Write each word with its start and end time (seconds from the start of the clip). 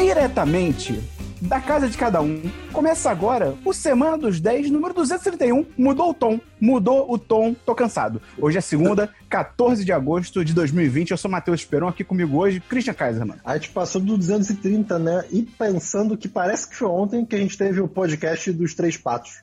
diretamente 0.00 0.98
da 1.42 1.60
casa 1.60 1.86
de 1.86 1.96
cada 1.96 2.22
um. 2.22 2.40
Começa 2.72 3.10
agora 3.10 3.54
o 3.66 3.72
Semana 3.74 4.16
dos 4.16 4.40
10, 4.40 4.70
número 4.70 4.94
231. 4.94 5.66
Mudou 5.76 6.10
o 6.10 6.14
tom, 6.14 6.40
mudou 6.58 7.12
o 7.12 7.18
tom, 7.18 7.54
tô 7.66 7.74
cansado. 7.74 8.20
Hoje 8.38 8.56
é 8.56 8.62
segunda, 8.62 9.10
14 9.28 9.84
de 9.84 9.92
agosto 9.92 10.42
de 10.42 10.54
2020. 10.54 11.10
Eu 11.10 11.18
sou 11.18 11.30
Matheus 11.30 11.60
Esperon, 11.60 11.88
aqui 11.88 12.02
comigo 12.02 12.38
hoje, 12.38 12.60
Christian 12.60 12.94
Kaiserman. 12.94 13.36
A 13.44 13.58
gente 13.58 13.70
passou 13.70 14.00
do 14.00 14.16
230, 14.16 14.98
né? 14.98 15.24
E 15.30 15.42
pensando 15.42 16.16
que 16.16 16.28
parece 16.28 16.66
que 16.66 16.76
foi 16.76 16.88
ontem 16.88 17.24
que 17.26 17.36
a 17.36 17.38
gente 17.38 17.58
teve 17.58 17.82
o 17.82 17.86
podcast 17.86 18.50
dos 18.52 18.72
Três 18.72 18.96
Patos. 18.96 19.42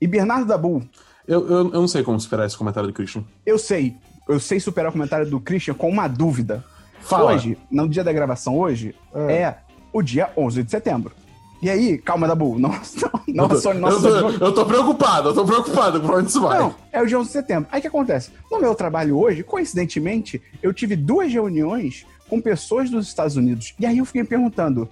E 0.00 0.06
Bernardo 0.06 0.46
Dabu. 0.46 0.82
Eu, 1.26 1.46
eu, 1.46 1.56
eu 1.56 1.80
não 1.80 1.88
sei 1.88 2.02
como 2.02 2.18
superar 2.18 2.46
esse 2.46 2.56
comentário 2.56 2.88
do 2.88 2.94
Christian. 2.94 3.24
Eu 3.44 3.58
sei. 3.58 3.94
Eu 4.26 4.40
sei 4.40 4.58
superar 4.58 4.88
o 4.88 4.92
comentário 4.92 5.28
do 5.28 5.38
Christian 5.38 5.74
com 5.74 5.90
uma 5.90 6.08
dúvida. 6.08 6.64
Fala. 7.00 7.34
Hoje, 7.34 7.58
no 7.70 7.86
dia 7.86 8.02
da 8.02 8.12
gravação 8.12 8.58
hoje, 8.58 8.94
é 9.14 9.54
o 9.92 10.02
dia 10.02 10.30
11 10.36 10.62
de 10.62 10.70
setembro. 10.70 11.12
E 11.60 11.68
aí, 11.68 11.98
calma, 11.98 12.28
Dabu, 12.28 12.56
não, 12.58 12.70
não, 13.26 13.50
eu, 13.50 13.60
tô, 13.60 13.74
não 13.74 13.88
eu, 13.88 14.00
tô, 14.00 14.44
eu 14.44 14.54
tô 14.54 14.64
preocupado, 14.64 15.30
eu 15.30 15.34
tô 15.34 15.44
preocupado 15.44 16.00
com 16.00 16.12
onde 16.12 16.28
isso 16.28 16.40
vai. 16.40 16.58
Não, 16.58 16.74
é 16.92 17.02
o 17.02 17.06
dia 17.06 17.18
11 17.18 17.26
de 17.26 17.32
setembro. 17.32 17.68
Aí 17.72 17.78
o 17.78 17.82
que 17.82 17.88
acontece? 17.88 18.30
No 18.50 18.60
meu 18.60 18.74
trabalho 18.74 19.18
hoje, 19.18 19.42
coincidentemente, 19.42 20.40
eu 20.62 20.72
tive 20.72 20.94
duas 20.94 21.32
reuniões 21.32 22.06
com 22.28 22.40
pessoas 22.40 22.90
dos 22.90 23.08
Estados 23.08 23.36
Unidos. 23.36 23.74
E 23.78 23.86
aí 23.86 23.98
eu 23.98 24.04
fiquei 24.04 24.22
me 24.22 24.28
perguntando, 24.28 24.88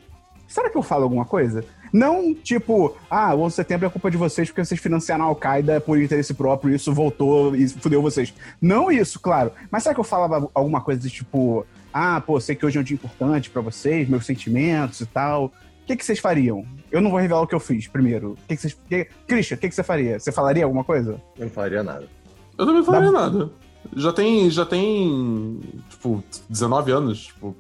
será 0.49 0.69
que 0.69 0.77
eu 0.77 0.83
falo 0.83 1.05
alguma 1.05 1.25
coisa? 1.25 1.65
Não 1.93 2.35
tipo, 2.35 2.97
ah, 3.09 3.33
o 3.35 3.43
11 3.43 3.53
de 3.53 3.57
setembro 3.57 3.87
é 3.87 3.91
culpa 3.91 4.11
de 4.11 4.17
vocês 4.17 4.49
porque 4.49 4.65
vocês 4.65 4.81
financiaram 4.81 5.25
a 5.25 5.29
Al-Qaeda 5.29 5.81
por 5.81 6.01
interesse 6.01 6.35
próprio 6.35 6.73
e 6.73 6.77
isso 6.77 6.93
voltou 6.93 7.55
e 7.55 7.69
fudeu 7.69 8.03
vocês. 8.03 8.35
Não 8.61 8.91
isso, 8.91 9.21
claro. 9.21 9.53
Mas 9.71 9.85
será 9.85 9.95
que 9.95 10.01
eu 10.01 10.05
falava 10.05 10.51
alguma 10.53 10.81
coisa 10.81 11.01
de 11.01 11.11
tipo, 11.11 11.65
ah, 11.99 12.21
pô, 12.21 12.39
sei 12.39 12.55
que 12.55 12.67
hoje 12.67 12.77
é 12.77 12.81
um 12.83 12.85
dia 12.85 12.95
importante 12.95 13.49
para 13.49 13.63
vocês, 13.63 14.07
meus 14.07 14.27
sentimentos 14.27 15.01
e 15.01 15.07
tal. 15.07 15.47
O 15.47 15.53
que, 15.87 15.97
que 15.97 16.05
vocês 16.05 16.19
fariam? 16.19 16.63
Eu 16.93 17.01
não 17.01 17.09
vou 17.11 17.19
revelar 17.19 17.41
o 17.41 17.47
que 17.47 17.55
eu 17.55 17.61
fiz 17.61 17.89
primeiro. 17.89 18.33
O 18.33 18.37
que, 18.47 18.55
que 18.55 18.61
vocês. 18.61 18.77
Que... 18.87 19.09
Christian, 19.27 19.57
o 19.57 19.61
que, 19.61 19.71
que 19.71 19.75
você 19.75 19.83
faria? 19.83 20.21
Você 20.21 20.31
falaria 20.31 20.65
alguma 20.65 20.85
coisa? 20.85 21.19
Eu 21.39 21.47
não 21.47 21.51
falaria 21.51 21.83
nada. 21.83 22.07
Eu 22.59 22.67
também 22.67 22.75
não 22.81 22.85
falaria 22.85 23.11
da... 23.11 23.19
nada. 23.19 23.51
Já 23.97 24.13
tem. 24.13 24.51
Já 24.51 24.67
tem. 24.67 25.59
Tipo, 25.89 26.23
19 26.51 26.93
anos. 26.93 27.27
Tipo. 27.29 27.57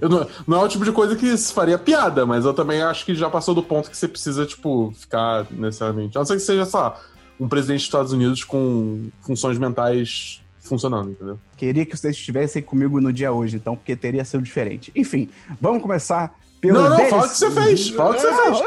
Eu 0.00 0.08
não, 0.08 0.26
não 0.46 0.60
é 0.60 0.64
o 0.64 0.68
tipo 0.68 0.84
de 0.84 0.92
coisa 0.92 1.16
que 1.16 1.36
se 1.36 1.52
faria 1.52 1.76
piada, 1.76 2.24
mas 2.24 2.44
eu 2.44 2.54
também 2.54 2.80
acho 2.80 3.04
que 3.04 3.12
já 3.12 3.28
passou 3.28 3.56
do 3.56 3.62
ponto 3.62 3.90
que 3.90 3.96
você 3.96 4.06
precisa, 4.06 4.46
tipo, 4.46 4.92
ficar 4.96 5.48
necessariamente. 5.50 6.16
A 6.16 6.20
não 6.20 6.26
ser 6.26 6.34
que 6.34 6.40
seja, 6.40 6.64
sei 6.64 6.78
lá, 6.78 7.00
um 7.40 7.48
presidente 7.48 7.78
dos 7.78 7.86
Estados 7.86 8.12
Unidos 8.12 8.44
com 8.44 9.08
funções 9.20 9.58
mentais 9.58 10.43
funcionando, 10.64 11.10
entendeu? 11.10 11.38
Queria 11.56 11.84
que 11.86 11.96
vocês 11.96 12.16
estivessem 12.16 12.62
comigo 12.62 13.00
no 13.00 13.12
dia 13.12 13.32
hoje, 13.32 13.56
então, 13.56 13.76
porque 13.76 13.94
teria 13.94 14.24
sido 14.24 14.42
diferente. 14.42 14.90
Enfim, 14.96 15.28
vamos 15.60 15.82
começar 15.82 16.36
pelo 16.60 16.80
Não, 16.80 16.88
não, 16.88 16.96
DLC. 16.96 17.10
fala 17.10 17.26
o 17.26 17.28
que 17.28 17.36
você 17.36 17.50
fez. 17.50 17.90
Fala 17.90 18.10
o 18.10 18.14
que 18.14 18.20
você 18.20 18.34
fez. 18.34 18.60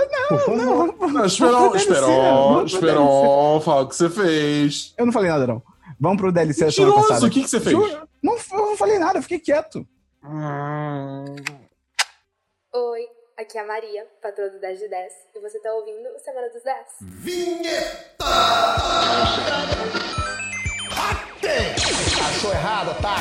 Não, 0.48 0.56
não, 0.56 0.88
não. 0.88 1.08
Não, 1.10 1.26
esperou, 1.26 1.76
esperou, 1.76 2.66
esperou. 2.66 3.62
Fala 3.62 3.82
o 3.82 3.88
que 3.90 3.96
você 3.96 4.10
fez. 4.10 4.94
Eu 4.98 5.06
não 5.08 5.14
falei 5.14 5.30
nada, 5.32 5.48
não. 5.48 5.64
Vamos 6.00 6.18
pro 6.22 6.32
DLC 6.32 6.66
da 6.66 6.72
semana 6.72 6.94
passada. 6.96 7.26
o 7.26 7.30
que, 7.30 7.42
que 7.42 7.50
você 7.50 7.60
fez? 7.60 7.72
Juro, 7.76 8.08
não, 8.22 8.36
eu 8.36 8.58
não 8.58 8.78
falei 8.78 9.00
nada, 9.00 9.18
eu 9.18 9.24
fiquei 9.24 9.40
quieto. 9.40 9.88
Oi, 12.74 13.08
aqui 13.38 13.58
é 13.58 13.62
a 13.62 13.66
Maria, 13.66 14.06
patroa 14.22 14.50
do 14.50 14.60
10 14.60 14.80
de 14.80 14.88
10, 14.88 15.14
e 15.36 15.40
você 15.40 15.60
tá 15.60 15.74
ouvindo 15.74 16.08
o 16.16 16.20
Semana 16.20 16.50
dos 16.50 16.62
10. 16.64 16.88
Achou 20.92 22.52
errado, 22.54 22.96
tá? 23.02 23.16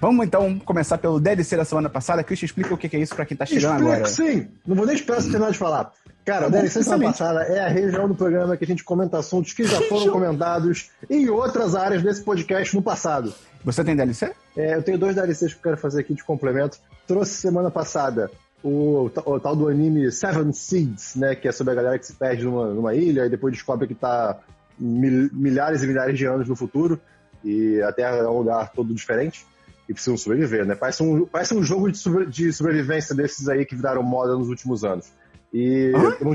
Vamos 0.00 0.24
então 0.24 0.58
começar 0.60 0.96
pelo 0.96 1.18
DLC 1.18 1.56
da 1.56 1.64
semana 1.64 1.88
passada. 1.90 2.22
Christian, 2.22 2.46
explica 2.46 2.72
o 2.72 2.78
que 2.78 2.94
é 2.96 3.00
isso 3.00 3.16
pra 3.16 3.26
quem 3.26 3.36
tá 3.36 3.44
chegando 3.44 3.72
Explica, 3.80 3.94
agora. 3.94 4.06
sim. 4.08 4.48
Não 4.64 4.76
vou 4.76 4.86
nem 4.86 4.94
esperar 4.94 5.20
você 5.20 5.30
terminar 5.30 5.50
de 5.50 5.58
falar. 5.58 5.90
Cara, 6.24 6.42
Tá 6.42 6.46
o 6.46 6.50
bom, 6.50 6.58
DLC 6.58 6.82
semana 6.84 7.06
excelente. 7.10 7.18
passada 7.18 7.52
é 7.52 7.64
a 7.64 7.68
região 7.68 8.06
do 8.06 8.14
programa 8.14 8.56
que 8.56 8.64
a 8.64 8.66
gente 8.66 8.84
comenta 8.84 9.18
assuntos 9.18 9.52
que 9.52 9.64
já 9.64 9.80
foram 9.82 10.12
comentados 10.12 10.90
em 11.10 11.28
outras 11.28 11.74
áreas 11.74 12.02
desse 12.02 12.22
podcast 12.22 12.76
no 12.76 12.82
passado. 12.82 13.34
Você 13.64 13.84
tem 13.84 13.94
DLC? 13.96 14.32
É, 14.56 14.74
eu 14.76 14.82
tenho 14.82 14.98
dois 14.98 15.14
DLCs 15.14 15.52
que 15.52 15.58
eu 15.58 15.62
quero 15.62 15.76
fazer 15.76 16.00
aqui 16.00 16.14
de 16.14 16.24
complemento. 16.24 16.78
Trouxe 17.06 17.34
semana 17.34 17.70
passada 17.70 18.30
o, 18.62 19.10
o 19.24 19.40
tal 19.40 19.54
do 19.56 19.68
anime 19.68 20.10
Seven 20.10 20.52
Seeds, 20.52 21.16
né? 21.16 21.34
Que 21.34 21.48
é 21.48 21.52
sobre 21.52 21.72
a 21.72 21.76
galera 21.76 21.98
que 21.98 22.06
se 22.06 22.12
perde 22.14 22.44
numa, 22.44 22.66
numa 22.68 22.94
ilha 22.94 23.26
e 23.26 23.30
depois 23.30 23.52
descobre 23.54 23.86
que 23.86 23.94
tá 23.94 24.38
mil- 24.78 25.30
milhares 25.32 25.82
e 25.82 25.86
milhares 25.86 26.16
de 26.18 26.24
anos 26.26 26.48
no 26.48 26.56
futuro 26.56 27.00
e 27.44 27.80
a 27.82 27.92
Terra 27.92 28.16
é 28.16 28.28
um 28.28 28.38
lugar 28.38 28.70
todo 28.72 28.92
diferente 28.94 29.46
e 29.88 29.92
precisam 29.94 30.16
sobreviver, 30.16 30.66
né? 30.66 30.74
Parece 30.74 31.02
um, 31.02 31.24
parece 31.26 31.54
um 31.54 31.62
jogo 31.62 31.90
de, 31.90 31.98
sobre- 31.98 32.26
de 32.26 32.52
sobrevivência 32.52 33.14
desses 33.14 33.48
aí 33.48 33.64
que 33.64 33.74
viraram 33.76 34.02
moda 34.02 34.34
nos 34.36 34.48
últimos 34.48 34.84
anos. 34.84 35.06
E 35.52 35.92
Hã? 35.94 36.16
um 36.26 36.34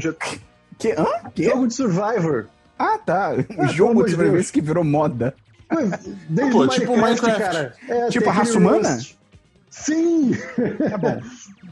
Que? 0.80 0.92
Hã? 0.94 1.06
Que? 1.36 1.44
jogo 1.44 1.68
de 1.68 1.74
Survivor. 1.74 2.48
Ah, 2.80 2.98
tá. 2.98 3.32
Ah, 3.60 3.68
jogo 3.68 4.00
de 4.02 4.06
de 4.06 4.12
sobrevivência 4.12 4.52
que 4.52 4.60
virou 4.62 4.84
moda. 4.84 5.36
Desde 6.30 6.52
Pô, 6.54 6.68
tipo 6.68 6.98
Minecraft, 6.98 7.22
Minecraft. 7.22 7.40
cara. 7.40 7.74
É, 7.90 8.10
Tipo 8.10 8.30
a 8.30 8.34
raça 8.34 8.58
humana? 8.58 9.00
Sim! 9.70 10.32
Tá 10.90 10.98
bom. 10.98 11.20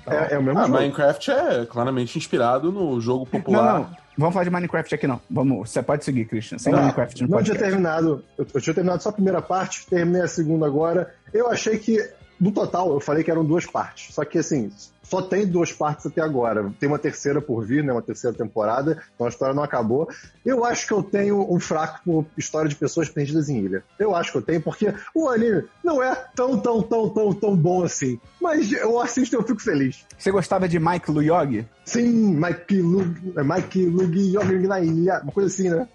É, 0.07 0.34
é 0.34 0.38
o 0.39 0.44
mesmo 0.44 0.59
Ah, 0.59 0.66
jogo. 0.66 0.78
Minecraft 0.79 1.31
é 1.31 1.66
claramente 1.66 2.17
inspirado 2.17 2.72
no 2.72 3.00
jogo 3.00 3.28
Não, 3.31 3.40
popular. 3.40 3.79
não. 3.79 4.01
Vamos 4.17 4.34
falar 4.34 4.44
de 4.44 4.50
Minecraft 4.50 4.95
aqui, 4.95 5.07
não. 5.07 5.22
Vamos. 5.29 5.69
Você 5.69 5.81
pode 5.84 6.03
seguir, 6.03 6.25
Christian. 6.25 6.57
Sem 6.57 6.73
Tá. 6.73 6.79
Minecraft 6.81 7.22
no 7.23 7.29
Não 7.29 7.44
tinha 7.44 7.57
terminado. 7.57 8.23
Eu, 8.38 8.45
eu 8.53 8.61
tinha 8.61 8.73
terminado 8.73 9.01
só 9.03 9.09
a 9.09 9.13
primeira 9.13 9.41
parte, 9.41 9.85
terminei 9.88 10.22
a 10.23 10.28
segunda 10.28 10.66
agora. 10.66 11.13
Eu 11.34 11.50
achei 11.50 11.78
que, 11.78 11.97
no 12.41 12.52
total, 12.52 12.91
eu 12.91 13.00
falei 13.00 13.24
que 13.24 13.29
eram 13.29 13.46
duas 13.46 13.68
partes. 13.68 14.16
Só 14.16 14.25
que, 14.25 14.40
assim, 14.40 14.72
só 15.03 15.22
tem 15.22 15.46
duas 15.46 15.72
partes 15.72 16.07
até 16.07 16.22
agora. 16.22 16.74
Tem 16.79 16.90
uma 16.90 16.97
terceira 16.97 17.40
por 17.40 17.63
vir, 17.63 17.84
né? 17.84 17.91
Uma 17.91 18.02
terceira 18.02 18.35
temporada. 18.35 19.03
Então 19.13 19.28
a 19.28 19.29
história 19.29 19.53
não 19.53 19.62
acabou. 19.62 20.09
Eu 20.44 20.66
acho 20.66 20.88
que 20.88 20.94
eu 20.94 21.03
tenho 21.03 21.53
um 21.53 21.59
fraco 21.59 22.02
por 22.03 22.25
história 22.35 22.68
de 22.68 22.75
pessoas 22.75 23.09
perdidas 23.09 23.47
em 23.47 23.59
ilha. 23.59 23.84
Eu 24.00 24.16
acho 24.16 24.31
que 24.31 24.38
eu 24.40 24.41
tenho, 24.41 24.62
porque 24.62 24.91
o 25.13 25.29
anime 25.29 25.66
não 25.84 26.02
é 26.02 26.16
tão, 26.35 26.57
tão, 26.57 26.81
tão, 26.81 27.09
tão, 27.09 27.34
tão 27.34 27.56
bom 27.56 27.84
assim. 27.84 28.19
Mas 28.41 28.72
eu 28.72 29.00
assisto 29.00 29.35
e 29.35 29.38
eu 29.38 29.44
fico 29.44 29.62
feliz. 29.62 30.03
Você 30.18 30.31
gostava 30.31 30.68
de 30.68 30.79
Mike 30.79 31.12
Luyogi? 31.12 31.68
Sim, 31.85 32.35
Mike 32.35 32.81
Lug, 32.81 33.34
Mike 33.35 33.85
Lug 33.85 34.68
na 34.68 34.79
ilha. 34.79 35.19
Uma 35.22 35.31
coisa 35.31 35.47
assim, 35.47 35.69
né? 35.69 35.88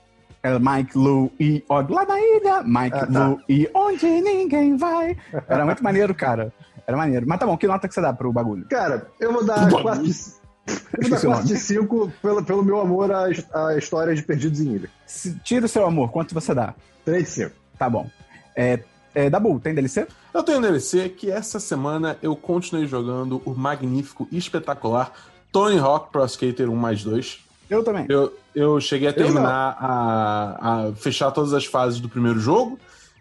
Era 0.46 0.58
Mike, 0.60 0.96
Lu 0.96 1.30
e 1.40 1.64
Og 1.68 1.90
lá 1.90 2.04
na 2.04 2.20
ilha. 2.20 2.62
Mike, 2.62 2.96
Ah, 2.96 3.06
tá. 3.06 3.28
Lu 3.28 3.40
e 3.48 3.68
onde 3.74 4.06
ninguém 4.06 4.76
vai. 4.76 5.16
Era 5.48 5.64
muito 5.64 5.82
maneiro, 5.82 6.14
cara. 6.14 6.52
Era 6.86 6.96
maneiro. 6.96 7.26
Mas 7.28 7.38
tá 7.40 7.46
bom, 7.46 7.56
que 7.56 7.66
nota 7.66 7.88
que 7.88 7.94
você 7.94 8.00
dá 8.00 8.12
pro 8.12 8.32
bagulho? 8.32 8.64
Cara, 8.68 9.08
eu 9.18 9.32
vou 9.32 9.44
dar 9.44 9.58
Bagulho. 9.64 9.82
4 9.82 10.02
de, 10.04 10.10
eu 10.12 11.08
vou 11.08 11.10
dar 11.10 11.16
Esqueci 11.16 11.26
o 11.26 11.30
4 11.30 11.46
de 11.48 11.56
5 11.58 12.12
pelo, 12.22 12.44
pelo 12.44 12.62
meu 12.64 12.80
amor 12.80 13.10
à, 13.10 13.24
à 13.54 13.76
história 13.76 14.14
de 14.14 14.22
Perdidos 14.22 14.60
em 14.60 14.74
Ilha. 14.74 14.88
Se- 15.04 15.34
Tira 15.42 15.66
o 15.66 15.68
seu 15.68 15.84
amor, 15.86 16.10
quanto 16.12 16.32
você 16.34 16.54
dá? 16.54 16.74
3 17.04 17.24
de 17.24 17.30
5. 17.30 17.50
Tá 17.78 17.90
bom. 17.90 18.08
É, 18.54 18.78
é, 19.14 19.28
Dabu, 19.28 19.58
tem 19.58 19.74
DLC? 19.74 20.06
Eu 20.32 20.42
tenho 20.44 20.60
DLC 20.60 21.08
que 21.08 21.30
essa 21.30 21.58
semana 21.58 22.16
eu 22.22 22.36
continuei 22.36 22.86
jogando 22.86 23.42
o 23.44 23.54
magnífico 23.54 24.28
e 24.30 24.38
espetacular 24.38 25.12
Tony 25.50 25.78
Hawk 25.78 26.12
Pro 26.12 26.24
Skater 26.26 26.68
1 26.70 26.76
mais 26.76 27.02
2. 27.02 27.44
Eu 27.68 27.82
também. 27.82 28.06
Eu, 28.08 28.32
eu 28.54 28.80
cheguei 28.80 29.08
a 29.08 29.12
terminar 29.12 29.76
a, 29.80 30.86
a 30.88 30.92
fechar 30.94 31.30
todas 31.30 31.52
as 31.52 31.64
fases 31.64 32.00
do 32.00 32.08
primeiro 32.08 32.38
jogo. 32.38 32.78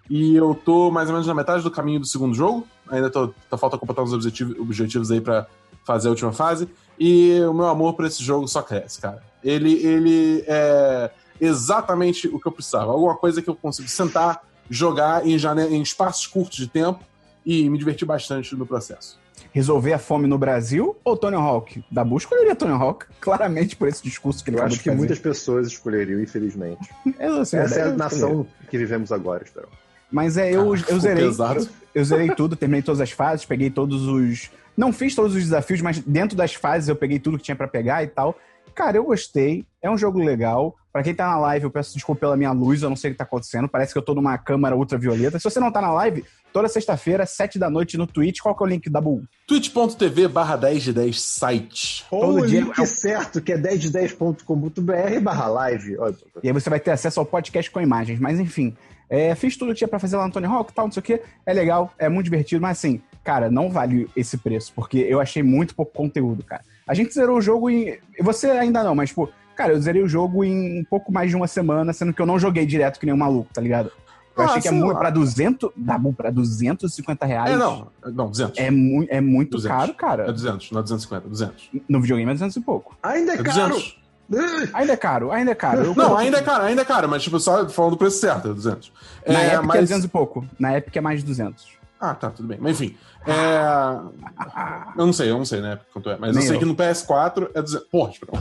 E 0.09 0.35
eu 0.35 0.53
tô 0.53 0.91
mais 0.91 1.09
ou 1.09 1.13
menos 1.13 1.27
na 1.27 1.33
metade 1.33 1.63
do 1.63 1.71
caminho 1.71 1.99
do 1.99 2.05
segundo 2.05 2.35
jogo. 2.35 2.67
Ainda 2.87 3.09
tô, 3.09 3.33
tá 3.49 3.57
falta 3.57 3.77
completar 3.77 4.03
uns 4.03 4.13
objetivos, 4.13 4.57
objetivos 4.59 5.11
aí 5.11 5.19
pra 5.19 5.47
fazer 5.83 6.07
a 6.07 6.11
última 6.11 6.31
fase. 6.31 6.69
E 6.99 7.39
o 7.41 7.53
meu 7.53 7.65
amor 7.65 7.93
por 7.93 8.05
esse 8.05 8.23
jogo 8.23 8.47
só 8.47 8.61
cresce, 8.61 9.01
cara. 9.01 9.21
Ele, 9.43 9.73
ele 9.83 10.43
é 10.47 11.09
exatamente 11.41 12.27
o 12.27 12.39
que 12.39 12.47
eu 12.47 12.51
precisava. 12.51 12.91
Alguma 12.91 13.15
coisa 13.15 13.41
que 13.41 13.49
eu 13.49 13.55
consigo 13.55 13.87
sentar, 13.87 14.43
jogar 14.69 15.25
em, 15.25 15.35
em 15.35 15.81
espaços 15.81 16.27
curtos 16.27 16.57
de 16.57 16.67
tempo 16.67 17.03
e 17.45 17.69
me 17.69 17.77
divertir 17.77 18.07
bastante 18.07 18.55
no 18.55 18.65
processo. 18.65 19.17
Resolver 19.55 19.93
a 19.93 19.97
fome 19.97 20.27
no 20.27 20.37
Brasil 20.37 20.97
ou 21.01 21.15
Tony 21.15 21.37
Hawk? 21.37 21.81
Dabu 21.89 22.17
escolheria 22.17 22.53
Tony 22.53 22.73
Hawk, 22.73 23.05
claramente 23.21 23.73
por 23.77 23.87
esse 23.87 24.03
discurso 24.03 24.43
que 24.43 24.49
ele 24.49 24.57
Eu 24.59 24.63
acho 24.63 24.79
que 24.79 24.83
fazer. 24.83 24.97
muitas 24.97 25.17
pessoas 25.17 25.67
escolheriam, 25.67 26.19
infelizmente. 26.21 26.89
Eu, 27.17 27.39
assim, 27.39 27.55
Essa 27.55 27.79
é 27.79 27.83
a 27.83 27.87
eu 27.87 27.95
nação 27.95 28.45
que 28.69 28.77
vivemos 28.77 29.13
agora, 29.13 29.45
Esperão. 29.45 29.69
Mas 30.11 30.35
é, 30.35 30.51
eu, 30.51 30.75
eu 30.89 30.99
zerei. 30.99 31.23
pesado. 31.25 31.69
Eu 31.93 32.03
zerei 32.03 32.35
tudo, 32.35 32.57
terminei 32.57 32.81
todas 32.81 32.99
as 32.99 33.11
fases, 33.11 33.45
peguei 33.45 33.69
todos 33.69 34.05
os. 34.05 34.51
Não 34.75 34.91
fiz 34.91 35.15
todos 35.15 35.33
os 35.33 35.41
desafios, 35.43 35.79
mas 35.79 35.99
dentro 35.99 36.35
das 36.35 36.53
fases 36.53 36.89
eu 36.89 36.95
peguei 36.95 37.17
tudo 37.17 37.37
que 37.37 37.43
tinha 37.45 37.55
pra 37.55 37.67
pegar 37.67 38.03
e 38.03 38.07
tal. 38.07 38.37
Cara, 38.75 38.97
eu 38.97 39.05
gostei. 39.05 39.65
É 39.81 39.89
um 39.89 39.97
jogo 39.97 40.19
legal. 40.19 40.75
Pra 40.91 41.03
quem 41.03 41.13
tá 41.13 41.27
na 41.27 41.37
live, 41.37 41.65
eu 41.65 41.71
peço 41.71 41.93
desculpa 41.93 42.21
pela 42.21 42.37
minha 42.37 42.51
luz, 42.51 42.81
eu 42.81 42.89
não 42.89 42.95
sei 42.95 43.11
o 43.11 43.13
que 43.13 43.17
tá 43.17 43.23
acontecendo. 43.23 43.67
Parece 43.67 43.91
que 43.91 43.97
eu 43.97 44.03
tô 44.03 44.13
numa 44.13 44.37
câmera 44.37 44.75
ultravioleta. 44.75 45.37
Se 45.37 45.43
você 45.43 45.59
não 45.59 45.71
tá 45.71 45.81
na 45.81 45.91
live, 45.91 46.23
toda 46.53 46.69
sexta-feira, 46.69 47.25
sete 47.25 47.59
da 47.59 47.69
noite 47.69 47.97
no 47.97 48.07
Twitch. 48.07 48.39
Qual 48.39 48.55
que 48.55 48.63
é 48.63 48.65
o 48.65 48.69
link 48.69 48.89
da 48.89 49.01
Bull? 49.01 49.23
twitch.tv 49.47 50.27
barra 50.27 50.55
10 50.55 50.83
de 50.83 50.93
10 50.93 51.21
site. 51.21 52.05
Ou 52.09 52.21
Todo 52.21 52.43
o 52.43 52.47
dia 52.47 52.61
link 52.61 52.79
é 52.79 52.85
certo, 52.85 53.41
que 53.41 53.51
é 53.51 53.57
1010.com.br 53.57 55.19
barra 55.21 55.47
live. 55.47 55.97
E 56.41 56.47
aí 56.47 56.53
você 56.53 56.69
vai 56.69 56.79
ter 56.79 56.91
acesso 56.91 57.19
ao 57.19 57.25
podcast 57.25 57.69
com 57.69 57.81
imagens. 57.81 58.19
Mas 58.19 58.39
enfim, 58.39 58.75
é, 59.09 59.35
fiz 59.35 59.57
tudo 59.57 59.69
que 59.69 59.79
tinha 59.79 59.87
pra 59.87 59.99
fazer 59.99 60.17
lá 60.17 60.25
no 60.25 60.33
Tony 60.33 60.45
Hawk 60.45 60.71
e 60.71 60.75
tal, 60.75 60.85
não 60.85 60.91
sei 60.91 61.01
o 61.01 61.03
que. 61.03 61.21
É 61.45 61.53
legal, 61.53 61.93
é 61.97 62.09
muito 62.09 62.25
divertido, 62.25 62.61
mas 62.61 62.77
assim, 62.77 63.01
cara, 63.23 63.51
não 63.51 63.69
vale 63.69 64.09
esse 64.15 64.37
preço, 64.37 64.71
porque 64.73 64.97
eu 64.97 65.19
achei 65.19 65.43
muito 65.43 65.75
pouco 65.75 65.91
conteúdo, 65.93 66.43
cara. 66.43 66.63
A 66.87 66.93
gente 66.93 67.13
zerou 67.13 67.37
o 67.37 67.41
jogo 67.41 67.69
em. 67.69 67.97
Você 68.21 68.47
ainda 68.49 68.83
não, 68.83 68.93
mas, 68.95 69.11
pô, 69.11 69.27
cara, 69.55 69.73
eu 69.73 69.81
zerei 69.81 70.03
o 70.03 70.07
jogo 70.07 70.43
em 70.43 70.81
um 70.81 70.83
pouco 70.83 71.11
mais 71.11 71.29
de 71.31 71.35
uma 71.35 71.47
semana, 71.47 71.91
sendo 71.93 72.13
que 72.13 72.21
eu 72.21 72.25
não 72.25 72.37
joguei 72.37 72.65
direto 72.65 72.99
que 72.99 73.05
nem 73.05 73.13
um 73.15 73.17
maluco, 73.17 73.49
tá 73.53 73.59
ligado? 73.61 73.91
Eu 74.37 74.43
Ah, 74.43 74.47
achei 74.47 74.61
que 74.61 74.67
é 74.67 74.71
muito 74.71 74.97
pra 74.99 75.09
200. 75.09 75.71
Dá 75.75 75.97
bom, 75.97 76.11
pra 76.13 76.29
250 76.29 77.25
reais. 77.25 77.51
É, 77.53 77.57
não. 77.57 77.87
Não, 78.13 78.29
200. 78.29 78.59
É, 78.59 78.69
mu 78.69 79.05
é 79.09 79.21
muito 79.21 79.51
200. 79.51 79.77
caro, 79.77 79.91
É 79.91 79.95
cara. 79.95 80.31
200, 80.31 80.71
não 80.71 80.79
é 80.79 80.83
250, 80.83 81.27
200. 81.29 81.69
No 81.87 82.01
videogame 82.01 82.29
é 82.31 82.33
200 82.33 82.55
e 82.57 82.61
pouco. 82.61 82.97
Ainda 83.01 83.31
é 83.31 83.35
É 83.35 83.43
caro! 83.43 83.75
200. 83.75 84.73
Ainda 84.73 84.93
é 84.93 84.97
caro, 84.97 85.31
ainda 85.31 85.51
é 85.51 85.55
caro. 85.55 85.83
Eu- 85.85 85.95
Não, 85.95 86.17
ainda 86.17 86.39
é 86.39 86.41
caro, 86.41 86.63
ainda 86.65 86.81
é 86.81 86.85
caro, 86.85 87.07
mas 87.07 87.23
tipo, 87.23 87.39
só 87.39 87.67
falando 87.69 87.91
do 87.91 87.97
preço 87.97 88.17
certo, 88.19 88.49
é 88.49 88.53
200. 88.53 88.91
Na 89.25 89.39
é, 89.41 89.45
Epic 89.47 89.53
é 89.53 89.61
mas... 89.61 89.79
200 89.81 90.03
e 90.05 90.07
pouco. 90.09 90.45
Na 90.59 90.77
Epic 90.77 90.95
é 90.97 91.01
mais 91.01 91.21
de 91.21 91.25
200. 91.27 91.67
Ah, 91.99 92.13
tá, 92.13 92.29
tudo 92.29 92.47
bem. 92.47 92.57
Mas 92.59 92.79
enfim. 92.81 92.95
É... 93.27 94.99
Eu 94.99 95.05
não 95.05 95.13
sei, 95.13 95.29
eu 95.29 95.37
não 95.37 95.45
sei, 95.45 95.61
né? 95.61 95.79
Quanto 95.91 96.09
é. 96.09 96.17
Mas 96.17 96.35
Nem 96.35 96.43
eu 96.43 96.47
sei 96.47 96.55
eu. 96.55 96.59
que 96.59 96.65
no 96.65 96.75
PS4 96.75 97.49
é 97.53 97.61
200. 97.61 97.87
Porra, 97.89 98.11
tipo, 98.11 98.37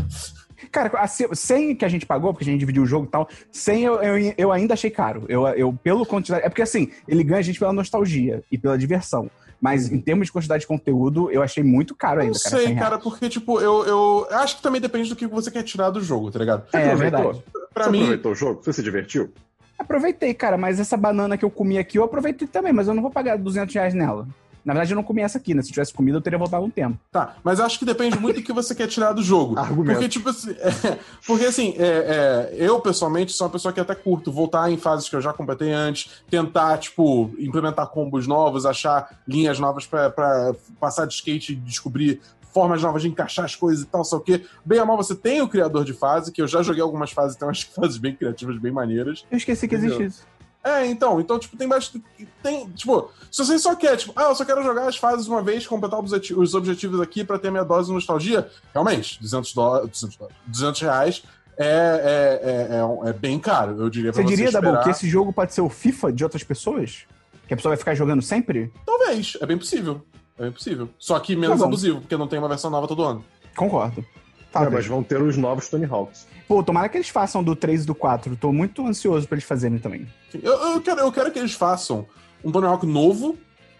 Cara, 0.70 0.90
a 0.98 1.06
ce- 1.06 1.28
100 1.32 1.76
que 1.76 1.84
a 1.84 1.88
gente 1.88 2.06
pagou, 2.06 2.32
porque 2.32 2.44
a 2.44 2.50
gente 2.50 2.58
dividiu 2.60 2.82
o 2.82 2.86
jogo 2.86 3.06
e 3.06 3.08
tal, 3.08 3.28
100 3.52 3.82
eu, 3.84 3.94
eu, 4.02 4.34
eu 4.36 4.52
ainda 4.52 4.74
achei 4.74 4.90
caro. 4.90 5.24
Eu, 5.28 5.46
eu, 5.48 5.72
pelo 5.82 6.06
quantidade. 6.06 6.44
É 6.44 6.48
porque 6.48 6.62
assim, 6.62 6.90
ele 7.06 7.22
ganha 7.22 7.40
a 7.40 7.42
gente 7.42 7.58
pela 7.58 7.72
nostalgia 7.72 8.42
e 8.50 8.56
pela 8.58 8.76
diversão. 8.78 9.30
Mas 9.60 9.90
em 9.90 9.98
termos 10.00 10.26
de 10.26 10.32
quantidade 10.32 10.62
de 10.62 10.66
conteúdo, 10.66 11.30
eu 11.30 11.42
achei 11.42 11.62
muito 11.62 11.94
caro 11.94 12.20
eu 12.20 12.24
ainda, 12.26 12.34
não 12.34 12.40
cara. 12.42 12.56
sei, 12.56 12.66
100 12.66 12.74
reais. 12.74 12.88
cara, 12.88 12.98
porque, 13.00 13.28
tipo, 13.28 13.60
eu, 13.60 13.84
eu 13.86 14.26
eu 14.30 14.36
acho 14.38 14.56
que 14.56 14.62
também 14.62 14.80
depende 14.80 15.08
do 15.08 15.16
que 15.16 15.26
você 15.26 15.50
quer 15.50 15.62
tirar 15.62 15.90
do 15.90 16.00
jogo, 16.02 16.30
tá 16.30 16.38
ligado? 16.38 16.64
É, 16.72 16.88
é 16.88 16.94
verdade. 16.94 17.42
Pra 17.72 17.84
Você 17.84 17.90
mim, 17.90 17.98
aproveitou 18.00 18.32
o 18.32 18.34
jogo? 18.34 18.62
Você 18.62 18.72
se 18.72 18.82
divertiu? 18.82 19.32
Aproveitei, 19.78 20.32
cara, 20.34 20.56
mas 20.56 20.78
essa 20.78 20.96
banana 20.96 21.36
que 21.36 21.44
eu 21.44 21.50
comi 21.50 21.78
aqui, 21.78 21.98
eu 21.98 22.04
aproveitei 22.04 22.46
também, 22.46 22.72
mas 22.72 22.88
eu 22.88 22.94
não 22.94 23.02
vou 23.02 23.10
pagar 23.10 23.36
200 23.38 23.74
reais 23.74 23.94
nela. 23.94 24.26
Na 24.64 24.72
verdade, 24.72 24.92
eu 24.92 24.96
não 24.96 25.02
comi 25.02 25.20
essa 25.20 25.38
aqui, 25.38 25.52
né? 25.54 25.62
Se 25.62 25.70
tivesse 25.70 25.92
comido, 25.92 26.18
eu 26.18 26.22
teria 26.22 26.38
voltado 26.38 26.64
um 26.64 26.70
tempo. 26.70 26.98
Tá, 27.12 27.36
mas 27.44 27.58
eu 27.58 27.66
acho 27.66 27.78
que 27.78 27.84
depende 27.84 28.18
muito 28.18 28.36
do 28.36 28.42
que 28.42 28.52
você 28.52 28.74
quer 28.74 28.86
tirar 28.86 29.12
do 29.12 29.22
jogo. 29.22 29.56
Argumento. 29.60 29.96
Porque, 29.96 30.08
tipo 30.08 30.28
assim, 30.28 30.52
é, 30.52 30.98
porque 31.26 31.44
assim, 31.44 31.74
é, 31.76 32.50
é, 32.50 32.54
eu 32.56 32.80
pessoalmente 32.80 33.32
sou 33.32 33.46
uma 33.46 33.52
pessoa 33.52 33.72
que 33.72 33.80
até 33.80 33.94
curto 33.94 34.32
voltar 34.32 34.70
em 34.70 34.76
fases 34.76 35.08
que 35.08 35.14
eu 35.14 35.20
já 35.20 35.32
completei 35.32 35.72
antes, 35.72 36.22
tentar, 36.30 36.78
tipo, 36.78 37.30
implementar 37.38 37.88
combos 37.88 38.26
novos, 38.26 38.64
achar 38.64 39.20
linhas 39.28 39.58
novas 39.58 39.86
pra, 39.86 40.08
pra 40.10 40.54
passar 40.80 41.06
de 41.06 41.14
skate 41.14 41.52
e 41.52 41.56
descobrir 41.56 42.20
formas 42.54 42.80
novas 42.80 43.02
de 43.02 43.08
encaixar 43.08 43.44
as 43.44 43.56
coisas 43.56 43.82
e 43.82 43.86
tal, 43.86 44.04
só 44.04 44.20
que 44.20 44.44
bem 44.64 44.78
ou 44.78 44.86
mal 44.86 44.96
você 44.96 45.14
tem 45.14 45.42
o 45.42 45.48
criador 45.48 45.84
de 45.84 45.92
fase, 45.92 46.30
que 46.30 46.40
eu 46.40 46.46
já 46.46 46.62
joguei 46.62 46.80
algumas 46.80 47.10
fases, 47.10 47.36
tem 47.36 47.46
umas 47.48 47.62
fases 47.62 47.96
bem 47.96 48.14
criativas, 48.14 48.56
bem 48.58 48.70
maneiras. 48.70 49.26
Eu 49.28 49.36
esqueci 49.36 49.66
que 49.66 49.74
existe 49.74 49.94
Entendeu? 49.94 50.08
isso. 50.08 50.33
É, 50.64 50.86
então, 50.86 51.20
então, 51.20 51.38
tipo, 51.38 51.56
tem 51.58 51.68
bastante. 51.68 52.02
Tem, 52.42 52.66
tipo, 52.70 53.10
se 53.30 53.44
você 53.44 53.58
só 53.58 53.76
quer, 53.76 53.96
tipo, 53.98 54.12
ah, 54.16 54.24
eu 54.30 54.34
só 54.34 54.44
quero 54.46 54.62
jogar 54.62 54.88
as 54.88 54.96
fases 54.96 55.26
uma 55.28 55.42
vez, 55.42 55.66
completar 55.66 56.00
os 56.02 56.10
objeti- 56.12 56.34
os 56.34 56.54
objetivos 56.54 57.00
aqui 57.02 57.22
pra 57.22 57.38
ter 57.38 57.48
a 57.48 57.50
minha 57.50 57.64
dose 57.64 57.88
de 57.88 57.94
nostalgia, 57.94 58.48
realmente, 58.72 59.20
200 59.20 59.52
dólares, 59.52 59.90
200, 59.90 60.16
dólares, 60.16 60.38
200 60.46 60.80
reais 60.80 61.22
é, 61.58 61.66
é, 61.66 62.76
é, 62.76 62.78
é, 62.78 62.84
um- 62.84 63.06
é 63.06 63.12
bem 63.12 63.38
caro, 63.38 63.80
eu 63.80 63.90
diria 63.90 64.10
pra 64.12 64.22
Você 64.22 64.26
você. 64.28 64.36
diria, 64.36 64.50
Dabu, 64.50 64.66
esperar. 64.68 64.84
que 64.84 64.90
esse 64.90 65.08
jogo 65.08 65.32
pode 65.32 65.52
ser 65.52 65.60
o 65.60 65.68
FIFA 65.68 66.12
de 66.12 66.24
outras 66.24 66.42
pessoas? 66.42 67.04
Que 67.46 67.52
a 67.52 67.56
pessoa 67.58 67.70
vai 67.70 67.76
ficar 67.76 67.94
jogando 67.94 68.22
sempre? 68.22 68.72
Talvez, 68.86 69.36
é 69.40 69.44
bem 69.46 69.58
possível. 69.58 70.00
É 70.38 70.42
bem 70.44 70.52
possível. 70.52 70.88
Só 70.98 71.18
que 71.20 71.36
menos 71.36 71.60
Tá 71.60 71.66
abusivo, 71.66 72.00
porque 72.00 72.16
não 72.16 72.26
tem 72.26 72.38
uma 72.38 72.48
versão 72.48 72.70
nova 72.70 72.88
todo 72.88 73.04
ano. 73.04 73.22
Concordo. 73.54 74.00
É, 74.00 74.04
Talvez. 74.50 74.72
mas 74.74 74.86
vão 74.86 75.02
ter 75.02 75.20
os 75.20 75.36
novos 75.36 75.68
Tony 75.68 75.84
Hawks. 75.84 76.26
Pô, 76.46 76.62
tomara 76.62 76.88
que 76.88 76.96
eles 76.96 77.08
façam 77.08 77.42
do 77.42 77.56
3 77.56 77.84
e 77.84 77.86
do 77.86 77.94
4. 77.94 78.36
Tô 78.36 78.52
muito 78.52 78.86
ansioso 78.86 79.26
pra 79.26 79.36
eles 79.36 79.44
fazerem 79.44 79.78
também. 79.78 80.06
Eu, 80.34 80.52
eu, 80.52 80.80
quero, 80.80 81.00
eu 81.00 81.12
quero 81.12 81.30
que 81.30 81.38
eles 81.38 81.54
façam 81.54 82.06
um 82.44 82.52
Tony 82.52 82.66
Hawk 82.66 82.86
novo, 82.86 83.38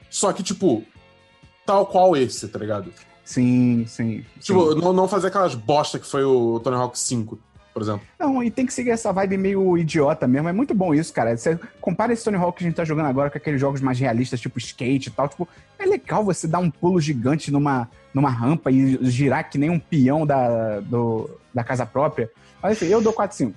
só 0.08 0.32
que, 0.32 0.42
tipo, 0.42 0.82
tal 1.66 1.86
qual 1.86 2.16
esse, 2.16 2.48
tá 2.48 2.58
ligado? 2.58 2.92
Sim, 3.24 3.84
sim. 3.86 4.24
Tipo, 4.40 4.72
sim. 4.72 4.80
não, 4.80 4.92
não 4.92 5.08
fazer 5.08 5.28
aquelas 5.28 5.54
bosta 5.54 5.98
que 5.98 6.06
foi 6.06 6.24
o 6.24 6.60
Tony 6.60 6.76
Hawk 6.76 6.98
5, 6.98 7.38
por 7.72 7.82
exemplo. 7.82 8.02
Não, 8.18 8.42
e 8.42 8.50
tem 8.50 8.64
que 8.64 8.72
seguir 8.72 8.90
essa 8.90 9.12
vibe 9.12 9.36
meio 9.36 9.76
idiota 9.76 10.28
mesmo. 10.28 10.48
É 10.48 10.52
muito 10.52 10.74
bom 10.74 10.94
isso, 10.94 11.12
cara. 11.12 11.36
Você 11.36 11.58
compara 11.80 12.12
esse 12.12 12.24
Tony 12.24 12.36
Hawk 12.36 12.58
que 12.58 12.64
a 12.64 12.68
gente 12.68 12.76
tá 12.76 12.84
jogando 12.84 13.06
agora 13.06 13.30
com 13.30 13.38
aqueles 13.38 13.60
jogos 13.60 13.80
mais 13.80 13.98
realistas, 13.98 14.40
tipo 14.40 14.58
skate 14.58 15.08
e 15.08 15.12
tal. 15.12 15.28
Tipo, 15.28 15.48
é 15.78 15.84
legal 15.84 16.22
você 16.22 16.46
dar 16.46 16.58
um 16.58 16.70
pulo 16.70 17.00
gigante 17.00 17.50
numa, 17.50 17.90
numa 18.12 18.30
rampa 18.30 18.70
e 18.70 18.98
girar 19.10 19.50
que 19.50 19.58
nem 19.58 19.70
um 19.70 19.78
peão 19.78 20.26
da, 20.26 20.80
do, 20.80 21.30
da 21.52 21.64
casa 21.64 21.84
própria. 21.84 22.30
Mas 22.64 22.80
enfim, 22.80 22.90
eu 22.90 23.02
dou 23.02 23.12
4-5. 23.12 23.52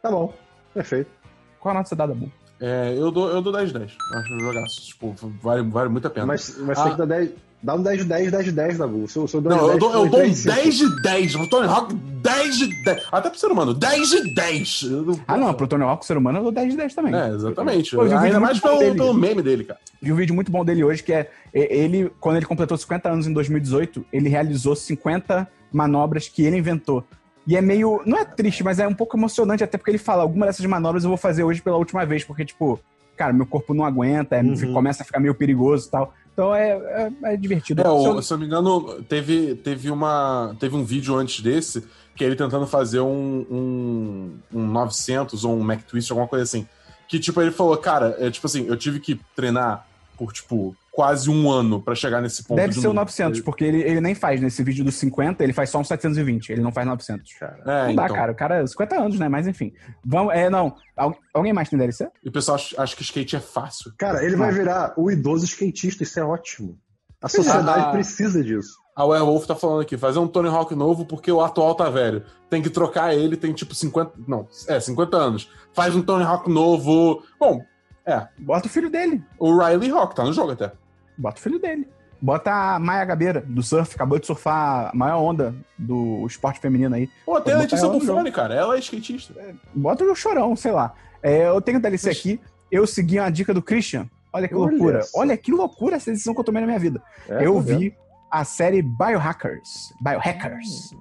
Tá 0.00 0.08
bom, 0.10 0.32
perfeito. 0.72 1.10
Qual 1.58 1.72
a 1.74 1.78
nota 1.78 1.88
você 1.88 1.96
dá, 1.96 2.06
Dabu? 2.06 2.30
É, 2.60 2.94
eu 2.96 3.10
dou, 3.10 3.28
eu 3.28 3.42
dou 3.42 3.52
10 3.52 3.72
10. 3.72 3.92
Acho 4.14 4.34
um 4.34 4.38
jogaço. 4.38 4.86
Tipo, 4.86 5.14
vale, 5.42 5.62
vale 5.68 5.88
muito 5.90 6.06
a 6.06 6.10
pena. 6.10 6.26
Mas, 6.26 6.56
mas 6.60 6.78
Ah. 6.78 6.82
tem 6.84 6.92
que 6.92 6.98
dar 6.98 7.06
10. 7.06 7.30
Dá 7.62 7.74
um 7.74 7.82
10 7.82 7.98
de 7.98 8.04
10, 8.04 8.30
10 8.30 8.44
de 8.44 8.52
10, 8.52 8.78
Dabu. 8.78 9.02
O 9.02 9.08
seu, 9.08 9.24
o 9.24 9.28
seu 9.28 9.40
10 9.40 9.56
não, 9.56 9.70
eu 9.72 9.78
dou, 9.78 9.92
eu 9.92 10.08
dou 10.08 10.20
um 10.20 10.22
10 10.22 10.44
10 10.44 10.74
de 10.76 11.02
10. 11.02 11.34
O 11.34 11.48
Tony 11.50 11.66
Hawk, 11.66 11.92
10 11.94 12.58
de 12.58 12.84
10. 12.84 13.02
Até 13.10 13.28
pro 13.30 13.38
ser 13.38 13.46
humano, 13.48 13.74
10 13.74 14.08
de 14.10 14.32
10. 14.32 14.82
Eu- 14.82 15.20
Ah, 15.26 15.36
não, 15.36 15.52
pro 15.52 15.66
Tony 15.66 15.82
Hawk, 15.82 16.06
ser 16.06 16.16
humano, 16.16 16.38
eu 16.38 16.42
dou 16.44 16.52
10 16.52 16.70
de 16.70 16.76
10 16.76 16.94
também. 16.94 17.14
É, 17.14 17.28
exatamente. 17.30 17.96
Pô, 17.96 18.02
um 18.02 18.04
vídeo 18.04 18.18
Ainda 18.18 18.38
mais 18.40 18.60
pelo, 18.60 18.78
dele. 18.78 18.94
pelo 18.96 19.12
meme 19.12 19.42
dele, 19.42 19.64
cara. 19.64 19.80
Vi 20.00 20.12
um 20.12 20.16
vídeo 20.16 20.34
muito 20.34 20.52
bom 20.52 20.64
dele 20.64 20.84
hoje, 20.84 21.02
que 21.02 21.12
é 21.12 21.28
é, 21.52 21.76
ele, 21.76 22.10
quando 22.20 22.36
ele 22.36 22.46
completou 22.46 22.76
50 22.76 23.08
anos 23.10 23.26
em 23.26 23.32
2018, 23.32 24.04
ele 24.12 24.28
realizou 24.28 24.76
50 24.76 25.48
manobras 25.72 26.28
que 26.28 26.44
ele 26.44 26.56
inventou. 26.58 27.02
E 27.46 27.56
é 27.56 27.60
meio. 27.60 28.02
Não 28.04 28.18
é 28.18 28.24
triste, 28.24 28.64
mas 28.64 28.78
é 28.78 28.86
um 28.88 28.94
pouco 28.94 29.16
emocionante, 29.16 29.62
até 29.62 29.78
porque 29.78 29.90
ele 29.92 29.98
fala: 29.98 30.22
alguma 30.22 30.46
dessas 30.46 30.64
manobras 30.66 31.04
eu 31.04 31.10
vou 31.10 31.16
fazer 31.16 31.44
hoje 31.44 31.62
pela 31.62 31.76
última 31.76 32.04
vez, 32.04 32.24
porque, 32.24 32.44
tipo, 32.44 32.78
cara, 33.16 33.32
meu 33.32 33.46
corpo 33.46 33.72
não 33.72 33.84
aguenta, 33.84 34.36
é, 34.36 34.42
Uhum. 34.42 34.72
começa 34.72 35.02
a 35.02 35.06
ficar 35.06 35.20
meio 35.20 35.34
perigoso 35.34 35.86
e 35.86 35.90
tal. 35.90 36.12
Então 36.32 36.54
é, 36.54 36.70
é, 36.72 37.12
é 37.32 37.36
divertido. 37.36 37.80
É, 37.82 37.88
o- 37.88 38.20
Se 38.20 38.32
eu- 38.32 38.36
não 38.36 38.40
me 38.40 38.46
engano, 38.46 39.02
teve, 39.04 39.54
teve, 39.54 39.90
uma, 39.90 40.54
teve 40.60 40.76
um 40.76 40.84
vídeo 40.84 41.14
antes 41.16 41.40
desse 41.42 41.82
que 42.14 42.24
é 42.24 42.26
ele 42.26 42.36
tentando 42.36 42.66
fazer 42.66 43.00
um, 43.00 43.46
um, 43.50 44.38
um 44.52 44.66
900 44.66 45.44
ou 45.44 45.54
um 45.56 45.60
Mac 45.62 45.82
Twist, 45.82 46.10
alguma 46.10 46.26
coisa 46.28 46.42
assim. 46.44 46.66
Que, 47.08 47.18
tipo, 47.20 47.40
ele 47.40 47.50
falou, 47.52 47.76
cara, 47.76 48.16
é 48.18 48.30
tipo 48.30 48.46
assim, 48.46 48.66
eu 48.66 48.76
tive 48.76 49.00
que 49.00 49.20
treinar 49.36 49.86
por, 50.18 50.32
tipo, 50.32 50.74
quase 50.96 51.28
um 51.28 51.50
ano 51.50 51.78
pra 51.82 51.94
chegar 51.94 52.22
nesse 52.22 52.42
ponto. 52.42 52.56
Deve 52.56 52.70
de 52.72 52.80
ser 52.80 52.86
o 52.86 52.94
novo. 52.94 53.00
900, 53.02 53.42
porque 53.42 53.62
ele, 53.64 53.82
ele 53.82 54.00
nem 54.00 54.14
faz 54.14 54.40
nesse 54.40 54.62
vídeo 54.62 54.82
dos 54.82 54.94
50, 54.94 55.44
ele 55.44 55.52
faz 55.52 55.68
só 55.68 55.78
um 55.78 55.84
720, 55.84 56.48
ele 56.52 56.62
não 56.62 56.72
faz 56.72 56.86
900. 56.86 57.34
Cara. 57.34 57.58
É, 57.66 57.86
não 57.88 57.94
dá, 57.94 58.04
então. 58.06 58.16
cara. 58.16 58.32
O 58.32 58.34
cara, 58.34 58.66
50 58.66 58.96
anos, 58.98 59.18
né? 59.18 59.28
Mas 59.28 59.46
enfim. 59.46 59.74
Vamos, 60.02 60.32
é, 60.32 60.48
não. 60.48 60.74
Al- 60.96 61.14
alguém 61.34 61.52
mais 61.52 61.68
tem 61.68 61.78
DLC? 61.78 62.08
E 62.24 62.30
o 62.30 62.32
pessoal 62.32 62.54
acha, 62.54 62.80
acha 62.82 62.96
que 62.96 63.02
skate 63.02 63.36
é 63.36 63.40
fácil. 63.40 63.92
Cara, 63.98 64.24
ele 64.24 64.36
vai 64.36 64.48
Não. 64.50 64.56
virar 64.58 64.94
o 64.96 65.10
idoso 65.10 65.44
skatista, 65.44 66.02
isso 66.02 66.18
é 66.18 66.24
ótimo. 66.24 66.78
A 67.20 67.28
sociedade 67.28 67.80
Ah. 67.88 67.90
precisa 67.90 68.42
disso. 68.42 68.72
A 68.96 69.04
Werewolf 69.04 69.46
tá 69.46 69.54
falando 69.54 69.82
aqui, 69.82 69.98
fazer 69.98 70.18
um 70.18 70.26
Tony 70.26 70.48
Hawk 70.48 70.74
novo 70.74 71.04
porque 71.04 71.30
o 71.30 71.42
atual 71.42 71.74
tá 71.74 71.90
velho. 71.90 72.22
Tem 72.48 72.62
que 72.62 72.70
trocar 72.70 73.14
ele, 73.14 73.36
tem 73.36 73.52
tipo 73.52 73.74
50. 73.74 74.12
Não, 74.26 74.48
é, 74.66 74.80
50 74.80 75.14
anos. 75.18 75.50
Faz 75.74 75.94
um 75.94 76.00
Tony 76.00 76.24
Hawk 76.24 76.50
novo. 76.50 77.22
Bom, 77.38 77.60
é. 78.06 78.26
Bota 78.38 78.66
o 78.66 78.70
filho 78.70 78.88
dele. 78.88 79.22
O 79.38 79.54
Riley 79.58 79.90
Hawk 79.90 80.14
tá 80.16 80.24
no 80.24 80.32
jogo 80.32 80.52
até. 80.52 80.72
Bota 81.16 81.38
o 81.38 81.42
filho 81.42 81.58
dele. 81.58 81.88
Bota 82.20 82.50
a 82.50 82.78
Maia 82.78 83.04
Gabeira, 83.04 83.42
do 83.46 83.62
surf, 83.62 83.94
acabou 83.94 84.18
de 84.18 84.26
surfar 84.26 84.90
a 84.90 84.96
maior 84.96 85.20
onda 85.20 85.54
do 85.78 86.26
esporte 86.26 86.58
feminino 86.58 86.94
aí. 86.94 87.10
Pô, 87.26 87.40
tem 87.40 87.52
a 87.52 87.58
Letícia 87.58 87.88
Bufone, 87.88 88.32
cara. 88.32 88.54
Ela 88.54 88.76
é 88.76 88.78
skatista. 88.78 89.34
Bota 89.74 90.04
o 90.04 90.14
chorão, 90.14 90.56
sei 90.56 90.72
lá. 90.72 90.94
É, 91.22 91.46
eu 91.48 91.60
tenho 91.60 91.80
DLC 91.80 92.10
aqui. 92.10 92.40
Eu 92.70 92.86
segui 92.86 93.18
uma 93.18 93.30
dica 93.30 93.52
do 93.52 93.62
Christian. 93.62 94.08
Olha 94.32 94.48
que 94.48 94.54
Olha 94.54 94.70
loucura. 94.70 95.00
Olha 95.14 95.36
que 95.36 95.52
loucura 95.52 95.96
essa 95.96 96.10
decisão 96.10 96.34
que 96.34 96.40
eu 96.40 96.44
tomei 96.44 96.60
na 96.60 96.66
minha 96.66 96.78
vida. 96.78 97.02
É, 97.28 97.46
eu 97.46 97.60
vi 97.60 97.94
a 98.30 98.44
série 98.44 98.82
Biohackers. 98.82 99.94
Biohackers. 100.00 100.94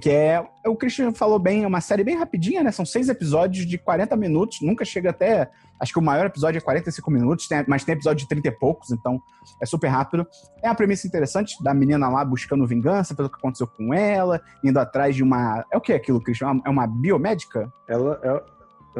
Que 0.00 0.10
é. 0.10 0.42
O 0.66 0.74
Christian 0.74 1.12
falou 1.12 1.38
bem, 1.38 1.64
é 1.64 1.66
uma 1.66 1.80
série 1.80 2.02
bem 2.02 2.16
rapidinha, 2.16 2.62
né? 2.62 2.70
São 2.70 2.86
seis 2.86 3.08
episódios 3.08 3.66
de 3.66 3.76
40 3.76 4.16
minutos. 4.16 4.60
Nunca 4.62 4.84
chega 4.84 5.10
até. 5.10 5.50
Acho 5.82 5.92
que 5.92 5.98
o 5.98 6.02
maior 6.02 6.26
episódio 6.26 6.58
é 6.58 6.60
45 6.60 7.10
minutos, 7.10 7.48
tem- 7.48 7.64
mas 7.66 7.82
tem 7.84 7.94
episódio 7.94 8.22
de 8.22 8.28
30 8.28 8.46
e 8.46 8.50
poucos, 8.52 8.92
então 8.92 9.20
é 9.60 9.66
super 9.66 9.88
rápido. 9.88 10.24
É 10.62 10.68
uma 10.68 10.74
premissa 10.76 11.08
interessante 11.08 11.60
da 11.60 11.74
menina 11.74 12.08
lá 12.08 12.24
buscando 12.24 12.64
vingança 12.66 13.14
pelo 13.16 13.28
que 13.28 13.34
aconteceu 13.36 13.66
com 13.66 13.92
ela, 13.92 14.40
indo 14.62 14.78
atrás 14.78 15.16
de 15.16 15.24
uma. 15.24 15.64
É 15.72 15.76
o 15.76 15.80
que 15.80 15.92
é 15.92 15.96
aquilo, 15.96 16.20
Christian? 16.22 16.46
É 16.46 16.50
uma- 16.52 16.62
É 16.66 16.70
uma 16.70 16.86
biomédica? 16.86 17.72
Ela 17.88 18.20
é. 18.22 18.42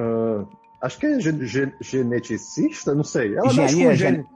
ah, 0.00 0.44
acho 0.82 0.98
que 0.98 1.06
é 1.06 1.20
gen- 1.20 1.72
geneticista, 1.80 2.94
não 2.94 3.04
sei. 3.04 3.36
Ela 3.36 3.46
mexe 3.52 3.60
Engenharia 3.76 3.88
com 3.90 3.94
gen- 3.94 4.14
gen... 4.16 4.26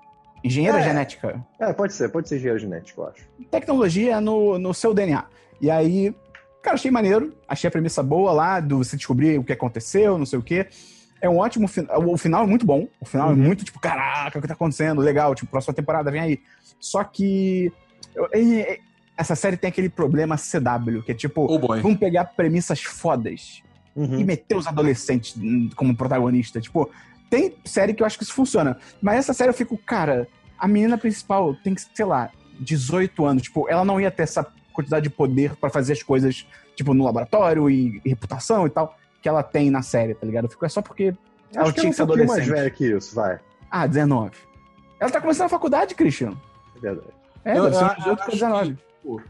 Engenheira 0.44 0.78
É. 0.78 0.82
genética. 0.82 1.44
É, 1.58 1.72
pode 1.72 1.92
ser, 1.94 2.08
pode 2.10 2.28
ser 2.28 2.36
engenheiro 2.36 2.58
genético, 2.60 3.00
eu 3.02 3.08
acho. 3.08 3.24
Tecnologia 3.50 4.20
no, 4.20 4.58
no 4.58 4.72
seu 4.72 4.94
DNA. 4.94 5.24
E 5.60 5.70
aí 5.70 6.14
Cara, 6.62 6.74
achei 6.74 6.90
maneiro. 6.90 7.32
Achei 7.48 7.68
a 7.68 7.70
premissa 7.70 8.02
boa 8.02 8.32
lá, 8.32 8.58
do 8.58 8.78
você 8.78 8.96
descobrir 8.96 9.38
o 9.38 9.44
que 9.44 9.52
aconteceu, 9.52 10.18
não 10.18 10.26
sei 10.26 10.36
o 10.36 10.42
quê. 10.42 10.66
É 11.26 11.30
um 11.30 11.38
ótimo 11.38 11.66
final. 11.66 12.09
O 12.09 12.16
final 12.16 12.45
é 12.45 12.47
muito 12.47 12.64
bom. 12.64 12.87
O 13.00 13.04
final 13.04 13.30
é 13.30 13.33
Uhum. 13.33 13.37
muito 13.38 13.64
tipo, 13.64 13.80
caraca, 13.80 14.38
o 14.38 14.42
que 14.42 14.47
tá 14.47 14.54
acontecendo? 14.54 15.00
Legal, 15.00 15.35
tipo, 15.35 15.50
próxima 15.50 15.75
temporada, 15.75 16.11
vem 16.11 16.21
aí. 16.21 16.40
Só 16.80 17.02
que. 17.02 17.73
eu- 18.14 18.28
é- 18.33 18.61
é- 18.61 18.78
essa 19.18 19.35
série 19.35 19.56
tem 19.56 19.68
aquele 19.68 19.88
problema 19.88 20.37
CW, 20.37 21.02
que 21.02 21.11
é 21.12 21.14
tipo, 21.14 21.47
Oh 21.50 21.59
vamos 21.59 21.99
pegar 21.99 22.25
premissas 22.26 22.83
fodas 22.83 23.62
Uhum. 23.95 24.21
e 24.21 24.25
meter 24.25 24.56
os 24.56 24.66
adolescentes 24.66 25.35
como 25.75 25.95
protagonista. 25.97 26.61
Tipo, 26.61 26.88
tem 27.28 27.54
série 27.64 27.92
que 27.92 28.02
eu 28.02 28.06
acho 28.06 28.16
que 28.16 28.25
isso 28.25 28.33
funciona. 28.33 28.78
Mas 29.02 29.18
essa 29.18 29.35
série 29.35 29.50
eu 29.50 29.54
fico, 29.54 29.76
cara, 29.78 30.28
a 30.59 30.68
menina 30.68 30.97
principal 30.97 31.54
tem 31.56 31.75
que, 31.75 31.83
sei 31.95 32.04
lá, 32.06 32.30
18 32.61 33.25
anos. 33.26 33.42
Tipo, 33.42 33.68
ela 33.68 33.85
não 33.85 34.00
ia 34.00 34.11
ter 34.11 34.23
essa 34.23 34.47
quantidade 34.73 35.04
de 35.04 35.11
poder 35.11 35.56
pra 35.56 35.68
fazer 35.71 35.95
as 35.95 36.02
coisas, 36.02 36.47
tipo, 36.76 36.95
no 36.95 37.04
laboratório 37.04 37.68
e, 37.68 38.00
e 38.04 38.09
reputação 38.11 38.66
e 38.66 38.71
tal, 38.71 38.97
que 39.26 39.28
ela 39.28 39.42
tem 39.42 39.73
na 39.73 39.83
série, 39.83 40.14
tá 40.14 40.25
ligado? 40.25 40.45
Eu 40.45 40.49
fico, 40.49 40.64
é 40.64 40.68
só 40.68 40.80
porque 40.80 41.12
ela 41.52 41.64
Acho 41.64 41.75
que 41.75 41.80
tinha 41.80 41.88
é 41.88 41.90
que 41.90 41.97
ser 41.97 42.04
um 42.04 42.06
pouquinho 42.06 42.28
mais 42.28 42.42
adolescente. 42.42 42.62
velha 42.62 42.71
que 42.71 42.97
isso, 42.97 43.12
vai. 43.12 43.40
Ah, 43.68 43.85
19. 43.85 44.30
Ela 45.00 45.11
tá 45.11 45.21
começando 45.21 45.47
a 45.47 45.49
faculdade, 45.49 45.97
Cristiano. 45.97 46.40
É 46.76 46.78
verdade. 46.78 47.09
É, 47.45 47.59
Eu- 47.59 47.64
deve 47.64 47.75
ser 47.76 47.83
eu 47.83 47.87
uns 47.88 47.97
18 47.97 48.16
pra 48.16 48.25
acho 48.26 48.33
19. 48.33 48.78
Pô, 49.02 49.21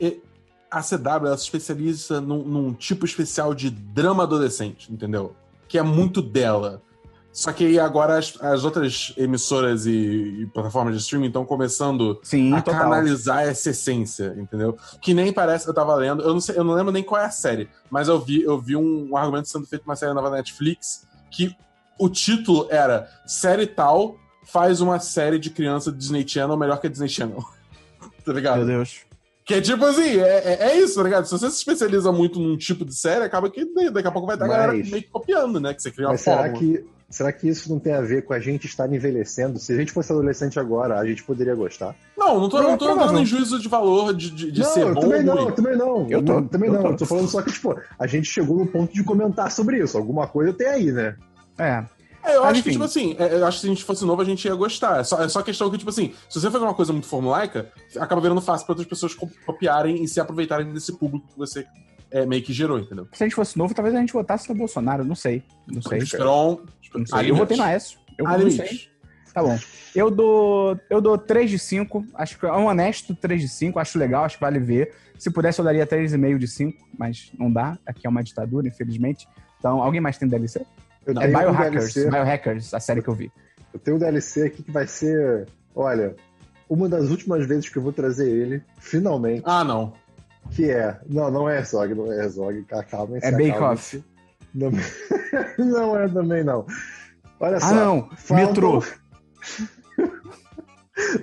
e- 0.00 0.22
a 0.70 0.80
CW 0.82 1.26
ela 1.26 1.36
se 1.36 1.44
especializa 1.44 2.18
num, 2.18 2.42
num 2.44 2.72
tipo 2.72 3.04
especial 3.04 3.54
de 3.54 3.68
drama 3.70 4.22
adolescente, 4.22 4.90
entendeu? 4.90 5.36
Que 5.68 5.76
é 5.76 5.82
muito 5.82 6.22
dela. 6.22 6.80
Só 7.32 7.50
que 7.52 7.78
agora 7.78 8.18
as, 8.18 8.36
as 8.42 8.62
outras 8.62 9.14
emissoras 9.16 9.86
e, 9.86 9.90
e 10.42 10.46
plataformas 10.52 10.94
de 10.94 11.00
streaming 11.00 11.28
estão 11.28 11.46
começando 11.46 12.20
Sim, 12.22 12.52
a 12.52 12.60
total. 12.60 12.82
canalizar 12.82 13.42
essa 13.42 13.70
essência, 13.70 14.34
entendeu? 14.36 14.76
Que 15.00 15.14
nem 15.14 15.32
parece, 15.32 15.66
eu 15.66 15.72
tava 15.72 15.94
lendo, 15.94 16.22
eu 16.22 16.34
não 16.34 16.40
sei, 16.40 16.58
eu 16.58 16.64
não 16.64 16.74
lembro 16.74 16.92
nem 16.92 17.02
qual 17.02 17.20
é 17.22 17.24
a 17.24 17.30
série, 17.30 17.70
mas 17.90 18.08
eu 18.08 18.20
vi, 18.20 18.42
eu 18.42 18.58
vi 18.58 18.76
um, 18.76 19.08
um 19.10 19.16
argumento 19.16 19.48
sendo 19.48 19.66
feito 19.66 19.86
numa 19.86 19.96
série 19.96 20.12
nova 20.12 20.28
da 20.28 20.36
Netflix 20.36 21.06
que 21.30 21.56
o 21.98 22.08
título 22.10 22.66
era 22.70 23.08
série 23.26 23.66
tal 23.66 24.16
faz 24.44 24.82
uma 24.82 24.98
série 24.98 25.38
de 25.38 25.48
criança 25.48 25.90
Disney 25.90 26.28
Channel 26.28 26.56
melhor 26.56 26.80
que 26.80 26.86
a 26.86 26.90
Disney 26.90 27.08
Channel. 27.08 27.42
tá 28.26 28.32
ligado? 28.32 28.58
Meu 28.58 28.66
Deus. 28.66 29.00
Que 29.44 29.54
é 29.54 29.60
tipo 29.60 29.84
assim, 29.84 30.18
é, 30.20 30.38
é, 30.44 30.58
é 30.70 30.78
isso, 30.78 30.96
tá 30.96 31.02
ligado? 31.02 31.24
Se 31.24 31.32
você 31.32 31.50
se 31.50 31.56
especializa 31.56 32.12
muito 32.12 32.38
num 32.38 32.56
tipo 32.56 32.84
de 32.84 32.94
série, 32.94 33.24
acaba 33.24 33.50
que 33.50 33.64
daqui 33.90 34.06
a 34.06 34.12
pouco 34.12 34.26
vai 34.26 34.36
estar 34.36 34.44
a 34.44 34.48
galera 34.48 34.72
Mas- 34.72 34.90
meio 34.90 35.02
que 35.02 35.08
copiando, 35.10 35.58
né? 35.58 35.74
Que 35.74 35.82
você 35.82 35.90
cria 35.90 36.06
uma 36.06 36.12
Mas 36.12 36.20
será 36.20 36.36
fórmula. 36.44 36.58
que, 36.58 36.84
será 37.12 37.32
que 37.32 37.48
isso 37.48 37.68
não 37.70 37.78
tem 37.78 37.92
a 37.92 38.00
ver 38.00 38.24
com 38.24 38.32
a 38.32 38.40
gente 38.40 38.66
estar 38.66 38.92
envelhecendo? 38.92 39.58
Se 39.58 39.72
a 39.72 39.76
gente 39.76 39.92
fosse 39.92 40.10
adolescente 40.12 40.58
agora, 40.58 40.98
a 40.98 41.06
gente 41.06 41.22
poderia 41.22 41.54
gostar. 41.54 41.94
Não, 42.16 42.40
não 42.40 42.48
tô, 42.48 42.60
Não, 42.60 42.70
não 42.70 42.78
tô 42.78 42.86
provável. 42.86 43.04
entrando 43.10 43.22
em 43.22 43.26
juízo 43.26 43.60
de 43.60 43.68
valor 43.68 44.14
de, 44.14 44.30
de, 44.30 44.50
de 44.50 44.60
não, 44.60 44.68
ser 44.70 44.80
eu 44.82 44.94
bom 44.94 45.00
também 45.02 45.18
ou 45.20 45.24
não, 45.26 45.34
ruim. 45.34 45.46
eu 45.48 45.54
também 45.54 45.76
não. 45.76 46.06
Eu 46.10 46.22
tô, 46.24 46.42
também 46.42 46.68
eu 46.68 46.74
não. 46.74 46.82
tô. 46.82 46.88
Eu 46.88 46.96
tô 46.96 47.06
falando 47.06 47.28
só 47.28 47.42
que, 47.42 47.52
tipo, 47.52 47.78
a 47.98 48.06
gente 48.06 48.26
chegou 48.28 48.58
no 48.58 48.66
ponto 48.66 48.92
de 48.92 49.04
comentar 49.04 49.50
sobre 49.52 49.78
isso. 49.82 49.96
Alguma 49.96 50.26
coisa 50.26 50.52
tem 50.52 50.66
aí, 50.66 50.90
né? 50.90 51.14
É. 51.58 51.84
É, 52.24 52.36
eu 52.36 52.42
Mas, 52.42 52.52
acho 52.52 52.62
que, 52.62 52.68
enfim. 52.68 52.70
tipo 52.78 52.84
assim, 52.84 53.16
é, 53.18 53.34
eu 53.34 53.44
acho 53.46 53.56
que 53.58 53.60
se 53.62 53.66
a 53.66 53.74
gente 53.74 53.82
fosse 53.84 54.04
novo, 54.04 54.22
a 54.22 54.24
gente 54.24 54.44
ia 54.44 54.54
gostar. 54.54 55.00
É 55.00 55.04
só, 55.04 55.22
é 55.24 55.28
só 55.28 55.42
questão 55.42 55.68
que, 55.68 55.76
tipo 55.76 55.90
assim, 55.90 56.12
se 56.30 56.40
você 56.40 56.48
fazer 56.50 56.64
uma 56.64 56.72
coisa 56.72 56.92
muito 56.92 57.08
formulaica, 57.08 57.68
acaba 57.98 58.20
virando 58.20 58.40
fácil 58.40 58.64
pra 58.64 58.74
outras 58.74 58.86
pessoas 58.88 59.12
co- 59.12 59.28
copiarem 59.44 60.04
e 60.04 60.06
se 60.06 60.20
aproveitarem 60.20 60.72
desse 60.72 60.92
público 60.96 61.26
que 61.26 61.36
você 61.36 61.66
é, 62.12 62.24
meio 62.24 62.40
que 62.42 62.52
gerou, 62.52 62.78
entendeu? 62.78 63.08
Se 63.12 63.24
a 63.24 63.26
gente 63.26 63.34
fosse 63.34 63.58
novo, 63.58 63.74
talvez 63.74 63.92
a 63.96 63.98
gente 63.98 64.12
votasse 64.12 64.48
no 64.48 64.54
Bolsonaro. 64.54 65.02
Não 65.04 65.16
sei. 65.16 65.42
Não 65.66 65.82
sei. 65.82 65.98
Esperon. 65.98 66.58
Sei. 67.06 67.30
Eu 67.30 67.36
votei 67.36 67.56
no 67.56 67.62
Aécio. 67.62 67.98
Eu 68.18 68.24
não 68.24 68.38
sei. 68.38 68.44
limites. 68.50 68.90
Tá 69.32 69.42
bom. 69.42 69.58
Eu 69.94 70.10
dou, 70.10 70.78
eu 70.90 71.00
dou 71.00 71.16
3 71.16 71.50
de 71.50 71.58
5. 71.58 72.06
Acho 72.14 72.38
que 72.38 72.44
é 72.46 72.52
um 72.52 72.66
honesto 72.66 73.14
3 73.14 73.40
de 73.40 73.48
5. 73.48 73.78
Acho 73.78 73.98
legal, 73.98 74.24
acho 74.24 74.36
que 74.36 74.42
vale 74.42 74.58
ver. 74.58 74.92
Se 75.18 75.30
pudesse, 75.30 75.58
eu 75.60 75.64
daria 75.64 75.86
3,5 75.86 76.38
de 76.38 76.48
5, 76.48 76.86
mas 76.98 77.30
não 77.38 77.50
dá. 77.50 77.78
Aqui 77.86 78.06
é 78.06 78.10
uma 78.10 78.22
ditadura, 78.22 78.66
infelizmente. 78.68 79.26
Então, 79.58 79.80
alguém 79.82 80.00
mais 80.00 80.18
tem 80.18 80.28
DLC? 80.28 80.60
Eu 81.06 81.12
É 81.12 81.26
tenho 81.26 81.28
um 81.30 81.40
Biohackers. 81.52 81.94
Biohackers, 81.94 82.74
a 82.74 82.80
série 82.80 83.00
que 83.02 83.08
eu 83.08 83.14
vi. 83.14 83.32
eu 83.72 83.78
tenho 83.80 83.96
um 83.96 84.00
DLC 84.00 84.42
aqui 84.44 84.62
que 84.62 84.70
vai 84.70 84.86
ser, 84.86 85.46
olha, 85.74 86.14
uma 86.68 86.88
das 86.88 87.08
últimas 87.10 87.46
vezes 87.46 87.68
que 87.68 87.76
eu 87.78 87.82
vou 87.82 87.92
trazer 87.92 88.28
ele, 88.28 88.62
finalmente, 88.78 89.42
Ah, 89.46 89.62
não. 89.64 89.92
que 90.50 90.70
é, 90.70 90.98
não, 91.08 91.30
não 91.30 91.48
é 91.48 91.58
Herzog, 91.58 91.94
não 91.94 92.12
é 92.12 92.16
Herzog, 92.24 92.64
calma, 92.90 93.16
É 93.22 93.30
Bake 93.30 93.58
Off. 93.62 94.04
Não, 94.54 94.70
não 95.58 95.98
é 96.00 96.08
também 96.08 96.44
não. 96.44 96.66
Olha 97.40 97.58
só. 97.60 97.66
Ah, 97.66 97.72
não. 97.74 98.08
faltam- 98.16 98.46
Metrô. 98.46 98.82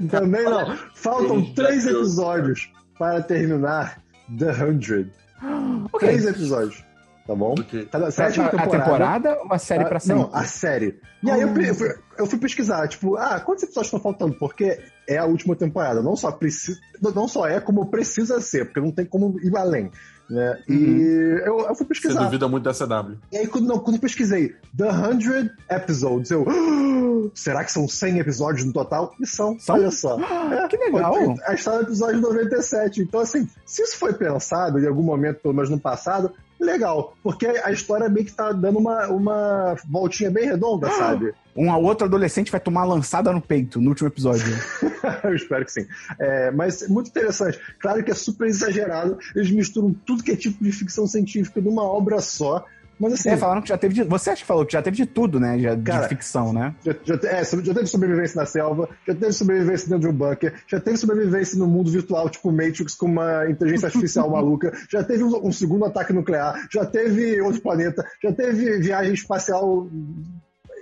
Também 0.09 0.43
não. 0.43 0.75
Faltam 0.95 1.53
três 1.53 1.85
episódios 1.85 2.71
para 2.97 3.21
terminar 3.21 4.01
The 4.37 4.51
Hundred. 4.63 5.11
Ok. 5.93 6.07
Três 6.09 6.25
episódios, 6.25 6.83
tá 7.25 7.33
bom? 7.33 7.55
Porque... 7.55 7.85
Tá 7.85 7.97
na 7.97 8.07
A, 8.07 8.11
sétima 8.11 8.47
a 8.47 8.49
temporada. 8.49 8.83
temporada 8.83 9.39
ou 9.43 9.53
a 9.53 9.57
série 9.57 9.83
Ah, 9.83 9.87
pra 9.87 9.99
sempre? 9.99 10.23
Não, 10.23 10.35
a 10.35 10.43
série. 10.43 10.99
E 11.23 11.31
aí 11.31 11.41
eu, 11.41 11.47
eu 11.55 11.75
fui, 11.75 11.87
eu 12.17 12.25
fui 12.25 12.37
pesquisar, 12.39 12.85
tipo, 12.89 13.15
ah, 13.15 13.39
quantos 13.39 13.63
episódios 13.63 13.87
estão 13.87 14.01
faltando? 14.01 14.33
Porque 14.37 14.77
é 15.07 15.17
a 15.17 15.25
última 15.25 15.55
temporada. 15.55 16.01
Não 16.03 16.15
só, 16.17 16.29
precisa, 16.31 16.77
não 17.15 17.25
só 17.27 17.47
é 17.47 17.61
como 17.61 17.89
precisa 17.89 18.41
ser, 18.41 18.65
porque 18.65 18.81
não 18.81 18.91
tem 18.91 19.05
como 19.05 19.39
ir 19.39 19.55
além. 19.57 19.89
Né? 20.29 20.59
E 20.69 21.41
eu, 21.43 21.59
eu 21.61 21.65
fui 21.75 21.77
Você 21.77 21.85
pesquisar. 21.85 22.23
duvida 22.23 22.47
muito 22.47 22.63
da 22.63 22.71
CW. 22.73 23.17
E 23.31 23.37
aí, 23.37 23.47
quando, 23.47 23.65
não, 23.67 23.79
quando 23.79 23.95
eu 23.95 24.01
pesquisei 24.01 24.55
The 24.77 24.91
100 24.91 25.49
Episodes, 25.71 26.29
eu. 26.31 26.45
"Ah, 26.47 27.29
será 27.33 27.63
que 27.63 27.71
são 27.71 27.87
100 27.87 28.19
episódios 28.19 28.63
no 28.65 28.71
total? 28.71 29.13
E 29.19 29.25
são, 29.25 29.59
São? 29.59 29.75
olha 29.75 29.89
só. 29.89 30.17
Ah, 30.21 30.67
que 30.69 30.77
legal. 30.77 31.15
A 31.47 31.53
está 31.55 31.75
no 31.77 31.81
episódio 31.81 32.21
97. 32.21 33.01
Então, 33.01 33.19
assim, 33.21 33.47
se 33.65 33.81
isso 33.81 33.97
foi 33.97 34.13
pensado 34.13 34.77
em 34.79 34.85
algum 34.87 35.01
momento, 35.03 35.39
pelo 35.41 35.53
menos 35.53 35.69
no 35.69 35.79
passado, 35.79 36.31
legal. 36.59 37.15
Porque 37.23 37.47
a 37.47 37.71
história 37.71 38.09
meio 38.09 38.25
que 38.25 38.33
tá 38.33 38.51
dando 38.51 38.79
uma, 38.79 39.07
uma 39.07 39.75
voltinha 39.87 40.29
bem 40.29 40.45
redonda, 40.45 40.89
sabe? 40.91 41.33
Um 41.55 41.71
outro 41.71 42.05
adolescente 42.05 42.51
vai 42.51 42.59
tomar 42.59 42.81
uma 42.83 42.95
lançada 42.95 43.31
no 43.31 43.41
peito 43.41 43.81
no 43.81 43.89
último 43.89 44.07
episódio. 44.07 44.45
Eu 45.23 45.35
espero 45.35 45.65
que 45.65 45.71
sim. 45.71 45.87
É, 46.19 46.51
mas 46.51 46.87
muito 46.87 47.09
interessante. 47.09 47.59
Claro 47.79 48.03
que 48.03 48.11
é 48.11 48.15
super 48.15 48.47
exagerado. 48.47 49.17
Eles 49.35 49.51
misturam 49.51 49.93
tudo 50.05 50.23
que 50.23 50.31
é 50.31 50.35
tipo 50.35 50.63
de 50.63 50.71
ficção 50.71 51.07
científica 51.07 51.59
numa 51.61 51.83
obra 51.83 52.19
só. 52.21 52.65
Mas 52.99 53.13
assim, 53.13 53.29
É, 53.29 53.37
falaram 53.37 53.61
que 53.61 53.69
já 53.69 53.77
teve 53.77 53.93
de. 53.93 54.03
Você 54.03 54.31
acha 54.31 54.41
que 54.41 54.47
falou 54.47 54.65
que 54.65 54.73
já 54.73 54.81
teve 54.81 54.97
de 54.97 55.05
tudo, 55.05 55.39
né? 55.39 55.57
Já, 55.57 55.77
Cara, 55.77 56.01
de 56.03 56.09
ficção, 56.09 56.51
né? 56.51 56.75
Já, 56.83 56.95
já, 57.03 57.15
é, 57.29 57.43
já 57.43 57.73
teve 57.73 57.87
sobrevivência 57.87 58.39
na 58.39 58.45
selva, 58.45 58.89
já 59.07 59.15
teve 59.15 59.31
sobrevivência 59.31 59.87
dentro 59.87 60.09
de 60.09 60.15
um 60.15 60.17
bunker, 60.17 60.53
já 60.67 60.79
teve 60.79 60.97
sobrevivência 60.97 61.57
no 61.57 61.67
mundo 61.67 61.89
virtual, 61.89 62.29
tipo 62.29 62.51
Matrix, 62.51 62.95
com 62.95 63.05
uma 63.05 63.49
inteligência 63.49 63.87
artificial 63.87 64.29
maluca, 64.31 64.71
já 64.91 65.03
teve 65.03 65.23
um, 65.23 65.47
um 65.47 65.51
segundo 65.51 65.85
ataque 65.85 66.11
nuclear, 66.11 66.67
já 66.71 66.85
teve 66.85 67.39
outro 67.41 67.61
planeta, 67.61 68.05
já 68.21 68.33
teve 68.33 68.79
viagem 68.79 69.13
espacial 69.13 69.87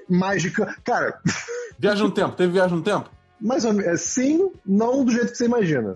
mágica. 0.10 0.76
Cara, 0.84 1.20
Viagem 1.80 2.04
no 2.04 2.12
tempo. 2.12 2.36
Teve 2.36 2.54
viagem 2.54 2.78
no 2.78 2.84
tempo? 2.84 3.10
mais 3.40 3.66
ou 3.66 3.74
menos, 3.74 4.02
sim, 4.02 4.52
não 4.66 5.06
do 5.06 5.12
jeito 5.12 5.32
que 5.32 5.38
você 5.38 5.46
imagina. 5.46 5.96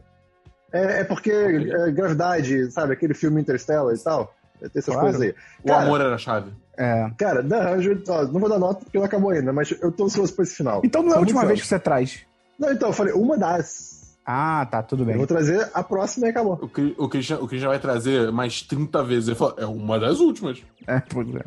É, 0.71 1.01
é 1.01 1.03
porque 1.03 1.31
é, 1.31 1.91
gravidade, 1.91 2.71
sabe, 2.71 2.93
aquele 2.93 3.13
filme 3.13 3.41
Interstellar 3.41 3.93
e 3.93 3.99
tal, 3.99 4.33
tem 4.69 4.79
essas 4.79 4.93
Claro. 4.93 5.01
coisas 5.01 5.21
aí. 5.21 5.35
O 5.63 5.67
Cara, 5.67 5.83
amor 5.83 6.01
era 6.01 6.15
a 6.15 6.17
chave. 6.17 6.51
É. 6.77 7.09
Cara, 7.17 7.43
The 7.43 7.81
100, 7.81 8.03
ó, 8.09 8.23
não 8.23 8.39
vou 8.39 8.49
dar 8.49 8.57
nota 8.59 8.83
porque 8.85 8.97
não 8.97 9.05
acabou 9.05 9.31
ainda, 9.31 9.51
mas 9.53 9.71
eu 9.81 9.91
tô 9.91 10.05
ansioso 10.05 10.33
pra 10.33 10.43
esse 10.43 10.55
final. 10.55 10.81
Então 10.83 11.03
não 11.03 11.13
é 11.13 11.15
a 11.15 11.19
última 11.19 11.45
vez 11.45 11.61
que 11.61 11.67
você 11.67 11.79
traz. 11.79 12.21
Não, 12.57 12.71
então, 12.71 12.89
eu 12.89 12.93
falei, 12.93 13.13
uma 13.13 13.37
das. 13.37 14.15
Ah, 14.25 14.65
tá, 14.69 14.81
tudo 14.83 15.01
Eu 15.03 15.07
bem. 15.07 15.17
vou 15.17 15.25
trazer 15.27 15.69
a 15.73 15.83
próxima 15.83 16.27
e 16.27 16.29
acabou. 16.29 16.53
O, 16.61 16.67
Cri- 16.69 16.95
o, 16.97 17.09
Christian, 17.09 17.39
o 17.39 17.47
Christian 17.47 17.69
vai 17.69 17.79
trazer 17.79 18.31
mais 18.31 18.61
30 18.61 19.03
vezes. 19.03 19.27
Ele 19.29 19.35
falou, 19.37 19.55
é 19.57 19.65
uma 19.65 19.99
das 19.99 20.19
últimas. 20.19 20.61
É, 20.87 20.99
pois 20.99 21.27
é. 21.35 21.41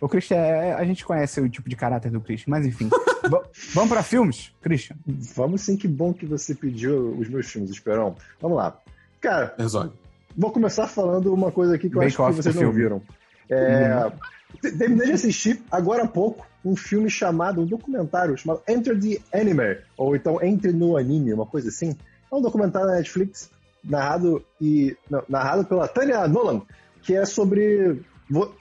O 0.00 0.08
Christian, 0.08 0.36
é- 0.36 0.74
a 0.74 0.84
gente 0.84 1.04
conhece 1.04 1.40
o 1.40 1.48
tipo 1.48 1.68
de 1.68 1.74
caráter 1.76 2.10
do 2.10 2.20
Christian, 2.20 2.50
mas 2.50 2.64
enfim. 2.66 2.88
Va- 3.28 3.42
Vamos 3.74 3.90
pra 3.90 4.02
filmes, 4.02 4.52
Christian? 4.62 4.96
Vamos 5.34 5.62
sim, 5.62 5.76
que 5.76 5.88
bom 5.88 6.12
que 6.12 6.24
você 6.26 6.54
pediu 6.54 7.16
os 7.18 7.28
meus 7.28 7.46
filmes, 7.50 7.70
Esperão. 7.70 8.14
Vamos 8.40 8.58
lá. 8.58 8.76
Cara, 9.20 9.54
Herzog. 9.58 9.92
Vou 10.36 10.50
começar 10.50 10.86
falando 10.86 11.32
uma 11.32 11.50
coisa 11.52 11.74
aqui 11.74 11.88
que 11.88 11.96
eu 11.96 12.00
acho 12.02 12.16
que 12.16 12.22
vocês 12.42 12.54
não 12.66 12.72
viram. 12.72 13.02
É, 13.50 14.10
te- 14.60 14.72
Terminei 14.78 15.06
de 15.06 15.12
assistir, 15.12 15.62
agora 15.70 16.04
há 16.04 16.08
pouco, 16.08 16.46
um 16.64 16.74
filme 16.76 17.10
chamado, 17.10 17.60
um 17.60 17.66
documentário 17.66 18.36
chamado 18.38 18.62
Enter 18.68 18.98
the 18.98 19.18
Anime, 19.38 19.78
ou 19.96 20.16
então 20.16 20.42
Entre 20.42 20.72
no 20.72 20.96
Anime, 20.96 21.32
uma 21.34 21.46
coisa 21.46 21.68
assim. 21.68 21.96
É 22.32 22.34
um 22.34 22.40
documentário 22.40 22.88
na 22.88 22.96
Netflix, 22.96 23.50
narrado, 23.84 24.42
e, 24.60 24.96
não, 25.10 25.22
narrado 25.28 25.64
pela 25.66 25.86
Tanya 25.86 26.26
Nolan, 26.26 26.62
que 27.02 27.14
é 27.14 27.24
sobre 27.26 28.00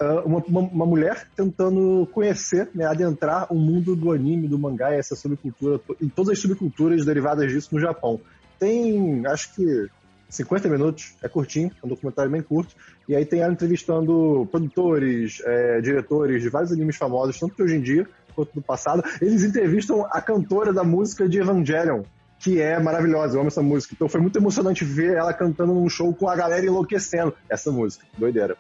ah, 0.01 0.21
uma, 0.25 0.39
uma- 0.45 0.59
uma 0.59 0.85
mulher 0.85 1.25
tentando 1.35 2.05
conhecer, 2.11 2.69
né, 2.75 2.85
adentrar 2.85 3.47
o 3.51 3.55
mundo 3.55 3.95
do 3.95 4.11
anime, 4.11 4.47
do 4.49 4.59
mangá 4.59 4.93
e 4.93 4.99
essa 4.99 5.15
subcultura, 5.15 5.79
e 6.01 6.07
todas 6.09 6.33
as 6.33 6.39
subculturas 6.39 7.05
derivadas 7.05 7.49
disso 7.49 7.69
no 7.73 7.79
Japão. 7.79 8.19
Tem, 8.59 9.25
acho 9.27 9.55
que 9.55 9.87
50 10.33 10.67
minutos, 10.67 11.15
é 11.21 11.29
curtinho, 11.29 11.71
é 11.81 11.85
um 11.85 11.89
documentário 11.89 12.31
bem 12.31 12.41
curto, 12.41 12.75
e 13.07 13.15
aí 13.15 13.25
tem 13.25 13.41
ela 13.41 13.53
entrevistando 13.53 14.47
produtores, 14.51 15.41
é, 15.45 15.79
diretores 15.79 16.41
de 16.41 16.49
vários 16.49 16.71
animes 16.71 16.95
famosos, 16.95 17.39
tanto 17.39 17.55
de 17.55 17.63
hoje 17.63 17.75
em 17.75 17.81
dia 17.81 18.07
quanto 18.35 18.51
do 18.53 18.61
passado. 18.61 19.03
Eles 19.21 19.43
entrevistam 19.43 20.07
a 20.09 20.19
cantora 20.19 20.73
da 20.73 20.83
música 20.83 21.29
de 21.29 21.39
Evangelion, 21.39 22.01
que 22.39 22.59
é 22.59 22.79
maravilhosa, 22.79 23.35
eu 23.35 23.41
amo 23.41 23.49
essa 23.49 23.61
música. 23.61 23.93
Então 23.93 24.09
foi 24.09 24.19
muito 24.19 24.37
emocionante 24.37 24.83
ver 24.83 25.15
ela 25.15 25.33
cantando 25.33 25.73
num 25.73 25.87
show 25.87 26.13
com 26.13 26.27
a 26.27 26.35
galera 26.35 26.65
enlouquecendo 26.65 27.33
essa 27.47 27.71
música. 27.71 28.05
Doideira. 28.17 28.57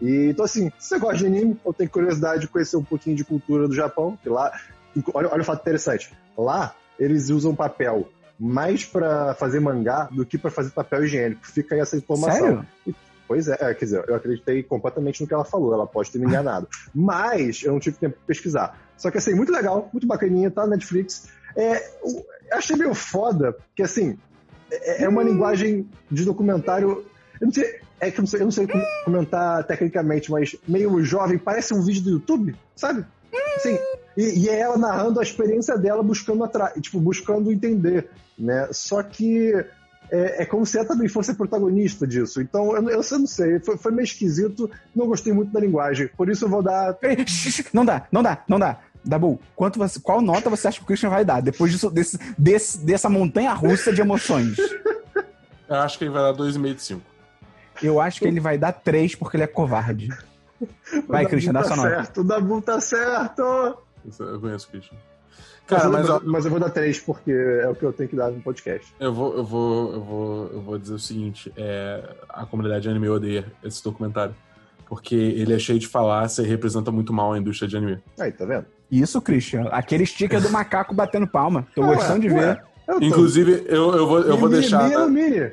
E, 0.00 0.28
então, 0.30 0.44
assim, 0.44 0.70
se 0.78 0.88
você 0.88 0.98
gosta 0.98 1.18
de 1.18 1.26
anime 1.26 1.58
ou 1.64 1.72
tem 1.72 1.88
curiosidade 1.88 2.42
de 2.42 2.48
conhecer 2.48 2.76
um 2.76 2.84
pouquinho 2.84 3.16
de 3.16 3.24
cultura 3.24 3.66
do 3.66 3.74
Japão, 3.74 4.16
que 4.22 4.28
lá. 4.28 4.52
Olha, 5.12 5.28
olha 5.30 5.42
o 5.42 5.44
fato 5.44 5.60
interessante. 5.60 6.10
Lá, 6.38 6.74
eles 6.98 7.28
usam 7.28 7.54
papel 7.54 8.08
mais 8.38 8.84
para 8.84 9.34
fazer 9.34 9.60
mangá 9.60 10.08
do 10.12 10.24
que 10.24 10.36
para 10.36 10.50
fazer 10.50 10.70
papel 10.70 11.04
higiênico. 11.04 11.46
Fica 11.46 11.74
aí 11.74 11.80
essa 11.80 11.96
informação. 11.96 12.64
Sério? 12.84 12.96
Pois 13.26 13.48
é, 13.48 13.56
é, 13.60 13.74
quer 13.74 13.84
dizer, 13.84 14.04
eu 14.06 14.14
acreditei 14.14 14.62
completamente 14.62 15.20
no 15.20 15.26
que 15.26 15.34
ela 15.34 15.44
falou, 15.44 15.74
ela 15.74 15.86
pode 15.86 16.10
ter 16.10 16.18
me 16.18 16.26
enganado. 16.26 16.68
Mas 16.94 17.62
eu 17.62 17.72
não 17.72 17.80
tive 17.80 17.96
tempo 17.96 18.16
para 18.16 18.26
pesquisar. 18.26 18.78
Só 18.96 19.10
que 19.10 19.18
assim, 19.18 19.34
muito 19.34 19.50
legal, 19.50 19.88
muito 19.92 20.06
bacaninha, 20.06 20.50
tá 20.50 20.62
na 20.62 20.76
Netflix. 20.76 21.28
É, 21.56 21.76
eu 22.04 22.24
achei 22.52 22.76
meio 22.76 22.94
foda, 22.94 23.56
que 23.74 23.82
assim, 23.82 24.16
é, 24.70 25.04
é 25.04 25.08
uma 25.08 25.22
linguagem 25.22 25.88
de 26.10 26.24
documentário. 26.24 27.04
Eu 27.40 27.46
não 27.46 27.52
sei, 27.52 27.80
é 28.00 28.10
que 28.10 28.18
eu 28.18 28.22
não 28.22 28.26
sei, 28.26 28.40
eu 28.40 28.44
não 28.44 28.52
sei 28.52 28.68
comentar 29.04 29.64
tecnicamente, 29.64 30.30
mas 30.30 30.54
meio 30.66 31.02
jovem, 31.02 31.36
parece 31.38 31.74
um 31.74 31.82
vídeo 31.82 32.02
do 32.02 32.10
YouTube, 32.10 32.54
sabe? 32.76 33.04
Assim, 33.56 33.76
e, 34.16 34.40
e 34.40 34.48
é 34.48 34.60
ela 34.60 34.78
narrando 34.78 35.20
a 35.20 35.22
experiência 35.22 35.76
dela 35.76 36.02
buscando 36.02 36.42
atrás, 36.44 36.74
tipo, 36.80 36.98
buscando 37.00 37.52
entender, 37.52 38.08
né? 38.38 38.68
Só 38.72 39.02
que 39.02 39.52
é, 40.10 40.42
é, 40.42 40.46
como 40.46 40.64
se 40.64 40.78
ela 40.78 40.86
também 40.86 41.08
fosse 41.08 41.32
a 41.32 41.34
protagonista 41.34 42.06
disso. 42.06 42.40
Então, 42.40 42.76
eu, 42.76 42.88
eu, 42.88 43.02
eu 43.02 43.18
não 43.18 43.26
sei, 43.26 43.58
foi, 43.60 43.76
foi, 43.76 43.92
meio 43.92 44.04
esquisito, 44.04 44.70
não 44.94 45.06
gostei 45.06 45.32
muito 45.32 45.52
da 45.52 45.60
linguagem. 45.60 46.08
Por 46.16 46.28
isso 46.30 46.44
eu 46.44 46.48
vou 46.48 46.62
dar. 46.62 46.96
Não 47.72 47.84
dá, 47.84 48.06
não 48.10 48.22
dá, 48.22 48.42
não 48.48 48.58
dá. 48.58 48.78
Dabu, 49.04 49.40
quanto 49.54 49.78
você, 49.78 50.00
qual 50.00 50.20
nota 50.20 50.50
você 50.50 50.66
acha 50.68 50.78
que 50.78 50.84
o 50.84 50.86
Christian 50.86 51.10
vai 51.10 51.24
dar 51.24 51.40
depois 51.40 51.70
disso, 51.70 51.90
desse, 51.90 52.18
desse, 52.36 52.78
dessa 52.78 53.08
montanha 53.08 53.52
russa 53.52 53.92
de 53.92 54.00
emoções? 54.00 54.56
Eu 55.68 55.76
acho 55.76 55.98
que 55.98 56.04
ele 56.04 56.10
vai 56.10 56.22
dar 56.22 56.32
2,5 56.32 56.74
de 56.74 56.82
5. 56.82 57.02
Eu 57.82 58.00
acho 58.00 58.20
que 58.20 58.26
ele 58.26 58.40
vai 58.40 58.56
dar 58.56 58.72
3 58.72 59.14
porque 59.14 59.36
ele 59.36 59.44
é 59.44 59.48
covarde. 59.48 60.08
Vai, 61.06 61.26
Christian, 61.26 61.52
dá 61.52 61.62
tá 61.62 61.68
sua 61.68 61.76
nota. 61.76 61.88
certo, 61.88 62.20
o 62.22 62.24
Dabu 62.24 62.62
tá 62.62 62.80
certo! 62.80 63.76
Eu 64.20 64.40
conheço 64.40 64.66
o 64.66 64.70
Christian. 64.70 64.96
Cara, 65.66 65.88
mas, 65.88 66.08
eu, 66.08 66.14
mas, 66.14 66.24
mas, 66.24 66.44
eu 66.44 66.50
vou 66.50 66.60
dar 66.60 66.70
3 66.70 67.00
porque 67.00 67.32
é 67.32 67.68
o 67.68 67.74
que 67.74 67.82
eu 67.82 67.92
tenho 67.92 68.08
que 68.08 68.16
dar 68.16 68.30
no 68.30 68.40
podcast. 68.40 68.94
Eu 69.00 69.12
vou, 69.12 69.36
eu 69.36 69.44
vou, 69.44 69.92
eu 69.92 70.00
vou, 70.00 70.50
eu 70.52 70.60
vou 70.60 70.78
dizer 70.78 70.94
o 70.94 70.98
seguinte: 70.98 71.52
é, 71.56 72.02
a 72.28 72.46
comunidade 72.46 72.88
anime 72.88 73.08
odeia 73.08 73.44
esse 73.62 73.82
documentário. 73.82 74.34
Porque 74.88 75.16
ele 75.16 75.52
é 75.52 75.58
cheio 75.58 75.80
de 75.80 75.88
falácia 75.88 76.42
e 76.42 76.46
representa 76.46 76.92
muito 76.92 77.12
mal 77.12 77.32
a 77.32 77.38
indústria 77.38 77.68
de 77.68 77.76
anime. 77.76 77.98
Aí, 78.20 78.30
tá 78.30 78.44
vendo? 78.44 78.66
Isso, 78.88 79.20
Christian. 79.20 79.64
Aquele 79.72 80.06
sticker 80.06 80.40
do 80.40 80.48
macaco 80.52 80.94
batendo 80.94 81.26
palma. 81.26 81.66
Tô 81.74 81.84
gostando 81.84 82.20
de 82.20 82.28
ver. 82.28 82.62
Eu 82.86 83.02
Inclusive, 83.02 83.64
eu, 83.66 83.96
eu 83.96 84.06
vou, 84.06 84.20
eu 84.20 84.36
vou 84.36 84.48
deixar. 84.48 84.88
Mini, 84.88 85.30
mini. 85.30 85.50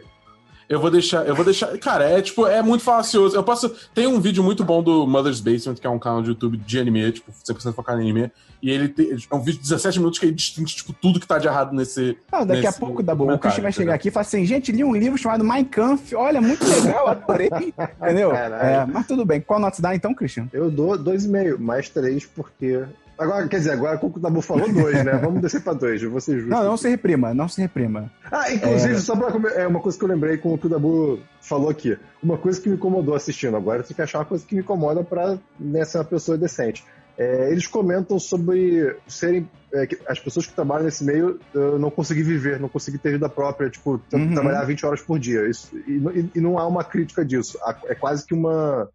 Eu 0.74 0.80
vou 0.80 0.90
deixar, 0.90 1.28
eu 1.28 1.36
vou 1.36 1.46
deixar. 1.46 1.78
Cara, 1.78 2.06
é 2.06 2.20
tipo, 2.20 2.48
é 2.48 2.60
muito 2.60 2.84
falacioso. 2.84 3.36
Eu 3.36 3.44
posso. 3.44 3.70
Tem 3.94 4.08
um 4.08 4.20
vídeo 4.20 4.44
muito 4.44 4.64
bom 4.64 4.82
do 4.82 5.06
Mother's 5.06 5.40
Basement, 5.40 5.76
que 5.76 5.86
é 5.86 5.90
um 5.90 6.00
canal 6.00 6.24
de 6.24 6.30
YouTube 6.30 6.58
de 6.58 6.80
anime, 6.80 7.12
tipo, 7.12 7.32
100% 7.32 7.74
focado 7.74 8.02
em 8.02 8.10
anime. 8.10 8.32
E 8.60 8.72
ele 8.72 8.88
tem, 8.88 9.12
é 9.12 9.36
um 9.36 9.40
vídeo 9.40 9.58
de 9.60 9.70
17 9.70 10.00
minutos 10.00 10.18
que 10.18 10.26
ele 10.26 10.34
distingue, 10.34 10.74
tipo, 10.74 10.92
tudo 10.92 11.20
que 11.20 11.28
tá 11.28 11.38
de 11.38 11.46
errado 11.46 11.76
nesse. 11.76 12.18
Não, 12.32 12.44
daqui 12.44 12.62
nesse 12.64 12.76
a 12.76 12.80
pouco 12.80 13.04
dá 13.04 13.14
bom. 13.14 13.32
O 13.32 13.38
Christian 13.38 13.62
vai 13.62 13.72
chegar 13.72 13.94
aqui 13.94 14.08
e 14.08 14.12
falar 14.12 14.22
assim: 14.22 14.44
gente, 14.48 14.72
li 14.72 14.84
um 14.84 14.96
livro 14.96 15.16
chamado 15.16 15.44
Mein 15.44 15.64
Kampf. 15.64 16.16
Olha, 16.16 16.42
muito 16.42 16.66
legal, 16.66 17.08
adorei. 17.08 17.52
Entendeu? 18.02 18.34
É, 18.34 18.84
mas 18.92 19.06
tudo 19.06 19.24
bem. 19.24 19.42
Qual 19.42 19.60
nota 19.60 19.76
você 19.76 19.82
dá 19.84 19.94
então, 19.94 20.12
Christian? 20.16 20.50
Eu 20.52 20.72
dou 20.72 20.98
2,5, 20.98 21.60
mais 21.60 21.88
3, 21.88 22.26
porque 22.26 22.84
Agora, 23.18 23.48
quer 23.48 23.58
dizer, 23.58 23.72
agora 23.72 24.00
o 24.02 24.20
Dabu 24.20 24.42
falou 24.42 24.72
dois, 24.72 25.04
né? 25.04 25.14
Vamos 25.22 25.42
descer 25.42 25.62
pra 25.62 25.74
dois, 25.74 26.02
vou 26.02 26.20
ser 26.20 26.40
justo. 26.40 26.50
Não, 26.50 26.64
não 26.64 26.78
se 26.78 26.90
reprima, 26.90 27.34
não 27.34 27.48
se 27.48 27.62
reprima. 27.62 28.12
Ah, 28.32 28.52
inclusive, 28.52 28.96
é... 28.96 29.00
só 29.00 29.16
pra 29.16 29.52
é 29.52 29.68
uma 29.68 29.80
coisa 29.80 29.98
que 29.98 30.04
eu 30.04 30.10
lembrei 30.10 30.38
com 30.38 30.54
o 30.54 30.58
que 30.58 30.66
o 30.66 30.70
Dabu 30.70 31.20
falou 31.42 31.70
aqui. 31.70 31.98
Uma 32.22 32.38
coisa 32.38 32.60
que 32.60 32.70
me 32.70 32.76
incomodou 32.76 33.16
assistindo 33.16 33.56
agora, 33.56 33.80
eu 33.80 33.84
tenho 33.84 33.96
que 33.96 34.02
achar 34.02 34.20
uma 34.20 34.26
coisa 34.26 34.46
que 34.46 34.56
me 34.56 34.62
incomoda 34.62 35.04
pra 35.04 35.38
né, 35.60 35.86
ser 35.86 36.00
uma 36.00 36.06
pessoa 36.06 36.38
decente. 36.38 36.84
É, 37.18 37.52
eles 37.52 37.68
comentam 37.68 38.18
sobre 38.18 38.96
serem. 39.08 39.48
É, 39.72 39.88
as 40.08 40.20
pessoas 40.20 40.48
que 40.48 40.54
trabalham 40.54 40.86
nesse 40.86 41.04
meio 41.04 41.40
não 41.80 41.90
conseguir 41.90 42.24
viver, 42.24 42.60
não 42.60 42.70
conseguir 42.70 42.98
ter 42.98 43.12
vida 43.12 43.30
própria, 43.30 43.70
tipo, 43.70 44.02
uhum. 44.12 44.34
trabalhar 44.34 44.64
20 44.66 44.86
horas 44.86 45.02
por 45.02 45.20
dia. 45.20 45.48
Isso, 45.48 45.76
e, 45.88 46.30
e 46.36 46.42
não 46.42 46.58
há 46.58 46.68
uma 46.68 46.84
crítica 46.84 47.24
disso. 47.24 47.58
É 47.86 47.96
quase 47.96 48.26
que 48.26 48.34
uma 48.34 48.90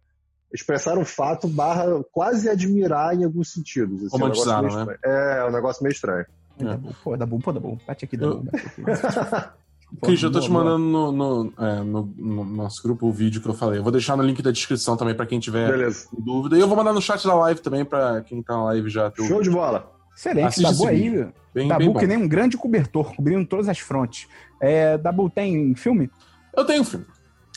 expressar 0.53 0.97
um 0.97 1.05
fato 1.05 1.47
barra 1.47 1.85
quase 2.11 2.49
admirar 2.49 3.15
em 3.15 3.23
alguns 3.23 3.51
sentidos. 3.51 4.05
Assim, 4.05 4.17
Romantizaram, 4.17 4.69
um 4.69 4.85
né? 4.85 4.97
É, 5.03 5.39
é 5.39 5.45
um 5.45 5.51
negócio 5.51 5.83
meio 5.83 5.93
estranho. 5.93 6.25
É. 6.59 6.79
Pô, 7.03 7.15
dá 7.15 7.25
bom, 7.25 7.39
pô, 7.39 7.51
dá 7.51 7.59
bom. 7.59 7.77
Bate 7.87 8.05
aqui, 8.05 8.17
dá 8.17 8.27
bom. 8.27 8.43
Cris, 10.03 10.21
eu 10.21 10.31
tô 10.31 10.39
te 10.39 10.51
mandando 10.51 10.85
no, 10.85 11.11
no, 11.11 11.53
é, 11.57 11.81
no, 11.81 12.13
no, 12.15 12.45
nosso 12.45 12.83
grupo 12.83 13.07
o 13.07 13.11
vídeo 13.11 13.41
que 13.41 13.47
eu 13.47 13.55
falei. 13.55 13.79
Eu 13.79 13.83
vou 13.83 13.91
deixar 13.91 14.15
no 14.15 14.21
link 14.21 14.39
da 14.41 14.51
descrição 14.51 14.95
também 14.95 15.15
pra 15.15 15.25
quem 15.25 15.39
tiver 15.39 15.71
Beleza. 15.71 16.07
dúvida. 16.11 16.57
E 16.57 16.59
eu 16.59 16.67
vou 16.67 16.77
mandar 16.77 16.93
no 16.93 17.01
chat 17.01 17.25
da 17.25 17.33
live 17.33 17.59
também 17.59 17.83
pra 17.83 18.21
quem 18.21 18.41
tá 18.43 18.53
na 18.53 18.65
live 18.65 18.89
já. 18.89 19.11
Show 19.15 19.41
de 19.41 19.49
bola! 19.49 19.91
Excelente, 20.15 20.61
Dabu 20.61 20.85
aí. 20.85 21.27
Bem, 21.53 21.67
Dabu 21.67 21.85
bem 21.85 21.93
que 21.93 22.07
nem 22.07 22.17
um 22.17 22.27
grande 22.27 22.57
cobertor, 22.57 23.15
cobrindo 23.15 23.45
todas 23.47 23.67
as 23.67 23.79
frontes. 23.79 24.27
É, 24.61 24.97
Dabu, 24.97 25.29
tem 25.29 25.73
filme? 25.73 26.11
Eu 26.55 26.65
tenho 26.65 26.83
filme. 26.83 27.05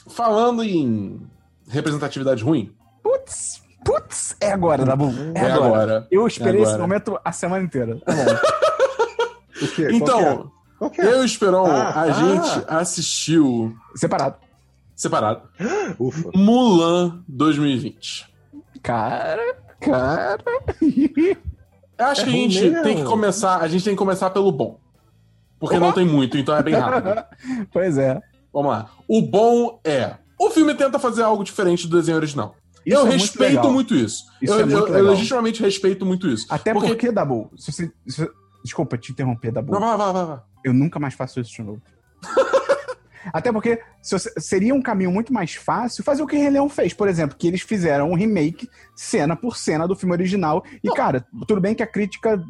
Falando 0.08 0.62
em 0.62 1.20
representatividade 1.68 2.42
ruim, 2.42 2.72
Putz, 3.02 3.62
putz, 3.84 4.36
é 4.40 4.52
agora, 4.52 4.84
Dabu. 4.84 5.10
É, 5.34 5.40
é 5.40 5.50
agora. 5.50 5.66
agora. 5.66 6.08
Eu 6.10 6.26
esperei 6.26 6.60
é 6.60 6.62
agora. 6.62 6.70
esse 6.70 6.80
momento 6.80 7.20
a 7.24 7.32
semana 7.32 7.64
inteira. 7.64 7.98
Tá 8.04 8.12
bom. 8.12 9.64
o 9.64 9.68
quê? 9.68 9.88
Então, 9.90 10.52
eu 10.98 11.22
e 11.22 11.26
Esperon, 11.26 11.66
ah, 11.66 11.90
a 11.90 12.02
ah. 12.02 12.10
gente 12.10 12.64
assistiu. 12.66 13.76
Separado. 13.94 14.36
Separado. 14.96 15.42
Ufa. 15.98 16.30
Mulan 16.34 17.22
2020. 17.28 18.32
Cara, 18.82 19.56
cara. 19.80 20.42
Eu 21.98 22.06
acho 22.06 22.22
é 22.22 22.24
que 22.24 22.30
a 22.30 22.32
gente 22.32 22.60
mesmo. 22.60 22.82
tem 22.82 22.96
que 22.96 23.04
começar. 23.04 23.58
A 23.58 23.68
gente 23.68 23.84
tem 23.84 23.94
que 23.94 23.98
começar 23.98 24.30
pelo 24.30 24.50
bom. 24.50 24.78
Porque 25.60 25.76
Opa. 25.76 25.86
não 25.86 25.92
tem 25.92 26.04
muito, 26.04 26.36
então 26.36 26.56
é 26.56 26.62
bem 26.62 26.74
rápido. 26.74 27.24
pois 27.72 27.96
é. 27.96 28.20
Vamos 28.52 28.72
lá. 28.72 28.90
O 29.06 29.22
bom 29.22 29.80
é. 29.84 30.16
O 30.38 30.50
filme 30.50 30.74
tenta 30.74 30.98
fazer 30.98 31.22
algo 31.22 31.44
diferente 31.44 31.86
do 31.86 31.96
desenho 31.96 32.16
original. 32.16 32.56
Isso 32.84 32.96
eu 32.96 33.06
é 33.06 33.10
respeito 33.10 33.54
muito, 33.54 33.72
muito 33.72 33.94
isso. 33.94 34.24
isso. 34.40 34.52
eu, 34.52 34.60
é 34.60 34.64
muito 34.64 34.88
eu, 34.88 34.96
eu, 34.98 35.10
legitimamente 35.10 35.62
respeito 35.62 36.04
muito 36.04 36.28
isso. 36.28 36.46
Até 36.48 36.72
porque, 36.72 36.88
porque 36.88 37.12
Dabu, 37.12 37.50
se 37.56 37.72
você, 37.72 37.92
se, 38.06 38.30
desculpa 38.62 38.98
te 38.98 39.12
interromper, 39.12 39.52
Dabu. 39.52 39.72
Não, 39.72 39.80
vai, 39.80 39.96
vai, 39.96 40.12
vai, 40.12 40.26
vai. 40.26 40.40
Eu 40.64 40.72
nunca 40.72 40.98
mais 40.98 41.14
faço 41.14 41.40
isso 41.40 41.52
de 41.52 41.62
novo. 41.62 41.82
Até 43.32 43.52
porque 43.52 43.80
seria 44.00 44.74
um 44.74 44.82
caminho 44.82 45.12
muito 45.12 45.32
mais 45.32 45.54
fácil 45.54 46.02
fazer 46.02 46.22
o 46.22 46.26
que 46.26 46.34
o 46.34 46.38
Rei 46.38 46.50
Leão 46.50 46.68
fez, 46.68 46.92
por 46.92 47.08
exemplo, 47.08 47.36
que 47.38 47.46
eles 47.46 47.60
fizeram 47.60 48.10
um 48.10 48.14
remake 48.14 48.68
cena 48.96 49.36
por 49.36 49.56
cena 49.56 49.86
do 49.86 49.94
filme 49.94 50.12
original. 50.12 50.64
E, 50.82 50.88
Não. 50.88 50.94
cara, 50.94 51.24
tudo 51.46 51.60
bem 51.60 51.74
que 51.74 51.82
a 51.82 51.86
crítica 51.86 52.42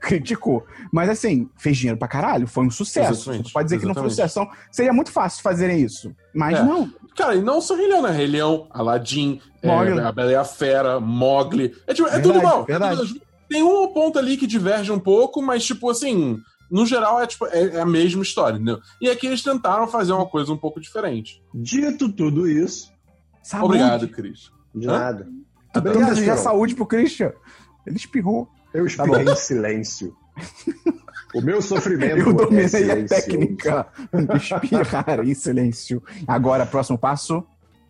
criticou. 0.00 0.66
Mas 0.92 1.08
assim, 1.08 1.48
fez 1.56 1.76
dinheiro 1.76 1.98
pra 1.98 2.08
caralho, 2.08 2.46
foi 2.46 2.66
um 2.66 2.70
sucesso. 2.70 3.22
Exatamente, 3.22 3.52
pode 3.52 3.64
dizer 3.64 3.76
exatamente. 3.76 3.80
que 3.80 3.86
não 3.86 3.94
foi 3.94 4.06
um 4.06 4.10
sucesso. 4.10 4.40
Então, 4.40 4.54
seria 4.70 4.92
muito 4.92 5.10
fácil 5.10 5.42
fazerem 5.42 5.80
isso. 5.80 6.14
Mas 6.34 6.58
é. 6.58 6.62
não. 6.62 6.92
Cara, 7.16 7.34
e 7.34 7.42
não 7.42 7.60
só 7.60 7.74
Rei 7.74 7.88
Leão, 7.88 8.02
né? 8.02 8.10
Rei 8.10 8.26
Leão, 8.26 8.66
Aladdin, 8.70 9.40
é, 9.62 9.70
a 9.70 10.12
Bela 10.12 10.32
e 10.32 10.34
a 10.34 10.44
Fera, 10.44 10.98
Mogli. 10.98 11.74
É, 11.86 11.94
tipo, 11.94 12.08
é 12.08 12.12
verdade, 12.12 12.22
tudo 12.22 12.38
igual. 12.38 12.64
Verdade. 12.64 13.22
Tem 13.48 13.62
um 13.62 13.88
ponto 13.88 14.18
ali 14.18 14.36
que 14.36 14.46
diverge 14.46 14.90
um 14.90 14.98
pouco, 14.98 15.42
mas, 15.42 15.64
tipo, 15.64 15.90
assim, 15.90 16.40
no 16.70 16.86
geral 16.86 17.20
é, 17.20 17.26
tipo, 17.26 17.46
é, 17.46 17.76
é, 17.76 17.80
a 17.80 17.86
mesma 17.86 18.22
história, 18.22 18.56
entendeu? 18.56 18.80
E 19.00 19.10
aqui 19.10 19.26
eles 19.26 19.42
tentaram 19.42 19.86
fazer 19.86 20.12
uma 20.12 20.26
coisa 20.26 20.50
um 20.52 20.56
pouco 20.56 20.80
diferente. 20.80 21.42
Dito 21.54 22.10
tudo 22.10 22.48
isso. 22.48 22.90
Saúde. 23.42 23.66
Obrigado, 23.66 24.08
Cris. 24.08 24.50
De 24.74 24.88
Hã? 24.88 24.92
nada. 24.92 25.28
Estamos 25.66 26.06
desejando 26.06 26.40
saúde 26.40 26.74
pro 26.74 26.86
Christian. 26.86 27.32
Ele 27.86 27.96
espirrou. 27.96 28.48
Eu 28.72 28.86
espirrei 28.86 29.24
tá 29.24 29.32
em 29.32 29.36
silêncio. 29.36 30.16
O 31.34 31.40
meu 31.40 31.62
sofrimento. 31.62 32.18
Eu 32.28 32.32
dominei 32.32 32.90
é 32.90 32.92
a 32.92 33.06
técnica 33.06 33.86
de 34.12 34.36
espirrar 34.36 35.20
em 35.20 35.34
silêncio. 35.34 36.02
Agora, 36.26 36.66
próximo 36.66 36.98
passo: 36.98 37.44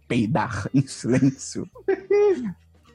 peidar 0.06 0.68
em 0.74 0.86
silêncio. 0.86 1.68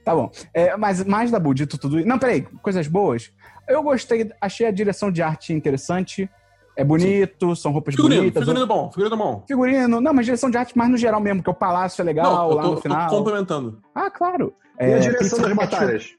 tá 0.03 0.15
bom. 0.15 0.31
É, 0.53 0.75
mas 0.77 1.03
mais 1.03 1.31
da 1.31 1.39
dito 1.39 1.77
tudo 1.77 1.99
isso. 1.99 2.07
Não, 2.07 2.19
peraí, 2.19 2.41
coisas 2.61 2.87
boas. 2.87 3.31
Eu 3.67 3.83
gostei, 3.83 4.31
achei 4.39 4.65
a 4.67 4.71
direção 4.71 5.11
de 5.11 5.21
arte 5.21 5.51
interessante. 5.51 6.29
É 6.77 6.83
bonito, 6.83 7.55
Sim. 7.55 7.61
são 7.61 7.71
roupas 7.71 7.95
figurino, 7.95 8.21
bonitas. 8.21 8.43
Figurino 8.43 8.67
bom, 8.67 8.91
figurino 8.91 9.17
bom. 9.17 9.43
Figurino, 9.47 9.99
não, 9.99 10.13
mas 10.13 10.25
direção 10.27 10.47
de 10.47 10.57
arte 10.57 10.77
mais 10.77 10.91
no 10.91 10.95
geral 10.95 11.19
mesmo, 11.19 11.41
que 11.41 11.49
o 11.49 11.53
palácio 11.53 12.03
é 12.03 12.05
legal 12.05 12.31
não, 12.31 12.49
lá 12.49 12.61
tô, 12.61 12.71
no 12.71 12.81
final. 12.81 13.09
Tô 13.09 13.17
complementando. 13.17 13.81
Ah, 13.95 14.11
claro. 14.11 14.53
E 14.79 14.83
é, 14.83 14.93
a 14.93 14.99
direção 14.99 15.39
das 15.39 15.53
batalhas? 15.53 16.15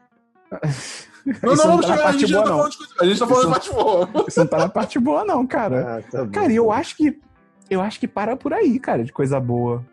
Não, 1.42 1.54
não, 1.54 1.64
vamos 1.64 1.86
tá 1.86 1.96
chegar, 1.96 2.08
a 2.08 2.12
gente 2.12 2.32
boa, 2.32 2.44
não. 2.44 2.64
a 3.00 3.04
gente 3.04 3.18
tá 3.18 3.26
falando 3.26 3.44
de 3.44 3.50
parte 3.50 3.72
boa. 3.72 4.08
Isso 4.28 4.40
não 4.40 4.46
tá 4.46 4.58
na 4.58 4.68
parte 4.68 4.98
boa, 4.98 5.24
não, 5.24 5.46
cara. 5.46 5.98
Ah, 5.98 6.10
tá 6.10 6.26
cara, 6.28 6.52
eu 6.52 6.72
acho 6.72 6.96
que. 6.96 7.18
Eu 7.68 7.82
acho 7.82 8.00
que 8.00 8.08
para 8.08 8.34
por 8.34 8.52
aí, 8.52 8.78
cara, 8.78 9.04
de 9.04 9.12
coisa 9.12 9.38
boa. 9.38 9.84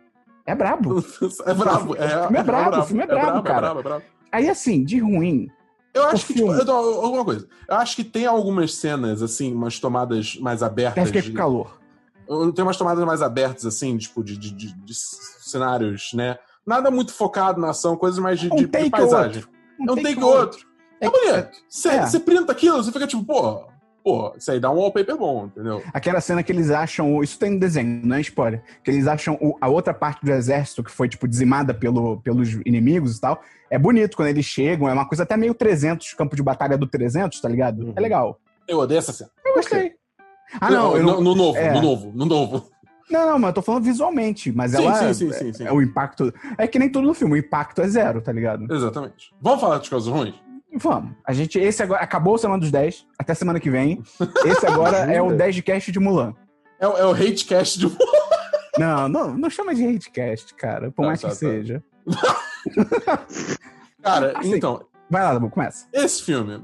É 0.46 0.56
brabo. 0.56 1.04
É 1.46 1.54
brabo. 1.54 1.96
É, 1.96 2.20
o 2.20 2.22
filme 2.24 2.40
é 2.40 2.44
brabo, 2.44 2.80
o 2.80 2.84
filme 2.84 3.04
é 3.04 3.08
brabo, 3.08 3.44
cara. 3.44 4.04
Aí, 4.32 4.50
assim, 4.50 4.84
de 4.84 5.00
ruim, 5.00 5.50
Eu 5.94 6.06
acho 6.08 6.28
que, 6.28 6.34
tipo, 6.34 6.52
eu, 6.52 6.72
alguma 6.72 7.26
coisa. 7.26 7.48
Eu 7.68 7.76
acho 7.78 7.96
que 7.96 8.04
tem 8.04 8.26
algumas 8.26 8.76
cenas, 8.76 9.22
assim, 9.22 9.54
umas 9.54 9.80
tomadas 9.80 10.36
mais 10.38 10.62
abertas. 10.62 11.12
Deve 11.12 11.22
ficar 11.22 11.32
com 11.32 11.38
calor. 11.38 11.80
Tem 12.54 12.64
umas 12.64 12.78
tomadas 12.78 13.04
mais 13.06 13.22
abertas, 13.22 13.66
assim, 13.66 13.98
tipo, 13.98 14.24
de, 14.24 14.38
de, 14.38 14.52
de, 14.52 14.74
de 14.74 14.94
cenários, 14.96 16.12
né? 16.14 16.38
Nada 16.66 16.90
muito 16.90 17.14
focado 17.14 17.62
na 17.62 17.70
ação, 17.70 17.96
coisas 17.96 18.20
mais 18.20 18.40
de, 18.40 18.52
um 18.52 18.56
de, 18.56 18.66
de 18.66 18.90
paisagem. 18.90 19.44
Um, 19.80 19.84
um 19.84 19.96
take, 19.96 20.04
take 20.04 20.24
outro. 20.24 20.40
outro. 20.42 20.68
É, 21.06 21.08
é 21.08 21.12
bonito. 21.12 21.58
Você 21.70 21.90
é. 21.90 22.20
printa 22.20 22.52
aquilo, 22.52 22.84
você 22.84 22.92
fica 22.92 23.08
tipo, 23.08 23.24
pô, 23.24 23.66
pô, 24.06 24.34
isso 24.38 24.52
aí 24.52 24.60
dá 24.60 24.70
um 24.70 24.76
wallpaper 24.76 25.18
bom, 25.18 25.48
entendeu? 25.48 25.82
Aquela 25.92 26.22
cena 26.22 26.44
que 26.44 26.52
eles 26.52 26.70
acham. 26.70 27.24
Isso 27.24 27.40
tem 27.40 27.50
no 27.52 27.60
desenho, 27.60 28.06
não 28.06 28.16
é 28.16 28.22
spoiler. 28.22 28.62
Que 28.84 28.92
eles 28.92 29.08
acham 29.08 29.36
o, 29.42 29.58
a 29.60 29.68
outra 29.68 29.94
parte 29.96 30.24
do 30.24 30.32
exército 30.32 30.84
que 30.84 30.92
foi, 30.92 31.10
tipo, 31.10 31.28
dizimada 31.28 31.74
pelo, 31.74 32.22
pelos 32.22 32.54
inimigos 32.66 33.18
e 33.18 33.22
tal. 33.22 33.42
É 33.70 33.80
bonito 33.80 34.16
quando 34.16 34.30
eles 34.30 34.46
chegam, 34.46 34.88
é 34.88 34.94
uma 34.94 35.08
coisa 35.08 35.24
até 35.24 35.36
meio 35.36 35.56
300, 35.56 36.14
campo 36.14 36.36
de 36.36 36.44
batalha 36.44 36.78
do 36.78 36.86
300, 36.86 37.42
tá 37.42 37.50
ligado? 37.50 37.88
Uhum. 37.88 37.94
É 37.96 38.00
legal. 38.00 38.40
Eu 38.68 38.78
odeio 38.78 39.00
essa 39.00 39.12
cena. 39.12 39.32
Eu 39.44 39.56
gostei. 39.56 39.94
Ah, 40.62 40.70
não. 40.70 40.98
não 40.98 41.04
no, 41.04 41.22
no, 41.22 41.36
novo, 41.36 41.58
é. 41.58 41.74
no 41.74 41.82
novo, 41.82 42.12
no 42.14 42.26
novo. 42.26 42.70
Não, 43.10 43.26
não, 43.28 43.40
mas 43.40 43.50
eu 43.50 43.54
tô 43.54 43.62
falando 43.62 43.84
visualmente, 43.84 44.52
mas 44.52 44.72
sim, 44.72 44.78
ela. 44.78 45.14
Sim, 45.14 45.14
sim, 45.14 45.34
sim, 45.34 45.54
sim. 45.54 45.64
É, 45.66 45.72
o 45.72 45.82
impacto. 45.82 46.34
É 46.58 46.68
que 46.68 46.80
nem 46.80 46.90
tudo 46.90 47.08
no 47.08 47.14
filme, 47.14 47.36
o 47.36 47.38
impacto 47.38 47.82
é 47.82 47.88
zero, 47.88 48.22
tá 48.22 48.32
ligado? 48.32 48.72
Exatamente. 48.72 49.34
Vamos 49.40 49.62
falar 49.62 49.80
de 49.80 49.90
coisas 49.90 50.12
ruins? 50.12 50.36
Vamos. 50.76 51.12
A 51.24 51.32
gente, 51.34 51.58
esse 51.58 51.82
agora. 51.82 52.02
Acabou 52.02 52.36
o 52.36 52.38
Semana 52.38 52.60
dos 52.60 52.72
10, 52.72 53.06
até 53.18 53.34
semana 53.34 53.60
que 53.60 53.70
vem. 53.70 54.04
Esse 54.46 54.68
agora 54.68 54.98
é 55.12 55.22
o 55.22 55.34
10 55.34 55.56
de 55.56 55.64
cast 55.64 55.92
de 55.92 56.00
Mulan. 56.00 56.34
É, 56.80 56.86
é 56.86 57.06
o 57.06 57.12
hate 57.12 57.46
cast 57.46 57.80
de 57.80 57.86
Mulan. 57.88 58.06
Não, 58.78 59.08
não, 59.08 59.38
não 59.38 59.50
chama 59.50 59.74
de 59.74 59.86
hate 59.86 60.12
cast, 60.12 60.54
cara. 60.54 60.92
Por 60.92 61.04
tá, 61.04 61.08
mais 61.08 61.22
tá, 61.22 61.30
que 61.30 61.34
tá. 61.34 61.40
seja. 61.40 61.84
cara, 64.04 64.38
assim, 64.38 64.56
então. 64.56 64.86
Vai 65.10 65.24
lá, 65.24 65.34
Dabu, 65.34 65.50
começa. 65.50 65.88
Esse 65.94 66.24
filme. 66.24 66.62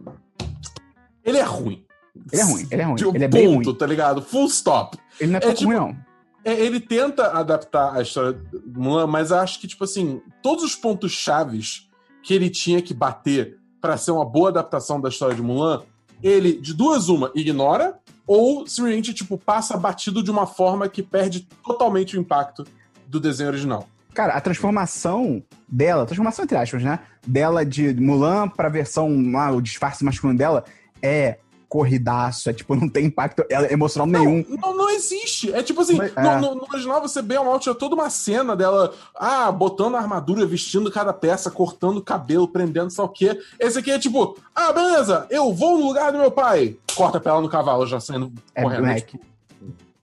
Ele 1.24 1.38
é 1.38 1.44
ruim. 1.44 1.86
Ele 2.32 2.42
é 2.42 2.44
ruim, 2.44 2.68
ele 2.70 2.82
é 2.82 2.86
ruim. 2.86 2.96
Tipo, 2.96 3.16
ele 3.16 3.24
é 3.24 3.28
ponto, 3.28 3.38
bem 3.38 3.56
ruim. 3.56 3.76
tá 3.76 3.86
ligado? 3.86 4.22
Full 4.22 4.48
stop. 4.48 4.98
Ele 5.20 5.32
não 5.32 5.40
é, 5.40 5.46
é 5.46 5.54
tipo, 5.54 5.70
ruim, 5.70 5.80
não. 5.80 5.98
É, 6.44 6.54
ele 6.54 6.80
tenta 6.80 7.32
adaptar 7.32 7.96
a 7.96 8.02
história 8.02 8.34
do 8.34 8.82
Mulan, 8.82 9.08
mas 9.08 9.32
acho 9.32 9.60
que, 9.62 9.68
tipo 9.68 9.84
assim, 9.84 10.22
todos 10.42 10.64
os 10.64 10.76
pontos 10.76 11.12
chaves 11.12 11.90
que 12.24 12.34
ele 12.34 12.50
tinha 12.50 12.82
que 12.82 12.94
bater 12.94 13.61
para 13.82 13.98
ser 13.98 14.12
uma 14.12 14.24
boa 14.24 14.50
adaptação 14.50 15.02
da 15.02 15.10
história 15.10 15.36
de 15.36 15.42
Mulan, 15.42 15.82
ele, 16.22 16.54
de 16.54 16.74
duas 16.74 17.10
uma, 17.10 17.32
ignora, 17.34 18.00
ou 18.28 18.68
simplesmente, 18.68 19.14
tipo, 19.14 19.38
passa 19.38 19.76
batido 19.76 20.24
de 20.24 20.30
uma 20.30 20.46
forma 20.46 20.88
que 20.88 21.02
perde 21.02 21.48
totalmente 21.66 22.16
o 22.16 22.22
impacto 22.22 22.66
do 23.08 23.20
desenho 23.20 23.50
original. 23.50 23.88
Cara, 24.14 24.34
a 24.34 24.42
transformação 24.42 25.42
dela, 25.68 26.06
transformação 26.06 26.44
entre 26.44 26.58
aspas, 26.58 26.84
né? 26.84 27.00
Dela 27.26 27.66
de 27.66 27.94
Mulan 27.94 28.48
pra 28.50 28.70
versão, 28.70 29.10
ah, 29.36 29.52
o 29.52 29.62
disfarce 29.62 30.04
masculino 30.04 30.38
dela, 30.38 30.64
é 31.02 31.40
corridaço, 31.72 32.50
é 32.50 32.54
tipo, 32.54 32.76
não 32.76 32.90
tem 32.90 33.06
impacto 33.06 33.46
emocional 33.70 34.06
não, 34.06 34.20
nenhum. 34.20 34.46
Não, 34.62 34.76
não 34.76 34.90
existe. 34.90 35.54
É 35.54 35.64
tipo 35.64 35.80
assim, 35.80 35.96
Mas, 35.96 36.12
é. 36.18 36.40
No, 36.42 36.54
no, 36.54 36.68
original 36.70 37.00
você 37.00 37.22
bem 37.22 37.38
ou 37.38 37.46
mal 37.46 37.58
tinha 37.62 37.74
toda 37.74 37.96
uma 37.96 38.10
cena 38.10 38.58
dela, 38.58 38.94
ah, 39.16 39.50
botando 39.50 39.96
a 39.96 40.00
armadura, 40.00 40.46
vestindo 40.46 40.92
cada 40.92 41.14
peça, 41.14 41.50
cortando 41.50 41.98
o 41.98 42.04
cabelo, 42.04 42.46
prendendo 42.46 42.92
sei 42.92 43.04
o 43.06 43.08
quê. 43.08 43.40
Esse 43.58 43.80
aqui 43.80 43.90
é 43.90 43.98
tipo, 43.98 44.38
ah, 44.54 44.74
beleza, 44.74 45.26
eu 45.30 45.54
vou 45.54 45.78
no 45.78 45.88
lugar 45.88 46.12
do 46.12 46.18
meu 46.18 46.30
pai. 46.30 46.76
Corta 46.94 47.22
pra 47.22 47.32
ela 47.32 47.42
no 47.42 47.48
cavalo, 47.48 47.88
já 47.88 48.02
saindo 48.02 48.34
é 48.54 48.64
correndo. 48.64 48.82
Black. 48.82 49.12
Tipo... 49.12 49.26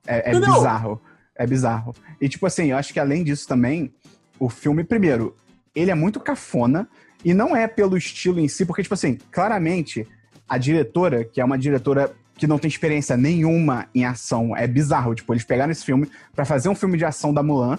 É, 0.07 0.31
é 0.31 0.40
bizarro. 0.40 1.02
É 1.37 1.46
bizarro. 1.46 1.94
E 2.18 2.31
tipo 2.31 2.46
assim, 2.46 2.70
eu 2.70 2.78
acho 2.78 2.94
que 2.94 2.98
além 2.98 3.22
disso 3.22 3.46
também, 3.46 3.92
o 4.40 4.48
filme, 4.48 4.85
primeiro, 4.85 5.37
ele 5.74 5.90
é 5.90 5.94
muito 5.94 6.18
cafona, 6.18 6.88
e 7.22 7.35
não 7.35 7.54
é 7.54 7.66
pelo 7.66 7.96
estilo 7.96 8.40
em 8.40 8.48
si, 8.48 8.64
porque, 8.64 8.83
tipo 8.83 8.94
assim, 8.94 9.18
claramente 9.31 10.07
a 10.48 10.58
diretora, 10.58 11.24
que 11.24 11.40
é 11.40 11.44
uma 11.44 11.58
diretora 11.58 12.12
que 12.37 12.46
não 12.46 12.58
tem 12.58 12.68
experiência 12.68 13.16
nenhuma 13.16 13.87
em 13.94 14.04
ação, 14.04 14.56
é 14.56 14.66
bizarro. 14.66 15.14
Tipo, 15.14 15.34
eles 15.34 15.44
pegaram 15.44 15.72
esse 15.72 15.84
filme 15.84 16.08
para 16.34 16.44
fazer 16.44 16.68
um 16.68 16.74
filme 16.74 16.96
de 16.96 17.04
ação 17.04 17.34
da 17.34 17.42
Mulan 17.42 17.78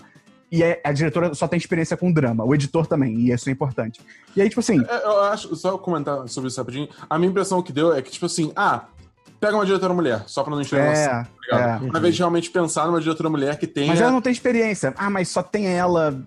e 0.52 0.64
é, 0.64 0.82
a 0.84 0.92
diretora 0.92 1.34
só 1.34 1.48
tem 1.48 1.58
experiência 1.58 1.96
com 1.96 2.12
drama, 2.12 2.44
o 2.44 2.54
editor 2.56 2.88
também, 2.88 3.14
e 3.16 3.32
isso 3.32 3.48
é 3.50 3.52
importante. 3.52 4.02
E 4.36 4.42
aí, 4.42 4.50
tipo 4.50 4.60
assim. 4.60 4.84
É, 4.88 5.06
eu 5.06 5.22
acho, 5.22 5.56
só 5.56 5.78
comentar 5.78 6.28
sobre 6.28 6.48
isso 6.50 6.60
rapidinho. 6.60 6.90
A 7.10 7.18
minha 7.20 7.30
impressão 7.30 7.62
que 7.62 7.72
deu 7.72 7.94
é 7.94 8.02
que, 8.02 8.10
tipo 8.10 8.26
assim, 8.26 8.52
ah, 8.56 8.86
pega 9.40 9.56
uma 9.56 9.66
diretora 9.66 9.94
mulher, 9.94 10.24
só 10.26 10.44
pra 10.44 10.52
não 10.52 10.62
encher 10.62 10.80
é, 10.80 11.06
tá 11.08 11.28
é. 11.52 11.74
Ao 11.74 11.98
invés 11.98 12.16
de 12.16 12.20
realmente 12.20 12.50
pensar 12.50 12.88
numa 12.88 13.00
diretora 13.00 13.30
mulher 13.30 13.58
que 13.60 13.68
tenha. 13.68 13.88
Mas 13.88 14.02
ela 14.02 14.12
não 14.12 14.22
tem 14.22 14.32
experiência. 14.32 14.94
Ah, 14.98 15.10
mas 15.10 15.30
só 15.30 15.44
tem 15.44 15.68
ela. 15.68 16.20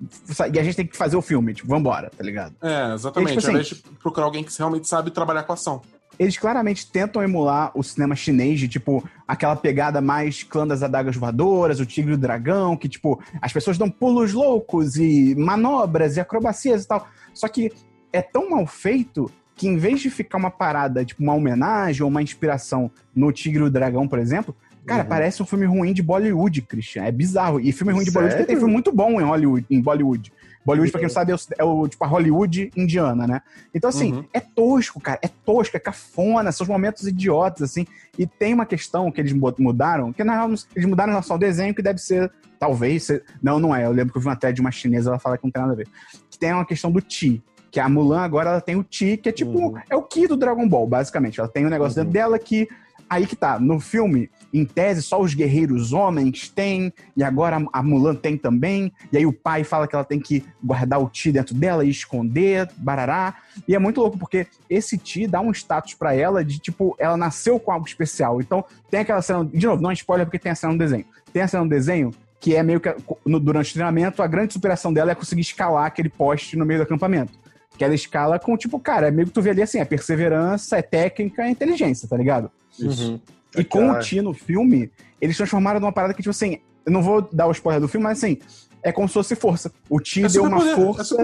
E 0.52 0.58
a 0.58 0.62
gente 0.62 0.76
tem 0.76 0.86
que 0.86 0.96
fazer 0.96 1.16
o 1.16 1.22
filme, 1.22 1.52
tipo, 1.52 1.68
vambora, 1.68 2.10
tá 2.16 2.22
ligado? 2.22 2.54
É, 2.62 2.94
exatamente. 2.94 3.30
Tipo, 3.30 3.38
assim, 3.38 3.48
ao 3.48 3.52
invés 3.54 3.66
de 3.68 3.74
procurar 4.00 4.26
alguém 4.26 4.44
que 4.44 4.56
realmente 4.56 4.86
sabe 4.86 5.10
trabalhar 5.10 5.42
com 5.42 5.52
ação 5.52 5.82
eles 6.22 6.38
claramente 6.38 6.90
tentam 6.90 7.22
emular 7.22 7.70
o 7.74 7.82
cinema 7.82 8.14
chinês 8.14 8.60
de, 8.60 8.68
tipo, 8.68 9.06
aquela 9.26 9.56
pegada 9.56 10.00
mais 10.00 10.42
clã 10.42 10.66
das 10.66 10.82
adagas 10.82 11.16
voadoras, 11.16 11.80
o 11.80 11.86
tigre 11.86 12.12
e 12.12 12.14
o 12.14 12.18
dragão, 12.18 12.76
que, 12.76 12.88
tipo, 12.88 13.20
as 13.40 13.52
pessoas 13.52 13.78
dão 13.78 13.90
pulos 13.90 14.32
loucos 14.32 14.96
e 14.96 15.34
manobras 15.36 16.16
e 16.16 16.20
acrobacias 16.20 16.84
e 16.84 16.88
tal. 16.88 17.06
Só 17.34 17.48
que 17.48 17.72
é 18.12 18.22
tão 18.22 18.50
mal 18.50 18.66
feito 18.66 19.30
que, 19.54 19.66
em 19.66 19.76
vez 19.76 20.00
de 20.00 20.10
ficar 20.10 20.38
uma 20.38 20.50
parada, 20.50 21.04
tipo, 21.04 21.22
uma 21.22 21.34
homenagem 21.34 22.02
ou 22.02 22.08
uma 22.08 22.22
inspiração 22.22 22.90
no 23.14 23.32
tigre 23.32 23.62
e 23.62 23.66
o 23.66 23.70
dragão, 23.70 24.06
por 24.06 24.18
exemplo, 24.18 24.54
Cara, 24.84 25.02
uhum. 25.04 25.08
parece 25.08 25.40
um 25.40 25.46
filme 25.46 25.64
ruim 25.64 25.92
de 25.92 26.02
Bollywood, 26.02 26.60
Christian. 26.62 27.04
É 27.04 27.12
bizarro. 27.12 27.60
E 27.60 27.70
filme 27.70 27.92
ruim 27.92 28.04
de 28.04 28.10
Sério? 28.10 28.28
Bollywood 28.28 28.46
tem 28.48 28.56
filme 28.56 28.72
muito 28.72 28.92
bom 28.92 29.20
em 29.20 29.24
Hollywood, 29.24 29.64
em 29.70 29.80
Bollywood. 29.80 30.32
Bollywood, 30.64 30.92
pra 30.92 31.00
quem 31.00 31.08
não 31.08 31.14
sabe, 31.14 31.32
é 31.32 31.34
o, 31.34 31.38
é 31.58 31.64
o, 31.64 31.88
tipo 31.88 32.04
a 32.04 32.06
Hollywood 32.06 32.70
indiana, 32.76 33.26
né? 33.26 33.42
Então, 33.74 33.90
assim, 33.90 34.12
uhum. 34.12 34.24
é 34.32 34.40
tosco, 34.40 35.00
cara. 35.00 35.18
É 35.22 35.28
tosco, 35.28 35.76
é 35.76 35.80
cafona, 35.80 36.52
são 36.52 36.64
os 36.64 36.68
momentos 36.68 37.06
idiotas, 37.06 37.62
assim. 37.62 37.86
E 38.16 38.26
tem 38.26 38.54
uma 38.54 38.66
questão 38.66 39.10
que 39.10 39.20
eles 39.20 39.32
mudaram, 39.32 40.12
que 40.12 40.22
na 40.22 40.34
real, 40.34 40.48
eles 40.48 40.88
mudaram 40.88 41.10
relação 41.10 41.34
ao 41.34 41.38
desenho, 41.38 41.74
que 41.74 41.82
deve 41.82 41.98
ser, 41.98 42.30
talvez, 42.58 43.04
ser... 43.04 43.24
não, 43.42 43.58
não 43.58 43.74
é. 43.74 43.84
Eu 43.86 43.92
lembro 43.92 44.12
que 44.12 44.18
eu 44.18 44.22
vi 44.22 44.28
uma 44.28 44.36
thread 44.36 44.54
de 44.54 44.60
uma 44.60 44.70
chinesa, 44.70 45.10
ela 45.10 45.18
fala 45.18 45.36
que 45.36 45.44
não 45.44 45.50
tem 45.50 45.62
nada 45.62 45.74
a 45.74 45.76
ver. 45.76 45.88
Que 46.30 46.38
tem 46.38 46.52
uma 46.52 46.66
questão 46.66 46.92
do 46.92 47.00
Ti. 47.00 47.42
Que 47.70 47.80
a 47.80 47.88
Mulan 47.88 48.20
agora 48.20 48.50
ela 48.50 48.60
tem 48.60 48.76
o 48.76 48.84
Ti, 48.84 49.16
que 49.16 49.30
é 49.30 49.32
tipo. 49.32 49.50
Uhum. 49.50 49.74
É 49.88 49.96
o 49.96 50.02
Ki 50.02 50.26
do 50.26 50.36
Dragon 50.36 50.68
Ball, 50.68 50.86
basicamente. 50.86 51.40
Ela 51.40 51.48
tem 51.48 51.66
um 51.66 51.70
negócio 51.70 51.98
uhum. 51.98 52.04
dentro 52.04 52.12
dela 52.12 52.38
que. 52.38 52.68
Aí 53.12 53.26
que 53.26 53.36
tá. 53.36 53.58
No 53.58 53.78
filme, 53.78 54.30
em 54.54 54.64
tese, 54.64 55.02
só 55.02 55.20
os 55.20 55.34
guerreiros 55.34 55.92
homens 55.92 56.48
têm, 56.48 56.90
e 57.14 57.22
agora 57.22 57.62
a 57.70 57.82
Mulan 57.82 58.14
tem 58.14 58.38
também. 58.38 58.90
E 59.12 59.18
aí 59.18 59.26
o 59.26 59.34
pai 59.34 59.64
fala 59.64 59.86
que 59.86 59.94
ela 59.94 60.02
tem 60.02 60.18
que 60.18 60.42
guardar 60.64 60.98
o 60.98 61.10
Ti 61.10 61.30
dentro 61.30 61.54
dela 61.54 61.84
e 61.84 61.90
esconder, 61.90 62.70
barará. 62.74 63.34
E 63.68 63.74
é 63.74 63.78
muito 63.78 64.00
louco, 64.00 64.16
porque 64.16 64.46
esse 64.70 64.96
Ti 64.96 65.26
dá 65.26 65.42
um 65.42 65.50
status 65.50 65.92
para 65.92 66.14
ela 66.14 66.42
de 66.42 66.58
tipo, 66.58 66.96
ela 66.98 67.14
nasceu 67.14 67.60
com 67.60 67.70
algo 67.70 67.86
especial. 67.86 68.40
Então, 68.40 68.64
tem 68.90 69.00
aquela 69.00 69.20
cena. 69.20 69.44
De 69.44 69.66
novo, 69.66 69.82
não 69.82 69.90
é 69.90 69.92
spoiler 69.92 70.24
porque 70.24 70.38
tem 70.38 70.52
a 70.52 70.54
cena 70.54 70.72
no 70.72 70.78
desenho. 70.78 71.04
Tem 71.34 71.42
a 71.42 71.48
cena 71.48 71.64
no 71.64 71.68
desenho 71.68 72.12
que 72.40 72.56
é 72.56 72.62
meio 72.62 72.80
que 72.80 72.88
no, 73.26 73.38
durante 73.38 73.72
o 73.72 73.74
treinamento, 73.74 74.22
a 74.22 74.26
grande 74.26 74.54
superação 74.54 74.90
dela 74.90 75.12
é 75.12 75.14
conseguir 75.14 75.42
escalar 75.42 75.84
aquele 75.84 76.08
poste 76.08 76.56
no 76.56 76.64
meio 76.64 76.80
do 76.80 76.84
acampamento. 76.84 77.34
Que 77.76 77.84
ela 77.84 77.94
escala 77.94 78.38
com, 78.38 78.56
tipo, 78.56 78.80
cara, 78.80 79.08
é 79.08 79.10
meio 79.10 79.28
que 79.28 79.34
tu 79.34 79.42
vê 79.42 79.50
ali 79.50 79.60
assim, 79.60 79.80
é 79.80 79.84
perseverança, 79.84 80.78
é 80.78 80.82
técnica, 80.82 81.42
é 81.42 81.50
inteligência, 81.50 82.08
tá 82.08 82.16
ligado? 82.16 82.50
Uhum. 82.78 83.20
E 83.56 83.64
com 83.64 83.90
o 83.90 83.98
Ti 83.98 84.20
no 84.22 84.32
filme, 84.32 84.90
eles 85.20 85.36
transformaram 85.36 85.80
numa 85.80 85.92
parada 85.92 86.14
que, 86.14 86.22
tipo 86.22 86.30
assim, 86.30 86.58
eu 86.84 86.92
não 86.92 87.02
vou 87.02 87.22
dar 87.32 87.46
o 87.46 87.52
spoiler 87.52 87.80
do 87.80 87.88
filme, 87.88 88.04
mas 88.04 88.18
assim, 88.18 88.38
é 88.82 88.90
como 88.90 89.06
se 89.06 89.14
fosse 89.14 89.36
força. 89.36 89.72
O 89.88 90.00
Ti 90.00 90.24
é 90.24 90.28
deu 90.28 90.44
uma 90.44 90.58
poder, 90.58 90.74
força. 90.74 91.16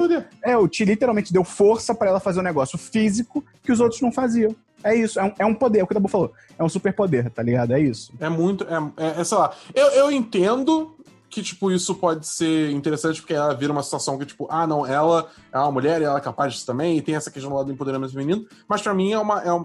É, 0.43 0.53
é, 0.53 0.57
o 0.57 0.69
Ti 0.69 0.85
literalmente 0.85 1.33
deu 1.33 1.43
força 1.43 1.95
para 1.95 2.11
ela 2.11 2.21
fazer 2.21 2.41
um 2.41 2.45
negócio 2.45 2.79
físico 2.79 3.45
que 3.63 3.73
os 3.73 3.81
outros 3.81 4.01
não 4.01 4.13
faziam. 4.13 4.55
É 4.85 4.95
isso, 4.95 5.19
é 5.19 5.25
um, 5.25 5.33
é 5.41 5.47
um 5.47 5.55
poder, 5.55 5.81
é 5.81 5.83
o 5.83 5.87
que 5.87 5.93
o 5.93 5.95
Dabu 5.95 6.07
falou. 6.07 6.33
É 6.57 6.63
um 6.63 6.69
super 6.69 6.93
poder, 6.93 7.29
tá 7.31 7.43
ligado? 7.43 7.73
É 7.73 7.81
isso. 7.81 8.13
É 8.21 8.29
muito. 8.29 8.65
É, 8.65 9.05
é, 9.05 9.21
é, 9.21 9.25
sei 9.25 9.37
lá. 9.37 9.53
Eu, 9.75 9.87
eu 9.89 10.13
entendo 10.13 10.95
que, 11.29 11.43
tipo, 11.43 11.71
isso 11.73 11.95
pode 11.97 12.27
ser 12.27 12.71
interessante 12.71 13.21
porque 13.21 13.35
ela 13.35 13.53
vira 13.55 13.73
uma 13.73 13.83
situação 13.83 14.17
que, 14.17 14.25
tipo, 14.25 14.47
ah, 14.49 14.67
não, 14.67 14.87
ela 14.87 15.29
é 15.53 15.59
uma 15.59 15.73
mulher 15.73 16.01
e 16.01 16.05
ela 16.05 16.19
é 16.19 16.21
capaz 16.21 16.55
disso 16.55 16.67
também, 16.67 16.97
e 16.97 17.03
tem 17.03 17.17
essa 17.17 17.31
questão 17.31 17.51
do 17.51 17.57
lado 17.57 17.67
do 17.67 17.73
empoderamento 17.73 18.13
feminino, 18.13 18.47
mas 18.69 18.81
para 18.81 18.95
mim 18.95 19.13
é 19.13 19.19
uma. 19.19 19.43
É 19.43 19.53
um, 19.53 19.65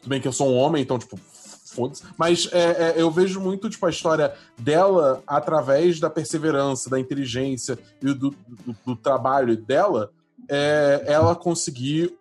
tudo 0.00 0.10
bem 0.10 0.20
que 0.20 0.28
eu 0.28 0.32
sou 0.32 0.48
um 0.48 0.56
homem, 0.56 0.82
então, 0.82 0.98
tipo, 0.98 1.18
foda-se. 1.78 2.02
Mas 2.16 2.48
é, 2.52 2.58
é, 2.58 2.94
eu 2.96 3.10
vejo 3.10 3.40
muito, 3.40 3.68
tipo, 3.68 3.86
a 3.86 3.90
história 3.90 4.32
dela 4.58 5.22
através 5.26 6.00
da 6.00 6.10
perseverança, 6.10 6.90
da 6.90 6.98
inteligência 6.98 7.78
e 8.02 8.06
do, 8.06 8.30
do, 8.30 8.76
do 8.84 8.96
trabalho 8.96 9.56
dela, 9.56 10.10
é, 10.48 11.04
ela 11.06 11.34
conseguir 11.34 12.16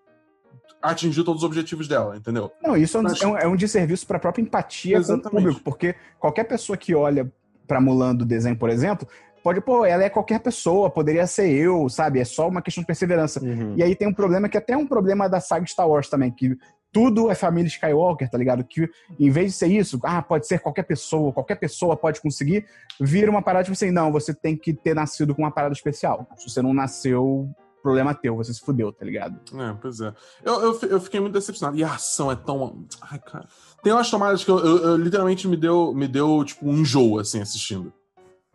atingir 0.82 1.24
todos 1.24 1.42
os 1.42 1.46
objetivos 1.46 1.88
dela, 1.88 2.16
entendeu? 2.16 2.52
Não, 2.62 2.78
isso 2.78 2.98
é 2.98 3.00
um, 3.00 3.04
Mas... 3.04 3.22
é 3.22 3.28
um, 3.28 3.38
é 3.38 3.48
um 3.48 3.56
desserviço 3.56 4.06
para 4.06 4.18
a 4.18 4.20
própria 4.20 4.42
empatia 4.42 4.98
Exatamente. 4.98 5.24
com 5.24 5.30
o 5.30 5.32
público, 5.32 5.62
porque 5.64 5.96
qualquer 6.20 6.44
pessoa 6.44 6.78
que 6.78 6.94
olha 6.94 7.32
para 7.68 7.82
Mulan 7.82 8.16
do 8.16 8.24
desenho, 8.24 8.56
por 8.56 8.70
exemplo, 8.70 9.08
pode, 9.44 9.62
pô, 9.62 9.86
ela 9.86 10.04
é 10.04 10.10
qualquer 10.10 10.40
pessoa, 10.40 10.90
poderia 10.90 11.26
ser 11.26 11.50
eu, 11.50 11.90
sabe? 11.90 12.20
É 12.20 12.26
só 12.26 12.48
uma 12.48 12.62
questão 12.62 12.82
de 12.82 12.88
perseverança. 12.88 13.44
Uhum. 13.44 13.76
E 13.76 13.84
aí 13.84 13.96
tem 13.96 14.08
um 14.08 14.14
problema 14.14 14.48
que 14.48 14.58
é 14.58 14.60
até 14.60 14.78
um 14.78 14.88
problema 14.88 15.28
da 15.28 15.40
saga 15.40 15.66
Star 15.66 15.88
Wars 15.88 16.10
também, 16.10 16.32
que 16.32 16.58
tudo 16.98 17.30
é 17.30 17.36
família 17.36 17.68
Skywalker, 17.68 18.28
tá 18.28 18.40
ligado? 18.40 18.64
Que 18.64 18.90
em 19.20 19.30
vez 19.30 19.52
de 19.52 19.58
ser 19.60 19.68
isso, 19.68 20.00
ah, 20.02 20.20
pode 20.20 20.48
ser 20.48 20.60
qualquer 20.60 20.82
pessoa, 20.82 21.32
qualquer 21.32 21.54
pessoa 21.58 21.96
pode 21.96 22.20
conseguir, 22.20 22.66
vira 23.00 23.30
uma 23.30 23.40
parada 23.40 23.66
tipo 23.66 23.74
assim, 23.74 23.92
não, 23.92 24.12
você 24.12 24.34
tem 24.34 24.58
que 24.58 24.74
ter 24.74 24.96
nascido 24.96 25.36
com 25.36 25.44
uma 25.44 25.52
parada 25.52 25.74
especial. 25.74 26.28
Se 26.36 26.50
você 26.50 26.60
não 26.60 26.74
nasceu 26.74 27.48
problema 27.84 28.16
teu, 28.16 28.36
você 28.36 28.52
se 28.52 28.62
fudeu, 28.62 28.92
tá 28.92 29.06
ligado? 29.06 29.40
É, 29.62 29.76
pois 29.80 30.02
é. 30.02 30.12
Eu, 30.44 30.60
eu, 30.60 30.80
eu 30.90 31.00
fiquei 31.00 31.20
muito 31.20 31.34
decepcionado. 31.34 31.78
E 31.78 31.84
a 31.84 31.94
ação 31.94 32.32
é 32.32 32.36
tão. 32.36 32.84
Ai, 33.00 33.20
cara. 33.20 33.48
Tem 33.84 33.94
umas 33.94 34.10
tomadas 34.10 34.44
que 34.44 34.50
eu, 34.50 34.58
eu, 34.58 34.78
eu 34.80 34.98
literalmente 34.98 35.48
me 35.48 35.56
deu, 35.56 35.94
me 35.94 36.08
deu, 36.08 36.44
tipo, 36.44 36.68
um 36.68 36.80
enjoo, 36.80 37.20
assim, 37.20 37.40
assistindo. 37.40 37.94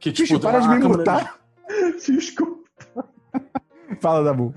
Que, 0.00 0.11
tipo, 0.11 0.40
para 0.40 0.59
de 0.59 0.68
me 0.68 0.81
mutar. 0.81 1.38
Desculpa. 2.05 2.61
Fala, 4.00 4.24
Dabu. 4.24 4.52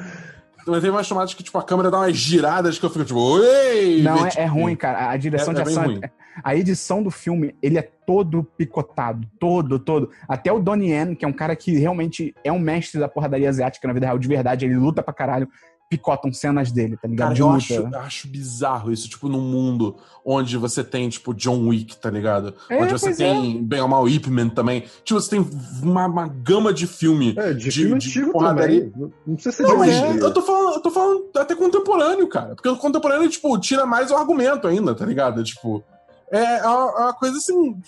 Mas 0.68 0.82
tem 0.82 0.90
umas 0.90 1.08
tomadas 1.08 1.34
que, 1.34 1.44
tipo, 1.44 1.58
a 1.58 1.64
câmera 1.64 1.92
dá 1.92 2.00
umas 2.00 2.16
giradas 2.16 2.80
que 2.80 2.86
eu 2.86 2.90
fico, 2.90 3.06
tipo, 3.06 3.40
ei! 3.40 4.02
Não, 4.02 4.26
é, 4.26 4.32
é, 4.38 4.46
ruim, 4.46 4.76
cara. 4.76 5.10
A 5.10 5.18
direção 5.18 5.52
é, 5.52 5.56
de 5.56 5.62
é 5.62 5.64
ação. 5.64 6.00
É, 6.02 6.10
a 6.44 6.56
edição 6.56 7.04
do 7.04 7.12
filme, 7.12 7.56
ele 7.62 7.78
é 7.78 7.82
todo 7.82 8.44
picotado. 8.44 9.28
Todo, 9.40 9.78
todo. 9.78 10.10
Até 10.28 10.52
o 10.52 10.60
Donnie 10.60 10.92
Yen, 10.92 11.16
que 11.16 11.24
é 11.24 11.28
um 11.28 11.34
cara 11.34 11.56
que 11.56 11.78
realmente 11.78 12.34
é 12.44 12.52
um 12.52 12.60
mestre 12.60 13.00
da 13.00 13.08
porradaria 13.08 13.50
asiática 13.50 13.88
na 13.88 13.94
vida 13.94 14.08
real, 14.08 14.18
de 14.18 14.28
verdade, 14.28 14.66
ele 14.66 14.76
luta 14.76 15.04
pra 15.04 15.14
caralho 15.14 15.48
picotam 15.90 16.34
cenas 16.34 16.72
dele, 16.72 16.98
tá 16.98 17.08
ligado? 17.08 17.30
Cara, 17.30 17.40
eu 17.40 17.50
acho, 17.52 17.88
acho 17.96 18.28
bizarro 18.28 18.92
isso, 18.92 19.08
tipo, 19.08 19.30
num 19.30 19.42
mundo 19.42 19.96
onde 20.26 20.58
você 20.58 20.84
tem, 20.84 21.08
tipo, 21.08 21.34
John 21.34 21.68
Wick, 21.68 21.98
tá 21.98 22.10
ligado? 22.10 22.56
É, 22.70 22.82
onde 22.82 22.92
você 22.92 23.16
tem, 23.16 23.58
é. 23.58 23.62
bem 23.62 23.82
ou 23.82 23.88
mal, 23.88 24.10
Ip 24.10 24.28
Man 24.30 24.50
também. 24.50 24.84
Tipo, 25.04 25.22
você 25.22 25.30
tem 25.30 25.48
uma, 25.84 26.08
uma 26.08 26.28
gama 26.28 26.74
de 26.74 26.88
filme. 26.88 27.36
É, 27.38 27.54
de, 27.54 27.66
de 27.66 27.72
filme 27.72 28.00
de 28.00 28.10
antigo 28.10 28.32
porradaria. 28.32 28.90
também. 28.90 29.14
Não 29.26 29.36
precisa 29.36 29.56
ser 29.56 29.64
Não, 29.64 29.78
mas 29.78 30.18
eu 30.18 30.34
tô, 30.34 30.42
falando, 30.42 30.74
eu 30.74 30.82
tô 30.82 30.92
falando 30.92 31.26
até 31.36 31.56
contemporâneo, 31.56 32.28
cara. 32.28 32.56
Porque 32.56 32.70
o 32.70 32.78
contemporâneo, 32.78 33.30
tipo, 33.30 33.58
tira 33.60 33.86
mais 33.86 34.10
o 34.10 34.16
argumento 34.16 34.68
ainda, 34.68 34.96
tá 34.96 35.06
ligado? 35.06 35.44
Tipo, 35.44 35.84
é 36.32 36.64
uma, 36.64 36.92
é 36.92 37.04
uma 37.04 37.14
coisa 37.14 37.38
assim, 37.38 37.80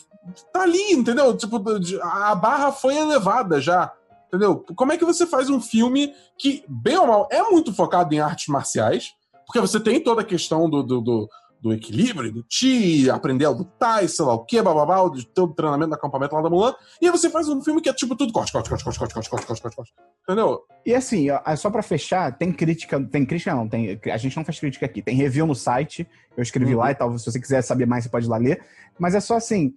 tá 0.53 0.61
ali, 0.61 0.91
entendeu? 0.91 1.35
Tipo, 1.35 1.61
a 2.03 2.35
barra 2.35 2.71
foi 2.71 2.95
elevada 2.95 3.59
já. 3.59 3.91
Entendeu? 4.27 4.63
Como 4.75 4.91
é 4.91 4.97
que 4.97 5.05
você 5.05 5.25
faz 5.25 5.49
um 5.49 5.61
filme 5.61 6.13
que, 6.37 6.63
bem 6.67 6.97
ou 6.97 7.07
mal, 7.07 7.27
é 7.31 7.41
muito 7.43 7.73
focado 7.73 8.13
em 8.13 8.19
artes 8.19 8.47
marciais, 8.47 9.13
porque 9.45 9.61
você 9.61 9.79
tem 9.79 10.03
toda 10.03 10.21
a 10.21 10.25
questão 10.25 10.69
do, 10.69 10.83
do, 10.83 10.99
do, 10.99 11.29
do 11.61 11.73
equilíbrio, 11.73 12.31
do 12.31 12.43
ti, 12.43 13.09
aprender 13.09 13.45
a 13.45 13.49
lutar 13.49 14.03
e 14.03 14.09
sei 14.09 14.25
lá 14.25 14.33
o 14.33 14.45
que, 14.45 14.61
bababá, 14.61 15.09
de 15.09 15.25
todo 15.25 15.51
o 15.51 15.55
treinamento 15.55 15.89
do 15.89 15.95
acampamento 15.95 16.35
lá 16.35 16.41
da 16.41 16.49
Mulan, 16.49 16.75
e 17.01 17.05
aí 17.05 17.11
você 17.11 17.29
faz 17.29 17.47
um 17.47 17.61
filme 17.61 17.81
que 17.81 17.87
é 17.87 17.93
tipo 17.93 18.15
tudo 18.15 18.33
corte, 18.33 18.51
corte, 18.51 18.69
corte, 18.69 18.83
corte, 18.83 18.99
corte, 18.99 19.13
corte, 19.13 19.29
corte, 19.29 19.47
corte, 19.47 19.61
corte, 19.61 19.75
corte. 19.75 19.93
Entendeu? 20.23 20.63
E 20.85 20.93
assim, 20.93 21.27
só 21.57 21.69
pra 21.69 21.81
fechar, 21.81 22.37
tem 22.37 22.51
crítica, 22.51 23.01
tem 23.05 23.25
crítica 23.25 23.55
não, 23.55 23.67
tem, 23.67 23.99
a 24.11 24.17
gente 24.17 24.35
não 24.35 24.43
faz 24.43 24.59
crítica 24.59 24.85
aqui, 24.85 25.01
tem 25.01 25.15
review 25.15 25.47
no 25.47 25.55
site, 25.55 26.07
eu 26.35 26.43
escrevi 26.43 26.73
uhum. 26.73 26.81
lá 26.81 26.91
e 26.91 26.95
tal, 26.95 27.17
se 27.17 27.25
você 27.25 27.39
quiser 27.39 27.61
saber 27.61 27.85
mais, 27.85 28.03
você 28.03 28.09
pode 28.09 28.25
ir 28.25 28.29
lá 28.29 28.37
ler, 28.37 28.61
mas 28.99 29.15
é 29.15 29.21
só 29.21 29.37
assim, 29.37 29.73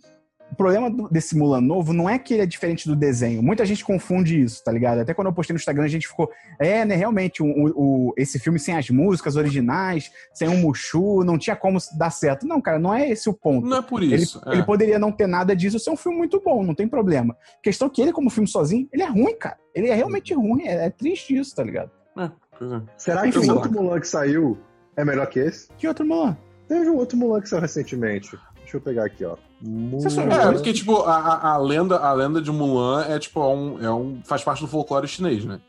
o 0.51 0.57
problema 0.57 0.91
desse 1.11 1.37
Mulan 1.37 1.61
novo 1.61 1.93
não 1.93 2.09
é 2.09 2.19
que 2.19 2.35
ele 2.35 2.43
é 2.43 2.47
diferente 2.47 2.89
do 2.89 2.97
desenho. 2.97 3.43
Muita 3.43 3.65
gente 3.65 3.85
confunde 3.85 4.41
isso, 4.41 4.63
tá 4.65 4.73
ligado? 4.73 5.01
Até 5.01 5.15
quando 5.15 5.29
eu 5.29 5.33
postei 5.33 5.55
no 5.55 5.59
Instagram, 5.59 5.85
a 5.85 5.89
gente 5.89 6.09
ficou. 6.09 6.31
É, 6.59 6.85
né? 6.85 6.97
Realmente, 6.97 7.43
o, 7.43 7.47
o, 7.47 8.15
esse 8.17 8.39
filme 8.39 8.59
sem 8.59 8.77
as 8.77 8.91
músicas 8.91 9.37
originais, 9.37 10.11
sem 10.35 10.49
o 10.49 10.53
um 10.53 10.61
Mushu, 10.61 11.23
não 11.25 11.39
tinha 11.39 11.55
como 11.55 11.79
dar 11.97 12.11
certo. 12.11 12.47
Não, 12.47 12.61
cara, 12.61 12.79
não 12.79 12.95
é 12.95 13.09
esse 13.09 13.29
o 13.29 13.35
ponto. 13.35 13.67
Não 13.67 13.79
é 13.79 13.83
por 13.83 14.03
isso. 14.03 14.41
Ele, 14.45 14.55
é. 14.55 14.59
ele 14.59 14.67
poderia 14.67 14.99
não 14.99 15.13
ter 15.13 15.27
nada 15.27 15.55
disso, 15.55 15.79
ser 15.79 15.91
um 15.91 15.97
filme 15.97 16.19
muito 16.19 16.41
bom, 16.41 16.65
não 16.65 16.75
tem 16.75 16.89
problema. 16.89 17.37
A 17.59 17.63
questão 17.63 17.89
é 17.89 17.91
que 17.91 18.03
ele, 18.03 18.13
como 18.13 18.31
filme 18.31 18.49
sozinho, 18.49 18.89
ele 18.93 19.03
é 19.03 19.09
ruim, 19.09 19.37
cara. 19.37 19.57
Ele 19.75 19.89
é 19.89 19.95
realmente 19.95 20.35
ruim. 20.35 20.67
É, 20.67 20.87
é 20.87 20.91
triste 20.91 21.37
isso, 21.37 21.55
tá 21.55 21.63
ligado? 21.63 21.91
É, 22.17 22.25
é. 22.25 22.83
Será 22.97 23.31
que 23.31 23.39
o 23.39 23.55
outro 23.55 23.73
Mulan 23.73 24.01
que 24.01 24.09
saiu 24.09 24.59
é 24.97 25.05
melhor 25.05 25.27
que 25.29 25.39
esse? 25.39 25.69
Que 25.79 25.87
outro 25.87 26.05
Mulan? 26.05 26.37
Teve 26.69 26.89
um 26.89 26.97
outro 26.97 27.17
Mulan 27.17 27.41
que 27.41 27.49
saiu 27.49 27.63
recentemente. 27.63 28.39
Deixa 28.71 28.77
eu 28.77 28.81
pegar 28.81 29.05
aqui, 29.05 29.25
ó. 29.25 29.37
Mulan. 29.61 30.33
É, 30.33 30.53
porque, 30.53 30.73
tipo, 30.73 31.03
a, 31.03 31.55
a, 31.55 31.59
lenda, 31.59 31.97
a 31.97 32.13
lenda 32.13 32.41
de 32.41 32.53
Mulan 32.53 33.05
é, 33.05 33.19
tipo, 33.19 33.41
é 33.41 33.49
um, 33.49 33.85
é 33.85 33.93
um, 33.93 34.21
faz 34.25 34.45
parte 34.45 34.61
do 34.61 34.69
folclore 34.69 35.09
chinês, 35.09 35.45
né? 35.45 35.61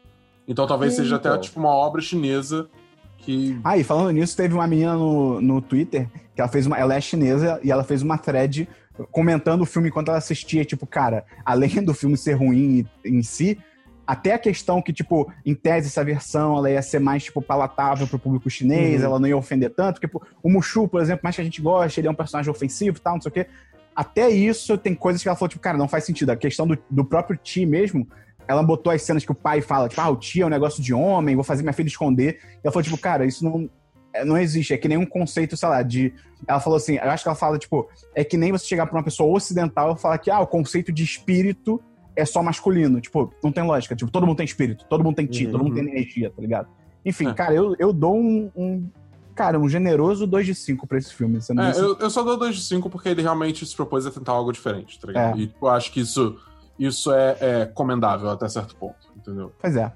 Então 0.48 0.68
talvez 0.68 0.94
seja 0.94 1.16
até, 1.16 1.36
tipo, 1.40 1.60
uma 1.60 1.70
obra 1.70 2.00
chinesa 2.00 2.70
que... 3.18 3.60
Ah, 3.64 3.76
e 3.76 3.84
falando 3.84 4.12
nisso, 4.12 4.38
teve 4.38 4.54
uma 4.54 4.68
menina 4.68 4.94
no, 4.94 5.42
no 5.42 5.62
Twitter 5.64 6.08
que 6.36 6.42
ela 6.42 6.50
fez 6.50 6.68
uma... 6.68 6.78
Ela 6.78 6.94
é 6.94 7.02
chinesa 7.02 7.60
e 7.64 7.72
ela 7.72 7.84
fez 7.84 8.04
uma 8.04 8.20
thread 8.20 8.70
comentando 9.12 9.62
o 9.62 9.66
filme 9.66 9.90
enquanto 9.90 10.10
ela 10.10 10.20
assistia. 10.20 10.64
Tipo, 10.64 10.86
cara, 10.86 11.26
além 11.44 11.84
do 11.84 11.96
filme 11.96 12.16
ser 12.16 12.34
ruim 12.34 12.86
em 13.04 13.24
si, 13.24 13.58
até 14.06 14.34
a 14.34 14.40
questão 14.40 14.82
que, 14.82 14.92
tipo, 14.92 15.32
em 15.46 15.54
tese, 15.54 15.88
essa 15.88 16.04
versão 16.04 16.58
ela 16.58 16.70
ia 16.70 16.82
ser 16.82 17.00
mais, 17.00 17.24
tipo, 17.24 17.42
palatável 17.42 18.08
pro 18.08 18.20
público 18.20 18.50
chinês, 18.50 19.02
uhum. 19.02 19.06
ela 19.06 19.20
não 19.20 19.28
ia 19.28 19.38
ofender 19.38 19.70
tanto, 19.70 19.96
porque 19.96 20.08
tipo, 20.08 20.26
o 20.42 20.50
Mushu, 20.50 20.88
por 20.88 21.02
exemplo, 21.02 21.22
mais 21.24 21.36
que 21.36 21.42
a 21.42 21.46
gente 21.46 21.62
gosta, 21.62 22.00
ele 22.00 22.08
é 22.08 22.12
um 22.12 22.16
personagem 22.16 22.52
ofensivo 22.52 22.98
e 22.98 23.02
tal, 23.02 23.14
não 23.16 23.22
sei 23.22 23.30
o 23.30 23.34
quê. 23.34 23.48
Até 23.96 24.30
isso, 24.30 24.78
tem 24.78 24.96
coisas 24.96 25.22
que 25.22 25.28
ela 25.28 25.36
falou, 25.36 25.50
tipo, 25.50 25.62
cara, 25.62 25.78
não 25.78 25.88
faz 25.88 26.04
sentido. 26.04 26.32
A 26.32 26.36
questão 26.36 26.66
do, 26.66 26.78
do 26.90 27.06
próprio 27.06 27.38
Ti 27.38 27.66
mesmo, 27.66 28.08
ela 28.48 28.64
botou 28.64 28.92
as 28.92 29.02
cenas 29.02 29.24
que 29.24 29.32
o 29.32 29.36
pai 29.36 29.62
fala, 29.62 29.88
tipo, 29.88 30.02
ah, 30.02 30.10
o 30.10 30.16
Ti 30.16 30.42
é 30.42 30.46
um 30.46 30.50
negócio 30.50 30.82
de 30.82 30.94
homem, 30.94 31.36
vou 31.36 31.44
fazer 31.44 31.62
minha 31.62 31.74
filha 31.74 31.88
esconder. 31.88 32.40
E 32.56 32.60
ela 32.64 32.72
falou, 32.72 32.84
tipo, 32.84 32.98
cara, 32.98 33.26
isso 33.26 33.44
não, 33.44 33.70
é, 34.14 34.26
não 34.26 34.38
existe, 34.38 34.74
é 34.74 34.78
que 34.78 34.88
nem 34.88 34.98
um 34.98 35.06
conceito, 35.06 35.56
sei 35.56 35.70
lá, 35.70 35.82
de. 35.82 36.14
Ela 36.48 36.60
falou 36.60 36.78
assim, 36.78 36.96
eu 36.96 37.10
acho 37.12 37.24
que 37.24 37.30
ela 37.30 37.36
fala, 37.36 37.58
tipo, 37.60 37.88
é 38.16 38.24
que 38.24 38.36
nem 38.36 38.52
você 38.52 38.66
chegar 38.66 38.88
pra 38.88 38.98
uma 38.98 39.04
pessoa 39.04 39.32
ocidental 39.36 39.94
e 39.94 40.00
falar 40.00 40.18
que, 40.18 40.32
ah, 40.32 40.40
o 40.40 40.48
conceito 40.48 40.92
de 40.92 41.04
espírito 41.04 41.82
é 42.16 42.26
só 42.26 42.42
masculino. 42.42 43.00
Tipo, 43.00 43.34
não 43.44 43.52
tem 43.52 43.64
lógica. 43.64 43.96
Tipo, 43.96 44.12
todo 44.12 44.26
mundo 44.26 44.38
tem 44.38 44.46
espírito, 44.46 44.86
todo 44.86 45.04
mundo 45.04 45.16
tem 45.16 45.26
ti, 45.26 45.46
uhum. 45.46 45.52
todo 45.52 45.64
mundo 45.64 45.76
tem 45.76 45.84
uhum. 45.84 45.92
energia, 45.92 46.30
tá 46.30 46.42
ligado? 46.42 46.68
Enfim, 47.06 47.30
é. 47.30 47.34
cara, 47.34 47.54
eu, 47.54 47.76
eu 47.80 47.92
dou 47.92 48.16
um, 48.16 48.52
um, 48.56 48.90
Cara, 49.36 49.58
um 49.58 49.68
generoso 49.68 50.28
2 50.28 50.46
de 50.46 50.56
5 50.56 50.86
pra 50.86 50.98
esse 50.98 51.14
filme. 51.14 51.38
É, 51.38 51.80
eu, 51.80 51.98
eu, 51.98 52.10
só 52.10 52.22
dou 52.22 52.38
2 52.38 52.56
de 52.56 52.62
5 52.64 52.90
porque 52.90 53.10
ele 53.10 53.22
realmente 53.22 53.66
se 53.66 53.76
propôs 53.76 54.06
a 54.06 54.12
tentar 54.12 54.34
algo 54.34 54.52
diferente, 54.52 55.00
tá 55.00 55.08
ligado? 55.08 55.40
É. 55.40 55.44
E 55.44 55.54
eu 55.62 55.68
acho 55.70 55.92
que 55.92 56.02
isso, 56.02 56.38
isso 56.78 57.12
é, 57.12 57.38
é, 57.40 57.66
comendável 57.66 58.30
até 58.30 58.48
certo 58.50 58.76
ponto, 58.76 59.12
entendeu? 59.16 59.52
Pois 59.60 59.76
é. 59.76 59.92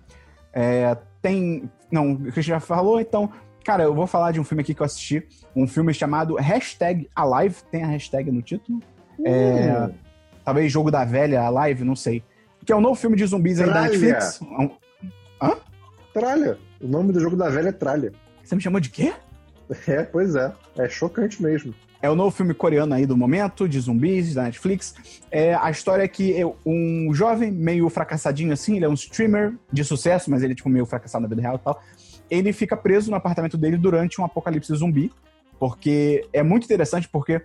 é 0.53 0.97
tem. 1.21 1.69
Não, 1.91 2.13
o 2.13 2.31
Christian 2.31 2.55
já 2.55 2.59
falou, 2.59 2.99
então. 2.99 3.29
Cara, 3.63 3.83
eu 3.83 3.95
vou 3.95 4.05
falar 4.05 4.31
de 4.31 4.39
um 4.39 4.43
filme 4.43 4.61
aqui 4.61 4.75
que 4.75 4.81
eu 4.81 4.85
assisti. 4.85 5.27
Um 5.55 5.67
filme 5.67 5.91
chamado 5.91 6.35
Hashtag 6.35 7.09
Alive. 7.15 7.63
Tem 7.71 7.83
a 7.83 7.87
hashtag 7.87 8.31
no 8.31 8.41
título. 8.41 8.79
É, 9.25 9.89
talvez 10.45 10.71
Jogo 10.71 10.91
da 10.91 11.03
Velha, 11.03 11.41
Alive, 11.41 11.83
não 11.83 11.95
sei. 11.95 12.23
Que 12.63 12.71
é 12.71 12.75
um 12.75 12.81
novo 12.81 12.95
filme 12.95 13.17
de 13.17 13.25
zumbis 13.25 13.59
aí 13.59 13.67
da 13.67 13.81
Netflix. 13.81 14.39
Hã? 15.41 15.57
Tralha. 16.13 16.57
O 16.81 16.87
nome 16.87 17.11
do 17.11 17.19
Jogo 17.19 17.35
da 17.35 17.49
Velha 17.49 17.69
é 17.69 17.71
Tralha. 17.71 18.13
Você 18.43 18.55
me 18.55 18.61
chamou 18.61 18.79
de 18.79 18.89
quê? 18.89 19.13
É, 19.87 20.03
pois 20.03 20.35
é. 20.35 20.53
É 20.77 20.87
chocante 20.87 21.41
mesmo. 21.41 21.73
É 21.99 22.07
o 22.07 22.13
novo 22.13 22.29
filme 22.29 22.53
coreano 22.53 22.93
aí 22.93 23.07
do 23.07 23.17
momento, 23.17 23.67
de 23.67 23.79
zumbis, 23.79 24.35
da 24.35 24.43
Netflix. 24.43 24.93
É, 25.31 25.55
a 25.55 25.71
história 25.71 26.03
é 26.03 26.07
que 26.07 26.35
um 26.63 27.11
jovem 27.11 27.49
meio 27.49 27.89
fracassadinho 27.89 28.53
assim, 28.53 28.75
ele 28.75 28.85
é 28.85 28.87
um 28.87 28.93
streamer 28.93 29.55
de 29.73 29.83
sucesso, 29.83 30.29
mas 30.29 30.43
ele 30.43 30.53
é 30.53 30.55
tipo 30.55 30.69
meio 30.69 30.85
fracassado 30.85 31.23
na 31.23 31.27
vida 31.27 31.41
real 31.41 31.55
e 31.55 31.59
tal. 31.59 31.81
Ele 32.29 32.53
fica 32.53 32.77
preso 32.77 33.09
no 33.09 33.17
apartamento 33.17 33.57
dele 33.57 33.75
durante 33.75 34.21
um 34.21 34.25
apocalipse 34.25 34.71
zumbi, 34.75 35.11
porque 35.59 36.27
é 36.31 36.43
muito 36.43 36.65
interessante 36.65 37.09
porque 37.09 37.41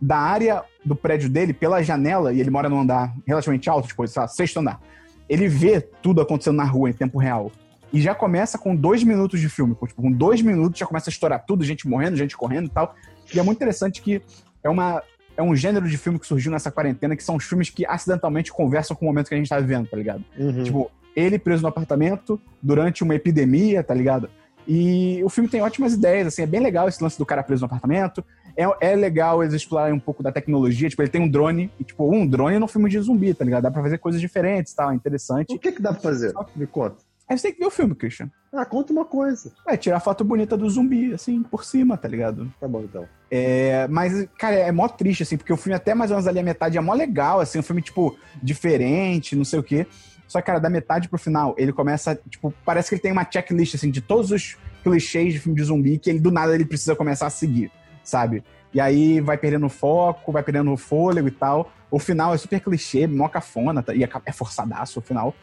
da 0.00 0.18
área 0.18 0.62
do 0.84 0.94
prédio 0.94 1.28
dele, 1.28 1.52
pela 1.52 1.82
janela, 1.82 2.32
e 2.32 2.40
ele 2.40 2.50
mora 2.50 2.68
num 2.68 2.80
andar 2.80 3.14
relativamente 3.26 3.70
alto, 3.70 3.88
tipo, 3.88 4.06
sabe, 4.06 4.34
sexto 4.34 4.60
andar, 4.60 4.80
ele 5.28 5.48
vê 5.48 5.80
tudo 5.80 6.20
acontecendo 6.20 6.56
na 6.56 6.64
rua 6.64 6.90
em 6.90 6.92
tempo 6.92 7.18
real. 7.18 7.50
E 7.92 8.00
já 8.00 8.14
começa 8.14 8.58
com 8.58 8.74
dois 8.74 9.04
minutos 9.04 9.40
de 9.40 9.48
filme. 9.48 9.74
Tipo, 9.86 10.02
com 10.02 10.10
dois 10.10 10.42
minutos 10.42 10.78
já 10.80 10.84
começa 10.84 11.08
a 11.08 11.12
estourar 11.12 11.44
tudo, 11.46 11.64
gente 11.64 11.88
morrendo, 11.88 12.16
gente 12.16 12.36
correndo 12.36 12.66
e 12.66 12.70
tal. 12.70 12.94
E 13.32 13.38
é 13.38 13.42
muito 13.42 13.58
interessante 13.58 14.02
que 14.02 14.20
é 14.64 14.68
uma. 14.68 15.00
É 15.36 15.42
um 15.42 15.54
gênero 15.54 15.88
de 15.88 15.96
filme 15.96 16.18
que 16.18 16.26
surgiu 16.26 16.50
nessa 16.50 16.70
quarentena, 16.70 17.16
que 17.16 17.22
são 17.22 17.36
os 17.36 17.44
filmes 17.44 17.68
que 17.68 17.84
acidentalmente 17.86 18.52
conversam 18.52 18.96
com 18.96 19.04
o 19.04 19.08
momento 19.08 19.28
que 19.28 19.34
a 19.34 19.38
gente 19.38 19.48
tá 19.48 19.58
vivendo, 19.58 19.88
tá 19.88 19.96
ligado? 19.96 20.24
Uhum. 20.36 20.62
Tipo, 20.62 20.90
ele 21.14 21.38
preso 21.38 21.62
no 21.62 21.68
apartamento 21.68 22.40
durante 22.62 23.02
uma 23.02 23.14
epidemia, 23.14 23.82
tá 23.82 23.94
ligado? 23.94 24.28
E 24.66 25.20
o 25.24 25.28
filme 25.28 25.48
tem 25.48 25.60
ótimas 25.60 25.92
ideias, 25.92 26.28
assim, 26.28 26.42
é 26.42 26.46
bem 26.46 26.60
legal 26.60 26.88
esse 26.88 27.02
lance 27.02 27.18
do 27.18 27.26
cara 27.26 27.42
preso 27.42 27.62
no 27.62 27.66
apartamento. 27.66 28.24
É, 28.56 28.92
é 28.92 28.96
legal 28.96 29.42
eles 29.42 29.54
explorarem 29.54 29.94
um 29.94 30.00
pouco 30.00 30.22
da 30.22 30.30
tecnologia. 30.32 30.88
Tipo, 30.88 31.02
ele 31.02 31.10
tem 31.10 31.20
um 31.20 31.28
drone, 31.28 31.70
e, 31.78 31.84
tipo, 31.84 32.12
um 32.12 32.26
drone 32.26 32.58
no 32.58 32.68
filme 32.68 32.88
de 32.88 33.00
zumbi, 33.00 33.34
tá 33.34 33.44
ligado? 33.44 33.62
Dá 33.62 33.70
pra 33.70 33.82
fazer 33.82 33.98
coisas 33.98 34.20
diferentes 34.20 34.72
e 34.72 34.76
tal, 34.76 34.90
é 34.90 34.94
interessante. 34.94 35.54
O 35.54 35.58
que 35.58 35.72
que 35.72 35.82
dá 35.82 35.92
pra 35.92 36.00
fazer? 36.00 36.32
Me 36.54 36.66
conta. 36.66 36.96
Aí 37.28 37.38
você 37.38 37.48
tem 37.48 37.54
que 37.54 37.60
ver 37.60 37.66
o 37.66 37.70
filme, 37.70 37.94
Christian. 37.94 38.30
Ah, 38.52 38.66
conta 38.66 38.92
uma 38.92 39.04
coisa. 39.04 39.50
É, 39.66 39.76
tirar 39.76 39.98
foto 39.98 40.22
bonita 40.22 40.56
do 40.56 40.68
zumbi, 40.68 41.14
assim, 41.14 41.42
por 41.42 41.64
cima, 41.64 41.96
tá 41.96 42.06
ligado? 42.06 42.52
Tá 42.60 42.68
bom, 42.68 42.82
então. 42.82 43.06
É, 43.30 43.88
mas, 43.88 44.28
cara, 44.38 44.54
é 44.54 44.70
mó 44.70 44.86
triste, 44.88 45.22
assim, 45.22 45.36
porque 45.36 45.52
o 45.52 45.56
filme 45.56 45.74
até 45.74 45.94
mais 45.94 46.10
ou 46.10 46.16
menos 46.16 46.28
ali 46.28 46.38
a 46.38 46.42
metade 46.42 46.76
é 46.76 46.80
mó 46.80 46.92
legal, 46.92 47.40
assim, 47.40 47.58
um 47.58 47.62
filme, 47.62 47.80
tipo, 47.80 48.16
diferente, 48.42 49.34
não 49.34 49.44
sei 49.44 49.58
o 49.58 49.62
quê. 49.62 49.86
Só 50.28 50.40
que, 50.40 50.46
cara, 50.46 50.58
da 50.58 50.68
metade 50.68 51.08
pro 51.08 51.18
final, 51.18 51.54
ele 51.58 51.72
começa, 51.72 52.14
tipo, 52.28 52.52
parece 52.64 52.88
que 52.88 52.94
ele 52.96 53.02
tem 53.02 53.12
uma 53.12 53.26
checklist, 53.28 53.74
assim, 53.74 53.90
de 53.90 54.00
todos 54.00 54.30
os 54.30 54.56
clichês 54.82 55.32
de 55.32 55.40
filme 55.40 55.58
de 55.58 55.64
zumbi 55.64 55.98
que 55.98 56.10
ele, 56.10 56.20
do 56.20 56.30
nada, 56.30 56.54
ele 56.54 56.64
precisa 56.64 56.94
começar 56.94 57.26
a 57.26 57.30
seguir, 57.30 57.72
sabe? 58.04 58.44
E 58.72 58.80
aí 58.80 59.20
vai 59.20 59.36
perdendo 59.38 59.68
foco, 59.68 60.30
vai 60.30 60.42
perdendo 60.42 60.76
fôlego 60.76 61.28
e 61.28 61.30
tal. 61.30 61.72
O 61.90 61.98
final 61.98 62.34
é 62.34 62.38
super 62.38 62.60
clichê, 62.60 63.06
mó 63.06 63.28
cafona, 63.28 63.82
tá? 63.82 63.94
e 63.94 64.04
é, 64.04 64.08
é 64.26 64.32
forçadaço 64.32 64.98
o 64.98 65.02
final. 65.02 65.34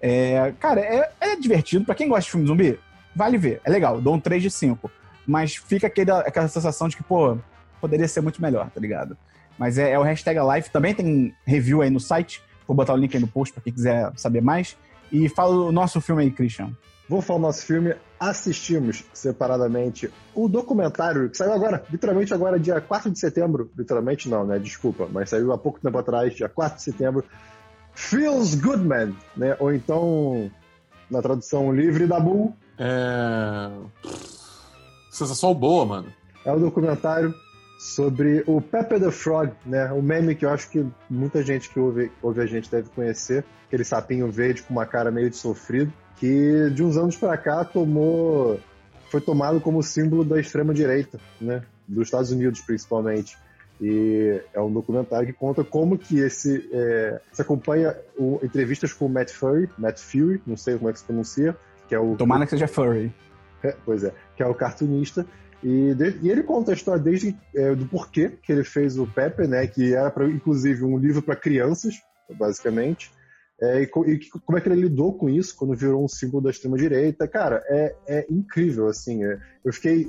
É, 0.00 0.52
cara, 0.58 0.80
é, 0.80 1.10
é 1.20 1.36
divertido. 1.36 1.84
para 1.84 1.94
quem 1.94 2.08
gosta 2.08 2.24
de 2.24 2.30
filme 2.32 2.46
zumbi, 2.46 2.78
vale 3.14 3.38
ver. 3.38 3.60
É 3.64 3.70
legal, 3.70 4.00
dou 4.00 4.14
um 4.14 4.20
3 4.20 4.42
de 4.42 4.50
5. 4.50 4.90
Mas 5.26 5.54
fica 5.54 5.86
aquele, 5.86 6.10
aquela 6.10 6.48
sensação 6.48 6.88
de 6.88 6.96
que, 6.96 7.02
pô, 7.04 7.38
poderia 7.80 8.08
ser 8.08 8.20
muito 8.20 8.42
melhor, 8.42 8.68
tá 8.70 8.80
ligado? 8.80 9.16
Mas 9.56 9.78
é, 9.78 9.92
é 9.92 9.98
o 9.98 10.02
hashtag 10.02 10.40
Life. 10.40 10.70
Também 10.70 10.92
tem 10.92 11.32
review 11.46 11.82
aí 11.82 11.90
no 11.90 12.00
site. 12.00 12.42
Vou 12.66 12.76
botar 12.76 12.94
o 12.94 12.96
link 12.96 13.14
aí 13.14 13.20
no 13.20 13.28
post 13.28 13.52
pra 13.52 13.62
quem 13.62 13.72
quiser 13.72 14.10
saber 14.16 14.40
mais. 14.40 14.76
E 15.12 15.28
fala 15.28 15.54
o 15.54 15.70
nosso 15.70 16.00
filme 16.00 16.22
aí, 16.22 16.30
Christian. 16.30 16.72
Vou 17.08 17.20
falar 17.20 17.38
o 17.38 17.42
nosso 17.42 17.66
filme. 17.66 17.94
Assistimos 18.18 19.04
separadamente 19.12 20.10
o 20.34 20.48
documentário 20.48 21.28
que 21.28 21.36
saiu 21.36 21.52
agora, 21.52 21.84
literalmente 21.90 22.32
agora, 22.32 22.58
dia 22.58 22.80
4 22.80 23.10
de 23.10 23.18
setembro. 23.18 23.70
Literalmente 23.76 24.28
não, 24.28 24.46
né? 24.46 24.58
Desculpa, 24.58 25.08
mas 25.10 25.30
saiu 25.30 25.52
há 25.52 25.58
pouco 25.58 25.80
tempo 25.80 25.98
atrás, 25.98 26.34
dia 26.34 26.48
4 26.48 26.78
de 26.78 26.84
setembro. 26.84 27.24
Feels 27.92 28.54
Good 28.54 28.84
Man, 28.84 29.12
né? 29.36 29.56
Ou 29.58 29.72
então, 29.72 30.50
na 31.10 31.20
tradução 31.20 31.74
livre 31.74 32.06
da 32.06 32.20
Bull. 32.20 32.56
É. 32.78 33.70
Sensação 35.10 35.52
boa, 35.52 35.84
mano. 35.84 36.12
É 36.44 36.52
o 36.52 36.56
um 36.56 36.60
documentário 36.60 37.34
sobre 37.78 38.44
o 38.46 38.60
Pepe 38.60 39.00
the 39.00 39.10
Frog, 39.10 39.52
né? 39.66 39.92
O 39.92 40.00
meme 40.00 40.36
que 40.36 40.44
eu 40.44 40.50
acho 40.50 40.70
que 40.70 40.86
muita 41.10 41.42
gente 41.42 41.68
que 41.68 41.80
ouve, 41.80 42.10
ouve 42.22 42.40
a 42.40 42.46
gente 42.46 42.70
deve 42.70 42.88
conhecer. 42.90 43.44
Aquele 43.66 43.84
sapinho 43.84 44.30
verde 44.30 44.62
com 44.62 44.72
uma 44.72 44.86
cara 44.86 45.10
meio 45.10 45.28
de 45.28 45.36
sofrido 45.36 45.92
que 46.22 46.70
de 46.70 46.84
uns 46.84 46.96
anos 46.96 47.16
para 47.16 47.36
cá 47.36 47.64
tomou 47.64 48.60
foi 49.10 49.20
tomado 49.20 49.60
como 49.60 49.82
símbolo 49.82 50.24
da 50.24 50.38
extrema 50.38 50.72
direita, 50.72 51.18
né, 51.40 51.64
dos 51.86 52.04
Estados 52.04 52.30
Unidos 52.30 52.60
principalmente. 52.60 53.36
E 53.80 54.40
é 54.54 54.60
um 54.60 54.72
documentário 54.72 55.26
que 55.26 55.32
conta 55.32 55.64
como 55.64 55.98
que 55.98 56.20
esse 56.20 56.70
é, 56.72 57.20
se 57.32 57.42
acompanha 57.42 57.96
o, 58.16 58.38
entrevistas 58.40 58.92
com 58.92 59.06
o 59.06 59.08
Matt 59.08 59.32
Fury, 59.32 59.68
Matt 59.76 59.98
Fury, 59.98 60.40
não 60.46 60.56
sei 60.56 60.76
como 60.78 60.90
é 60.90 60.92
que 60.92 61.00
se 61.00 61.04
pronuncia, 61.04 61.56
que 61.88 61.94
é 61.96 61.98
o 61.98 62.14
Tomara 62.14 62.44
que 62.44 62.50
seja 62.50 62.68
Furry. 62.68 63.12
É, 63.64 63.74
pois 63.84 64.04
é, 64.04 64.14
que 64.36 64.44
é 64.44 64.46
o 64.46 64.54
cartunista. 64.54 65.26
E, 65.60 65.92
de, 65.94 66.18
e 66.22 66.30
ele 66.30 66.44
conta 66.44 66.70
a 66.70 66.74
história 66.74 67.02
desde 67.02 67.36
é, 67.52 67.74
do 67.74 67.86
porquê 67.86 68.30
que 68.44 68.52
ele 68.52 68.62
fez 68.62 68.96
o 68.96 69.08
Pepper, 69.08 69.48
né, 69.48 69.66
que 69.66 69.92
era 69.92 70.08
pra, 70.08 70.24
inclusive 70.26 70.84
um 70.84 70.96
livro 70.96 71.20
para 71.20 71.34
crianças, 71.34 71.96
basicamente 72.38 73.10
é, 73.62 73.80
e, 73.80 73.84
e, 73.84 74.28
como 74.44 74.58
é 74.58 74.60
que 74.60 74.68
ele 74.68 74.82
lidou 74.82 75.12
com 75.12 75.30
isso 75.30 75.54
quando 75.54 75.76
virou 75.76 76.04
um 76.04 76.08
símbolo 76.08 76.42
da 76.42 76.50
extrema-direita. 76.50 77.28
Cara, 77.28 77.62
é, 77.68 77.94
é 78.08 78.26
incrível, 78.28 78.88
assim. 78.88 79.24
É, 79.24 79.38
eu 79.64 79.72
fiquei 79.72 80.08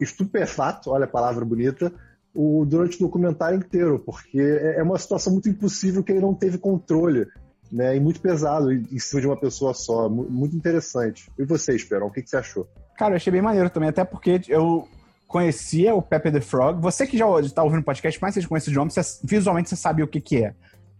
estupefato, 0.00 0.90
olha 0.90 1.04
a 1.04 1.08
palavra 1.08 1.44
bonita, 1.44 1.92
o, 2.34 2.64
durante 2.64 2.96
o 2.96 3.00
documentário 3.00 3.58
inteiro, 3.58 3.98
porque 3.98 4.40
é, 4.40 4.78
é 4.78 4.82
uma 4.82 4.98
situação 4.98 5.34
muito 5.34 5.46
impossível 5.46 6.02
que 6.02 6.10
ele 6.10 6.22
não 6.22 6.34
teve 6.34 6.56
controle. 6.56 7.26
Né, 7.70 7.96
e 7.96 8.00
muito 8.00 8.20
pesado 8.20 8.72
em 8.72 8.98
cima 9.00 9.20
de 9.20 9.26
uma 9.26 9.36
pessoa 9.36 9.74
só. 9.74 10.08
Muito 10.08 10.54
interessante. 10.54 11.28
E 11.36 11.44
você, 11.44 11.74
Esperão, 11.74 12.06
o 12.06 12.12
que, 12.12 12.22
que 12.22 12.30
você 12.30 12.36
achou? 12.36 12.68
Cara, 12.96 13.14
eu 13.14 13.16
achei 13.16 13.32
bem 13.32 13.42
maneiro 13.42 13.68
também, 13.68 13.88
até 13.88 14.04
porque 14.04 14.40
eu 14.48 14.86
conhecia 15.26 15.92
o 15.92 16.00
Pepe 16.00 16.30
the 16.30 16.40
Frog. 16.40 16.80
Você 16.80 17.08
que 17.08 17.18
já 17.18 17.26
está 17.40 17.64
ouvindo 17.64 17.80
o 17.80 17.84
podcast, 17.84 18.22
mais 18.22 18.34
você 18.34 18.46
conhece 18.46 18.70
o 18.70 18.72
nome, 18.72 18.92
você, 18.92 19.00
visualmente 19.24 19.68
você 19.68 19.74
sabe 19.74 20.00
o 20.00 20.06
que, 20.06 20.20
que 20.20 20.44
é. 20.44 20.54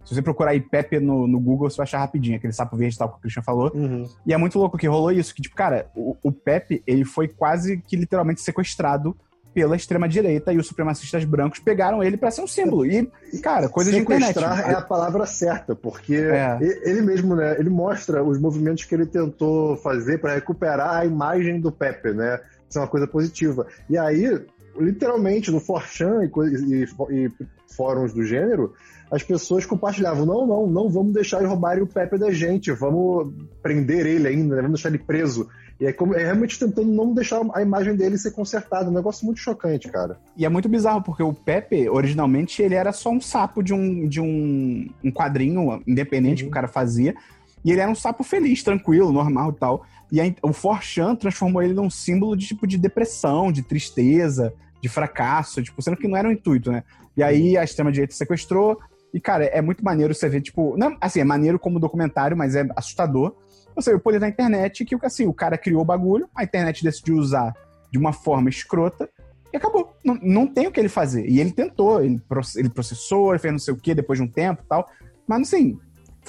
Se 0.07 0.15
você 0.15 0.23
procurar 0.23 0.53
aí 0.53 0.61
Pepe 0.61 1.01
no, 1.01 1.27
no 1.27 1.41
Google, 1.41 1.69
você 1.69 1.77
vai 1.77 1.85
achar 1.85 1.99
rapidinho, 1.99 2.37
aquele 2.37 2.53
sapo 2.53 2.77
verde 2.77 2.97
tal 2.97 3.09
que 3.09 3.17
o 3.17 3.21
Christian 3.21 3.43
falou. 3.43 3.73
Uhum. 3.75 4.09
E 4.25 4.33
é 4.33 4.37
muito 4.37 4.57
louco 4.57 4.79
que 4.79 4.87
rolou 4.87 5.11
isso, 5.11 5.35
que, 5.35 5.43
tipo, 5.43 5.57
cara, 5.57 5.91
o, 5.97 6.17
o 6.23 6.31
Pepe, 6.31 6.81
ele 6.87 7.05
foi 7.05 7.27
quase 7.27 7.79
que 7.79 7.97
literalmente 7.97 8.41
sequestrado 8.41 9.17
pela 9.53 9.75
extrema-direita 9.75 10.53
e 10.53 10.59
os 10.59 10.67
supremacistas 10.67 11.25
brancos 11.25 11.59
pegaram 11.59 12.05
ele 12.05 12.19
para 12.19 12.31
ser 12.31 12.43
um 12.43 12.47
símbolo. 12.47 12.85
E, 12.85 13.11
cara, 13.43 13.71
coisa 13.71 13.91
de 13.91 13.99
internet. 13.99 14.35
Sequestrar 14.35 14.71
é 14.71 14.75
a 14.75 14.83
palavra 14.83 15.25
certa, 15.25 15.75
porque 15.75 16.15
é. 16.15 16.59
ele 16.61 17.01
mesmo, 17.01 17.35
né, 17.35 17.57
ele 17.59 17.71
mostra 17.71 18.23
os 18.23 18.39
movimentos 18.39 18.85
que 18.85 18.95
ele 18.95 19.07
tentou 19.07 19.75
fazer 19.79 20.19
para 20.19 20.35
recuperar 20.35 20.97
a 20.97 21.07
imagem 21.07 21.59
do 21.59 21.73
Pepe, 21.73 22.13
né? 22.13 22.39
Isso 22.69 22.79
é 22.79 22.83
uma 22.83 22.89
coisa 22.89 23.07
positiva. 23.07 23.67
E 23.89 23.97
aí, 23.97 24.41
literalmente, 24.79 25.51
no 25.51 25.59
Forchan 25.59 26.23
e, 26.23 26.31
e, 26.75 27.27
e 27.27 27.31
fóruns 27.75 28.13
do 28.13 28.25
gênero, 28.25 28.75
as 29.11 29.23
pessoas 29.23 29.65
compartilhavam: 29.65 30.27
não, 30.27 30.47
não, 30.47 30.67
não 30.67 30.89
vamos 30.89 31.13
deixar 31.13 31.39
ele 31.39 31.49
roubarem 31.49 31.83
o 31.83 31.87
Pepe 31.87 32.19
da 32.19 32.31
gente, 32.31 32.73
vamos 32.73 33.33
prender 33.63 34.07
ele 34.07 34.29
ainda, 34.29 34.57
né? 34.57 34.63
vamos 34.63 34.81
deixar 34.81 34.89
ele 34.89 34.99
preso. 34.99 35.49
E 35.79 35.85
é, 35.85 35.93
como, 35.93 36.15
é 36.15 36.25
realmente 36.25 36.59
tentando 36.59 36.91
não 36.91 37.13
deixar 37.13 37.41
a 37.53 37.61
imagem 37.61 37.95
dele 37.95 38.17
ser 38.17 38.31
consertada. 38.31 38.89
Um 38.89 38.95
negócio 38.95 39.27
muito 39.27 39.39
chocante, 39.39 39.89
cara. 39.89 40.19
E 40.37 40.47
é 40.47 40.49
muito 40.49 40.69
bizarro, 40.69 41.03
porque 41.03 41.23
o 41.23 41.35
Pepe, 41.35 41.89
originalmente, 41.89 42.63
ele 42.63 42.75
era 42.75 42.93
só 42.93 43.11
um 43.11 43.21
sapo 43.21 43.63
de 43.63 43.75
um, 43.75 44.09
de 44.09 44.21
um, 44.21 44.89
um 45.05 45.11
quadrinho 45.11 45.83
independente 45.87 46.43
uhum. 46.43 46.49
que 46.49 46.53
o 46.53 46.55
cara 46.55 46.67
fazia. 46.67 47.15
E 47.63 47.71
ele 47.71 47.81
era 47.81 47.91
um 47.91 47.95
sapo 47.95 48.25
feliz, 48.25 48.63
tranquilo, 48.63 49.13
normal 49.13 49.51
e 49.51 49.55
tal. 49.55 49.87
E 50.11 50.21
aí, 50.21 50.35
o 50.41 50.53
Forchan 50.53 51.15
transformou 51.15 51.63
ele 51.63 51.75
num 51.75 51.91
símbolo 51.91 52.37
de 52.37 52.47
tipo 52.47 52.67
de 52.67 52.79
depressão, 52.79 53.53
de 53.53 53.63
tristeza, 53.63 54.55
de 54.81 54.89
fracasso, 54.89 55.63
tipo, 55.63 55.83
sendo 55.83 55.97
que 55.97 56.09
não 56.09 56.17
era 56.17 56.29
o 56.29 56.33
intuito, 56.33 56.71
né? 56.71 56.85
E 57.17 57.23
aí 57.23 57.57
a 57.57 57.65
extrema-direita 57.65 58.15
sequestrou, 58.15 58.79
e, 59.17 59.21
cara, 59.21 59.47
é 59.47 59.63
muito 59.63 59.83
maneiro 59.83 60.15
você 60.15 60.29
ver, 60.29 60.43
tipo. 60.43 60.77
Não, 60.77 60.95
assim, 61.01 61.21
é 61.21 61.25
maneiro 61.25 61.59
como 61.59 61.81
documentário, 61.81 62.37
mas 62.37 62.55
é 62.55 62.69
assustador. 62.77 63.35
Você 63.75 63.89
vê 63.89 63.97
o 63.97 64.01
poder 64.01 64.21
da 64.21 64.29
internet 64.29 64.85
que, 64.85 64.95
assim, 65.03 65.27
o 65.27 65.33
cara 65.33 65.57
criou 65.57 65.81
o 65.81 65.87
bagulho, 65.87 66.29
a 66.35 66.45
internet 66.45 66.85
decidiu 66.85 67.17
usar 67.17 67.55
de 67.91 67.99
uma 67.99 68.13
forma 68.13 68.51
escrota 68.51 69.09
e 69.51 69.57
acabou. 69.57 69.97
Não, 70.05 70.19
não 70.21 70.47
tem 70.47 70.67
o 70.67 70.71
que 70.71 70.79
ele 70.79 70.91
fazer. 70.91 71.27
E 71.27 71.41
ele 71.41 71.51
tentou, 71.51 72.05
ele, 72.05 72.21
ele 72.57 72.69
processou, 72.69 73.31
ele 73.31 73.39
fez 73.39 73.53
não 73.53 73.59
sei 73.59 73.73
o 73.73 73.79
que 73.79 73.95
depois 73.95 74.19
de 74.19 74.23
um 74.23 74.29
tempo 74.29 74.63
e 74.63 74.69
tal. 74.69 74.87
Mas, 75.27 75.49
assim, 75.49 75.79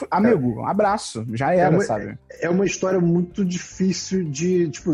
amigo, 0.10 0.62
um 0.62 0.66
abraço. 0.66 1.26
Já 1.34 1.54
era, 1.54 1.76
é 1.76 1.78
uma, 1.78 1.84
sabe? 1.84 2.18
É 2.40 2.50
uma 2.50 2.66
história 2.66 3.02
muito 3.02 3.44
difícil 3.44 4.24
de, 4.24 4.70
tipo, 4.70 4.94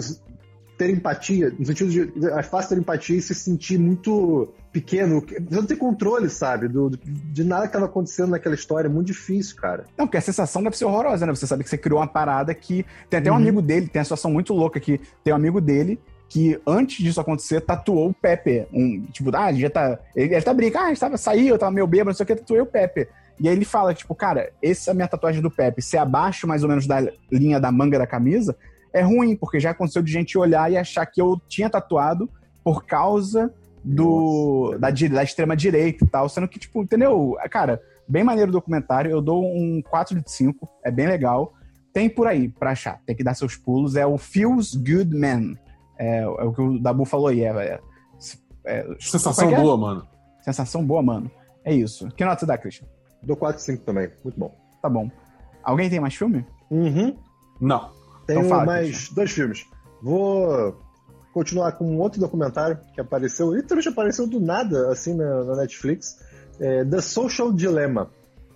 ter 0.80 0.90
empatia, 0.90 1.54
no 1.60 1.64
sentido 1.64 1.92
de 1.92 2.28
é 2.28 2.42
fácil 2.42 2.70
ter 2.70 2.82
empatia 2.82 3.18
e 3.18 3.22
se 3.22 3.36
sentir 3.36 3.78
muito 3.78 4.52
pequeno, 4.74 5.22
você 5.22 5.56
não 5.56 5.66
tem 5.66 5.78
controle, 5.78 6.28
sabe, 6.30 6.68
do, 6.68 6.90
de 6.90 7.44
nada 7.44 7.62
que 7.62 7.68
estava 7.68 7.86
acontecendo 7.86 8.32
naquela 8.32 8.56
história, 8.56 8.88
é 8.88 8.92
muito 8.92 9.08
difícil, 9.08 9.56
cara. 9.56 9.86
Não, 9.96 10.08
porque 10.08 10.18
a 10.18 10.22
sensação 10.22 10.64
deve 10.64 10.76
ser 10.76 10.86
horrorosa, 10.86 11.28
né? 11.28 11.34
Você 11.34 11.46
sabe 11.46 11.64
que 11.64 11.70
você 11.70 11.78
criou 11.78 12.00
uma 12.00 12.08
parada 12.08 12.54
que. 12.56 12.84
Tem 13.08 13.20
até 13.20 13.32
um 13.32 13.36
uhum. 13.36 13.42
amigo 13.42 13.62
dele, 13.62 13.88
tem 13.88 14.00
uma 14.00 14.06
situação 14.06 14.32
muito 14.32 14.52
louca 14.54 14.80
que 14.80 15.00
tem 15.24 15.32
um 15.32 15.38
amigo 15.38 15.62
dele 15.62 16.00
que 16.28 16.60
antes 16.66 17.04
disso 17.04 17.22
acontecer, 17.22 17.62
tatuou 17.62 18.10
o 18.10 18.14
Pepe. 18.14 18.66
Um, 18.74 19.06
tipo, 19.12 19.30
ah, 19.36 19.54
já 19.54 19.70
tá. 19.70 20.00
Ele, 20.16 20.34
ele 20.34 20.42
tá 20.42 20.52
brincando, 20.52 20.86
ah, 20.86 20.92
estava 20.92 21.16
saiu, 21.16 21.50
eu 21.50 21.60
tava 21.60 21.72
meio 21.72 21.86
bêbado, 21.86 22.10
não 22.10 22.16
sei 22.16 22.24
o 22.24 22.28
que, 22.28 22.36
tatuei 22.36 22.60
o 22.60 22.66
Pepe. 22.66 23.08
E 23.40 23.48
aí 23.48 23.56
ele 23.56 23.66
fala, 23.66 23.94
tipo, 23.94 24.16
cara, 24.16 24.52
essa 24.60 24.90
é 24.90 24.92
a 24.92 24.96
minha 24.96 25.08
tatuagem 25.08 25.44
do 25.44 25.52
Pepe, 25.52 25.84
se 25.84 25.96
abaixo 25.96 26.48
mais 26.48 26.64
ou 26.64 26.70
menos 26.70 26.88
da 26.88 27.08
linha 27.32 27.60
da 27.60 27.72
manga 27.72 28.00
da 28.00 28.08
camisa, 28.08 28.56
é 28.92 29.02
ruim, 29.02 29.36
porque 29.36 29.60
já 29.60 29.72
aconteceu 29.72 30.02
de 30.02 30.12
gente 30.12 30.36
olhar 30.36 30.72
e 30.72 30.78
achar 30.78 31.06
que 31.06 31.22
eu 31.22 31.40
tinha 31.48 31.70
tatuado 31.70 32.28
por 32.64 32.84
causa 32.84 33.54
do 33.84 34.78
da, 34.80 34.90
da 34.90 35.24
extrema 35.24 35.56
direita 35.56 36.06
e 36.06 36.08
tal, 36.08 36.30
sendo 36.30 36.48
que, 36.48 36.58
tipo, 36.58 36.82
entendeu? 36.82 37.36
Cara, 37.50 37.82
bem 38.08 38.24
maneiro 38.24 38.50
o 38.50 38.54
documentário, 38.54 39.12
eu 39.12 39.22
dou 39.22 39.44
um 39.44 39.82
4 39.82 40.22
de 40.22 40.32
5, 40.32 40.70
é 40.84 40.92
bem 40.92 41.08
legal. 41.08 41.54
Tem 41.92 42.10
por 42.10 42.28
aí 42.28 42.50
pra 42.50 42.72
achar, 42.72 43.00
tem 43.06 43.16
que 43.16 43.24
dar 43.24 43.36
seus 43.36 43.56
pulos, 43.56 43.96
é 43.96 44.06
o 44.06 44.18
Feels 44.18 44.74
Good 44.74 45.16
Man. 45.16 45.56
É, 45.98 46.20
é 46.20 46.28
o 46.28 46.54
que 46.54 46.62
o 46.62 46.80
Dabu 46.80 47.06
falou 47.06 47.28
aí, 47.28 47.44
é, 47.44 47.50
é, 47.50 47.80
é 48.66 48.96
Sensação 49.00 49.52
é 49.52 49.56
boa, 49.56 49.78
mano. 49.78 50.08
Sensação 50.42 50.86
boa, 50.86 51.02
mano. 51.02 51.30
É 51.64 51.74
isso. 51.74 52.08
Que 52.10 52.26
nota 52.26 52.40
você 52.40 52.46
dá, 52.46 52.58
Christian? 52.58 52.88
Dou 53.22 53.38
4 53.38 53.58
de 53.58 53.64
5 53.64 53.84
também, 53.86 54.10
muito 54.24 54.40
bom. 54.40 54.56
Tá 54.82 54.90
bom. 54.90 55.10
Alguém 55.64 55.90
tem 55.90 56.00
mais 56.00 56.16
filme? 56.16 56.46
Uhum. 56.70 57.16
Não. 57.62 57.92
Tenho 58.26 58.40
então 58.40 58.50
fala, 58.50 58.66
mais 58.66 58.90
Christian. 58.90 59.16
dois 59.16 59.32
filmes. 59.32 59.66
Vou 60.02 60.78
continuar 61.34 61.72
com 61.74 61.86
um 61.86 62.00
outro 62.00 62.20
documentário 62.20 62.80
que 62.94 63.02
apareceu, 63.02 63.54
literalmente 63.54 63.90
apareceu 63.90 64.28
do 64.28 64.40
nada, 64.40 64.92
assim, 64.92 65.16
na, 65.16 65.44
na 65.44 65.56
Netflix. 65.58 66.18
É, 66.60 66.86
The 66.86 67.02
Social 67.02 67.52
Dilemma. 67.52 68.10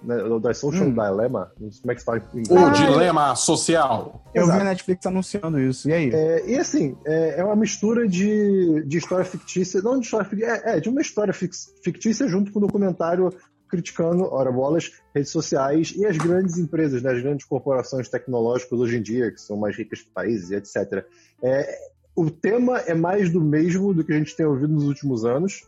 Né, 0.04 0.16
The 0.42 0.54
Social 0.54 0.86
hum. 0.86 0.94
Dilemma. 0.94 1.52
Como 1.58 1.92
é 1.92 1.96
que 1.96 2.00
se 2.00 2.06
fala 2.06 2.22
em 2.34 2.40
inglês? 2.40 2.68
O 2.68 2.72
dilema 2.72 3.36
social. 3.36 4.24
Eu 4.34 4.44
Exato. 4.44 4.58
vi 4.58 4.62
a 4.62 4.70
Netflix 4.70 5.06
anunciando 5.06 5.60
isso. 5.60 5.90
E 5.90 5.94
aí? 5.94 6.12
É, 6.14 6.50
e 6.52 6.58
assim, 6.58 6.96
é, 7.06 7.40
é, 7.40 7.44
uma 7.44 7.56
mistura 7.56 8.08
de, 8.08 8.84
de 8.86 8.98
história 8.98 9.26
fictícia, 9.26 9.82
não 9.82 10.00
de 10.00 10.06
história 10.06 10.28
é, 10.46 10.78
é, 10.78 10.80
de 10.80 10.88
uma 10.88 11.02
história 11.02 11.34
fictícia 11.34 12.28
junto 12.28 12.52
com 12.52 12.60
um 12.60 12.62
documentário 12.62 13.34
criticando, 13.68 14.24
ora 14.24 14.50
bolas, 14.50 14.92
redes 15.14 15.32
sociais 15.32 15.94
e 15.96 16.06
as 16.06 16.16
grandes 16.16 16.58
empresas, 16.58 17.02
né, 17.02 17.12
as 17.12 17.22
grandes 17.22 17.46
corporações 17.46 18.08
tecnológicas 18.08 18.80
hoje 18.80 18.98
em 18.98 19.02
dia, 19.02 19.30
que 19.30 19.42
são 19.42 19.58
mais 19.58 19.76
ricas 19.76 20.02
que 20.02 20.10
países, 20.10 20.52
etc. 20.52 21.06
É, 21.44 21.78
o 22.18 22.32
tema 22.32 22.80
é 22.80 22.96
mais 22.96 23.30
do 23.32 23.40
mesmo 23.40 23.94
do 23.94 24.04
que 24.04 24.12
a 24.12 24.18
gente 24.18 24.36
tem 24.36 24.46
ouvido 24.46 24.74
nos 24.74 24.86
últimos 24.86 25.24
anos. 25.24 25.62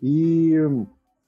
E 0.00 0.54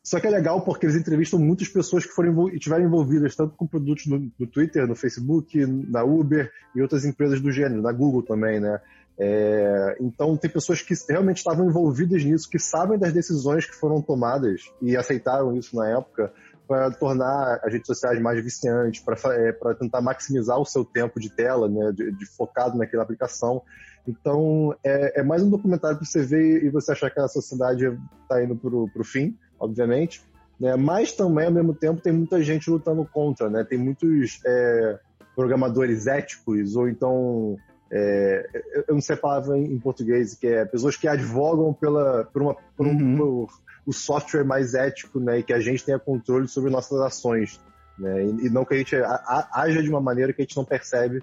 só 0.01 0.21
que 0.21 0.29
é 0.29 0.31
legal 0.31 0.63
porque 0.63 0.87
eles 0.87 0.95
entrevistam 0.95 1.41
muitas 1.41 1.69
pessoas 1.69 2.07
que 2.07 2.13
foram 2.13 2.49
estiveram 2.49 2.85
envolvidas 2.85 3.35
tanto 3.35 3.57
com 3.57 3.67
produtos 3.67 4.07
no, 4.07 4.31
no, 4.39 4.47
Twitter, 4.47 4.87
no 4.87 4.95
Facebook, 4.95 5.67
na 5.67 6.05
Uber 6.05 6.51
e 6.75 6.81
outras 6.81 7.05
empresas 7.05 7.41
do 7.41 7.51
gênero, 7.51 7.83
na 7.83 7.91
Google 7.91 8.23
também, 8.23 8.61
né? 8.61 8.81
É, 9.19 9.99
então 10.01 10.37
tem 10.37 10.49
pessoas 10.49 10.81
que 10.81 10.95
realmente 11.09 11.39
estavam 11.39 11.67
envolvidas 11.67 12.25
nisso, 12.25 12.49
que 12.49 12.59
sabem 12.59 12.99
das 12.99 13.13
decisões 13.13 13.67
que 13.67 13.75
foram 13.75 14.01
tomadas 14.01 14.63
e 14.81 14.97
aceitaram 14.97 15.55
isso 15.55 15.77
na 15.77 15.89
época 15.91 16.33
para 16.67 16.93
tornar 16.93 17.61
as 17.65 17.73
redes 17.73 17.89
sociais 17.89 18.23
mais 18.23 18.43
viciantes, 18.43 19.03
para 19.03 19.17
é, 19.35 19.53
tentar 19.75 20.01
maximizar 20.01 20.59
o 20.59 20.65
seu 20.65 20.85
tempo 20.85 21.19
de 21.19 21.29
tela, 21.29 21.69
né, 21.69 21.93
de, 21.93 22.13
de 22.13 22.25
focado 22.25 22.79
naquela 22.79 23.03
aplicação. 23.03 23.61
Então, 24.07 24.75
é, 24.85 25.21
é 25.21 25.23
mais 25.23 25.43
um 25.43 25.51
documentário 25.51 25.97
para 25.99 26.07
você 26.07 26.23
ver 26.23 26.65
e 26.65 26.71
você 26.71 26.93
achar 26.93 27.11
que 27.11 27.21
a 27.21 27.29
sociedade 27.29 27.87
está 28.23 28.43
indo 28.43 28.57
para 28.57 29.03
o 29.03 29.05
fim, 29.05 29.37
obviamente. 29.59 30.23
Né? 30.59 30.77
Mas 30.77 31.13
também, 31.13 31.47
ao 31.47 31.53
mesmo 31.53 31.75
tempo, 31.75 32.01
tem 32.01 32.13
muita 32.13 32.43
gente 32.43 32.71
lutando 32.71 33.05
contra, 33.05 33.49
né? 33.49 33.65
Tem 33.65 33.79
muitos 33.79 34.41
é, 34.45 34.99
programadores 35.35 36.07
éticos 36.07 36.77
ou 36.77 36.89
então 36.89 37.57
é, 37.91 38.49
eu 38.89 38.95
não 38.95 39.01
sei 39.01 39.17
a 39.17 39.19
palavra 39.19 39.59
em, 39.59 39.79
português, 39.79 40.35
que 40.35 40.47
é 40.47 40.65
pessoas 40.65 40.97
que 40.97 41.09
advogam 41.09 41.73
pela, 41.73 42.25
por, 42.25 42.43
uma, 42.43 42.57
por, 42.77 42.87
um, 42.87 42.91
uhum. 42.91 43.17
por 43.17 43.49
o 43.87 43.93
software 43.93 44.45
mais 44.45 44.75
ético, 44.75 45.19
né, 45.19 45.39
e 45.39 45.43
que 45.43 45.53
a 45.53 45.59
gente 45.59 45.85
tenha 45.85 45.99
controle 45.99 46.47
sobre 46.47 46.71
nossas 46.71 47.01
ações, 47.01 47.61
né, 47.99 48.25
e, 48.25 48.47
e 48.47 48.51
não 48.51 48.65
que 48.65 48.75
a 48.75 48.77
gente 48.77 48.95
a, 48.95 49.09
a, 49.09 49.63
haja 49.63 49.83
de 49.83 49.89
uma 49.89 50.01
maneira 50.01 50.33
que 50.33 50.43
a 50.43 50.45
gente 50.45 50.57
não 50.57 50.65
percebe 50.65 51.21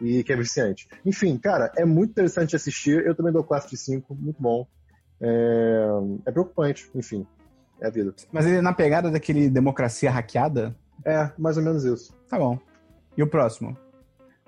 e 0.00 0.22
que 0.22 0.32
é 0.32 0.36
viciante. 0.36 0.88
Enfim, 1.04 1.36
cara, 1.38 1.72
é 1.76 1.84
muito 1.84 2.10
interessante 2.10 2.56
assistir, 2.56 3.04
eu 3.04 3.14
também 3.14 3.32
dou 3.32 3.44
4 3.44 3.70
de 3.70 3.76
5, 3.76 4.14
muito 4.14 4.40
bom. 4.40 4.66
É, 5.20 5.86
é 6.26 6.32
preocupante, 6.32 6.90
enfim, 6.94 7.26
é 7.80 7.86
a 7.86 7.90
vida. 7.90 8.14
Mas 8.32 8.46
ele 8.46 8.56
é 8.56 8.62
na 8.62 8.72
pegada 8.72 9.10
daquele 9.10 9.48
democracia 9.48 10.10
hackeada? 10.10 10.74
É, 11.04 11.30
mais 11.38 11.56
ou 11.56 11.62
menos 11.62 11.84
isso. 11.84 12.12
Tá 12.28 12.38
bom. 12.38 12.58
E 13.16 13.22
o 13.22 13.26
próximo? 13.26 13.76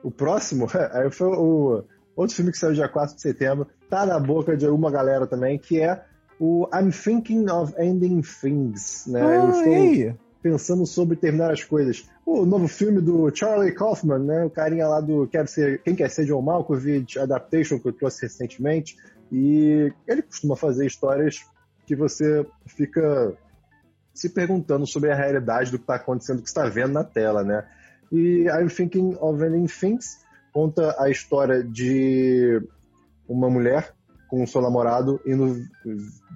O 0.02 0.10
próximo 0.10 0.66
é, 0.74 1.10
foi 1.10 1.28
o 1.28 1.84
outro 2.14 2.34
filme 2.34 2.50
que 2.50 2.58
saiu 2.58 2.74
dia 2.74 2.88
4 2.88 3.16
de 3.16 3.22
setembro, 3.22 3.66
tá 3.88 4.04
na 4.06 4.18
boca 4.18 4.56
de 4.56 4.66
alguma 4.66 4.90
galera 4.90 5.26
também, 5.26 5.58
que 5.58 5.80
é 5.80 6.04
o 6.38 6.68
I'm 6.74 6.90
Thinking 6.90 7.48
of 7.50 7.74
Ending 7.78 8.20
Things, 8.20 9.06
né? 9.06 9.22
Ah, 9.22 9.34
Eu 9.34 9.50
estou 9.50 10.18
pensando 10.42 10.86
sobre 10.86 11.16
terminar 11.16 11.50
as 11.50 11.64
coisas. 11.64 12.08
O 12.26 12.44
novo 12.44 12.66
filme 12.66 13.00
do 13.00 13.32
Charlie 13.32 13.72
Kaufman, 13.72 14.18
né? 14.18 14.44
O 14.44 14.50
carinha 14.50 14.88
lá 14.88 15.00
do 15.00 15.30
Ser, 15.46 15.80
Quem 15.82 15.94
Quer 15.94 16.10
Ser 16.10 16.26
John 16.26 16.42
Malkovich, 16.42 17.16
Adaptation, 17.20 17.78
que 17.78 17.86
eu 17.86 17.92
trouxe 17.92 18.22
recentemente. 18.22 18.96
E 19.30 19.92
ele 20.08 20.22
costuma 20.22 20.56
fazer 20.56 20.86
histórias 20.86 21.46
que 21.86 21.94
você 21.94 22.44
fica 22.66 23.32
se 24.12 24.28
perguntando 24.28 24.86
sobre 24.88 25.12
a 25.12 25.14
realidade 25.14 25.70
do 25.70 25.78
que 25.78 25.84
está 25.84 25.94
acontecendo, 25.94 26.38
do 26.38 26.42
que 26.42 26.48
está 26.48 26.68
vendo 26.68 26.94
na 26.94 27.04
tela, 27.04 27.44
né? 27.44 27.64
E 28.10 28.46
I'm 28.48 28.68
Thinking 28.68 29.16
of 29.20 29.44
Ending 29.44 29.66
Things 29.66 30.18
conta 30.52 30.96
a 30.98 31.10
história 31.10 31.62
de 31.62 32.60
uma 33.28 33.50
mulher 33.50 33.94
com 34.26 34.42
o 34.42 34.46
seu 34.46 34.62
namorado 34.62 35.20
indo 35.26 35.62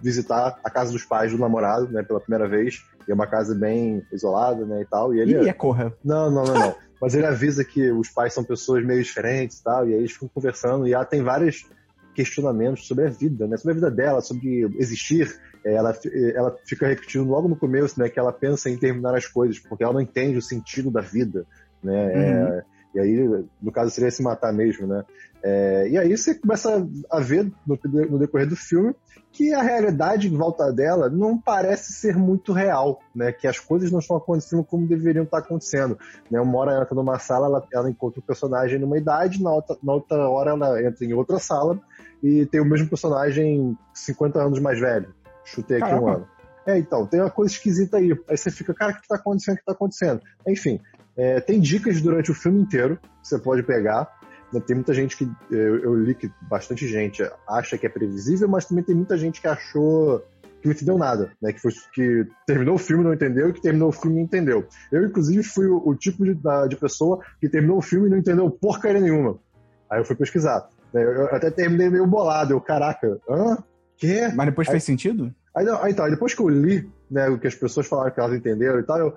visitar 0.03 0.61
a 0.63 0.71
casa 0.71 0.93
dos 0.93 1.05
pais 1.05 1.33
do 1.33 1.39
namorado, 1.39 1.89
né, 1.91 2.03
pela 2.03 2.21
primeira 2.21 2.47
vez. 2.49 2.85
E 3.07 3.13
é 3.13 3.15
uma 3.15 3.27
casa 3.27 3.55
bem 3.55 4.03
isolada, 4.13 4.65
né, 4.65 4.83
e 4.83 4.85
tal. 4.85 5.15
E 5.15 5.21
ele 5.21 5.35
Ih, 5.35 5.49
é 5.49 5.53
corra. 5.53 5.93
Não, 6.05 6.31
não, 6.31 6.45
não, 6.45 6.55
não. 6.55 6.75
Mas 7.01 7.15
ele 7.15 7.27
avisa 7.27 7.65
que 7.65 7.91
os 7.91 8.09
pais 8.09 8.35
são 8.35 8.45
pessoas 8.45 8.85
meio 8.85 9.03
diferentes 9.03 9.59
e 9.59 9.65
tal, 9.65 9.89
e 9.89 9.95
aí 9.95 10.01
eles 10.01 10.13
ficam 10.13 10.29
conversando, 10.29 10.87
e 10.87 10.93
ela 10.93 11.05
tem 11.05 11.23
vários 11.23 11.67
questionamentos 12.15 12.87
sobre 12.87 13.07
a 13.07 13.11
vida, 13.11 13.47
né, 13.47 13.57
sobre 13.57 13.73
a 13.73 13.75
vida 13.75 13.91
dela, 13.91 14.21
sobre 14.21 14.69
existir. 14.79 15.41
É, 15.65 15.75
ela, 15.75 15.95
ela 16.35 16.57
fica 16.67 16.87
repetindo 16.87 17.29
logo 17.29 17.49
no 17.49 17.57
começo, 17.57 17.99
né, 17.99 18.09
que 18.09 18.19
ela 18.19 18.33
pensa 18.33 18.69
em 18.69 18.77
terminar 18.77 19.15
as 19.15 19.27
coisas, 19.27 19.59
porque 19.59 19.83
ela 19.83 19.93
não 19.93 20.01
entende 20.01 20.37
o 20.37 20.43
sentido 20.43 20.91
da 20.91 21.01
vida, 21.01 21.47
né, 21.83 22.07
uhum. 22.07 22.55
é, 22.55 22.65
e 22.95 22.99
aí, 22.99 23.45
no 23.63 23.71
caso, 23.71 23.91
seria 23.91 24.11
se 24.11 24.23
matar 24.23 24.53
mesmo, 24.53 24.87
né? 24.87 25.05
É, 25.43 25.89
e 25.89 25.97
aí 25.97 26.17
você 26.17 26.35
começa 26.35 26.87
a 27.11 27.21
ver 27.21 27.51
no, 27.67 27.79
no, 28.11 28.19
decorrer 28.19 28.47
do 28.47 28.57
filme 28.57 28.95
que 29.33 29.55
a 29.55 29.63
realidade 29.63 30.29
em 30.29 30.37
volta 30.37 30.71
dela 30.71 31.09
não 31.09 31.39
parece 31.39 31.95
ser 31.95 32.15
muito 32.15 32.53
real, 32.53 33.01
né? 33.15 33.33
Que 33.33 33.47
as 33.47 33.59
coisas 33.59 33.91
não 33.91 34.01
estão 34.01 34.17
acontecendo 34.17 34.65
como 34.65 34.87
deveriam 34.87 35.25
estar 35.25 35.39
acontecendo. 35.39 35.99
Né? 36.31 36.41
Uma 36.41 36.59
hora 36.59 36.73
ela 36.73 36.83
entra 36.83 36.95
numa 36.95 37.19
sala, 37.19 37.47
ela, 37.47 37.67
ela 37.73 37.91
encontra 37.91 38.21
um 38.21 38.27
personagem 38.27 38.79
numa 38.79 38.99
idade, 38.99 39.43
na 39.43 39.53
outra, 39.53 39.77
na 39.83 39.93
outra 39.95 40.29
hora 40.29 40.51
ela 40.51 40.83
entra 40.83 41.05
em 41.07 41.15
outra 41.15 41.39
sala 41.39 41.81
e 42.23 42.45
tem 42.47 42.61
o 42.61 42.65
mesmo 42.65 42.89
personagem 42.89 43.79
50 43.95 44.39
anos 44.43 44.59
mais 44.59 44.79
velho. 44.79 45.15
Chutei 45.45 45.81
aqui 45.81 45.95
um 45.95 46.09
ano. 46.09 46.27
É, 46.67 46.79
então, 46.79 47.07
tem 47.07 47.21
uma 47.21 47.31
coisa 47.31 47.53
esquisita 47.53 47.97
aí. 47.97 48.13
Aí 48.29 48.37
você 48.37 48.51
fica, 48.51 48.75
cara, 48.75 48.93
o 48.93 48.95
que 48.97 49.01
está 49.01 49.17
acontecendo? 49.17 49.55
O 49.55 49.57
que 49.57 49.63
está 49.63 49.73
acontecendo? 49.73 50.21
Enfim, 50.47 50.81
é, 51.21 51.39
tem 51.39 51.61
dicas 51.61 52.01
durante 52.01 52.31
o 52.31 52.35
filme 52.35 52.63
inteiro 52.63 52.97
que 52.97 53.29
você 53.29 53.39
pode 53.39 53.63
pegar. 53.63 54.11
Né, 54.51 54.59
tem 54.67 54.75
muita 54.75 54.95
gente 54.95 55.15
que. 55.19 55.31
Eu, 55.51 55.79
eu, 55.81 55.95
li 55.95 56.15
que 56.15 56.33
bastante 56.49 56.89
gente 56.89 57.23
acha 57.47 57.77
que 57.77 57.85
é 57.85 57.91
previsível, 57.91 58.49
mas 58.49 58.65
também 58.65 58.83
tem 58.83 58.95
muita 58.95 59.19
gente 59.19 59.39
que 59.39 59.47
achou 59.47 60.25
que 60.63 60.67
não 60.67 60.73
entendeu 60.73 60.99
nada, 60.99 61.31
né? 61.41 61.53
Que, 61.53 61.61
foi, 61.61 61.73
que 61.93 62.27
terminou 62.47 62.77
o 62.77 62.79
filme 62.79 63.03
e 63.03 63.07
não 63.07 63.13
entendeu 63.13 63.51
e 63.51 63.53
que 63.53 63.61
terminou 63.61 63.91
o 63.91 63.93
filme 63.93 64.19
e 64.19 64.25
entendeu. 64.25 64.67
Eu, 64.91 65.05
inclusive, 65.05 65.43
fui 65.43 65.67
o, 65.67 65.87
o 65.87 65.95
tipo 65.95 66.25
de, 66.25 66.33
da, 66.35 66.67
de 66.67 66.77
pessoa 66.77 67.21
que 67.39 67.51
terminou 67.51 67.79
o 67.79 67.83
filme 67.83 68.07
e 68.07 68.11
não 68.11 68.19
entendeu 68.19 68.51
porcaria 68.51 69.01
nenhuma. 69.01 69.39
Aí 69.91 70.01
eu 70.01 70.05
fui 70.07 70.17
pesquisar. 70.17 70.71
Né, 70.91 71.05
eu, 71.05 71.11
eu 71.11 71.35
até 71.35 71.51
terminei 71.51 71.91
meio 71.91 72.07
bolado. 72.07 72.55
Eu, 72.55 72.61
caraca, 72.63 73.19
hã? 73.29 73.59
Quê? 73.99 74.33
Mas 74.35 74.47
depois 74.47 74.69
aí, 74.69 74.73
fez 74.73 74.85
sentido? 74.85 75.35
Aí, 75.55 75.69
aí, 75.69 75.93
então, 75.93 76.05
aí 76.07 76.11
depois 76.11 76.33
que 76.33 76.41
eu 76.41 76.49
li 76.49 76.91
né, 77.11 77.29
o 77.29 77.39
que 77.39 77.47
as 77.47 77.55
pessoas 77.55 77.87
falaram 77.87 78.11
que 78.11 78.21
elas 78.21 78.35
entenderam 78.35 78.81
e 78.81 78.83
tal, 78.83 78.99
eu, 78.99 79.17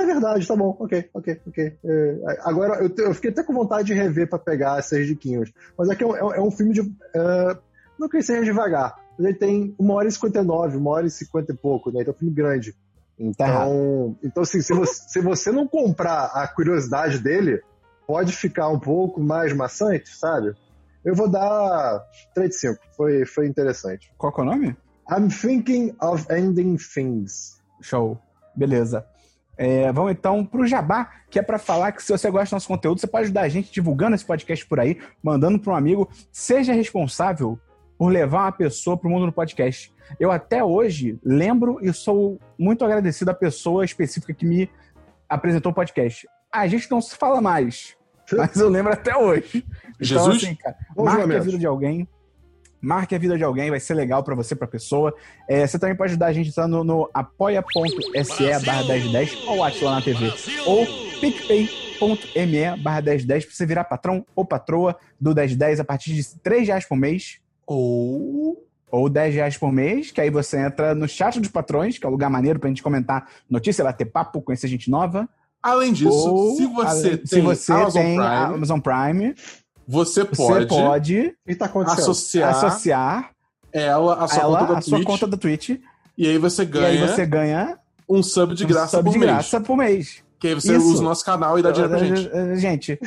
ah, 0.00 0.02
é 0.02 0.06
verdade, 0.06 0.46
tá 0.46 0.56
bom, 0.56 0.76
ok, 0.78 1.10
ok, 1.12 1.40
ok. 1.46 1.78
É, 1.84 2.38
agora, 2.40 2.82
eu, 2.82 2.92
eu, 2.96 3.14
fiquei 3.14 3.30
até 3.30 3.42
com 3.42 3.52
vontade 3.52 3.88
de 3.88 3.94
rever 3.94 4.28
para 4.28 4.38
pegar 4.38 4.78
essas 4.78 5.06
diquinhos. 5.06 5.52
Mas 5.76 5.88
é 5.88 5.94
que 5.94 6.02
é 6.02 6.06
um, 6.06 6.16
é 6.16 6.40
um 6.40 6.50
filme 6.50 6.72
de. 6.72 6.80
Uh, 6.80 7.58
não 7.98 8.08
que 8.08 8.22
seja 8.22 8.44
devagar, 8.44 8.96
mas 9.18 9.26
ele 9.26 9.36
tem 9.36 9.74
uma 9.78 9.94
hora 9.94 10.08
e 10.08 10.12
cinquenta 10.12 10.40
e 10.40 10.44
nove, 10.44 10.76
uma 10.76 10.90
hora 10.90 11.06
e 11.06 11.10
cinquenta 11.10 11.52
e 11.52 11.56
pouco, 11.56 11.90
né? 11.90 12.00
Então 12.00 12.12
é 12.12 12.16
um 12.16 12.18
filme 12.18 12.34
grande. 12.34 12.74
Então, 13.18 14.16
então 14.22 14.42
assim, 14.42 14.62
se 14.62 14.72
você, 14.72 15.02
se 15.08 15.20
você 15.20 15.52
não 15.52 15.68
comprar 15.68 16.26
a 16.26 16.48
curiosidade 16.48 17.18
dele, 17.18 17.60
pode 18.06 18.32
ficar 18.32 18.68
um 18.68 18.80
pouco 18.80 19.20
mais 19.20 19.52
maçante, 19.52 20.16
sabe? 20.16 20.54
Eu 21.04 21.14
vou 21.14 21.28
dar 21.28 22.02
3 22.34 22.50
de 22.50 22.56
5. 22.56 22.78
Foi, 22.96 23.24
foi 23.24 23.46
interessante. 23.46 24.12
Qual 24.18 24.32
é 24.36 24.40
o 24.40 24.44
nome? 24.44 24.76
I'm 25.10 25.28
Thinking 25.28 25.94
of 26.00 26.26
Ending 26.30 26.76
Things. 26.76 27.58
Show. 27.80 28.18
Beleza. 28.54 29.06
É, 29.62 29.92
vamos 29.92 30.12
então 30.12 30.42
para 30.42 30.62
o 30.62 30.66
Jabá, 30.66 31.10
que 31.28 31.38
é 31.38 31.42
para 31.42 31.58
falar 31.58 31.92
que 31.92 32.02
se 32.02 32.10
você 32.10 32.30
gosta 32.30 32.48
do 32.48 32.56
nosso 32.56 32.66
conteúdo, 32.66 32.98
você 32.98 33.06
pode 33.06 33.24
ajudar 33.24 33.42
a 33.42 33.48
gente 33.50 33.70
divulgando 33.70 34.14
esse 34.14 34.24
podcast 34.24 34.64
por 34.64 34.80
aí, 34.80 34.98
mandando 35.22 35.58
para 35.58 35.74
um 35.74 35.76
amigo. 35.76 36.08
Seja 36.32 36.72
responsável 36.72 37.60
por 37.98 38.10
levar 38.10 38.44
uma 38.44 38.52
pessoa 38.52 38.96
para 38.96 39.06
o 39.06 39.10
mundo 39.10 39.26
do 39.26 39.32
podcast. 39.32 39.92
Eu 40.18 40.32
até 40.32 40.64
hoje 40.64 41.18
lembro 41.22 41.78
e 41.82 41.92
sou 41.92 42.40
muito 42.58 42.86
agradecido 42.86 43.32
à 43.32 43.34
pessoa 43.34 43.84
específica 43.84 44.32
que 44.32 44.46
me 44.46 44.66
apresentou 45.28 45.72
o 45.72 45.74
podcast. 45.74 46.26
A 46.50 46.66
gente 46.66 46.90
não 46.90 47.02
se 47.02 47.14
fala 47.14 47.42
mais, 47.42 47.94
mas 48.32 48.56
eu 48.56 48.70
lembro 48.70 48.94
até 48.94 49.14
hoje. 49.14 49.62
Então, 49.82 49.94
Jesus? 50.00 50.36
Então, 50.38 50.48
assim, 50.48 50.54
cara, 50.54 50.76
marque 50.96 51.36
a 51.36 51.40
vida 51.40 51.58
de 51.58 51.66
alguém 51.66 52.08
marque 52.80 53.14
a 53.14 53.18
vida 53.18 53.36
de 53.36 53.44
alguém, 53.44 53.70
vai 53.70 53.80
ser 53.80 53.94
legal 53.94 54.22
para 54.22 54.34
você, 54.34 54.54
pra 54.54 54.66
pessoa. 54.66 55.14
É, 55.48 55.66
você 55.66 55.78
também 55.78 55.96
pode 55.96 56.10
ajudar 56.10 56.26
a 56.26 56.32
gente 56.32 56.48
entrando 56.48 56.82
no 56.82 57.10
apoia.se 57.12 58.64
barra 58.64 58.84
1010 58.84 59.38
ou 59.46 59.56
lá 59.56 59.70
na 59.70 60.02
TV. 60.02 60.32
Ou 60.66 60.86
picpay.me 61.20 62.82
barra 62.82 63.02
1010 63.02 63.44
pra 63.44 63.54
você 63.54 63.66
virar 63.66 63.84
patrão 63.84 64.24
ou 64.34 64.44
patroa 64.44 64.96
do 65.20 65.34
1010 65.34 65.80
a 65.80 65.84
partir 65.84 66.14
de 66.14 66.24
3 66.38 66.68
reais 66.68 66.86
por 66.86 66.96
mês. 66.96 67.38
Ou 67.66 68.66
ou 68.90 69.08
10 69.08 69.34
reais 69.34 69.56
por 69.56 69.72
mês, 69.72 70.10
que 70.10 70.20
aí 70.20 70.30
você 70.30 70.58
entra 70.58 70.94
no 70.94 71.06
chat 71.06 71.38
dos 71.38 71.50
patrões, 71.50 71.96
que 71.96 72.04
é 72.04 72.08
o 72.08 72.10
um 72.10 72.12
lugar 72.12 72.28
maneiro 72.28 72.58
pra 72.58 72.68
gente 72.68 72.82
comentar 72.82 73.28
notícia, 73.48 73.84
bater 73.84 74.06
papo, 74.06 74.42
conhecer 74.42 74.66
gente 74.66 74.90
nova. 74.90 75.28
Além 75.62 75.92
disso, 75.92 76.10
ou, 76.10 76.56
se 76.56 76.66
você 76.66 76.88
além, 76.88 77.16
tem, 77.18 77.26
se 77.26 77.40
você 77.40 77.72
Amazon, 77.72 78.02
tem 78.02 78.16
Prime, 78.16 78.54
Amazon 78.54 78.80
Prime, 78.80 79.34
você 79.90 80.24
pode, 80.24 80.68
você 80.68 80.76
pode 80.76 81.34
tá 81.58 81.92
associar, 81.94 82.50
associar 82.50 83.30
ela 83.72 84.22
à 84.22 84.28
sua, 84.28 84.42
ela, 84.42 84.58
conta, 84.60 84.74
da 84.74 84.80
sua 84.80 85.04
conta 85.04 85.26
da 85.26 85.36
Twitch. 85.36 85.80
E 86.16 86.28
aí 86.28 86.38
você 86.38 86.64
ganha, 86.64 86.90
e 86.90 87.02
aí 87.02 87.08
você 87.08 87.26
ganha 87.26 87.76
um 88.08 88.22
sub 88.22 88.54
de 88.54 88.64
graça 88.64 88.98
um 88.98 89.00
sub 89.00 89.04
por 89.04 89.12
de 89.12 89.18
mês. 89.18 89.30
graça 89.32 89.60
por 89.60 89.76
mês. 89.76 90.22
Que 90.38 90.48
aí 90.48 90.54
você 90.54 90.76
isso. 90.76 90.86
usa 90.86 91.00
o 91.00 91.04
nosso 91.04 91.24
canal 91.24 91.58
e 91.58 91.62
dá 91.62 91.72
dinheiro 91.72 91.90
pra 91.90 92.04
gente. 92.04 92.30
Gente, 92.60 92.98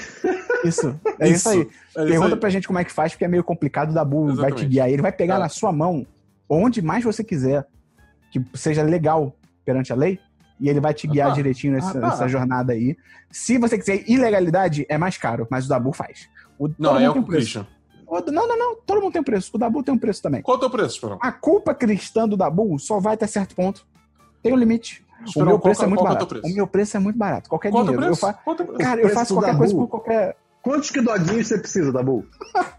isso. 0.65 0.99
É 1.19 1.29
isso, 1.29 1.37
isso 1.37 1.49
aí. 1.49 1.59
É 1.61 2.05
Pergunta 2.05 2.25
isso 2.25 2.33
aí. 2.33 2.39
pra 2.39 2.49
gente 2.49 2.67
como 2.67 2.79
é 2.79 2.83
que 2.83 2.91
faz, 2.91 3.13
porque 3.13 3.23
é 3.23 3.29
meio 3.29 3.45
complicado. 3.45 3.91
O 3.91 3.93
Dabu 3.93 4.35
vai 4.35 4.51
te 4.51 4.65
guiar. 4.65 4.89
Ele 4.89 5.01
vai 5.01 5.11
pegar 5.11 5.35
é. 5.35 5.39
na 5.39 5.49
sua 5.49 5.71
mão, 5.71 6.05
onde 6.49 6.81
mais 6.81 7.03
você 7.03 7.23
quiser, 7.23 7.65
que 8.29 8.43
seja 8.53 8.83
legal 8.83 9.33
perante 9.65 9.93
a 9.93 9.95
lei, 9.95 10.19
e 10.59 10.69
ele 10.69 10.81
vai 10.81 10.93
te 10.93 11.07
guiar 11.07 11.31
ah, 11.31 11.33
direitinho 11.33 11.73
nessa, 11.73 11.97
ah, 11.97 12.01
tá. 12.01 12.07
nessa, 12.09 12.27
jornada 12.27 12.73
aí. 12.73 12.95
Se 13.31 13.57
você 13.57 13.77
quiser 13.77 14.03
ilegalidade, 14.07 14.85
é 14.89 14.97
mais 14.97 15.17
caro, 15.17 15.47
mas 15.49 15.65
o 15.65 15.69
Dabu 15.69 15.93
faz. 15.93 16.29
O, 16.57 16.69
não, 16.77 16.97
é 16.97 17.09
o 17.09 17.23
Christian. 17.23 17.67
Não, 18.31 18.47
não, 18.47 18.57
não. 18.57 18.75
Todo 18.85 19.01
mundo 19.01 19.13
tem 19.13 19.21
um 19.21 19.25
preço. 19.25 19.51
O 19.53 19.57
Dabu 19.57 19.81
tem 19.81 19.93
um 19.93 19.97
preço 19.97 20.21
também. 20.21 20.41
Qual 20.41 20.55
é 20.55 20.57
o 20.57 20.59
teu 20.59 20.69
preço, 20.69 20.95
Esperão? 20.95 21.17
A 21.21 21.31
culpa 21.31 21.73
cristã 21.73 22.27
do 22.27 22.37
Dabu 22.37 22.77
só 22.77 22.99
vai 22.99 23.15
até 23.15 23.25
certo 23.25 23.55
ponto. 23.55 23.85
Tem 24.41 24.53
um 24.53 24.57
limite. 24.57 25.03
Esperão, 25.25 25.47
o 25.47 25.49
meu 25.49 25.59
preço 25.59 25.79
qual, 25.79 25.85
é 25.85 25.89
muito 25.89 26.03
barato. 26.03 26.35
É 26.35 26.47
o, 26.47 26.51
o 26.51 26.53
meu 26.53 26.67
preço 26.67 26.97
é 26.97 26.99
muito 26.99 27.17
barato. 27.17 27.49
Qualquer 27.49 27.71
qual 27.71 27.83
dinheiro. 27.83 28.05
Eu 28.05 28.15
fa... 28.15 28.33
Cara, 28.77 29.01
eu 29.01 29.09
faço 29.09 29.33
qualquer 29.33 29.57
coisa 29.57 29.73
por 29.73 29.87
qualquer. 29.87 30.35
Quantos 30.61 30.91
que 30.91 31.01
doguinhos 31.01 31.47
você 31.47 31.57
precisa, 31.57 31.91
Dabu? 31.91 32.25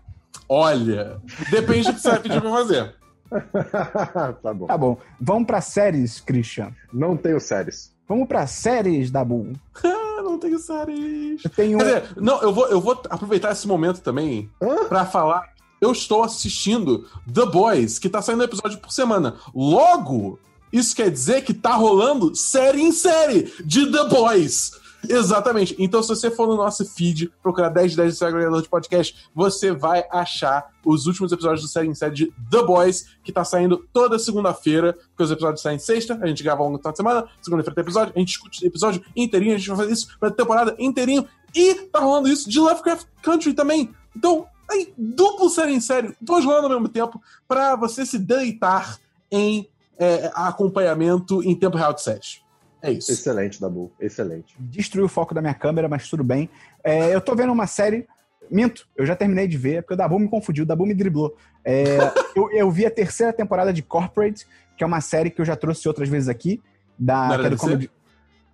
Olha, 0.49 1.21
depende 1.51 1.89
do 1.89 1.95
que 1.95 2.01
você 2.01 2.11
vai 2.11 2.21
pedir 2.21 2.41
pra 2.41 2.51
fazer. 2.51 2.95
tá 4.43 4.55
bom. 4.55 4.67
Tá 4.67 4.79
bom. 4.79 4.99
Vamos 5.21 5.47
pra 5.47 5.61
séries, 5.61 6.21
Christian. 6.21 6.73
Não 6.93 7.17
tenho 7.17 7.41
séries. 7.41 7.95
Vamos 8.07 8.29
pra 8.29 8.47
séries, 8.47 9.11
Dabu. 9.11 9.53
não 10.35 10.39
tenho 10.39 10.59
séries. 10.59 11.45
Eu 11.45 11.51
tenho. 11.51 11.79
Quer 11.79 11.85
dizer, 11.85 12.17
não, 12.17 12.41
eu 12.43 12.53
vou, 12.53 12.67
eu 12.67 12.81
vou 12.81 13.01
aproveitar 13.09 13.53
esse 13.53 13.67
momento 13.67 14.01
também 14.01 14.51
pra 14.89 15.07
falar. 15.07 15.55
Eu 15.81 15.93
estou 15.93 16.23
assistindo 16.23 17.07
The 17.33 17.47
Boys, 17.47 17.99
que 17.99 18.09
tá 18.09 18.23
saindo 18.23 18.43
episódio 18.43 18.79
por 18.79 18.91
semana. 18.93 19.37
Logo, 19.55 20.39
isso 20.73 20.95
quer 20.95 21.11
dizer 21.11 21.43
que 21.43 21.53
tá 21.53 21.75
rolando 21.75 22.35
série 22.35 22.83
em 22.83 22.93
série 22.93 23.53
de 23.65 23.91
The 23.91 24.09
Boys. 24.09 24.73
Exatamente. 25.09 25.75
Então, 25.79 26.03
se 26.03 26.09
você 26.09 26.31
for 26.31 26.47
no 26.47 26.57
nosso 26.57 26.85
feed, 26.85 27.33
procurar 27.43 27.69
10 27.69 27.97
10 27.97 28.19
do 28.19 28.27
agregador 28.27 28.63
de 28.63 28.69
podcast, 28.69 29.29
você 29.35 29.73
vai 29.73 30.05
achar 30.11 30.71
os 30.85 31.07
últimos 31.07 31.33
episódios 31.33 31.63
do 31.63 31.69
série 31.69 31.89
em 31.89 31.95
série 31.95 32.15
de 32.15 32.33
The 32.51 32.63
Boys, 32.63 33.07
que 33.23 33.33
tá 33.33 33.45
saindo 33.45 33.87
toda 33.93 34.19
segunda-feira, 34.19 34.93
porque 34.93 35.23
os 35.23 35.31
episódios 35.31 35.63
saem 35.63 35.79
sexta, 35.79 36.19
a 36.21 36.27
gente 36.27 36.43
grava 36.43 36.63
ao 36.63 36.69
longo 36.69 36.83
da 36.83 36.95
semana, 36.95 37.27
segunda-feira 37.41 37.75
tem 37.75 37.83
episódio, 37.83 38.13
a 38.15 38.19
gente 38.19 38.29
discute 38.29 38.67
episódio 38.67 39.03
inteirinho, 39.17 39.55
a 39.55 39.59
gente 39.59 39.69
vai 39.69 39.79
fazer 39.79 39.93
isso 39.93 40.19
pra 40.19 40.31
temporada 40.31 40.75
inteirinho, 40.79 41.27
e 41.55 41.75
tá 41.75 42.01
rolando 42.01 42.29
isso 42.29 42.51
de 42.51 42.59
Lovecraft 42.59 43.07
Country 43.23 43.55
também. 43.55 43.95
Então, 44.15 44.47
aí, 44.71 44.93
duplo 44.99 45.49
série 45.49 45.73
em 45.73 45.81
série, 45.81 46.15
dois 46.21 46.45
rolando 46.45 46.67
ao 46.67 46.71
mesmo 46.71 46.89
tempo, 46.89 47.23
para 47.47 47.77
você 47.77 48.05
se 48.05 48.19
deleitar 48.19 48.99
em 49.31 49.69
é, 49.99 50.31
acompanhamento 50.35 51.43
em 51.43 51.55
tempo 51.55 51.77
real 51.77 51.93
de 51.93 52.03
séries. 52.03 52.44
É 52.85 52.93
isso. 52.93 53.11
Excelente, 53.11 53.59
Dabu. 53.59 53.91
Excelente. 53.99 54.55
Destruiu 54.61 55.07
o 55.07 55.09
foco 55.09 55.33
da 55.33 55.41
minha 55.41 55.55
câmera, 55.55 55.89
mas 55.89 56.07
tudo 56.07 56.23
bem. 56.23 56.51
É, 56.85 57.15
eu 57.15 57.21
tô 57.21 57.35
vendo 57.35 57.51
uma 57.51 57.67
série. 57.67 58.07
Minto, 58.51 58.87
eu 58.95 59.07
já 59.07 59.17
terminei 59.17 59.49
de 59.49 59.57
ver, 59.57 59.83
porque 59.83 59.95
o 59.95 59.97
Dabu 59.97 60.19
me 60.19 60.29
confundiu, 60.29 60.65
o 60.65 60.67
Dabu 60.67 60.85
me 60.85 60.93
driblou. 60.93 61.35
É, 61.65 61.97
eu, 62.37 62.51
eu, 62.51 62.71
vi 62.71 62.85
a 62.85 62.91
terceira 62.91 63.33
temporada 63.33 63.73
de 63.73 63.83
Corporate, 63.83 64.47
que 64.77 64.85
é 64.85 64.87
uma 64.87 65.01
série 65.01 65.31
que 65.31 65.41
eu 65.41 65.47
já 65.47 65.57
trouxe 65.57 65.89
outras 65.89 66.11
vezes 66.11 66.29
aqui. 66.29 66.63
Da, 66.99 67.29
Não, 67.29 67.41
que 67.41 67.47
é 67.47 67.51
do 67.51 67.57
comedy... 67.57 67.91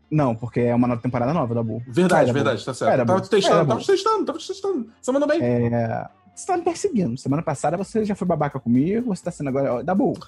Não, 0.08 0.34
porque 0.34 0.60
é 0.60 0.74
uma 0.74 0.96
temporada 0.96 1.34
nova, 1.34 1.52
Dabu. 1.52 1.82
Verdade, 1.88 2.26
Vai, 2.26 2.34
verdade, 2.34 2.64
tá 2.64 2.72
certo. 2.72 3.06
tava 3.06 3.20
te 3.20 3.30
testando, 3.30 3.66
tava 3.66 3.80
te 3.80 3.86
testando, 3.86 4.24
tava 4.24 4.38
te 4.38 4.46
testando. 4.46 4.92
Você 5.00 5.12
mandou 5.12 5.28
bem. 5.28 5.40
É, 5.42 6.08
você 6.34 6.46
tá 6.46 6.56
me 6.56 6.62
perseguindo. 6.62 7.16
Semana 7.18 7.42
passada 7.42 7.76
você 7.76 8.04
já 8.04 8.14
foi 8.14 8.26
babaca 8.26 8.58
comigo, 8.58 9.14
você 9.14 9.22
tá 9.22 9.30
sendo 9.30 9.48
agora. 9.48 9.82
Dabu, 9.82 10.18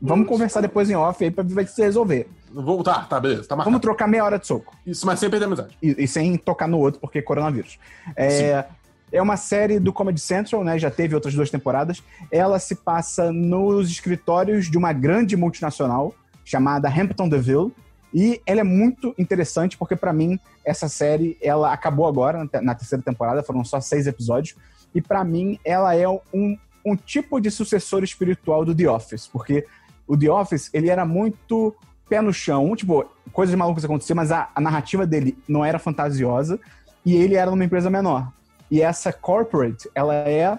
vamos 0.00 0.26
conversar 0.26 0.60
depois 0.60 0.88
em 0.88 0.96
off 0.96 1.22
aí 1.22 1.30
pra 1.30 1.44
ver 1.44 1.68
se 1.68 1.82
resolver. 1.82 2.28
Vou, 2.52 2.82
tá, 2.82 3.04
tá, 3.04 3.20
beleza. 3.20 3.46
Tá 3.46 3.54
vamos 3.56 3.80
trocar 3.80 4.08
meia 4.08 4.24
hora 4.24 4.38
de 4.38 4.46
soco. 4.46 4.76
Isso, 4.86 5.06
mas 5.06 5.18
sem 5.18 5.30
perder 5.30 5.46
amizade. 5.46 5.76
E, 5.82 6.04
e 6.04 6.08
sem 6.08 6.36
tocar 6.36 6.66
no 6.66 6.78
outro, 6.78 7.00
porque 7.00 7.18
é 7.18 7.22
coronavírus. 7.22 7.78
É, 8.16 8.64
é 9.12 9.20
uma 9.20 9.36
série 9.36 9.78
do 9.78 9.92
Comedy 9.92 10.20
Central, 10.20 10.64
né? 10.64 10.78
Já 10.78 10.90
teve 10.90 11.14
outras 11.14 11.34
duas 11.34 11.50
temporadas. 11.50 12.02
Ela 12.30 12.58
se 12.58 12.76
passa 12.76 13.32
nos 13.32 13.90
escritórios 13.90 14.70
de 14.70 14.78
uma 14.78 14.92
grande 14.92 15.36
multinacional 15.36 16.14
chamada 16.44 16.88
Hampton 16.88 17.28
Deville. 17.28 17.72
E 18.12 18.40
ela 18.44 18.60
é 18.60 18.64
muito 18.64 19.14
interessante 19.16 19.78
porque, 19.78 19.94
para 19.94 20.12
mim, 20.12 20.38
essa 20.64 20.88
série 20.88 21.36
ela 21.40 21.72
acabou 21.72 22.06
agora, 22.06 22.48
na 22.60 22.74
terceira 22.74 23.02
temporada, 23.02 23.42
foram 23.42 23.64
só 23.64 23.80
seis 23.80 24.06
episódios. 24.06 24.56
E 24.94 25.00
para 25.00 25.24
mim, 25.24 25.58
ela 25.64 25.94
é 25.94 26.08
um, 26.08 26.56
um 26.84 26.96
tipo 26.96 27.40
de 27.40 27.50
sucessor 27.50 28.02
espiritual 28.02 28.64
do 28.64 28.74
The 28.74 28.88
Office, 28.88 29.26
porque 29.26 29.66
o 30.06 30.16
The 30.16 30.30
Office, 30.30 30.70
ele 30.72 30.88
era 30.88 31.04
muito 31.04 31.74
pé 32.08 32.20
no 32.20 32.32
chão, 32.32 32.74
tipo, 32.74 33.04
coisas 33.32 33.54
malucas 33.54 33.84
aconteciam, 33.84 34.16
mas 34.16 34.32
a, 34.32 34.50
a 34.54 34.60
narrativa 34.60 35.06
dele 35.06 35.38
não 35.48 35.64
era 35.64 35.78
fantasiosa 35.78 36.58
e 37.06 37.14
ele 37.14 37.36
era 37.36 37.50
numa 37.50 37.64
empresa 37.64 37.88
menor. 37.88 38.32
E 38.70 38.82
essa 38.82 39.12
corporate, 39.12 39.88
ela 39.94 40.14
é 40.14 40.58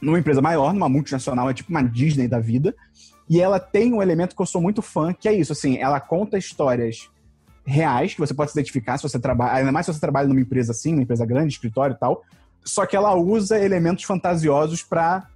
numa 0.00 0.18
empresa 0.18 0.42
maior, 0.42 0.74
numa 0.74 0.88
multinacional, 0.88 1.48
é 1.48 1.54
tipo 1.54 1.70
uma 1.70 1.82
Disney 1.82 2.26
da 2.26 2.40
vida. 2.40 2.74
E 3.30 3.40
ela 3.40 3.60
tem 3.60 3.94
um 3.94 4.02
elemento 4.02 4.34
que 4.34 4.42
eu 4.42 4.46
sou 4.46 4.60
muito 4.60 4.82
fã, 4.82 5.12
que 5.12 5.28
é 5.28 5.32
isso, 5.32 5.52
assim, 5.52 5.78
ela 5.78 6.00
conta 6.00 6.36
histórias 6.36 7.08
reais 7.64 8.12
que 8.12 8.20
você 8.20 8.34
pode 8.34 8.50
se 8.50 8.58
identificar 8.58 8.98
se 8.98 9.04
você 9.04 9.20
trabalha, 9.20 9.52
ainda 9.52 9.70
mais 9.70 9.86
se 9.86 9.92
você 9.92 10.00
trabalha 10.00 10.26
numa 10.26 10.40
empresa 10.40 10.72
assim, 10.72 10.92
uma 10.92 11.02
empresa 11.02 11.24
grande, 11.24 11.52
escritório 11.52 11.94
e 11.94 11.98
tal. 11.98 12.24
Só 12.64 12.86
que 12.86 12.96
ela 12.96 13.14
usa 13.14 13.58
elementos 13.58 14.04
fantasiosos 14.04 14.82
para 14.82 15.26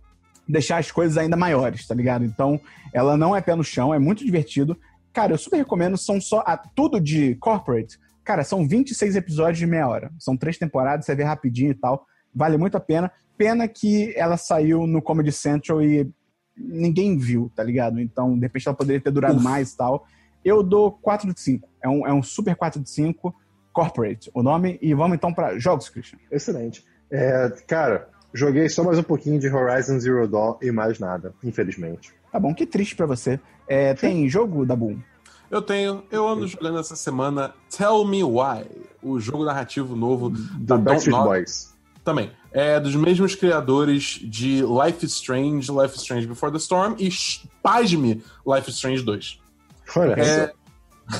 deixar 0.49 0.79
as 0.79 0.91
coisas 0.91 1.17
ainda 1.17 1.37
maiores, 1.37 1.87
tá 1.87 1.95
ligado? 1.95 2.25
Então, 2.25 2.61
ela 2.93 3.17
não 3.17 3.35
é 3.35 3.41
pé 3.41 3.55
no 3.55 3.65
chão, 3.65 3.93
é 3.93 3.99
muito 3.99 4.25
divertido. 4.25 4.79
Cara, 5.13 5.33
eu 5.33 5.39
super 5.39 5.57
recomendo, 5.57 5.97
são 5.97 6.21
só 6.21 6.45
a, 6.47 6.57
tudo 6.57 7.01
de 7.01 7.35
corporate. 7.37 7.99
Cara, 8.23 8.45
são 8.45 8.67
26 8.67 9.17
episódios 9.17 9.59
de 9.59 9.67
meia 9.67 9.89
hora. 9.89 10.11
São 10.19 10.37
três 10.37 10.59
temporadas, 10.59 11.07
você 11.07 11.15
vê 11.15 11.25
rapidinho 11.25 11.71
e 11.71 11.75
tal. 11.75 12.07
Vale 12.35 12.57
muito 12.57 12.77
a 12.77 12.81
pena. 12.81 13.11
Pena 13.37 13.67
que 13.67 14.13
ela 14.17 14.37
saiu 14.37 14.87
no 14.87 15.03
Comedy 15.03 15.33
Central 15.33 15.83
e 15.83 16.11
ninguém 16.57 17.17
viu, 17.17 17.51
tá 17.55 17.63
ligado? 17.63 18.01
Então, 18.01 18.35
de 18.35 18.41
repente 18.41 18.67
ela 18.67 18.77
poderia 18.77 19.01
ter 19.01 19.11
durado 19.11 19.37
Uf. 19.37 19.45
mais 19.45 19.73
e 19.73 19.77
tal. 19.77 20.07
Eu 20.45 20.63
dou 20.63 20.93
4 20.93 21.33
de 21.33 21.41
5. 21.41 21.69
É 21.83 21.89
um, 21.89 22.07
é 22.07 22.13
um 22.13 22.23
super 22.23 22.55
4 22.57 22.81
de 22.81 22.91
5. 22.91 23.35
Corporate, 23.73 24.31
o 24.33 24.43
nome. 24.43 24.79
E 24.81 24.95
vamos 24.95 25.17
então 25.17 25.33
para 25.33 25.59
jogos, 25.59 25.89
Christian. 25.89 26.19
Excelente. 26.31 26.85
É, 27.11 27.49
cara, 27.67 28.09
joguei 28.33 28.69
só 28.69 28.83
mais 28.83 28.99
um 28.99 29.03
pouquinho 29.03 29.39
de 29.39 29.49
Horizon 29.49 29.99
Zero 29.99 30.27
Dawn 30.27 30.57
e 30.61 30.71
mais 30.71 30.99
nada, 30.99 31.35
infelizmente. 31.43 32.13
Tá 32.31 32.41
bom, 32.41 32.55
que 32.55 32.67
triste 32.67 32.97
para 32.97 33.07
você. 33.07 33.41
É, 33.69 33.95
tem 33.95 34.29
jogo 34.29 34.67
da 34.67 34.77
Boom? 34.77 34.99
Eu 35.51 35.63
tenho. 35.63 36.03
Eu 36.11 36.27
ando 36.27 36.47
jogando 36.47 36.79
essa 36.79 36.97
semana 36.97 37.55
Tell 37.77 38.05
Me 38.05 38.23
Why, 38.25 38.67
o 39.03 39.21
jogo 39.21 39.45
narrativo 39.45 39.95
novo 39.95 40.31
da 40.59 40.77
Backstreet 40.77 41.17
Boys. 41.17 41.75
Também. 42.05 42.31
É 42.53 42.81
dos 42.81 42.95
mesmos 42.95 43.35
criadores 43.35 44.21
de 44.23 44.63
Life 44.63 45.05
is 45.05 45.13
Strange, 45.13 45.71
Life 45.71 45.95
is 45.95 46.03
Strange 46.03 46.27
Before 46.27 46.53
the 46.53 46.59
Storm 46.59 46.97
e, 46.99 47.11
pasme, 47.63 48.23
Life 48.47 48.71
is 48.71 48.77
Strange 48.77 49.03
2. 49.03 49.41
Olha 49.97 50.15
é... 50.15 50.53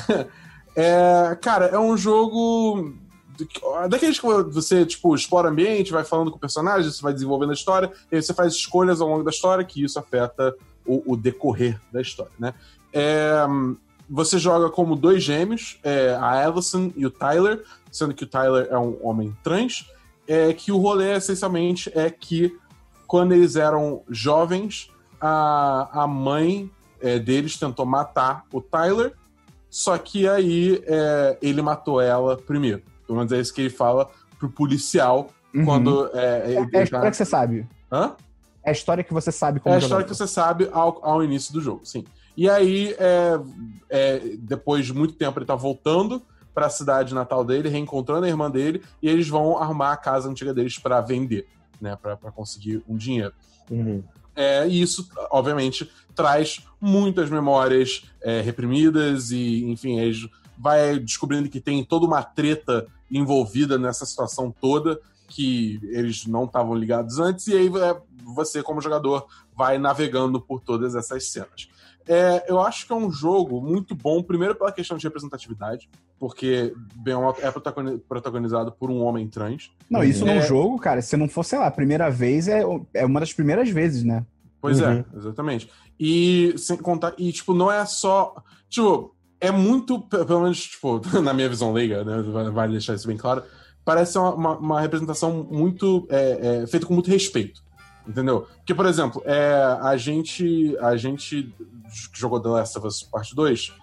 é, 0.75 1.37
cara, 1.41 1.65
é 1.67 1.77
um 1.77 1.95
jogo 1.95 2.93
daqueles 3.89 4.19
que 4.19 4.25
você, 4.25 4.85
tipo, 4.85 5.13
explora 5.15 5.49
ambiente, 5.49 5.91
vai 5.91 6.03
falando 6.03 6.31
com 6.31 6.37
o 6.37 6.39
personagem, 6.39 6.89
você 6.89 7.01
vai 7.01 7.13
desenvolvendo 7.13 7.51
a 7.51 7.53
história, 7.53 7.91
e 8.11 8.15
aí 8.15 8.21
você 8.21 8.33
faz 8.33 8.53
escolhas 8.53 9.01
ao 9.01 9.07
longo 9.07 9.23
da 9.23 9.29
história, 9.29 9.63
que 9.63 9.83
isso 9.83 9.99
afeta 9.99 10.55
o, 10.85 11.13
o 11.13 11.17
decorrer 11.17 11.79
da 11.91 12.01
história, 12.01 12.31
né? 12.39 12.53
É, 12.93 13.45
você 14.09 14.39
joga 14.39 14.69
como 14.69 14.95
dois 14.95 15.21
gêmeos, 15.21 15.79
é, 15.83 16.15
a 16.15 16.45
Allison 16.45 16.91
e 16.95 17.05
o 17.05 17.11
Tyler, 17.11 17.63
sendo 17.91 18.13
que 18.13 18.23
o 18.23 18.27
Tyler 18.27 18.67
é 18.71 18.77
um 18.77 18.97
homem 19.01 19.35
trans, 19.43 19.85
é 20.27 20.53
que 20.53 20.71
o 20.71 20.77
rolê, 20.77 21.15
essencialmente, 21.15 21.91
é 21.93 22.09
que 22.09 22.57
quando 23.05 23.33
eles 23.33 23.55
eram 23.55 24.03
jovens, 24.09 24.89
a, 25.19 26.03
a 26.03 26.07
mãe 26.07 26.69
é, 27.01 27.19
deles 27.19 27.57
tentou 27.57 27.85
matar 27.85 28.45
o 28.51 28.61
Tyler, 28.61 29.13
só 29.69 29.97
que 29.97 30.27
aí 30.27 30.81
é, 30.85 31.37
ele 31.41 31.61
matou 31.61 32.01
ela 32.01 32.37
primeiro. 32.37 32.81
Pelo 33.07 33.17
menos 33.17 33.31
é 33.31 33.39
isso 33.39 33.53
que 33.53 33.61
ele 33.61 33.69
fala 33.69 34.11
pro 34.37 34.49
policial 34.49 35.31
uhum. 35.55 35.65
quando. 35.65 36.11
É, 36.13 36.53
é, 36.53 36.53
é 36.53 36.79
a 36.79 36.83
história 36.83 37.05
tá... 37.05 37.11
que 37.11 37.17
você 37.17 37.25
sabe. 37.25 37.67
Hã? 37.91 38.15
É 38.63 38.69
a 38.69 38.73
história 38.73 39.03
que 39.03 39.13
você 39.13 39.31
sabe 39.31 39.61
como 39.61 39.73
É 39.73 39.77
a 39.77 39.79
história 39.79 40.05
que 40.05 40.13
você 40.13 40.27
sabe 40.27 40.69
ao, 40.73 40.99
ao 41.03 41.23
início 41.23 41.53
do 41.53 41.61
jogo, 41.61 41.85
sim. 41.85 42.03
E 42.35 42.49
aí, 42.49 42.93
é, 42.99 43.39
é, 43.89 44.19
depois 44.39 44.85
de 44.85 44.93
muito 44.93 45.13
tempo, 45.13 45.39
ele 45.39 45.45
tá 45.45 45.55
voltando 45.55 46.21
para 46.53 46.65
a 46.65 46.69
cidade 46.69 47.13
natal 47.15 47.45
dele, 47.45 47.69
reencontrando 47.69 48.25
a 48.25 48.29
irmã 48.29 48.51
dele, 48.51 48.83
e 49.01 49.07
eles 49.07 49.27
vão 49.27 49.57
arrumar 49.57 49.93
a 49.93 49.97
casa 49.97 50.29
antiga 50.29 50.53
deles 50.53 50.77
para 50.77 50.99
vender, 51.01 51.47
né? 51.79 51.95
Para 51.95 52.17
conseguir 52.31 52.83
um 52.87 52.97
dinheiro. 52.97 53.33
Uhum. 53.71 54.03
É, 54.35 54.67
e 54.67 54.81
isso, 54.81 55.09
obviamente, 55.31 55.89
traz 56.13 56.61
muitas 56.79 57.29
memórias 57.29 58.03
é, 58.21 58.41
reprimidas 58.41 59.31
e, 59.31 59.63
enfim, 59.65 59.99
eles 59.99 60.27
vai 60.57 60.99
descobrindo 60.99 61.49
que 61.49 61.59
tem 61.59 61.83
toda 61.83 62.05
uma 62.05 62.23
treta 62.23 62.87
envolvida 63.09 63.77
nessa 63.77 64.05
situação 64.05 64.53
toda 64.59 64.99
que 65.29 65.79
eles 65.83 66.25
não 66.25 66.45
estavam 66.45 66.73
ligados 66.73 67.19
antes, 67.19 67.47
e 67.47 67.53
aí 67.53 67.67
é, 67.67 68.01
você, 68.23 68.63
como 68.63 68.81
jogador, 68.81 69.27
vai 69.55 69.77
navegando 69.77 70.39
por 70.39 70.61
todas 70.61 70.95
essas 70.95 71.29
cenas. 71.29 71.69
É, 72.07 72.45
eu 72.47 72.61
acho 72.61 72.87
que 72.87 72.93
é 72.93 72.95
um 72.95 73.11
jogo 73.11 73.59
muito 73.59 73.93
bom, 73.93 74.23
primeiro 74.23 74.55
pela 74.55 74.71
questão 74.71 74.97
de 74.97 75.05
representatividade, 75.05 75.89
porque 76.17 76.73
bem 76.95 77.15
é 77.39 77.51
protagonizado 78.07 78.71
por 78.71 78.89
um 78.89 79.01
homem 79.03 79.27
trans. 79.27 79.71
Não, 79.89 80.03
isso 80.03 80.25
é... 80.25 80.33
num 80.33 80.41
jogo, 80.41 80.79
cara, 80.79 81.01
se 81.01 81.17
não 81.17 81.27
fosse, 81.27 81.51
sei 81.51 81.59
lá, 81.59 81.67
a 81.67 81.71
primeira 81.71 82.09
vez, 82.09 82.47
é, 82.47 82.63
é 82.93 83.05
uma 83.05 83.19
das 83.19 83.33
primeiras 83.33 83.69
vezes, 83.69 84.03
né? 84.03 84.25
Pois 84.61 84.79
é, 84.79 84.87
uhum. 84.87 85.05
é, 85.13 85.17
exatamente. 85.17 85.69
E 85.99 86.53
sem 86.57 86.77
contar, 86.77 87.13
e 87.17 87.31
tipo, 87.31 87.53
não 87.53 87.71
é 87.71 87.85
só. 87.85 88.41
Tipo, 88.69 89.15
é 89.39 89.51
muito, 89.51 89.99
pelo 89.99 90.41
menos, 90.41 90.61
tipo, 90.61 91.01
na 91.21 91.33
minha 91.33 91.49
visão 91.49 91.73
leiga, 91.73 92.03
né? 92.03 92.21
Vale 92.51 92.73
deixar 92.73 92.95
isso 92.95 93.07
bem 93.07 93.17
claro. 93.17 93.43
Parece 93.85 94.17
uma, 94.17 94.33
uma, 94.33 94.57
uma 94.57 94.81
representação 94.81 95.47
muito. 95.49 96.07
É, 96.09 96.61
é, 96.63 96.67
feita 96.67 96.85
com 96.85 96.93
muito 96.93 97.09
respeito. 97.09 97.61
Entendeu? 98.07 98.47
Porque, 98.57 98.73
por 98.73 98.85
exemplo, 98.85 99.21
é, 99.25 99.77
a 99.81 99.95
gente. 99.97 100.77
A 100.79 100.95
gente 100.95 101.53
que 102.11 102.19
jogou 102.19 102.39
The 102.39 102.49
Last 102.49 102.77
of 102.77 102.87
Us 102.87 103.03
Part 103.03 103.33
2. 103.33 103.73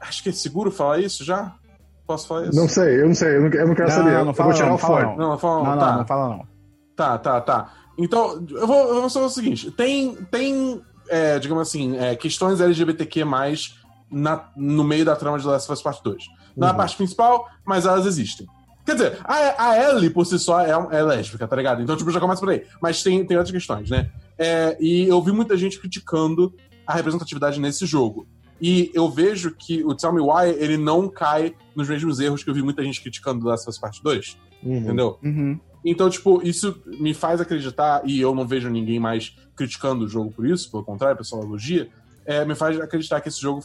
Acho 0.00 0.22
que 0.22 0.30
é 0.30 0.32
seguro 0.32 0.70
falar 0.70 0.98
isso 1.00 1.22
já? 1.22 1.54
Posso 2.06 2.26
falar 2.26 2.46
isso? 2.46 2.56
Não 2.56 2.66
sei, 2.66 3.02
eu 3.02 3.06
não 3.06 3.14
sei, 3.14 3.36
eu 3.36 3.42
não, 3.42 3.48
eu 3.50 3.68
não 3.68 3.74
quero 3.74 3.88
não, 3.88 3.96
saber. 3.96 4.12
Não, 4.12 4.24
não 4.24 4.34
fala, 4.34 4.48
eu 4.48 4.52
vou 4.52 4.56
tirar 4.56 4.68
não, 4.68 4.74
o 4.74 4.78
fone. 4.78 5.16
Não, 5.16 5.30
não, 5.30 5.38
fala, 5.38 5.64
não, 5.64 5.78
tá. 5.78 5.96
não, 5.96 6.06
fala 6.06 6.28
não. 6.28 6.46
Tá, 6.96 7.18
tá, 7.18 7.40
tá. 7.40 7.72
Então, 7.98 8.44
eu 8.50 8.66
vou, 8.66 8.88
eu 8.88 9.00
vou 9.02 9.10
falar 9.10 9.26
o 9.26 9.30
seguinte: 9.30 9.70
tem, 9.70 10.14
tem 10.30 10.82
é, 11.10 11.38
digamos 11.38 11.68
assim, 11.68 11.98
é, 11.98 12.14
questões 12.16 12.60
LGBTQ 12.60 13.24
na, 14.10 14.50
no 14.56 14.84
meio 14.84 15.04
da 15.04 15.16
trama 15.16 15.38
de 15.38 15.44
The 15.44 15.50
Last 15.50 15.70
of 15.70 15.78
Us 15.78 15.82
Part 15.82 16.02
2. 16.02 16.24
Não 16.56 16.66
uhum. 16.66 16.72
é 16.72 16.74
a 16.74 16.76
parte 16.76 16.96
principal, 16.96 17.48
mas 17.64 17.86
elas 17.86 18.06
existem. 18.06 18.46
Quer 18.84 18.94
dizer, 18.94 19.18
a, 19.24 19.70
a 19.70 19.90
Ellie 19.90 20.10
por 20.10 20.24
si 20.24 20.38
só 20.38 20.60
é, 20.60 20.70
é 20.70 21.02
lésbica, 21.02 21.46
tá 21.46 21.54
ligado? 21.54 21.82
Então, 21.82 21.96
tipo, 21.96 22.10
já 22.10 22.18
começa 22.18 22.40
por 22.40 22.50
aí. 22.50 22.64
Mas 22.80 23.02
tem, 23.02 23.24
tem 23.24 23.36
outras 23.36 23.52
questões, 23.52 23.90
né? 23.90 24.10
É, 24.38 24.76
e 24.80 25.06
eu 25.06 25.20
vi 25.22 25.32
muita 25.32 25.56
gente 25.56 25.78
criticando 25.78 26.54
a 26.86 26.94
representatividade 26.94 27.60
nesse 27.60 27.86
jogo. 27.86 28.26
E 28.60 28.90
eu 28.94 29.08
vejo 29.08 29.54
que 29.54 29.84
o 29.84 29.94
Tell 29.94 30.12
Me 30.12 30.20
Why, 30.20 30.50
ele 30.58 30.76
não 30.76 31.08
cai 31.08 31.54
nos 31.74 31.88
mesmos 31.88 32.20
erros 32.20 32.42
que 32.42 32.50
eu 32.50 32.54
vi 32.54 32.62
muita 32.62 32.82
gente 32.82 33.00
criticando 33.00 33.40
do 33.40 33.46
Last 33.46 33.68
of 33.68 33.70
Us 33.70 33.78
Part 33.78 34.02
2. 34.02 34.36
Uhum. 34.62 34.76
Entendeu? 34.76 35.18
Uhum. 35.22 35.58
Então, 35.84 36.10
tipo, 36.10 36.42
isso 36.42 36.82
me 36.86 37.14
faz 37.14 37.40
acreditar, 37.40 38.02
e 38.04 38.20
eu 38.20 38.34
não 38.34 38.46
vejo 38.46 38.68
ninguém 38.68 39.00
mais 39.00 39.34
criticando 39.56 40.04
o 40.04 40.08
jogo 40.08 40.30
por 40.30 40.46
isso, 40.46 40.70
pelo 40.70 40.84
contrário, 40.84 41.14
o 41.14 41.18
pessoal 41.18 41.42
elogia, 41.42 41.88
é, 42.26 42.44
me 42.44 42.54
faz 42.54 42.78
acreditar 42.78 43.20
que 43.20 43.28
esse 43.28 43.40
jogo 43.40 43.64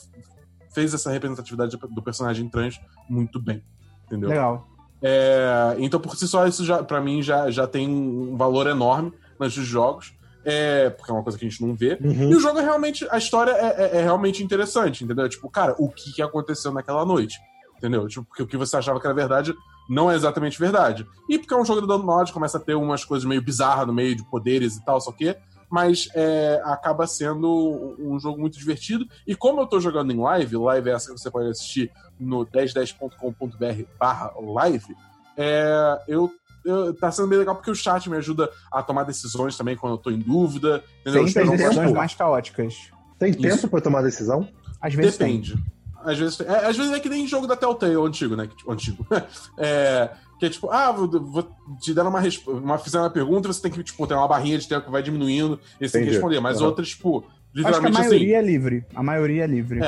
fez 0.75 0.93
essa 0.93 1.09
representatividade 1.09 1.75
do 1.75 2.01
personagem 2.03 2.47
trans 2.47 2.79
muito 3.09 3.39
bem. 3.39 3.63
Entendeu? 4.05 4.29
Legal. 4.29 4.67
É, 5.01 5.75
então, 5.79 5.99
por 5.99 6.15
si 6.15 6.27
só, 6.27 6.45
isso 6.45 6.63
já, 6.63 6.83
pra 6.83 7.01
mim 7.01 7.23
já, 7.23 7.49
já 7.49 7.65
tem 7.65 7.89
um 7.89 8.37
valor 8.37 8.67
enorme 8.67 9.11
nos 9.39 9.53
jogos. 9.53 10.13
É, 10.47 10.91
porque 10.91 11.09
é 11.09 11.13
uma 11.13 11.23
coisa 11.23 11.39
que 11.39 11.45
a 11.45 11.49
gente 11.49 11.65
não 11.65 11.73
vê. 11.73 11.97
Uhum. 11.99 12.29
E 12.29 12.35
o 12.35 12.39
jogo 12.39 12.59
é 12.59 12.61
realmente. 12.61 13.07
A 13.09 13.17
história 13.17 13.49
é, 13.51 13.83
é- 13.83 13.97
é 13.97 14.03
realmente 14.03 14.43
interessante, 14.43 15.03
entendeu? 15.03 15.27
Tipo, 15.27 15.49
cara, 15.49 15.75
o 15.79 15.89
que, 15.89 16.13
que 16.13 16.21
aconteceu 16.21 16.71
naquela 16.71 17.03
noite? 17.03 17.39
Entendeu? 17.77 18.07
Tipo, 18.07 18.25
porque 18.25 18.43
o 18.43 18.47
que 18.47 18.55
você 18.55 18.77
achava 18.77 18.99
que 18.99 19.07
era 19.07 19.13
verdade 19.15 19.55
não 19.89 20.09
é 20.11 20.15
exatamente 20.15 20.59
verdade. 20.59 21.05
E 21.29 21.39
porque 21.39 21.53
é 21.53 21.57
um 21.57 21.65
jogo 21.65 21.81
do 21.81 21.97
Norte, 21.97 22.31
começa 22.31 22.57
a 22.57 22.61
ter 22.61 22.75
umas 22.75 23.03
coisas 23.03 23.27
meio 23.27 23.41
bizarras 23.41 23.87
no 23.87 23.93
meio 23.93 24.15
de 24.15 24.23
poderes 24.29 24.75
e 24.75 24.85
tal, 24.85 25.01
só 25.01 25.11
que. 25.11 25.35
Mas 25.75 26.07
é, 26.15 26.61
acaba 26.63 27.05
sendo 27.05 27.97
um 27.99 28.17
jogo 28.17 28.39
muito 28.39 28.57
divertido. 28.57 29.05
E 29.27 29.35
como 29.35 29.59
eu 29.59 29.67
tô 29.67 29.77
jogando 29.77 30.09
em 30.13 30.17
live, 30.17 30.55
live 30.55 30.89
é 30.89 30.93
essa 30.93 31.13
que 31.13 31.19
você 31.19 31.29
pode 31.29 31.49
assistir 31.49 31.91
no 32.17 32.45
1010.com.br 32.45 33.83
barra 33.99 34.31
live, 34.39 34.95
é, 35.35 35.99
eu, 36.07 36.31
eu- 36.63 36.93
tá 36.93 37.11
sendo 37.11 37.27
bem 37.27 37.37
legal 37.39 37.55
porque 37.55 37.69
o 37.69 37.75
chat 37.75 38.09
me 38.09 38.15
ajuda 38.15 38.49
a 38.71 38.81
tomar 38.81 39.03
decisões 39.03 39.57
também 39.57 39.75
quando 39.75 39.95
eu 39.95 39.97
tô 39.97 40.09
em 40.11 40.19
dúvida. 40.19 40.81
Entendeu? 41.01 41.27
Sempre 41.27 41.53
as 41.55 41.59
decisões 41.59 41.91
mais 41.91 42.15
caóticas. 42.15 42.89
Tem 43.19 43.31
Isso. 43.31 43.41
tempo 43.41 43.67
pra 43.67 43.81
tomar 43.81 44.01
decisão? 44.01 44.47
Às 44.79 44.93
vezes 44.93 45.17
tem. 45.17 45.41
Depende. 45.41 45.61
Às 46.05 46.17
vezes, 46.17 46.39
é, 46.39 46.67
às 46.67 46.77
vezes 46.77 46.93
é 46.93 46.99
que 47.01 47.09
nem 47.09 47.27
jogo 47.27 47.47
da 47.47 47.55
Telltale 47.57 47.95
antigo, 47.95 48.35
né? 48.37 48.47
Tipo, 48.47 48.71
antigo. 48.71 49.05
É, 49.59 50.09
que 50.39 50.45
é 50.45 50.49
tipo, 50.49 50.69
ah, 50.69 50.91
vou, 50.91 51.07
vou 51.07 51.47
te 51.79 51.93
dar 51.93 52.05
uma, 52.07 52.21
uma 52.47 52.77
fizer 52.77 52.99
uma 52.99 53.09
pergunta 53.09 53.47
e 53.47 53.53
você 53.53 53.61
tem 53.61 53.71
que, 53.71 53.83
tipo, 53.83 54.05
ter 54.05 54.13
uma 54.13 54.27
barrinha 54.27 54.57
de 54.57 54.67
tempo 54.67 54.85
que 54.85 54.91
vai 54.91 55.01
diminuindo 55.01 55.59
e 55.79 55.87
você 55.87 55.97
tem 55.99 56.07
que 56.07 56.13
responder. 56.13 56.39
Mas 56.39 56.59
Uhum. 56.61 56.67
outras, 56.67 56.89
tipo, 56.89 57.19
Acho 57.19 57.27
que 57.53 57.59
a 57.59 57.69
literalmente 57.71 57.97
maioria 57.99 58.37
é 58.37 58.41
livre. 58.41 58.85
A 58.93 59.01
maioria 59.03 59.43
é 59.43 59.47
livre. 59.47 59.79
assim. 59.79 59.87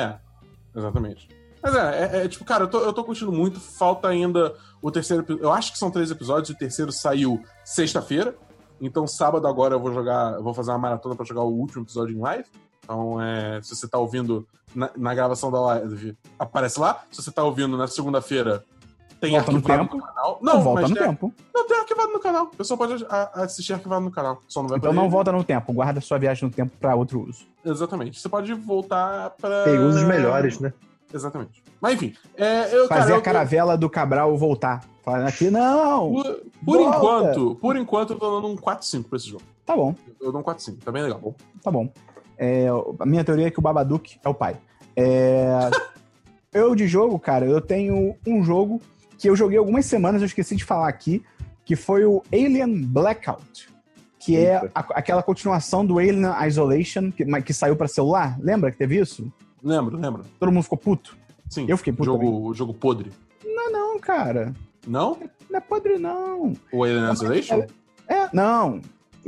É, 0.74 0.78
exatamente. 0.78 1.28
Mas 1.62 1.74
é, 1.74 1.78
é, 2.20 2.24
é, 2.24 2.28
tipo, 2.28 2.44
cara, 2.44 2.64
eu 2.64 2.68
tô, 2.68 2.78
eu 2.80 2.92
tô 2.92 3.04
curtindo 3.04 3.30
muito. 3.32 3.60
Falta 3.60 4.08
ainda 4.08 4.54
o 4.80 4.90
terceiro 4.90 5.24
Eu 5.40 5.52
acho 5.52 5.72
que 5.72 5.78
são 5.78 5.90
três 5.90 6.10
episódios, 6.10 6.50
o 6.50 6.54
terceiro 6.56 6.90
saiu 6.92 7.42
sexta-feira. 7.64 8.34
Então, 8.80 9.06
sábado 9.06 9.46
agora 9.46 9.74
eu 9.74 9.80
vou 9.80 9.92
jogar. 9.92 10.34
Eu 10.34 10.42
vou 10.42 10.54
fazer 10.54 10.70
uma 10.70 10.78
maratona 10.78 11.14
pra 11.16 11.26
jogar 11.26 11.42
o 11.42 11.52
último 11.52 11.82
episódio 11.82 12.16
em 12.16 12.20
live. 12.20 12.44
Então, 12.84 13.20
é, 13.20 13.60
se 13.60 13.74
você 13.76 13.86
tá 13.88 13.98
ouvindo 13.98 14.46
na, 14.74 14.88
na 14.96 15.14
gravação 15.14 15.50
da 15.50 15.60
live, 15.60 16.16
aparece 16.38 16.78
lá. 16.80 17.04
Se 17.10 17.22
você 17.22 17.30
tá 17.30 17.42
ouvindo 17.42 17.76
na 17.76 17.86
segunda-feira, 17.88 18.64
tem 19.20 19.30
Volta 19.32 19.50
no 19.52 19.56
arquivado 19.58 19.82
tempo. 19.84 19.96
no 19.96 20.02
canal. 20.02 20.38
Não, 20.42 20.54
Não, 20.54 20.62
volta 20.62 20.80
mas 20.82 20.90
no 20.90 20.96
tem, 20.96 21.06
tempo. 21.08 21.34
não, 21.54 21.66
tem 21.66 21.78
arquivado 21.78 22.12
no 22.12 22.20
canal. 22.20 22.44
O 22.44 22.56
pessoal 22.56 22.78
pode 22.78 23.06
a- 23.08 23.30
assistir 23.42 23.72
arquivado 23.72 24.04
no 24.04 24.10
canal. 24.10 24.40
Só 24.48 24.62
não 24.62 24.68
vai 24.68 24.78
Então 24.78 24.92
não 24.92 25.08
volta 25.10 25.32
no 25.32 25.42
tempo. 25.44 25.72
Guarda 25.72 26.00
sua 26.00 26.18
viagem 26.18 26.48
no 26.48 26.54
tempo 26.54 26.72
pra 26.78 26.94
outro 26.94 27.26
uso. 27.28 27.44
Exatamente. 27.64 28.20
Você 28.20 28.28
pode 28.28 28.52
voltar 28.54 29.30
pra. 29.40 29.64
Tem 29.64 29.78
usos 29.78 30.02
melhores, 30.04 30.58
né? 30.60 30.72
Exatamente. 31.12 31.62
Mas 31.80 31.94
enfim, 31.94 32.12
é, 32.36 32.74
eu, 32.74 32.86
Fazer 32.88 32.88
cara, 32.88 33.14
a 33.14 33.16
eu- 33.18 33.22
caravela 33.22 33.76
do 33.78 33.88
Cabral 33.88 34.36
voltar. 34.36 34.84
Falando 35.04 35.26
aqui, 35.28 35.48
não! 35.48 36.12
Por, 36.12 36.40
por 36.64 36.80
enquanto, 36.80 37.54
por 37.54 37.76
enquanto 37.76 38.12
eu 38.12 38.18
tô 38.18 38.34
dando 38.40 38.52
um 38.52 38.56
4-5 38.56 39.04
pra 39.08 39.16
esse 39.16 39.28
jogo. 39.28 39.42
Tá 39.64 39.74
bom, 39.74 39.94
Eu 40.20 40.30
dou 40.32 40.40
um 40.40 40.44
4-5, 40.44 40.78
tá 40.84 40.92
bem 40.92 41.02
legal. 41.02 41.34
tá 41.62 41.70
bom. 41.70 41.88
É, 42.36 42.66
a 43.00 43.06
minha 43.06 43.24
teoria 43.24 43.46
é 43.46 43.50
que 43.50 43.58
o 43.58 43.62
Babadook 43.62 44.18
é 44.22 44.28
o 44.28 44.34
pai. 44.34 44.56
É, 44.94 45.48
eu 46.52 46.74
de 46.74 46.86
jogo, 46.86 47.18
cara, 47.18 47.46
eu 47.46 47.60
tenho 47.60 48.14
um 48.26 48.42
jogo 48.44 48.82
que 49.18 49.28
eu 49.28 49.36
joguei 49.36 49.58
algumas 49.58 49.84
semanas, 49.84 50.22
eu 50.22 50.26
esqueci 50.26 50.56
de 50.56 50.64
falar 50.64 50.88
aqui, 50.88 51.22
que 51.64 51.76
foi 51.76 52.04
o 52.04 52.22
Alien 52.32 52.82
Blackout. 52.86 53.68
Que 54.20 54.36
é 54.36 54.54
Eita. 54.54 54.70
a- 54.74 54.80
aquela 54.98 55.22
continuação 55.22 55.84
do 55.86 55.98
Alien 55.98 56.22
Isolation, 56.46 57.10
que, 57.12 57.24
que 57.42 57.52
saiu 57.52 57.76
pra 57.76 57.86
celular. 57.88 58.36
Lembra 58.40 58.70
que 58.72 58.78
teve 58.78 58.98
isso? 59.00 59.30
Lembro, 59.62 59.96
lembro. 59.96 60.24
Todo 60.40 60.50
mundo 60.52 60.62
ficou 60.62 60.78
puto? 60.78 61.16
Sim. 61.48 61.66
Eu 61.68 61.76
fiquei 61.76 61.92
puto 61.92 62.04
jogo, 62.04 62.54
jogo 62.54 62.74
podre. 62.74 63.10
Não, 63.44 63.70
não, 63.72 63.98
cara. 63.98 64.54
Não? 64.86 65.18
Não 65.50 65.58
é 65.58 65.60
podre, 65.60 65.98
não. 65.98 66.52
O 66.72 66.84
Alien 66.84 67.12
Isolation? 67.12 67.64
É, 68.08 68.28
não. 68.32 68.80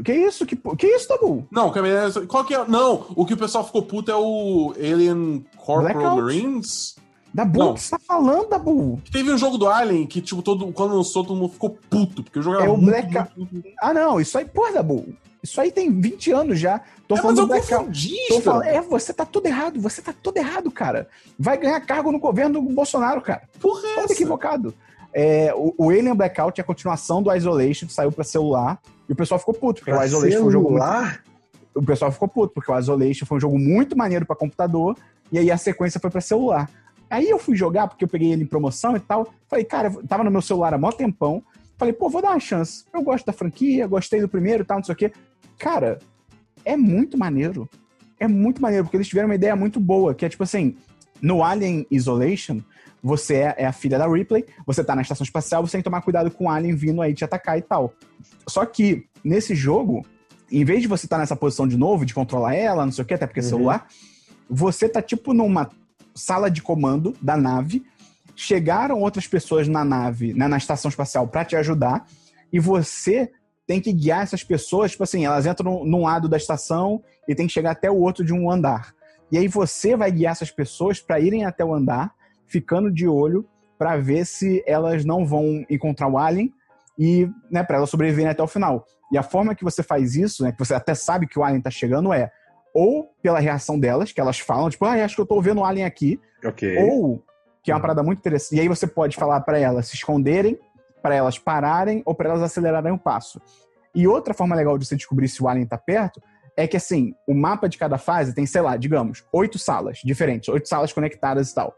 Que 0.04 0.12
isso? 0.14 0.46
Que, 0.46 0.56
que 0.56 0.86
isso, 0.86 1.08
Tabu? 1.08 1.46
Não, 1.50 1.68
é- 1.68 2.26
qual 2.26 2.44
que 2.44 2.54
é? 2.54 2.64
Não, 2.66 3.06
o 3.14 3.24
que 3.26 3.34
o 3.34 3.36
pessoal 3.36 3.64
ficou 3.64 3.82
puto 3.82 4.10
é 4.10 4.16
o 4.16 4.72
Alien 4.76 5.44
Corporal 5.56 5.94
Blackout? 5.94 6.22
Marines. 6.22 6.96
Dabu, 7.32 7.58
Não. 7.58 7.70
o 7.70 7.74
que 7.74 7.80
você 7.80 7.90
tá 7.90 7.98
falando, 7.98 8.48
Dabu? 8.48 9.00
Teve 9.12 9.32
um 9.32 9.38
jogo 9.38 9.56
do 9.56 9.68
Alien 9.68 10.06
que, 10.06 10.20
tipo, 10.20 10.42
todo, 10.42 10.72
quando 10.72 10.96
lançou, 10.96 11.24
todo 11.24 11.36
mundo 11.36 11.52
ficou 11.52 11.70
puto, 11.88 12.22
porque 12.24 12.38
o 12.38 12.42
jogo 12.42 12.58
É 12.58 12.62
era 12.62 12.72
o 12.72 12.76
muito, 12.76 12.90
Blackout. 12.90 13.32
muito, 13.38 13.52
muito... 13.54 13.68
Ah, 13.80 13.94
não, 13.94 14.20
isso 14.20 14.36
aí, 14.36 14.44
porra, 14.44 14.72
Dabu. 14.72 15.06
Isso 15.42 15.58
aí 15.60 15.70
tem 15.72 15.90
20 15.90 16.32
anos 16.32 16.58
já. 16.60 16.80
Tô 17.08 17.14
É, 17.16 17.18
falando 17.22 17.36
mas 17.48 17.70
eu 17.70 17.78
Blackout. 17.78 17.78
confundi, 17.86 18.16
Tô 18.28 18.40
falando, 18.40 18.64
é, 18.64 18.80
você 18.82 19.12
tá 19.12 19.24
tudo 19.24 19.46
errado, 19.46 19.80
você 19.80 20.02
tá 20.02 20.12
tudo 20.12 20.36
errado, 20.36 20.70
cara. 20.70 21.08
Vai 21.38 21.56
ganhar 21.56 21.80
cargo 21.80 22.12
no 22.12 22.18
governo 22.18 22.60
do 22.60 22.74
Bolsonaro, 22.74 23.22
cara. 23.22 23.42
Porra, 23.60 23.80
é 23.86 23.94
Todo 23.94 24.04
essa? 24.04 24.12
equivocado. 24.12 24.74
É, 25.12 25.52
o, 25.56 25.74
o 25.78 25.90
Alien 25.90 26.14
Blackout 26.14 26.60
é 26.60 26.62
a 26.62 26.66
continuação 26.66 27.22
do 27.22 27.34
Isolation, 27.34 27.86
que 27.86 27.92
saiu 27.92 28.12
pra 28.12 28.22
celular. 28.24 28.78
E 29.08 29.12
o 29.12 29.16
pessoal 29.16 29.38
ficou 29.40 29.54
puto, 29.54 29.80
porque 29.80 29.90
Pra 29.92 30.00
o 30.00 30.04
Isolation 30.04 30.38
foi 30.38 30.46
um 30.48 30.50
jogo 30.50 30.70
muito 30.70 30.82
celular? 30.82 31.22
o 31.74 31.82
pessoal 31.82 32.12
ficou 32.12 32.28
puto, 32.28 32.52
porque 32.54 32.70
o 32.70 32.78
Isolation 32.78 33.24
foi 33.24 33.38
um 33.38 33.40
jogo 33.40 33.58
muito 33.58 33.96
maneiro 33.96 34.26
pra 34.26 34.36
computador, 34.36 34.96
e 35.32 35.38
aí 35.38 35.50
a 35.50 35.56
sequência 35.56 35.98
foi 36.00 36.10
pra 36.10 36.20
celular. 36.20 36.68
Aí 37.10 37.28
eu 37.28 37.38
fui 37.38 37.56
jogar, 37.56 37.88
porque 37.88 38.04
eu 38.04 38.08
peguei 38.08 38.32
ele 38.32 38.44
em 38.44 38.46
promoção 38.46 38.96
e 38.96 39.00
tal. 39.00 39.28
Falei, 39.48 39.64
cara, 39.64 39.90
tava 40.08 40.22
no 40.22 40.30
meu 40.30 40.40
celular 40.40 40.72
há 40.72 40.78
mó 40.78 40.92
tempão. 40.92 41.42
Falei, 41.76 41.92
pô, 41.92 42.08
vou 42.08 42.22
dar 42.22 42.30
uma 42.30 42.40
chance. 42.40 42.84
Eu 42.94 43.02
gosto 43.02 43.26
da 43.26 43.32
franquia, 43.32 43.86
gostei 43.86 44.20
do 44.20 44.28
primeiro 44.28 44.62
e 44.62 44.66
tal, 44.66 44.78
não 44.78 44.84
sei 44.84 44.92
o 44.92 44.96
quê. 44.96 45.12
Cara, 45.58 45.98
é 46.64 46.76
muito 46.76 47.18
maneiro. 47.18 47.68
É 48.18 48.28
muito 48.28 48.62
maneiro, 48.62 48.84
porque 48.84 48.96
eles 48.96 49.08
tiveram 49.08 49.28
uma 49.28 49.34
ideia 49.34 49.56
muito 49.56 49.80
boa, 49.80 50.14
que 50.14 50.24
é 50.24 50.28
tipo 50.28 50.42
assim, 50.44 50.76
no 51.20 51.42
Alien 51.42 51.86
Isolation, 51.90 52.60
você 53.02 53.36
é, 53.36 53.54
é 53.58 53.66
a 53.66 53.72
filha 53.72 53.98
da 53.98 54.06
Ripley, 54.06 54.44
você 54.66 54.84
tá 54.84 54.94
na 54.94 55.00
estação 55.02 55.24
espacial, 55.24 55.66
você 55.66 55.72
tem 55.72 55.80
que 55.80 55.84
tomar 55.86 56.02
cuidado 56.02 56.30
com 56.30 56.44
o 56.44 56.50
Alien 56.50 56.76
vindo 56.76 57.00
aí 57.00 57.14
te 57.14 57.24
atacar 57.24 57.58
e 57.58 57.62
tal. 57.62 57.94
Só 58.46 58.64
que, 58.66 59.06
nesse 59.24 59.54
jogo, 59.54 60.04
em 60.52 60.64
vez 60.64 60.82
de 60.82 60.86
você 60.88 61.06
estar 61.06 61.16
nessa 61.16 61.34
posição 61.34 61.66
de 61.66 61.78
novo, 61.78 62.04
de 62.04 62.12
controlar 62.12 62.54
ela, 62.54 62.84
não 62.84 62.92
sei 62.92 63.02
o 63.02 63.06
que, 63.06 63.14
até 63.14 63.26
porque 63.26 63.40
é 63.40 63.42
Uhum. 63.42 63.48
celular, 63.48 63.86
você 64.48 64.86
tá 64.88 65.00
tipo 65.00 65.32
numa 65.32 65.70
sala 66.20 66.50
de 66.50 66.62
comando 66.62 67.16
da 67.20 67.36
nave, 67.36 67.82
chegaram 68.36 69.00
outras 69.00 69.26
pessoas 69.26 69.68
na 69.68 69.84
nave, 69.84 70.32
né, 70.32 70.48
na 70.48 70.56
estação 70.56 70.88
espacial 70.88 71.26
pra 71.26 71.44
te 71.44 71.56
ajudar, 71.56 72.06
e 72.52 72.58
você 72.58 73.30
tem 73.66 73.80
que 73.80 73.92
guiar 73.92 74.22
essas 74.22 74.42
pessoas, 74.42 74.92
tipo 74.92 75.04
assim, 75.04 75.24
elas 75.24 75.46
entram 75.46 75.84
num 75.84 76.02
lado 76.02 76.28
da 76.28 76.36
estação 76.36 77.02
e 77.28 77.34
tem 77.34 77.46
que 77.46 77.52
chegar 77.52 77.70
até 77.70 77.90
o 77.90 77.98
outro 77.98 78.24
de 78.24 78.32
um 78.32 78.50
andar. 78.50 78.92
E 79.30 79.38
aí 79.38 79.46
você 79.46 79.96
vai 79.96 80.10
guiar 80.10 80.32
essas 80.32 80.50
pessoas 80.50 81.00
pra 81.00 81.20
irem 81.20 81.44
até 81.44 81.64
o 81.64 81.72
andar, 81.72 82.12
ficando 82.46 82.90
de 82.90 83.06
olho 83.06 83.46
pra 83.78 83.96
ver 83.96 84.26
se 84.26 84.62
elas 84.66 85.04
não 85.04 85.24
vão 85.24 85.64
encontrar 85.70 86.08
o 86.08 86.18
alien 86.18 86.52
e, 86.98 87.30
né, 87.50 87.62
para 87.62 87.76
elas 87.76 87.90
sobreviverem 87.90 88.30
até 88.30 88.42
o 88.42 88.48
final. 88.48 88.84
E 89.12 89.16
a 89.16 89.22
forma 89.22 89.54
que 89.54 89.64
você 89.64 89.82
faz 89.82 90.16
isso, 90.16 90.42
né, 90.42 90.52
que 90.52 90.58
você 90.58 90.74
até 90.74 90.94
sabe 90.94 91.26
que 91.26 91.38
o 91.38 91.44
alien 91.44 91.60
tá 91.60 91.70
chegando 91.70 92.12
é 92.12 92.30
ou 92.74 93.12
pela 93.22 93.38
reação 93.38 93.78
delas, 93.78 94.12
que 94.12 94.20
elas 94.20 94.38
falam, 94.38 94.70
tipo, 94.70 94.84
ah, 94.84 94.92
acho 95.04 95.14
que 95.14 95.20
eu 95.20 95.26
tô 95.26 95.40
vendo 95.40 95.60
o 95.60 95.64
alien 95.64 95.84
aqui, 95.84 96.20
Ok. 96.44 96.76
ou, 96.78 97.22
que 97.62 97.70
é 97.70 97.74
uma 97.74 97.80
parada 97.80 98.02
muito 98.02 98.18
interessante, 98.18 98.58
e 98.58 98.60
aí 98.60 98.68
você 98.68 98.86
pode 98.86 99.16
falar 99.16 99.40
pra 99.40 99.58
elas 99.58 99.88
se 99.88 99.94
esconderem, 99.96 100.58
pra 101.02 101.14
elas 101.14 101.38
pararem 101.38 102.02
ou 102.04 102.14
pra 102.14 102.28
elas 102.28 102.42
acelerarem 102.42 102.92
o 102.92 102.98
passo. 102.98 103.40
E 103.94 104.06
outra 104.06 104.32
forma 104.34 104.54
legal 104.54 104.78
de 104.78 104.86
você 104.86 104.96
descobrir 104.96 105.28
se 105.28 105.42
o 105.42 105.48
alien 105.48 105.66
tá 105.66 105.76
perto 105.78 106.22
é 106.56 106.66
que, 106.66 106.76
assim, 106.76 107.14
o 107.26 107.34
mapa 107.34 107.68
de 107.68 107.78
cada 107.78 107.96
fase 107.96 108.34
tem, 108.34 108.44
sei 108.46 108.60
lá, 108.60 108.76
digamos, 108.76 109.24
oito 109.32 109.58
salas 109.58 109.98
diferentes, 110.04 110.48
oito 110.48 110.68
salas 110.68 110.92
conectadas 110.92 111.50
e 111.50 111.54
tal. 111.54 111.74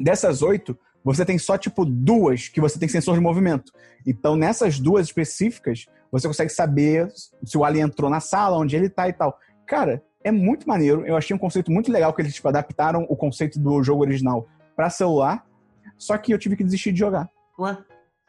Dessas 0.00 0.40
oito, 0.42 0.78
você 1.04 1.24
tem 1.24 1.38
só, 1.38 1.58
tipo, 1.58 1.84
duas 1.84 2.48
que 2.48 2.60
você 2.60 2.78
tem 2.78 2.88
sensor 2.88 3.14
de 3.14 3.20
movimento. 3.20 3.70
Então, 4.06 4.34
nessas 4.34 4.80
duas 4.80 5.06
específicas, 5.06 5.86
você 6.10 6.26
consegue 6.26 6.50
saber 6.50 7.08
se 7.44 7.58
o 7.58 7.64
alien 7.64 7.84
entrou 7.84 8.08
na 8.08 8.20
sala, 8.20 8.56
onde 8.56 8.74
ele 8.74 8.88
tá 8.88 9.08
e 9.08 9.12
tal. 9.12 9.38
Cara, 9.66 10.02
é 10.24 10.32
muito 10.32 10.66
maneiro. 10.66 11.06
Eu 11.06 11.16
achei 11.16 11.36
um 11.36 11.38
conceito 11.38 11.70
muito 11.70 11.92
legal 11.92 12.12
que 12.12 12.22
eles 12.22 12.34
tipo, 12.34 12.48
adaptaram 12.48 13.06
o 13.08 13.14
conceito 13.16 13.60
do 13.60 13.82
jogo 13.82 14.02
original 14.02 14.48
pra 14.74 14.90
celular. 14.90 15.46
Só 15.96 16.16
que 16.18 16.32
eu 16.32 16.38
tive 16.38 16.56
que 16.56 16.64
desistir 16.64 16.90
de 16.92 16.98
jogar. 16.98 17.28
Ué? 17.58 17.76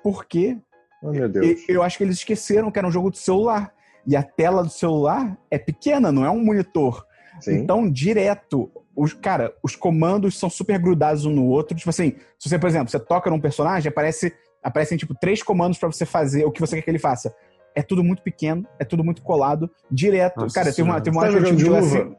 Porque 0.04 0.58
Oh, 1.02 1.12
meu 1.12 1.28
Deus. 1.30 1.46
e- 1.46 1.66
eu 1.72 1.82
acho 1.82 1.98
que 1.98 2.04
eles 2.04 2.18
esqueceram 2.18 2.70
que 2.70 2.78
era 2.78 2.88
um 2.88 2.92
jogo 2.92 3.10
de 3.10 3.18
celular. 3.18 3.74
E 4.06 4.16
a 4.16 4.22
tela 4.22 4.62
do 4.64 4.70
celular 4.70 5.36
é 5.50 5.58
pequena, 5.58 6.12
não 6.12 6.24
é 6.24 6.30
um 6.30 6.44
monitor. 6.44 7.04
Sim. 7.42 7.56
Então, 7.56 7.90
direto, 7.90 8.72
os, 8.96 9.14
cara, 9.14 9.52
os 9.64 9.76
comandos 9.76 10.38
são 10.38 10.50
super 10.50 10.78
grudados 10.80 11.26
um 11.26 11.32
no 11.32 11.46
outro. 11.48 11.76
Tipo 11.76 11.90
assim, 11.90 12.14
se 12.38 12.48
você, 12.50 12.60
por 12.60 12.68
exemplo, 12.68 12.90
você 12.90 13.00
toca 13.00 13.30
num 13.32 13.40
personagem, 13.42 13.90
aparece, 13.90 14.32
aparecem, 14.62 14.98
tipo, 14.98 15.16
três 15.20 15.42
comandos 15.42 15.78
pra 15.80 15.92
você 15.92 16.06
fazer 16.06 16.46
o 16.46 16.52
que 16.52 16.62
você 16.62 16.76
quer 16.76 16.82
que 16.84 16.90
ele 16.92 17.00
faça. 17.00 17.34
É 17.76 17.82
tudo 17.82 18.04
muito 18.04 18.24
pequeno, 18.24 18.66
é 18.80 18.86
tudo 18.86 19.04
muito 19.04 19.22
colado, 19.22 19.70
direto. 19.92 20.40
Nossa 20.40 20.56
cara, 20.56 20.68
uma, 20.70 20.74
Senhora. 20.74 21.02
teve 21.02 21.16
uma 21.18 21.24
hora 21.24 21.32
tá 21.34 21.38
que 21.38 21.44
eu 21.44 21.50
tive 21.50 21.58
de 21.58 21.64
que 21.66 21.70
luva? 21.70 21.86
assim- 21.86 22.16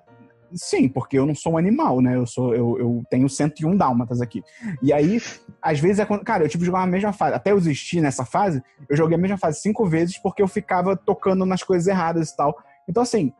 Sim, 0.55 0.89
porque 0.89 1.19
eu 1.19 1.27
não 1.27 1.35
sou 1.35 1.55
um 1.55 1.59
animal, 1.59 2.01
né? 2.01 2.15
Eu 2.15 2.25
sou 2.27 2.55
eu, 2.55 2.79
eu 2.79 3.03
tenho 3.11 3.29
101 3.29 3.77
dálmatas 3.77 4.21
aqui. 4.21 4.45
E 4.81 4.93
aí, 4.93 5.21
às 5.61 5.81
vezes, 5.81 5.99
é 5.99 6.05
quando, 6.07 6.23
cara, 6.25 6.45
eu 6.45 6.49
tipo 6.49 6.65
jogar 6.65 6.83
a 6.83 6.87
mesma 6.87 7.13
fase. 7.13 7.35
Até 7.35 7.51
eu 7.51 7.59
existir 7.59 8.01
nessa 8.01 8.25
fase, 8.25 8.63
eu 8.89 8.97
joguei 8.97 9.17
a 9.17 9.21
mesma 9.21 9.37
fase 9.37 9.61
cinco 9.61 9.85
vezes 9.87 10.19
porque 10.19 10.41
eu 10.41 10.47
ficava 10.47 10.97
tocando 10.97 11.45
nas 11.45 11.65
coisas 11.65 11.89
erradas 11.89 12.31
e 12.31 12.37
tal. 12.37 12.57
Então, 12.89 13.03
assim, 13.03 13.33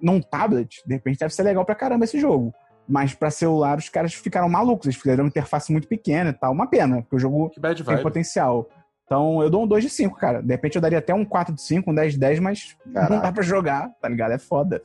num 0.00 0.20
tablet, 0.20 0.82
de 0.86 0.94
repente 0.94 1.18
deve 1.18 1.34
ser 1.34 1.42
legal 1.42 1.64
pra 1.64 1.74
caramba 1.74 2.04
esse 2.04 2.18
jogo. 2.20 2.54
Mas 2.88 3.12
pra 3.12 3.30
celular, 3.30 3.78
os 3.78 3.88
caras 3.88 4.14
ficaram 4.14 4.48
malucos. 4.48 4.86
Eles 4.86 4.96
fizeram 4.96 5.24
uma 5.24 5.28
interface 5.28 5.72
muito 5.72 5.88
pequena 5.88 6.30
e 6.30 6.32
tal. 6.32 6.52
Uma 6.52 6.66
pena, 6.68 7.02
porque 7.02 7.16
o 7.16 7.18
jogo 7.18 7.50
Que 7.50 7.60
bad 7.60 7.76
tem 7.82 7.94
vibe. 7.94 8.02
potencial. 8.04 8.68
Então, 9.12 9.42
eu 9.42 9.50
dou 9.50 9.64
um 9.64 9.66
2 9.66 9.84
de 9.84 9.90
5, 9.90 10.16
cara. 10.16 10.40
De 10.40 10.48
repente, 10.48 10.76
eu 10.76 10.80
daria 10.80 10.98
até 10.98 11.12
um 11.12 11.22
4 11.22 11.54
de 11.54 11.60
5, 11.60 11.90
um 11.90 11.94
10 11.94 12.14
de 12.14 12.18
10, 12.18 12.40
mas 12.40 12.76
não 12.86 12.94
Caraca. 12.94 13.20
dá 13.20 13.32
pra 13.32 13.42
jogar, 13.42 13.90
tá 14.00 14.08
ligado? 14.08 14.32
É 14.32 14.38
foda. 14.38 14.82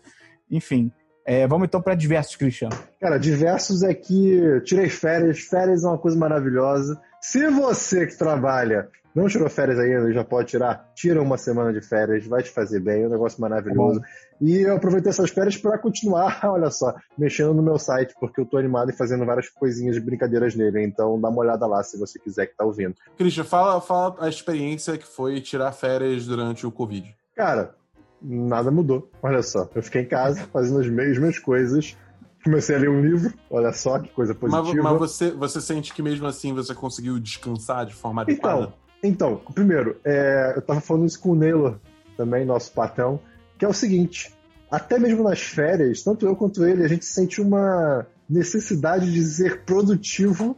Enfim. 0.52 0.92
É, 1.26 1.48
vamos 1.48 1.68
então 1.68 1.82
pra 1.82 1.96
diversos, 1.96 2.36
Cristiano. 2.36 2.78
Cara, 3.00 3.18
diversos 3.18 3.84
é 3.84 3.94
que 3.94 4.62
tirei 4.66 4.90
férias. 4.90 5.40
Férias 5.40 5.86
é 5.86 5.88
uma 5.88 5.98
coisa 5.98 6.18
maravilhosa. 6.18 7.00
Se 7.22 7.48
você 7.48 8.06
que 8.06 8.18
trabalha 8.18 8.90
não 9.18 9.28
tirou 9.28 9.50
férias 9.50 9.80
ainda, 9.80 10.14
já 10.14 10.24
pode 10.24 10.50
tirar, 10.50 10.92
tira 10.94 11.20
uma 11.20 11.40
semana 11.40 11.74
de 11.74 11.82
férias, 11.82 12.28
vai 12.28 12.44
te 12.44 12.52
fazer 12.52 12.80
bem, 12.80 13.02
é 13.02 13.08
um 13.08 13.10
negócio 13.10 13.42
maravilhoso. 13.42 14.00
E 14.40 14.58
eu 14.58 14.76
aproveitei 14.76 15.10
essas 15.10 15.32
férias 15.32 15.58
para 15.58 15.76
continuar, 15.80 16.40
olha 16.46 16.70
só, 16.70 16.94
mexendo 17.18 17.52
no 17.56 17.64
meu 17.64 17.80
site, 17.80 18.14
porque 18.20 18.40
eu 18.40 18.46
tô 18.46 18.58
animado 18.58 18.92
e 18.92 18.94
fazendo 18.94 19.26
várias 19.26 19.50
coisinhas, 19.50 19.98
brincadeiras 19.98 20.54
nele. 20.56 20.84
Então 20.84 21.20
dá 21.20 21.30
uma 21.30 21.40
olhada 21.40 21.66
lá 21.66 21.82
se 21.82 21.98
você 21.98 22.20
quiser 22.20 22.46
que 22.46 22.56
tá 22.56 22.64
ouvindo. 22.64 22.94
Christian, 23.18 23.44
fala, 23.44 23.82
fala 23.82 24.16
a 24.20 24.30
experiência 24.30 24.96
que 25.00 25.08
foi 25.08 25.42
tirar 25.42 25.72
férias 25.72 26.28
durante 26.28 26.68
o 26.68 26.72
Covid. 26.72 27.12
Cara, 27.36 27.74
nada 28.22 28.70
mudou. 28.70 29.10
Olha 29.24 29.42
só, 29.42 29.68
eu 29.74 29.82
fiquei 29.82 30.04
em 30.04 30.08
casa 30.08 30.48
fazendo 30.54 30.80
as 30.80 30.88
mesmas 30.88 31.40
coisas. 31.40 31.98
Comecei 32.44 32.76
a 32.76 32.80
ler 32.80 32.90
um 32.90 33.02
livro, 33.02 33.34
olha 33.50 33.74
só 33.74 33.98
que 33.98 34.10
coisa 34.10 34.38
Mas, 34.40 34.52
positiva. 34.52 34.84
mas 34.84 35.00
você, 35.00 35.32
você 35.32 35.60
sente 35.60 35.92
que 35.92 36.04
mesmo 36.04 36.28
assim 36.28 36.54
você 36.54 36.76
conseguiu 36.76 37.20
descansar 37.20 37.84
de 37.84 37.96
forma 37.96 38.22
adequada? 38.22 38.74
Então, 39.04 39.42
primeiro, 39.54 39.98
é, 40.04 40.54
eu 40.56 40.62
tava 40.62 40.82
falando 40.82 41.06
isso 41.06 41.20
com 41.20 41.30
o 41.32 41.36
Neylor, 41.36 41.78
também, 42.16 42.46
nosso 42.46 42.72
patrão, 42.74 43.20
que 43.58 43.64
é 43.66 43.68
o 43.68 43.74
seguinte: 43.74 44.34
até 44.72 44.98
mesmo 44.98 45.24
nas 45.24 45.40
férias, 45.42 46.02
tanto 46.04 46.26
eu 46.26 46.36
quanto 46.36 46.66
ele, 46.66 46.84
a 46.84 46.88
gente 46.88 47.06
sente 47.06 47.40
uma 47.42 48.06
necessidade 48.30 49.12
de 49.12 49.24
ser 49.24 49.62
produtivo 49.64 50.58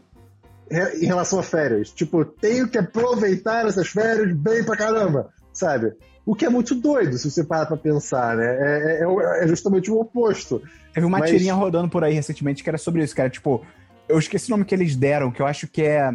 em 1.02 1.06
relação 1.06 1.40
a 1.40 1.44
férias. 1.44 1.90
Tipo, 1.90 2.24
tenho 2.24 2.68
que 2.68 2.78
aproveitar 2.78 3.66
essas 3.68 3.88
férias 3.88 4.32
bem 4.36 4.64
pra 4.64 4.78
caramba, 4.78 5.30
sabe? 5.52 5.94
O 6.26 6.36
que 6.36 6.46
é 6.46 6.50
muito 6.50 6.76
doido, 6.76 7.18
se 7.18 7.30
você 7.30 7.44
parar 7.44 7.66
pra 7.66 7.76
pensar, 7.78 8.38
né? 8.38 8.46
É, 8.46 9.04
é- 9.04 9.44
é 9.44 9.48
justamente 9.48 9.90
o 9.90 10.00
oposto. 10.00 10.62
Teve 10.94 11.06
uma 11.06 11.20
Mas- 11.20 11.30
tirinha 11.32 11.54
rodando 11.56 11.90
por 11.90 12.04
aí 12.04 12.14
recentemente 12.14 12.64
que 12.64 12.70
era 12.70 12.78
sobre 12.78 13.04
isso, 13.04 13.16
que 13.16 13.22
era 13.22 13.30
tipo. 13.30 13.66
Eu 14.08 14.18
esqueci 14.18 14.48
o 14.48 14.52
nome 14.52 14.66
que 14.66 14.74
eles 14.74 14.96
deram, 14.96 15.32
que 15.32 15.42
eu 15.42 15.46
acho 15.46 15.68
que 15.68 15.82
é 15.84 16.12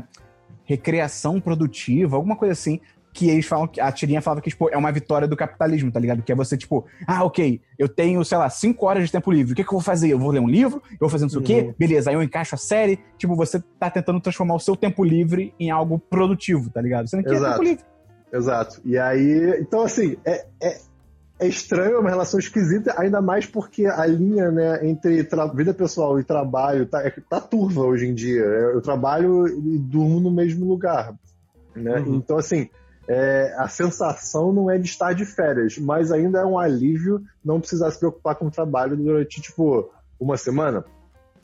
recreação 0.64 1.40
produtiva, 1.40 2.16
alguma 2.16 2.36
coisa 2.36 2.52
assim. 2.52 2.80
Que 3.16 3.30
eles 3.30 3.46
falam 3.46 3.68
que 3.68 3.80
a 3.80 3.92
tirinha 3.92 4.20
falava 4.20 4.40
que 4.40 4.50
tipo, 4.50 4.68
é 4.70 4.76
uma 4.76 4.90
vitória 4.90 5.28
do 5.28 5.36
capitalismo, 5.36 5.88
tá 5.92 6.00
ligado? 6.00 6.20
Que 6.20 6.32
é 6.32 6.34
você, 6.34 6.56
tipo, 6.56 6.84
ah, 7.06 7.22
ok, 7.22 7.60
eu 7.78 7.88
tenho, 7.88 8.24
sei 8.24 8.36
lá, 8.36 8.50
cinco 8.50 8.86
horas 8.86 9.04
de 9.04 9.12
tempo 9.12 9.30
livre. 9.30 9.52
O 9.52 9.54
que, 9.54 9.62
que 9.62 9.68
eu 9.68 9.74
vou 9.74 9.80
fazer? 9.80 10.08
Eu 10.08 10.18
vou 10.18 10.32
ler 10.32 10.40
um 10.40 10.48
livro, 10.48 10.82
eu 10.90 10.98
vou 10.98 11.08
fazer 11.08 11.22
não 11.26 11.28
sei 11.30 11.38
o 11.38 11.40
Uhum. 11.40 11.46
quê, 11.46 11.74
beleza, 11.78 12.10
aí 12.10 12.16
eu 12.16 12.22
encaixo 12.24 12.56
a 12.56 12.58
série. 12.58 12.98
Tipo, 13.16 13.36
você 13.36 13.62
tá 13.78 13.88
tentando 13.88 14.20
transformar 14.20 14.56
o 14.56 14.58
seu 14.58 14.74
tempo 14.74 15.04
livre 15.04 15.54
em 15.60 15.70
algo 15.70 15.96
produtivo, 15.96 16.68
tá 16.70 16.80
ligado? 16.82 17.08
Você 17.08 17.14
não 17.14 17.22
quer 17.22 17.34
Exato. 17.34 17.52
tempo 17.52 17.62
livre. 17.62 17.84
Exato. 18.32 18.80
E 18.84 18.98
aí, 18.98 19.60
então 19.60 19.82
assim, 19.82 20.16
é, 20.24 20.46
é, 20.60 20.78
é 21.38 21.48
estranho, 21.48 21.96
é 21.96 21.98
uma 21.98 22.10
relação 22.10 22.38
esquisita, 22.38 22.94
ainda 22.96 23.20
mais 23.20 23.44
porque 23.46 23.86
a 23.86 24.06
linha, 24.06 24.50
né, 24.50 24.86
entre 24.86 25.26
vida 25.54 25.74
pessoal 25.74 26.18
e 26.18 26.24
trabalho 26.24 26.86
tá, 26.86 27.02
é, 27.02 27.10
tá 27.10 27.40
turva 27.40 27.82
hoje 27.82 28.06
em 28.06 28.14
dia. 28.14 28.42
Eu 28.42 28.80
trabalho 28.80 29.46
e 29.48 29.78
durmo 29.78 30.20
no 30.20 30.30
mesmo 30.30 30.66
lugar, 30.66 31.14
né? 31.74 31.98
Uhum. 32.00 32.16
Então 32.16 32.38
assim, 32.38 32.68
é, 33.08 33.54
a 33.58 33.68
sensação 33.68 34.52
não 34.52 34.70
é 34.70 34.78
de 34.78 34.86
estar 34.86 35.12
de 35.12 35.24
férias, 35.24 35.76
mas 35.78 36.12
ainda 36.12 36.40
é 36.40 36.44
um 36.44 36.58
alívio 36.58 37.22
não 37.44 37.60
precisar 37.60 37.90
se 37.90 37.98
preocupar 37.98 38.36
com 38.36 38.46
o 38.46 38.50
trabalho 38.50 38.96
durante 38.96 39.40
tipo 39.40 39.90
uma 40.18 40.36
semana. 40.36 40.84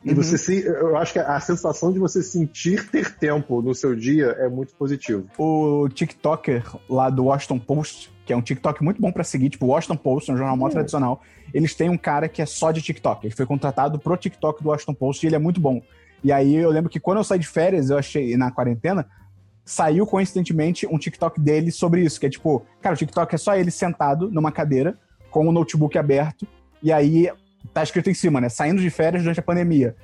E 0.02 0.10
Uhum. 0.10 0.16
você 0.16 0.38
se, 0.38 0.64
eu 0.64 0.96
acho 0.96 1.12
que 1.12 1.18
a 1.18 1.38
sensação 1.40 1.92
de 1.92 1.98
você 1.98 2.22
sentir 2.22 2.88
ter 2.90 3.14
tempo 3.16 3.60
no 3.60 3.74
seu 3.74 3.94
dia 3.94 4.28
é 4.38 4.48
muito 4.48 4.72
positivo. 4.74 5.26
o 5.36 5.88
TikToker 5.88 6.64
lá 6.88 7.10
do 7.10 7.24
Washington 7.24 7.58
Post, 7.58 8.10
que 8.30 8.34
é 8.34 8.36
um 8.36 8.40
TikTok 8.40 8.84
muito 8.84 9.02
bom 9.02 9.10
pra 9.10 9.24
seguir, 9.24 9.50
tipo, 9.50 9.66
o 9.66 9.70
Washington 9.70 9.96
Post, 9.96 10.30
é 10.30 10.34
um 10.34 10.36
jornal 10.36 10.56
mó 10.56 10.68
tradicional, 10.68 11.20
eles 11.52 11.74
têm 11.74 11.90
um 11.90 11.98
cara 11.98 12.28
que 12.28 12.40
é 12.40 12.46
só 12.46 12.70
de 12.70 12.80
TikTok. 12.80 13.26
Ele 13.26 13.34
foi 13.34 13.44
contratado 13.44 13.98
pro 13.98 14.16
TikTok 14.16 14.62
do 14.62 14.68
Washington 14.68 14.94
Post 14.94 15.26
e 15.26 15.28
ele 15.28 15.34
é 15.34 15.38
muito 15.40 15.60
bom. 15.60 15.82
E 16.22 16.30
aí 16.30 16.54
eu 16.54 16.70
lembro 16.70 16.88
que 16.88 17.00
quando 17.00 17.18
eu 17.18 17.24
saí 17.24 17.40
de 17.40 17.48
férias, 17.48 17.90
eu 17.90 17.98
achei, 17.98 18.36
na 18.36 18.52
quarentena, 18.52 19.04
saiu 19.64 20.06
coincidentemente 20.06 20.86
um 20.86 20.96
TikTok 20.96 21.40
dele 21.40 21.72
sobre 21.72 22.02
isso, 22.02 22.20
que 22.20 22.26
é 22.26 22.30
tipo, 22.30 22.64
cara, 22.80 22.94
o 22.94 22.96
TikTok 22.96 23.34
é 23.34 23.38
só 23.38 23.56
ele 23.56 23.72
sentado 23.72 24.30
numa 24.30 24.52
cadeira, 24.52 24.96
com 25.28 25.48
o 25.48 25.50
notebook 25.50 25.98
aberto, 25.98 26.46
e 26.80 26.92
aí 26.92 27.28
tá 27.74 27.82
escrito 27.82 28.10
em 28.10 28.14
cima, 28.14 28.40
né? 28.40 28.48
Saindo 28.48 28.80
de 28.80 28.90
férias 28.90 29.24
durante 29.24 29.40
a 29.40 29.42
pandemia. 29.42 29.96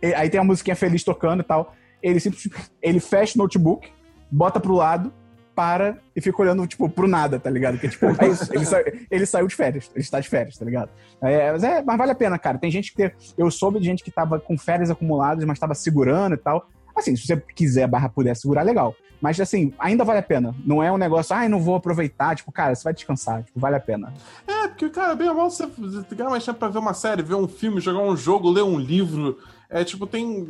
E 0.00 0.14
aí 0.14 0.30
tem 0.30 0.40
a 0.40 0.44
musiquinha 0.44 0.74
feliz 0.74 1.04
tocando 1.04 1.40
e 1.40 1.44
tal. 1.44 1.74
Ele 2.02 2.18
simplesmente 2.20 2.70
ele 2.80 3.00
fecha 3.00 3.34
o 3.36 3.42
notebook, 3.42 3.92
bota 4.30 4.58
pro 4.58 4.72
lado, 4.72 5.12
para 5.60 5.98
e 6.16 6.22
fica 6.22 6.40
olhando, 6.40 6.66
tipo, 6.66 6.88
pro 6.88 7.06
nada, 7.06 7.38
tá 7.38 7.50
ligado? 7.50 7.78
Que 7.78 7.86
tipo, 7.86 8.06
é 8.06 8.28
isso. 8.28 8.50
Ele, 8.50 8.64
sa- 8.64 8.82
ele 9.10 9.26
saiu 9.26 9.46
de 9.46 9.54
férias, 9.54 9.90
ele 9.94 10.00
está 10.00 10.18
de 10.18 10.26
férias, 10.26 10.56
tá 10.56 10.64
ligado? 10.64 10.88
É, 11.20 11.52
mas, 11.52 11.62
é, 11.62 11.82
mas 11.82 11.98
vale 11.98 12.12
a 12.12 12.14
pena, 12.14 12.38
cara. 12.38 12.56
Tem 12.56 12.70
gente 12.70 12.94
que. 12.94 13.12
Eu 13.36 13.50
soube 13.50 13.78
de 13.78 13.84
gente 13.84 14.02
que 14.02 14.10
tava 14.10 14.40
com 14.40 14.56
férias 14.56 14.90
acumuladas, 14.90 15.44
mas 15.44 15.58
tava 15.58 15.74
segurando 15.74 16.32
e 16.34 16.38
tal. 16.38 16.66
Assim, 16.96 17.14
se 17.14 17.26
você 17.26 17.36
quiser 17.54 17.86
barra 17.86 18.08
puder 18.08 18.34
segurar, 18.34 18.62
legal. 18.62 18.94
Mas 19.20 19.38
assim, 19.38 19.70
ainda 19.78 20.02
vale 20.02 20.20
a 20.20 20.22
pena. 20.22 20.54
Não 20.64 20.82
é 20.82 20.90
um 20.90 20.96
negócio, 20.96 21.36
ai, 21.36 21.46
não 21.46 21.60
vou 21.60 21.74
aproveitar. 21.74 22.34
Tipo, 22.34 22.50
cara, 22.50 22.74
você 22.74 22.82
vai 22.84 22.94
descansar. 22.94 23.42
Tipo, 23.42 23.60
vale 23.60 23.76
a 23.76 23.80
pena. 23.80 24.14
É, 24.48 24.68
porque, 24.68 24.88
cara, 24.88 25.14
bem 25.14 25.26
mal, 25.26 25.50
você 25.50 25.66
você 25.66 26.14
ganha 26.14 26.30
mais 26.30 26.42
tempo 26.42 26.58
pra 26.58 26.68
ver 26.68 26.78
uma 26.78 26.94
série, 26.94 27.22
ver 27.22 27.34
um 27.34 27.46
filme, 27.46 27.82
jogar 27.82 28.00
um 28.00 28.16
jogo, 28.16 28.50
ler 28.50 28.62
um 28.62 28.78
livro. 28.78 29.36
É, 29.68 29.84
tipo, 29.84 30.04
tem. 30.06 30.48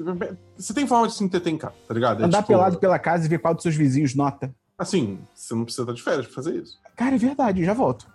Você 0.57 0.73
tem 0.73 0.87
forma 0.87 1.07
de 1.09 1.15
se 1.15 1.23
entreter 1.23 1.53
em 1.53 1.59
casa, 1.59 1.75
tá 1.87 1.93
ligado? 1.93 2.23
É, 2.23 2.27
Andar 2.27 2.39
tipo, 2.39 2.49
pelado 2.49 2.79
pela 2.79 2.99
casa 2.99 3.27
e 3.27 3.29
ver 3.29 3.39
qual 3.39 3.53
dos 3.53 3.63
seus 3.63 3.75
vizinhos 3.75 4.15
nota. 4.15 4.51
Assim, 4.81 5.19
você 5.35 5.55
não 5.55 5.65
precisa 5.65 5.83
estar 5.83 5.93
de 5.93 6.03
férias 6.03 6.25
pra 6.25 6.35
fazer 6.37 6.55
isso. 6.55 6.79
Cara, 6.97 7.15
é 7.15 7.19
verdade, 7.19 7.63
já 7.63 7.75
volto. 7.75 8.07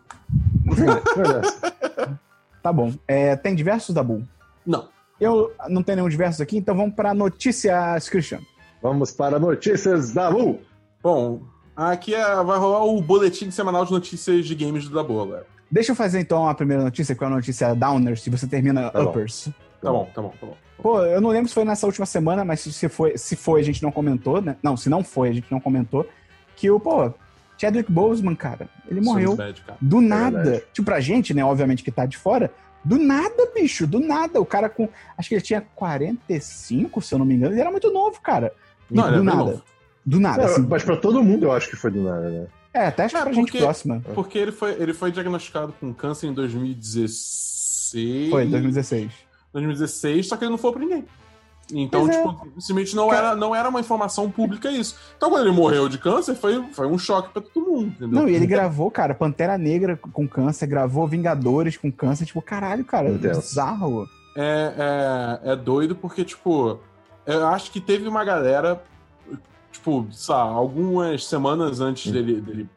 Tá 2.63 2.73
bom. 2.73 2.91
É, 3.07 3.35
tem 3.35 3.53
diversos, 3.53 3.93
Dabu? 3.93 4.23
Não. 4.65 4.87
Eu 5.21 5.53
não 5.69 5.83
tenho 5.83 5.97
nenhum 5.97 6.09
diversos 6.09 6.41
aqui, 6.41 6.57
então 6.57 6.75
vamos 6.75 6.95
pra 6.95 7.13
notícias, 7.13 8.09
Christian. 8.09 8.39
Vamos 8.81 9.11
para 9.11 9.37
notícias 9.37 10.11
da 10.11 10.27
Lu. 10.29 10.59
Bom, 11.03 11.43
aqui 11.75 12.15
é- 12.15 12.43
vai 12.43 12.57
rolar 12.57 12.83
o 12.83 12.99
boletim 13.03 13.51
semanal 13.51 13.85
de 13.85 13.91
notícias 13.91 14.43
de 14.47 14.55
games 14.55 14.87
do 14.89 14.95
Dabu 14.95 15.21
agora. 15.21 15.45
Deixa 15.69 15.91
eu 15.91 15.95
fazer 15.95 16.19
então 16.19 16.49
a 16.49 16.55
primeira 16.55 16.83
notícia, 16.83 17.13
que 17.13 17.23
é 17.23 17.27
a 17.27 17.29
notícia 17.29 17.75
Downers, 17.75 18.23
se 18.23 18.31
você 18.31 18.47
termina 18.47 18.89
Tá 18.89 19.03
bom. 19.03 19.09
Uppers. 19.11 19.49
Tá 19.79 19.91
bom, 19.91 20.09
tá 20.15 20.21
bom, 20.23 20.33
tá 20.41 20.47
bom. 20.47 20.57
Pô, 20.81 21.01
eu 21.03 21.21
não 21.21 21.29
lembro 21.29 21.47
se 21.47 21.53
foi 21.53 21.63
nessa 21.65 21.85
última 21.85 22.07
semana, 22.07 22.43
mas 22.43 22.61
se 22.61 22.89
foi, 22.89 23.15
se 23.15 23.35
foi, 23.35 23.61
a 23.61 23.63
gente 23.63 23.83
não 23.83 23.91
comentou, 23.91 24.41
né? 24.41 24.57
Não, 24.63 24.75
se 24.75 24.89
não 24.89 25.03
foi, 25.03 25.29
a 25.29 25.33
gente 25.33 25.51
não 25.51 25.59
comentou. 25.59 26.07
Que 26.55 26.69
o, 26.71 26.79
pô, 26.79 27.11
Chadwick 27.57 27.91
Boseman, 27.91 28.35
cara, 28.35 28.67
ele 28.89 29.01
morreu 29.01 29.35
bad, 29.35 29.61
cara. 29.61 29.77
do 29.81 30.01
nada. 30.01 30.41
verdade. 30.43 30.63
Tipo, 30.73 30.85
pra 30.85 30.99
gente, 30.99 31.33
né, 31.33 31.43
obviamente 31.43 31.83
que 31.83 31.91
tá 31.91 32.05
de 32.05 32.17
fora, 32.17 32.51
do 32.83 32.97
nada, 32.97 33.49
bicho, 33.55 33.87
do 33.87 33.99
nada. 33.99 34.39
O 34.41 34.45
cara 34.45 34.69
com, 34.69 34.87
acho 35.17 35.29
que 35.29 35.35
ele 35.35 35.41
tinha 35.41 35.61
45, 35.75 37.01
se 37.01 37.13
eu 37.15 37.19
não 37.19 37.25
me 37.25 37.33
engano, 37.35 37.53
ele 37.53 37.61
era 37.61 37.71
muito 37.71 37.91
novo, 37.91 38.19
cara. 38.21 38.53
E 38.91 38.95
Não, 38.95 39.09
do 39.11 39.15
é 39.19 39.21
nada. 39.23 39.37
novo. 39.37 39.63
Do 40.05 40.19
nada, 40.19 40.43
Não, 40.43 40.51
assim. 40.51 40.67
mas 40.69 40.83
pra 40.83 40.95
todo 40.97 41.23
mundo 41.23 41.45
eu 41.45 41.51
acho 41.51 41.67
que 41.69 41.75
foi 41.75 41.89
do 41.91 42.03
nada, 42.03 42.29
né? 42.29 42.47
É, 42.73 42.87
até 42.87 43.05
acho 43.05 43.15
que 43.15 43.19
É, 43.19 43.23
pra 43.23 43.33
gente 43.33 43.45
porque- 43.51 43.57
próxima. 43.63 44.01
Porque 44.13 44.37
ele 44.37 44.51
foi, 44.51 44.71
ele 44.73 44.93
foi 44.93 45.11
diagnosticado 45.11 45.73
com 45.79 45.91
câncer 45.93 46.27
em 46.27 46.33
2016. 46.33 48.29
Foi, 48.29 48.45
2016. 48.45 49.11
2016, 49.53 50.27
só 50.27 50.35
que 50.37 50.43
ele 50.43 50.51
não 50.51 50.57
falou 50.57 50.73
pra 50.73 50.83
ninguém. 50.83 51.05
Então, 51.73 52.05
Pois 52.05 52.15
é. 52.15 52.21
tipo, 52.21 52.39
simplesmente 52.61 52.95
não 52.95 53.09
Cara- 53.09 53.27
era, 53.29 53.35
não 53.35 53.55
era 53.55 53.67
uma 53.67 53.79
informação 53.79 54.29
pública 54.29 54.69
isso. 54.71 54.95
Então, 55.17 55.29
quando 55.31 55.47
ele 55.47 55.55
morreu 55.55 55.89
de 55.89 55.97
câncer, 55.97 56.35
foi, 56.35 56.63
foi 56.73 56.85
um 56.85 56.97
choque 56.97 57.29
pra 57.33 57.41
todo 57.41 57.65
mundo, 57.65 57.87
entendeu? 57.87 58.09
Não, 58.21 58.29
e 58.29 58.35
ele 58.35 58.45
gravou, 58.45 58.91
cara, 58.91 59.15
Pantera 59.15 59.57
Negra 59.57 59.97
com 59.97 60.27
câncer, 60.27 60.67
gravou 60.67 61.07
Vingadores 61.07 61.75
com 61.75 61.91
câncer, 61.91 62.25
tipo, 62.27 62.39
caralho, 62.41 62.85
cara, 62.85 63.09
bizarro. 63.11 64.07
é, 64.37 65.39
é, 65.45 65.51
é 65.53 65.55
doido 65.55 65.95
porque, 65.95 66.23
tipo, 66.23 66.79
eu 67.25 67.47
acho 67.47 67.71
que 67.71 67.81
teve 67.81 68.07
uma 68.07 68.23
galera, 68.23 68.79
tipo, 69.71 70.05
sei 70.11 70.35
lá, 70.35 70.41
algumas 70.41 71.25
semanas 71.25 71.79
antes 71.81 72.11
dele, 72.11 72.41
dele 72.41 72.69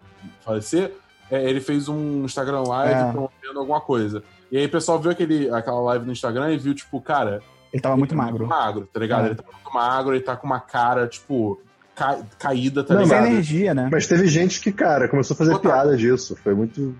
falecer, 0.42 0.94
é, 1.30 1.48
ele 1.48 1.60
fez 1.60 1.88
um 1.88 2.24
Instagram 2.24 2.62
Live 2.62 2.94
É. 2.94 3.12
promovendo 3.12 3.58
alguma 3.60 3.82
coisa. 3.82 4.22
E 4.50 4.56
aí 4.56 4.64
o 4.64 4.70
pessoal 4.70 4.98
viu 4.98 5.10
aquele, 5.10 5.50
aquela 5.50 5.78
live 5.82 6.06
no 6.06 6.12
Instagram 6.12 6.52
e 6.54 6.56
viu, 6.56 6.74
tipo, 6.74 6.98
cara. 7.02 7.42
Ele 7.72 7.82
tava 7.82 7.96
muito 7.96 8.12
ele 8.14 8.20
tá 8.20 8.26
magro. 8.26 8.46
magro, 8.46 8.88
tá 8.92 9.00
ligado? 9.00 9.24
É. 9.24 9.26
Ele 9.28 9.34
tá 9.34 9.44
muito 9.44 9.74
magro, 9.74 10.14
ele 10.14 10.24
tá 10.24 10.36
com 10.36 10.46
uma 10.46 10.60
cara, 10.60 11.06
tipo. 11.06 11.60
ca... 11.94 12.18
caída, 12.38 12.82
tá 12.84 12.94
Não, 12.94 13.04
Sem 13.06 13.14
ligado? 13.16 13.26
energia, 13.32 13.74
né? 13.74 13.88
Mas 13.92 14.06
teve 14.06 14.26
gente 14.28 14.60
que, 14.60 14.72
cara, 14.72 15.08
começou 15.08 15.34
a 15.34 15.38
fazer 15.38 15.52
Total. 15.52 15.72
piada 15.72 15.96
disso. 15.96 16.36
Foi 16.42 16.54
muito. 16.54 16.96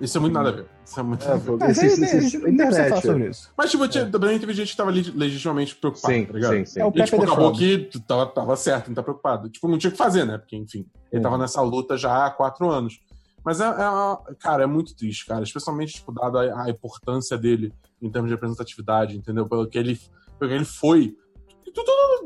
Isso 0.00 0.16
é 0.16 0.20
muito 0.20 0.32
nada 0.34 0.50
a 0.50 0.52
ver. 0.52 0.66
Isso 0.86 1.00
é 1.00 1.02
muito 1.02 1.24
É, 1.28 1.34
Mas 1.58 1.82
esse- 1.82 2.00
né, 2.00 2.06
esse- 2.06 2.38
não 2.38 2.44
tem 2.44 2.56
pra 2.56 2.66
você 2.66 2.70
internet, 2.70 2.88
falar 2.88 2.98
é. 2.98 3.02
sobre 3.02 3.28
isso. 3.30 3.50
Mas, 3.58 3.70
tipo, 3.70 3.88
tinha- 3.88 4.06
também 4.06 4.38
teve 4.38 4.52
gente 4.54 4.70
que 4.70 4.76
tava 4.76 4.90
leg- 4.92 5.12
legitimamente 5.14 5.74
preocupada, 5.74 6.14
Sim, 6.14 6.24
tá 6.24 6.32
ligado? 6.32 6.52
sim, 6.54 6.64
sim. 6.64 6.80
É 6.80 6.84
o 6.86 6.92
E, 6.94 7.02
tipo, 7.04 7.22
acabou 7.22 7.52
que 7.52 7.90
tava, 8.06 8.26
tava 8.26 8.56
certo, 8.56 8.86
não 8.88 8.94
tá 8.94 9.02
preocupado. 9.02 9.50
Tipo, 9.50 9.66
não 9.68 9.76
tinha 9.76 9.88
o 9.88 9.92
que 9.92 9.98
fazer, 9.98 10.24
né? 10.24 10.38
Porque, 10.38 10.56
enfim, 10.56 10.86
ele 11.12 11.20
tava 11.20 11.36
nessa 11.36 11.60
luta 11.60 11.96
já 11.98 12.26
há 12.26 12.30
quatro 12.30 12.70
anos. 12.70 13.00
Mas, 13.48 13.62
é, 13.62 13.64
é 13.66 14.34
cara, 14.38 14.64
é 14.64 14.66
muito 14.66 14.94
triste, 14.94 15.24
cara. 15.24 15.42
Especialmente, 15.42 15.94
tipo, 15.94 16.12
dada 16.12 16.52
a, 16.54 16.64
a 16.64 16.70
importância 16.70 17.38
dele 17.38 17.72
em 18.02 18.10
termos 18.10 18.28
de 18.28 18.34
representatividade, 18.34 19.16
entendeu? 19.16 19.48
Pelo 19.48 19.66
que 19.66 19.78
ele, 19.78 19.98
pelo 20.38 20.50
que 20.50 20.54
ele 20.56 20.64
foi. 20.66 21.16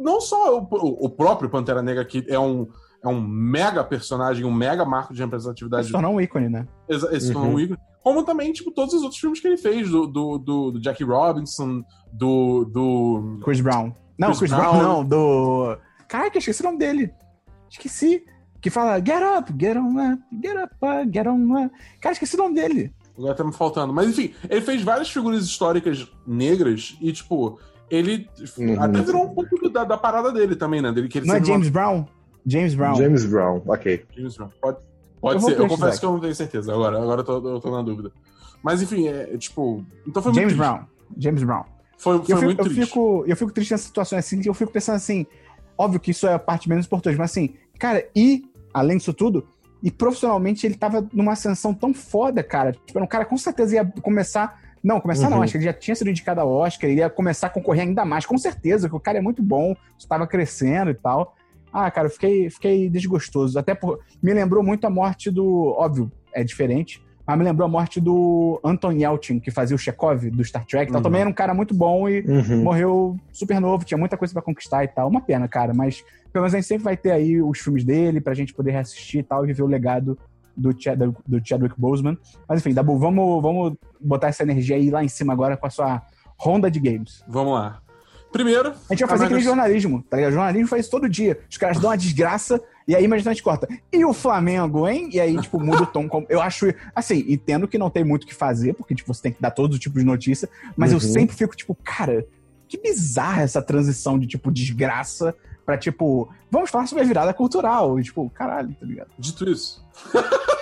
Não 0.00 0.20
só 0.20 0.58
o, 0.58 0.66
o- 0.72 1.08
próprio 1.10 1.48
Pantera 1.48 1.80
Negra, 1.80 2.04
que 2.04 2.24
é 2.28 2.38
um, 2.40 2.66
é 3.04 3.06
um 3.06 3.20
mega 3.20 3.84
personagem, 3.84 4.44
um 4.44 4.52
mega 4.52 4.84
marco 4.84 5.14
de 5.14 5.20
representatividade 5.22 5.86
se 5.86 5.92
tornar 5.92 6.08
um 6.08 6.20
ícone, 6.20 6.48
né? 6.48 6.66
Exa- 6.88 7.14
Esse 7.14 7.32
Uhum. 7.32 7.52
uhum. 7.52 7.60
Igor. 7.60 7.76
Como 8.02 8.24
também, 8.24 8.52
tipo, 8.52 8.72
todos 8.72 8.92
os 8.94 9.02
outros 9.02 9.20
filmes 9.20 9.38
que 9.38 9.46
ele 9.46 9.56
fez, 9.56 9.88
do, 9.88 10.08
do, 10.08 10.38
do, 10.38 10.70
do 10.72 10.82
Jackie 10.82 11.04
Robinson, 11.04 11.84
do. 12.12 12.64
do... 12.64 13.38
Chris 13.44 13.60
Brown. 13.60 13.92
Não, 14.18 14.28
Chris 14.30 14.38
Chris, 14.40 14.50
Brown. 14.50 14.72
Brown. 14.76 14.82
não, 14.82 15.04
do. 15.04 15.78
Caraca, 16.08 16.36
esqueci 16.38 16.62
o 16.62 16.64
nome 16.66 16.78
dele. 16.78 17.14
Esqueci. 17.70 18.24
Que 18.62 18.70
fala 18.70 18.98
Get 18.98 19.22
up, 19.22 19.52
get 19.58 19.76
on 19.76 19.98
up, 19.98 20.22
get 20.42 20.56
up, 20.56 20.74
uh, 20.80 21.04
get 21.12 21.26
on 21.26 21.64
up. 21.64 21.74
Cara, 22.00 22.12
esqueci 22.14 22.36
o 22.36 22.38
nome 22.38 22.54
dele. 22.54 22.94
Agora 23.18 23.34
tá 23.34 23.44
me 23.44 23.52
faltando. 23.52 23.92
Mas 23.92 24.08
enfim, 24.08 24.32
ele 24.48 24.60
fez 24.62 24.82
várias 24.82 25.10
figuras 25.10 25.44
históricas 25.44 26.08
negras 26.26 26.96
e, 27.00 27.12
tipo, 27.12 27.58
ele 27.90 28.26
Uhum. 28.56 28.80
até 28.82 29.02
virou 29.02 29.24
um 29.24 29.34
pouco 29.34 29.68
da, 29.68 29.84
da 29.84 29.98
parada 29.98 30.32
dele 30.32 30.56
também, 30.56 30.80
né? 30.80 30.90
Dele, 30.92 31.08
que 31.08 31.18
ele 31.18 31.26
Não 31.26 31.34
é 31.34 31.44
James 31.44 31.68
Brown? 31.68 32.06
James 32.46 32.74
Brown. 32.74 32.94
James 32.94 33.24
Brown, 33.26 33.62
ok. 33.66 34.04
James 34.16 34.36
Brown. 34.36 34.48
Pode, 34.60 34.78
pode 35.20 35.34
Eu 35.42 35.48
ser. 35.50 35.60
Eu 35.60 35.68
confesso 35.68 36.00
que 36.00 36.06
eu 36.06 36.12
não 36.12 36.20
tenho 36.20 36.34
certeza. 36.34 36.72
Agora, 36.72 37.02
agora 37.02 37.20
eu, 37.20 37.24
tô, 37.24 37.48
eu 37.48 37.60
tô 37.60 37.70
na 37.70 37.82
dúvida. 37.82 38.10
Mas 38.62 38.80
enfim, 38.80 39.08
é, 39.08 39.34
é, 39.34 39.36
tipo. 39.36 39.84
Então 40.06 40.22
foi 40.22 40.32
James 40.32 40.54
muito. 40.56 40.58
Brown. 40.66 40.84
James 41.18 41.42
Brown. 41.42 41.64
Foi, 41.98 42.14
Eu 42.14 42.24
foi 42.24 42.34
fico, 42.34 42.44
muito 42.44 42.58
eu, 42.60 42.64
triste. 42.64 42.84
fico, 42.86 43.24
eu 43.26 43.36
fico 43.36 43.52
triste 43.52 43.70
nessa 43.72 43.84
situação 43.86 44.18
assim, 44.18 44.40
que 44.40 44.48
eu 44.48 44.54
fico 44.54 44.72
pensando 44.72 44.96
assim, 44.96 45.26
óbvio 45.76 46.00
que 46.00 46.10
isso 46.12 46.26
é 46.26 46.34
a 46.34 46.38
parte 46.38 46.68
menos 46.68 46.86
importante, 46.86 47.16
mas 47.16 47.30
assim, 47.30 47.54
cara, 47.78 48.04
e, 48.16 48.44
além 48.72 48.96
disso 48.96 49.12
tudo, 49.12 49.46
e 49.82 49.90
profissionalmente 49.90 50.66
ele 50.66 50.74
tava 50.76 51.06
numa 51.12 51.32
ascensão 51.32 51.74
tão 51.74 51.92
foda, 51.92 52.42
cara. 52.42 52.72
Tipo, 52.72 52.98
era 52.98 53.04
um 53.04 53.08
cara 53.08 53.24
com 53.24 53.36
certeza 53.36 53.74
ia 53.76 53.84
começar. 54.02 54.60
Não, 54.82 55.00
começar 55.00 55.30
não, 55.30 55.36
Uhum. 55.38 55.42
acho 55.44 55.52
que 55.52 55.58
ele 55.58 55.64
já 55.64 55.72
tinha 55.72 55.94
sido 55.94 56.10
indicado 56.10 56.40
ao 56.40 56.50
Oscar, 56.50 56.90
ele 56.90 57.00
ia 57.00 57.08
começar 57.10 57.46
a 57.46 57.50
concorrer 57.50 57.82
ainda 57.84 58.04
mais, 58.04 58.26
com 58.26 58.36
certeza, 58.36 58.88
que 58.88 58.94
o 58.96 59.00
cara 59.00 59.18
é 59.18 59.20
muito 59.20 59.40
bom, 59.42 59.76
estava 59.96 60.26
crescendo 60.26 60.90
e 60.90 60.94
tal. 60.94 61.36
Ah, 61.72 61.90
cara, 61.90 62.06
eu 62.08 62.10
fiquei, 62.10 62.50
fiquei 62.50 62.90
desgostoso. 62.90 63.58
Até 63.58 63.74
por. 63.74 64.00
Me 64.22 64.32
lembrou 64.34 64.62
muito 64.62 64.84
a 64.84 64.90
morte 64.90 65.30
do. 65.30 65.74
Óbvio, 65.78 66.10
é 66.34 66.44
diferente. 66.44 67.02
Mas 67.26 67.38
me 67.38 67.44
lembrou 67.44 67.66
a 67.66 67.70
morte 67.70 68.00
do 68.00 68.60
Anton 68.64 68.92
Yelchin, 68.92 69.38
que 69.38 69.50
fazia 69.50 69.76
o 69.76 69.78
Chekhov 69.78 70.28
do 70.30 70.44
Star 70.44 70.64
Trek. 70.66 70.86
e 70.90 70.92
tal. 70.92 70.98
Uhum. 70.98 71.02
Também 71.04 71.20
era 71.20 71.30
um 71.30 71.32
cara 71.32 71.54
muito 71.54 71.72
bom 71.74 72.08
e 72.08 72.20
Uhum. 72.22 72.62
morreu 72.64 73.16
super 73.32 73.60
novo, 73.60 73.84
tinha 73.84 73.96
muita 73.98 74.16
coisa 74.16 74.32
pra 74.34 74.42
conquistar 74.42 74.82
e 74.84 74.88
tal. 74.88 75.08
Uma 75.08 75.20
pena, 75.20 75.46
cara, 75.46 75.72
mas 75.72 76.02
pelo 76.32 76.42
menos 76.42 76.54
a 76.54 76.58
gente 76.58 76.66
sempre 76.66 76.84
vai 76.84 76.96
ter 76.96 77.12
aí 77.12 77.40
os 77.40 77.58
filmes 77.60 77.84
dele 77.84 78.20
pra 78.20 78.34
gente 78.34 78.52
poder 78.52 78.72
reassistir 78.72 79.20
e 79.20 79.22
tal 79.22 79.44
e 79.44 79.48
viver 79.48 79.62
o 79.62 79.66
legado 79.66 80.18
do, 80.56 80.74
Chad, 80.78 80.98
do 81.26 81.40
Chadwick 81.46 81.74
Boseman. 81.78 82.18
Mas 82.48 82.60
enfim, 82.60 82.74
Dabu, 82.74 82.98
vamos, 82.98 83.40
vamos 83.40 83.74
botar 84.00 84.28
essa 84.28 84.42
energia 84.42 84.76
aí 84.76 84.90
lá 84.90 85.04
em 85.04 85.08
cima 85.08 85.32
agora 85.32 85.56
com 85.56 85.66
a 85.66 85.70
sua 85.70 86.02
ronda 86.36 86.68
de 86.70 86.80
games. 86.80 87.22
Vamos 87.28 87.54
lá. 87.54 87.80
Primeiro. 88.32 88.70
A 88.88 88.94
gente 88.94 89.00
vai 89.00 89.08
fazer 89.10 89.24
aquele 89.26 89.40
Microsoft- 89.40 89.44
jornalismo, 89.44 90.02
tá 90.08 90.16
ligado? 90.16 90.32
Jornalismo 90.32 90.66
faz 90.68 90.82
isso 90.82 90.90
todo 90.90 91.08
dia. 91.08 91.38
Os 91.50 91.56
caras 91.58 91.78
dão 91.78 91.90
uma 91.90 91.96
desgraça 91.96 92.60
e 92.86 92.94
aí, 92.96 93.04
imagina, 93.04 93.30
a 93.30 93.34
gente 93.34 93.42
corta. 93.42 93.68
E 93.92 94.04
o 94.04 94.12
Flamengo, 94.12 94.88
hein? 94.88 95.08
E 95.12 95.20
aí, 95.20 95.40
tipo, 95.40 95.58
muda 95.60 95.82
o 95.82 95.86
tom. 95.86 96.08
como- 96.08 96.26
Eu 96.28 96.40
acho, 96.40 96.66
assim, 96.94 97.24
entendo 97.28 97.68
que 97.68 97.78
não 97.78 97.90
tem 97.90 98.04
muito 98.04 98.24
o 98.24 98.26
que 98.26 98.34
fazer, 98.34 98.74
porque, 98.74 98.94
tipo, 98.94 99.12
você 99.12 99.22
tem 99.22 99.32
que 99.32 99.40
dar 99.42 99.50
todos 99.50 99.76
os 99.76 99.80
tipos 99.82 100.00
de 100.00 100.06
notícia, 100.06 100.48
mas 100.76 100.90
eu 100.92 100.98
Uhum. 100.98 101.00
sempre 101.12 101.36
fico, 101.36 101.56
tipo, 101.56 101.74
cara, 101.84 102.26
que 102.68 102.78
bizarra 102.78 103.42
essa 103.42 103.60
transição 103.62 104.18
de, 104.18 104.26
tipo, 104.26 104.50
desgraça 104.50 105.34
pra, 105.64 105.76
tipo, 105.78 106.28
vamos 106.50 106.70
falar 106.70 106.86
sobre 106.86 107.04
a 107.04 107.06
virada 107.06 107.32
cultural. 107.34 108.00
E, 108.00 108.02
tipo, 108.02 108.28
caralho, 108.30 108.74
tá 108.78 108.86
ligado? 108.86 109.08
Dito 109.18 109.48
isso. 109.48 109.84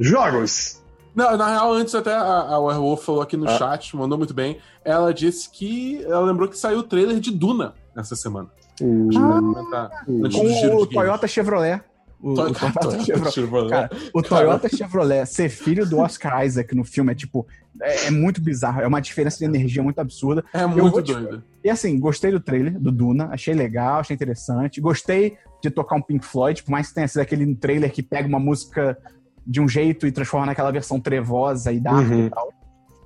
Jogos! 0.00 0.82
Não, 1.14 1.36
na 1.36 1.48
real, 1.50 1.72
antes 1.72 1.94
até 1.94 2.12
a, 2.14 2.22
a 2.22 2.58
Werewolf 2.60 3.04
falou 3.04 3.22
aqui 3.22 3.36
no 3.36 3.48
Ah. 3.48 3.58
chat, 3.58 3.96
mandou 3.96 4.16
muito 4.16 4.32
bem. 4.32 4.58
Ela 4.84 5.12
disse 5.12 5.50
que. 5.50 6.00
Ela 6.04 6.20
lembrou 6.20 6.48
que 6.48 6.56
saiu 6.56 6.78
o 6.78 6.82
trailer 6.84 7.18
de 7.18 7.32
Duna 7.32 7.74
essa 7.96 8.14
semana. 8.14 8.48
Com 8.78 10.76
o. 10.76 10.86
Toyota 10.86 11.26
Chevrolet. 11.28 11.80
O, 12.20 12.32
o 12.32 12.34
Toyota, 12.34 12.98
Chevrolet. 13.00 13.30
Chevrolet. 13.32 13.70
Cara, 13.70 13.90
o 14.12 14.22
Toyota 14.22 14.68
Chevrolet 14.68 15.26
ser 15.26 15.48
filho 15.48 15.86
do 15.88 15.98
Oscar 15.98 16.44
Isaac 16.44 16.74
no 16.74 16.84
filme 16.84 17.12
é, 17.12 17.14
tipo, 17.14 17.46
é, 17.80 18.06
é 18.06 18.10
muito 18.10 18.40
bizarro. 18.40 18.80
É 18.80 18.86
uma 18.88 19.00
diferença 19.00 19.38
de 19.38 19.44
energia 19.44 19.82
muito 19.84 20.00
absurda. 20.00 20.44
é 20.52 20.66
muito 20.66 21.00
te- 21.00 21.12
doido. 21.12 21.44
E 21.62 21.70
assim, 21.70 21.98
gostei 22.00 22.32
do 22.32 22.40
trailer 22.40 22.78
do 22.78 22.90
Duna, 22.90 23.28
achei 23.30 23.54
legal, 23.54 24.00
achei 24.00 24.14
interessante. 24.14 24.80
Gostei 24.80 25.36
de 25.62 25.70
tocar 25.70 25.94
um 25.96 26.02
Pink 26.02 26.24
Floyd, 26.24 26.62
por 26.64 26.72
mais 26.72 26.88
que 26.88 26.94
tenha 26.94 27.06
sido 27.06 27.20
aquele 27.20 27.54
trailer 27.54 27.92
que 27.92 28.02
pega 28.02 28.26
uma 28.28 28.40
música 28.40 28.98
de 29.46 29.60
um 29.60 29.68
jeito 29.68 30.04
e 30.06 30.10
transforma 30.12 30.46
naquela 30.46 30.70
versão 30.72 30.98
trevosa 31.00 31.72
e 31.72 31.78
dark 31.80 32.08
Uhum. 32.08 32.26
e 32.26 32.30
tal. 32.30 32.52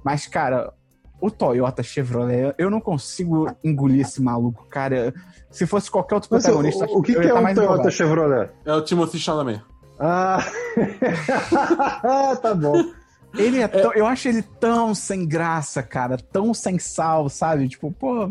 Mas, 0.04 0.26
cara, 0.26 0.72
o 1.22 1.30
Toyota 1.30 1.82
Chevrolet, 1.82 2.54
eu 2.58 2.68
não 2.68 2.80
consigo 2.80 3.48
engolir 3.62 4.00
esse 4.02 4.20
maluco, 4.20 4.66
cara. 4.68 5.14
Se 5.50 5.66
fosse 5.66 5.90
qualquer 5.90 6.16
outro 6.16 6.28
Mas 6.32 6.42
o, 6.44 6.46
protagonista, 6.48 6.84
o, 6.86 6.98
o 6.98 7.02
que, 7.02 7.12
eu 7.12 7.20
que 7.20 7.26
é 7.28 7.32
tá 7.32 7.38
um 7.38 7.42
mais 7.42 7.54
Toyota 7.54 7.72
empolgado. 7.74 7.94
Chevrolet? 7.94 8.50
É 8.64 8.72
o 8.74 8.82
Timothy 8.82 9.18
Chalamet. 9.18 9.62
Ah, 9.98 10.44
tá 12.42 12.54
bom. 12.54 12.82
Ele 13.34 13.60
é 13.60 13.68
tão, 13.68 13.92
Eu 13.94 14.06
acho 14.06 14.28
ele 14.28 14.42
tão 14.42 14.94
sem 14.94 15.26
graça, 15.26 15.82
cara. 15.82 16.16
Tão 16.18 16.52
sem 16.52 16.78
sal, 16.78 17.28
sabe? 17.28 17.68
Tipo, 17.68 17.90
pô. 17.92 18.30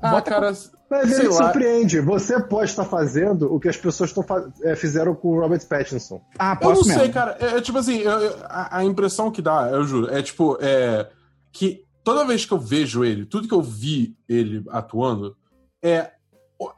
Ah, 0.00 0.10
bota 0.10 0.30
cara. 0.30 0.52
Mas 0.88 1.10
Sei 1.10 1.18
ele 1.26 1.28
lá. 1.28 1.34
surpreende. 1.34 2.00
Você 2.00 2.40
pode 2.40 2.70
estar 2.70 2.84
fazendo 2.84 3.52
o 3.52 3.58
que 3.58 3.68
as 3.68 3.76
pessoas 3.76 4.12
tão 4.12 4.22
fa- 4.22 4.48
é, 4.62 4.76
fizeram 4.76 5.14
com 5.16 5.28
o 5.28 5.40
Robert 5.40 5.64
Pattinson. 5.66 6.20
Ah, 6.38 6.52
Eu 6.52 6.56
posso 6.58 6.80
não 6.82 6.88
mesmo. 6.88 7.02
sei, 7.02 7.12
cara. 7.12 7.36
É, 7.40 7.56
é 7.56 7.60
tipo 7.60 7.76
assim, 7.78 7.98
eu- 7.98 8.10
eu- 8.20 8.36
a, 8.44 8.78
a 8.78 8.84
impressão 8.84 9.30
que 9.30 9.42
dá, 9.42 9.68
eu 9.72 9.84
juro, 9.84 10.12
é 10.14 10.22
tipo, 10.22 10.56
é 10.60 11.08
que 11.52 11.84
toda 12.06 12.24
vez 12.24 12.44
que 12.46 12.52
eu 12.52 12.58
vejo 12.58 13.04
ele, 13.04 13.26
tudo 13.26 13.48
que 13.48 13.52
eu 13.54 13.60
vi 13.60 14.16
ele 14.28 14.62
atuando, 14.70 15.36
é 15.82 16.12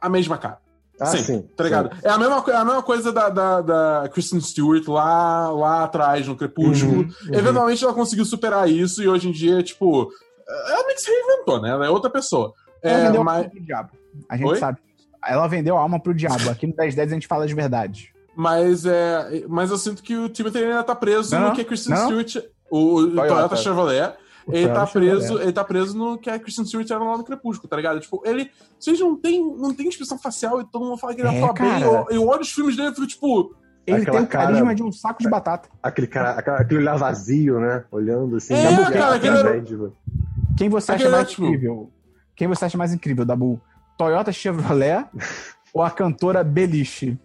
a 0.01 0.09
mesma 0.09 0.39
cara. 0.39 0.57
Ah, 0.99 1.05
Sim, 1.05 1.19
sim. 1.23 1.41
Tá 1.55 1.63
ligado? 1.63 1.95
É 2.03 2.09
a 2.09 2.17
mesma, 2.17 2.43
é 2.47 2.55
a 2.55 2.65
mesma 2.65 2.81
coisa 2.83 3.13
da, 3.13 3.29
da, 3.29 3.61
da 3.61 4.09
Kristen 4.11 4.41
Stewart 4.41 4.85
lá, 4.87 5.49
lá 5.51 5.83
atrás, 5.83 6.27
no 6.27 6.35
Crepúsculo. 6.35 6.93
Uhum, 7.03 7.13
uhum. 7.27 7.33
Eventualmente 7.33 7.83
ela 7.83 7.93
conseguiu 7.93 8.25
superar 8.25 8.67
isso 8.69 9.03
e 9.03 9.07
hoje 9.07 9.29
em 9.29 9.31
dia, 9.31 9.61
tipo, 9.61 10.11
ela 10.67 10.83
meio 10.87 10.95
que 10.95 11.01
se 11.01 11.11
reinventou, 11.11 11.61
né? 11.61 11.69
Ela 11.69 11.85
é 11.85 11.89
outra 11.91 12.09
pessoa. 12.09 12.51
Ela 12.81 12.97
É, 12.97 13.05
vendeu 13.05 13.21
a 13.21 13.23
mas, 13.23 13.37
alma 13.37 13.49
pro 13.51 13.61
diabo. 13.63 13.89
A 14.27 14.35
gente 14.35 14.47
Oi? 14.47 14.57
sabe. 14.57 14.79
Ela 15.25 15.47
vendeu 15.47 15.77
a 15.77 15.79
alma 15.81 15.99
pro 16.01 16.13
diabo. 16.13 16.49
Aqui 16.49 16.65
no 16.67 16.73
1010 16.75 17.11
a 17.11 17.13
gente 17.13 17.27
fala 17.27 17.47
de 17.47 17.53
verdade. 17.53 18.11
mas, 18.35 18.83
é, 18.85 19.45
mas 19.47 19.69
eu 19.69 19.77
sinto 19.77 20.01
que 20.03 20.17
o 20.17 20.27
Timothy 20.27 20.57
ainda 20.63 20.83
tá 20.83 20.95
preso 20.95 21.33
Não, 21.35 21.49
no 21.49 21.55
que 21.55 21.61
a 21.61 21.65
Kristen 21.65 21.93
Não. 21.95 22.07
Stewart. 22.07 22.45
O, 22.69 22.95
o 22.97 23.11
Toyota. 23.11 23.27
Toyota. 23.35 23.55
Chevrolet. 23.55 24.13
Ele 24.51 24.67
tá, 24.69 24.85
preso, 24.87 25.21
Chevrolet. 25.21 25.43
ele 25.43 25.51
tá 25.53 25.63
preso 25.63 25.97
no 25.97 26.17
que 26.17 26.29
a 26.29 26.39
Kristen 26.39 26.65
Stewart 26.65 26.89
era 26.89 27.03
lá 27.03 27.17
no 27.17 27.23
Crepúsculo, 27.23 27.69
tá 27.69 27.75
ligado? 27.75 27.99
Tipo, 27.99 28.21
ele. 28.25 28.49
Vocês 28.79 28.99
não 28.99 29.15
tem, 29.15 29.43
não 29.57 29.73
tem 29.73 29.87
expressão 29.87 30.17
facial 30.17 30.61
e 30.61 30.65
todo 30.65 30.85
mundo 30.85 30.97
fala 30.97 31.13
que 31.15 31.21
ele 31.21 31.29
É, 31.29 31.43
atua 31.43 31.53
bem. 31.53 31.81
Eu, 31.81 32.05
eu 32.09 32.27
olho 32.27 32.41
os 32.41 32.51
filmes 32.51 32.75
dele 32.75 32.89
e 32.89 32.93
fico, 32.95 33.07
tipo. 33.07 33.55
Ele 33.87 34.01
Aquela 34.01 34.17
tem 34.17 34.25
o 34.25 34.29
carisma 34.29 34.61
cara- 34.65 34.75
de 34.75 34.83
um 34.83 34.91
saco 34.91 35.23
de 35.23 35.29
batata. 35.29 35.67
Aquele, 35.81 36.05
cara, 36.07 36.31
aquele 36.31 36.81
olhar 36.81 36.95
vazio, 36.97 37.59
né? 37.59 37.83
Olhando 37.91 38.35
assim. 38.35 38.53
É, 38.53 38.63
Dabu, 38.69 38.91
quem 38.91 39.01
cara, 39.01 39.19
que 39.19 39.27
aquele 39.27 39.37
era-? 39.39 39.91
Quem 40.57 40.69
você 40.69 40.91
acha 40.91 41.03
Aquele 41.03 41.09
mais 41.15 41.23
ótimo. 41.27 41.47
incrível? 41.47 41.91
Quem 42.35 42.47
você 42.47 42.65
acha 42.65 42.77
mais 42.77 42.93
incrível, 42.93 43.25
Dabu? 43.25 43.59
Toyota 43.97 44.31
Chevrolet 44.31 45.05
ou 45.73 45.81
a 45.81 45.89
cantora 45.89 46.43
Beliche? 46.43 47.17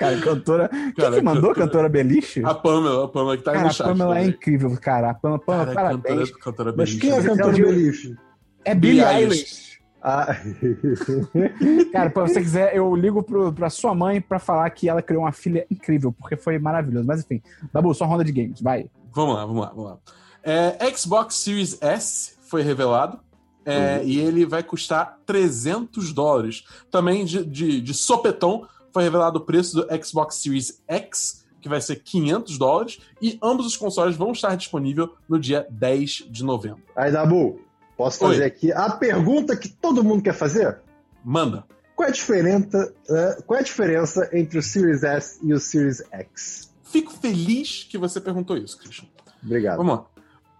Cara, 0.00 0.18
cantora. 0.22 0.68
Quem 0.68 0.92
Cara, 0.94 1.14
que 1.16 1.22
mandou 1.22 1.50
a 1.50 1.54
cantora- 1.54 1.66
cantora 1.66 1.88
Beliche? 1.88 2.44
A 2.44 2.54
Pamela, 2.54 3.04
a 3.04 3.08
Pamela 3.08 3.36
que 3.36 3.44
tá 3.44 3.50
aí 3.52 3.54
Cara, 3.58 3.64
no 3.66 3.70
a 3.70 3.72
chat. 3.72 3.86
Pamela 3.86 4.14
é 4.16 4.18
também. 4.22 4.30
incrível, 4.34 4.78
cara. 4.80 5.10
A 5.10 5.14
Pamela, 5.14 5.38
Pamela 5.40 5.64
Cara, 5.66 5.74
parabéns. 5.74 6.30
cantora, 6.30 6.42
cantora 6.42 6.74
Mas 6.76 6.94
quem 6.94 7.10
é 7.10 7.18
a 7.18 7.22
cantora 7.22 7.52
Você- 7.52 7.62
Beliche? 7.62 8.16
É 8.64 8.74
Billie 8.74 9.04
Eilish. 9.04 9.70
Ah, 10.02 10.34
Cara, 11.92 12.10
pra 12.10 12.22
você 12.26 12.40
quiser, 12.40 12.74
eu 12.74 12.94
ligo 12.96 13.22
pro, 13.22 13.52
pra 13.52 13.68
sua 13.70 13.94
mãe 13.94 14.20
pra 14.20 14.38
falar 14.38 14.68
que 14.70 14.88
ela 14.88 15.02
criou 15.02 15.22
uma 15.24 15.32
filha 15.32 15.66
incrível, 15.70 16.12
porque 16.12 16.36
foi 16.36 16.58
maravilhoso. 16.58 17.06
Mas 17.06 17.20
enfim, 17.20 17.42
Dabu, 17.72 17.92
sua 17.94 18.06
ronda 18.06 18.24
de 18.24 18.32
games, 18.32 18.60
vai. 18.60 18.86
Vamos 19.14 19.34
lá, 19.34 19.44
vamos 19.44 19.62
lá, 19.62 19.68
vamos 19.74 19.84
lá. 19.90 19.98
É, 20.42 20.96
Xbox 20.96 21.34
Series 21.36 21.76
S 21.82 22.32
foi 22.48 22.62
revelado. 22.62 23.18
é, 23.66 24.00
E 24.04 24.18
ele 24.18 24.46
vai 24.46 24.62
custar 24.62 25.18
300 25.26 26.12
dólares. 26.14 26.64
Também 26.90 27.24
de, 27.24 27.44
de, 27.44 27.80
de 27.80 27.92
sopetão 27.94 28.66
foi 28.92 29.02
revelado 29.02 29.38
o 29.38 29.42
preço 29.42 29.76
do 29.76 30.04
Xbox 30.04 30.36
Series 30.36 30.82
X, 30.86 31.44
que 31.60 31.68
vai 31.68 31.80
ser 31.80 31.96
500 31.96 32.58
dólares. 32.58 33.00
E 33.20 33.38
ambos 33.42 33.66
os 33.66 33.76
consoles 33.76 34.16
vão 34.16 34.32
estar 34.32 34.54
disponíveis 34.56 35.08
no 35.28 35.38
dia 35.38 35.66
10 35.70 36.26
de 36.30 36.44
novembro. 36.44 36.82
aí, 36.96 37.12
Dabu, 37.12 37.60
posso 37.96 38.18
fazer 38.18 38.40
Oi. 38.40 38.46
aqui 38.46 38.72
a 38.72 38.90
pergunta 38.90 39.56
que 39.56 39.68
todo 39.68 40.02
mundo 40.02 40.22
quer 40.22 40.34
fazer? 40.34 40.78
Manda. 41.24 41.64
qual 41.94 42.06
é 42.06 42.10
a 42.10 42.14
diferença, 42.14 42.94
uh, 43.10 43.42
qual 43.44 43.58
é 43.58 43.60
a 43.60 43.64
diferença 43.64 44.28
entre 44.32 44.58
o 44.58 44.62
Series 44.62 45.02
S 45.02 45.38
e 45.42 45.52
o 45.52 45.60
Series 45.60 46.02
X? 46.10 46.70
Fico 46.82 47.12
feliz 47.12 47.86
que 47.88 47.98
você 47.98 48.20
perguntou 48.20 48.56
isso, 48.56 48.78
Christian. 48.78 49.06
Obrigado. 49.42 49.76
Vamos 49.76 49.94
lá. 49.94 50.06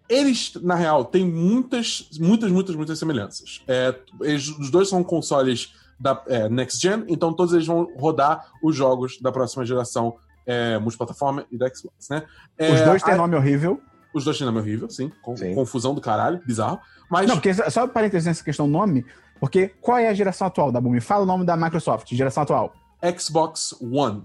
Eles, 0.09 0.53
na 0.61 0.75
real, 0.75 1.05
têm 1.05 1.25
muitas, 1.25 2.09
muitas, 2.19 2.51
muitas, 2.51 2.75
muitas 2.75 2.99
semelhanças. 2.99 3.63
É, 3.67 3.95
eles, 4.21 4.49
os 4.49 4.71
dois 4.71 4.89
são 4.89 5.05
consoles 5.05 5.73
da 6.01 6.23
é, 6.27 6.49
Next 6.49 6.81
Gen, 6.81 7.05
então 7.09 7.33
todos 7.35 7.53
eles 7.53 7.67
vão 7.67 7.93
rodar 7.99 8.47
os 8.63 8.75
jogos 8.75 9.19
da 9.21 9.31
próxima 9.31 9.65
geração 9.67 10.17
é, 10.47 10.79
multiplataforma 10.79 11.45
e 11.53 11.59
da 11.59 11.69
Xbox, 11.73 12.09
né? 12.09 12.25
É, 12.59 12.73
Os 12.73 12.81
dois 12.81 13.03
têm 13.03 13.15
a- 13.15 13.17
nome 13.19 13.37
horrível. 13.37 13.81
Os 14.15 14.25
dois 14.25 14.37
têm 14.39 14.47
nome 14.47 14.59
horrível, 14.59 14.89
sim. 14.91 15.13
Com- 15.23 15.37
Sim. 15.37 15.55
Confusão 15.55 15.95
do 15.95 16.01
caralho, 16.01 16.41
bizarro. 16.45 16.81
Mas 17.11 17.29
Não, 17.29 17.37
porque 17.37 17.53
só 17.71 17.87
parênteses 17.87 18.27
nessa 18.27 18.43
questão 18.43 18.67
nome, 18.67 19.05
porque 19.39 19.69
qual 19.81 19.99
é 19.99 20.09
a 20.09 20.15
geração 20.15 20.47
atual 20.49 20.73
da 20.73 20.81
Boom? 20.81 20.91
Me 20.93 21.01
fala 21.01 21.23
o 21.23 21.27
nome 21.27 21.45
da 21.45 21.57
Microsoft, 21.57 22.09
geração 22.13 22.43
atual. 22.43 22.73
Xbox 23.19 23.77
One. 23.81 24.25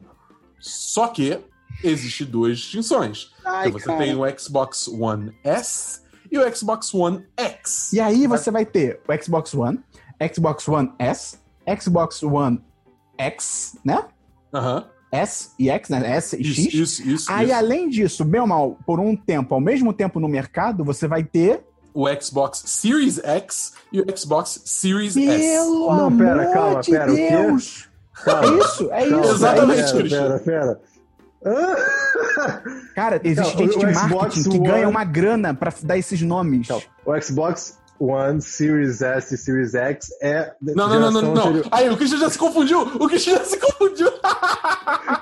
Só 0.59 1.07
que 1.09 1.39
existe 1.83 2.25
duas 2.25 2.57
distinções. 2.57 3.31
Ai, 3.45 3.69
Porque 3.71 3.83
você 3.85 3.95
tem 3.97 4.15
o 4.15 4.39
Xbox 4.39 4.87
One 4.87 5.37
S 5.43 6.01
e 6.31 6.37
o 6.39 6.55
Xbox 6.55 6.93
One 6.93 7.23
X. 7.37 7.93
E 7.93 7.99
aí 7.99 8.25
você 8.27 8.49
vai 8.49 8.65
ter 8.65 9.01
o 9.07 9.23
Xbox 9.23 9.53
One, 9.53 9.79
Xbox 10.33 10.67
One 10.67 10.91
S, 10.97 11.37
Xbox 11.79 12.21
One 12.23 12.61
X, 13.17 13.77
né? 13.83 14.03
Aham. 14.53 14.85
S 15.11 15.51
e 15.57 15.69
X, 15.69 15.89
né? 15.89 16.11
S 16.15 16.35
e 16.35 16.41
Isso, 16.41 16.61
X. 16.61 16.73
isso, 16.73 17.07
isso. 17.07 17.31
Aí, 17.31 17.45
isso. 17.47 17.55
além 17.55 17.89
disso, 17.89 18.25
bem 18.25 18.41
ou 18.41 18.47
mal, 18.47 18.77
por 18.85 18.99
um 18.99 19.15
tempo, 19.15 19.53
ao 19.55 19.61
mesmo 19.61 19.93
tempo 19.93 20.19
no 20.19 20.27
mercado, 20.27 20.83
você 20.83 21.07
vai 21.07 21.23
ter. 21.23 21.63
O 21.93 22.05
Xbox 22.19 22.61
Series 22.65 23.19
X 23.23 23.73
e 23.93 24.01
o 24.01 24.17
Xbox 24.17 24.61
Series 24.65 25.15
S. 25.15 25.25
Pelo 25.39 25.87
Não, 25.95 26.07
amor 26.07 26.17
pera, 26.25 26.53
calma, 26.53 26.81
de 26.81 26.91
pera, 26.91 27.11
o 27.11 27.15
quê? 27.15 27.29
Deus! 27.29 27.89
É 28.17 28.23
Calma, 28.25 28.57
isso, 28.63 28.91
é 28.91 29.09
calma, 29.09 29.21
isso. 29.25 29.33
Exatamente, 29.35 29.79
é 29.79 29.83
isso. 29.85 29.95
Christian. 29.95 30.21
Pera, 30.23 30.39
pera, 30.39 30.81
pera. 31.41 32.75
Cara, 32.95 33.21
existe 33.23 33.53
Não, 33.53 33.59
gente 33.59 33.77
de 33.79 33.93
Xbox 33.93 34.11
marketing 34.11 34.49
que 34.49 34.57
One- 34.57 34.67
ganha 34.67 34.89
uma 34.89 35.03
grana 35.03 35.53
pra 35.53 35.73
dar 35.83 35.97
esses 35.97 36.21
nomes. 36.21 36.61
Então, 36.67 36.81
o 37.05 37.21
Xbox 37.21 37.77
One, 37.99 38.41
Series 38.41 39.01
S 39.01 39.33
e 39.33 39.37
Series 39.37 39.73
X 39.73 40.09
é. 40.21 40.53
Não, 40.61 40.87
não, 40.87 40.99
não, 40.99 41.11
não, 41.11 41.21
não. 41.21 41.41
anterior- 41.47 41.67
Aí, 41.71 41.89
o 41.89 41.95
Christian 41.97 42.19
já 42.19 42.29
se 42.29 42.37
confundiu! 42.37 42.81
O 42.81 43.07
Christian 43.07 43.37
já 43.37 43.45
se 43.45 43.57
confundiu! 43.57 44.11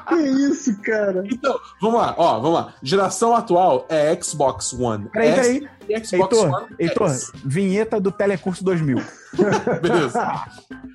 Que 0.09 0.15
isso, 0.15 0.79
cara? 0.81 1.23
Então, 1.25 1.57
vamos 1.81 1.99
lá, 1.99 2.13
ó, 2.17 2.39
vamos 2.39 2.53
lá. 2.53 2.73
Geração 2.83 3.35
atual 3.35 3.85
é 3.89 4.15
Xbox 4.21 4.71
One 4.73 5.05
Peraí, 5.11 5.29
S 5.29 5.41
peraí. 5.59 5.69
E 5.89 5.99
Xbox 6.05 6.13
Heitor, 6.37 6.53
One 6.53 6.65
Heitor, 6.79 7.09
X. 7.09 7.31
vinheta 7.43 7.99
do 7.99 8.11
Telecurso 8.11 8.63
2000. 8.63 9.01
Beleza. 9.81 10.45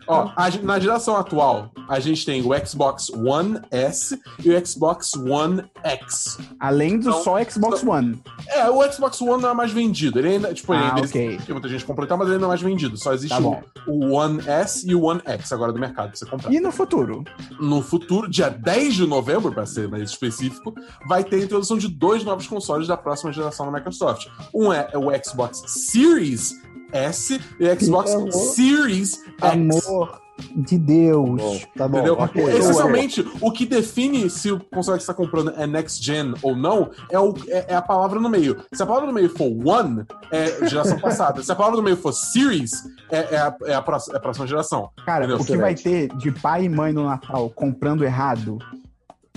Ó, 0.07 0.31
a 0.37 0.49
na 0.63 0.79
geração 0.79 1.17
atual, 1.17 1.71
a 1.89 1.99
gente 1.99 2.25
tem 2.25 2.41
o 2.41 2.67
Xbox 2.67 3.11
One 3.11 3.61
S 3.71 4.19
e 4.43 4.51
o 4.51 4.67
Xbox 4.67 5.15
One 5.15 5.65
X. 5.83 6.39
Além 6.61 6.99
do 7.01 7.11
Então, 7.11 7.23
só 7.25 7.43
Xbox 7.45 7.83
One. 7.83 8.23
É, 8.47 8.71
o 8.71 8.91
Xbox 8.93 9.21
One 9.21 9.43
não 9.43 9.51
é 9.51 9.55
mais 9.55 9.73
vendido. 9.73 10.19
Ele 10.21 10.29
ainda, 10.29 10.55
tipo, 10.55 10.73
ele 10.73 10.83
Ah, 10.85 10.95
ainda 10.95 11.07
ok. 11.07 11.27
existe, 11.35 11.53
muita 11.53 11.69
gente 11.69 11.85
comprou 11.85 12.09
mas 12.17 12.29
ele 12.29 12.39
não 12.39 12.45
é 12.47 12.49
mais 12.49 12.63
vendido. 12.63 12.97
Só 12.97 13.13
existe 13.13 13.37
Tá 13.37 13.41
o, 13.41 13.61
o 13.87 14.13
One 14.13 14.41
S 14.47 14.89
e 14.89 14.95
o 14.95 15.03
One 15.03 15.21
X 15.25 15.53
agora 15.53 15.73
do 15.73 15.79
mercado 15.81 16.09
pra 16.11 16.17
você 16.17 16.25
comprar. 16.27 16.53
E 16.53 16.61
no 16.61 16.71
futuro? 16.71 17.25
No 17.61 17.83
futuro, 17.83 18.31
dia 18.31 18.49
10 18.49 18.95
de 18.95 19.07
novembro, 19.07 19.53
para 19.53 19.67
ser 19.67 19.89
mais 19.89 20.09
específico, 20.11 20.73
vai 21.09 21.25
ter 21.25 21.37
a 21.37 21.45
introdução 21.45 21.77
de 21.77 21.89
dois 21.89 22.23
novos 22.25 22.47
consoles 22.47 22.87
da 22.87 22.97
próxima 22.97 23.33
geração 23.33 23.67
da 23.67 23.73
Microsoft. 23.73 24.29
Um 24.55 24.73
é 24.73 24.78
o 24.95 25.11
Xbox 25.25 25.63
Series 25.67 26.55
S 26.93 27.41
e 27.61 27.65
o 27.69 27.81
Xbox 27.81 28.15
Amor. 28.15 28.33
Series 28.33 29.15
X. 29.15 29.23
Amor 29.43 30.21
de 30.55 30.79
Deus. 30.79 31.41
Bom, 31.43 31.61
tá 31.77 31.89
bom. 31.89 31.97
Entendeu? 31.99 32.15
ok. 32.17 32.45
Essencialmente, 32.45 33.29
o 33.41 33.51
que 33.51 33.67
define 33.67 34.31
se 34.31 34.53
o 34.53 34.61
console 34.73 34.97
que 34.99 35.05
você 35.05 35.11
está 35.11 35.15
comprando 35.15 35.53
é 35.57 35.67
next 35.67 36.01
gen 36.05 36.33
ou 36.43 36.55
não 36.57 36.91
é, 37.11 37.19
o- 37.19 37.35
é- 37.49 37.67
é 37.71 37.75
a 37.75 37.83
palavra 37.83 38.21
no 38.21 38.29
meio. 38.29 38.57
Se 38.73 38.81
a 38.81 38.87
palavra 38.87 39.09
no 39.09 39.13
meio 39.13 39.29
for 39.31 39.47
one, 39.67 40.05
é 40.31 40.65
geração 40.69 40.97
passada. 41.01 41.43
Se 41.43 41.51
a 41.51 41.57
palavra 41.57 41.79
no 41.79 41.83
meio 41.83 41.97
for 41.97 42.13
series, 42.13 42.71
é, 43.11 43.35
é 43.35 43.39
a, 43.39 43.57
é 43.67 43.75
a 43.75 43.83
próxima, 43.83 44.15
é 44.15 44.19
a 44.19 44.21
próxima 44.21 44.47
geração. 44.47 44.91
Cara, 45.05 45.25
Entendeu? 45.25 45.43
o 45.43 45.45
que 45.45 45.57
vai 45.57 45.75
ter 45.75 46.07
de 46.17 46.31
pai 46.31 46.65
e 46.65 46.69
mãe 46.69 46.93
no 46.93 47.05
Natal 47.05 47.51
comprando 47.51 48.05
errado 48.05 48.59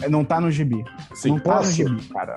é, 0.03 0.07
não 0.07 0.23
tá 0.23 0.39
no 0.39 0.51
gibi. 0.51 0.83
Sim. 1.15 1.29
não 1.31 1.39
tá 1.39 1.49
no 1.55 1.57
posso? 1.61 1.71
gibi, 1.71 1.99
cara. 2.09 2.35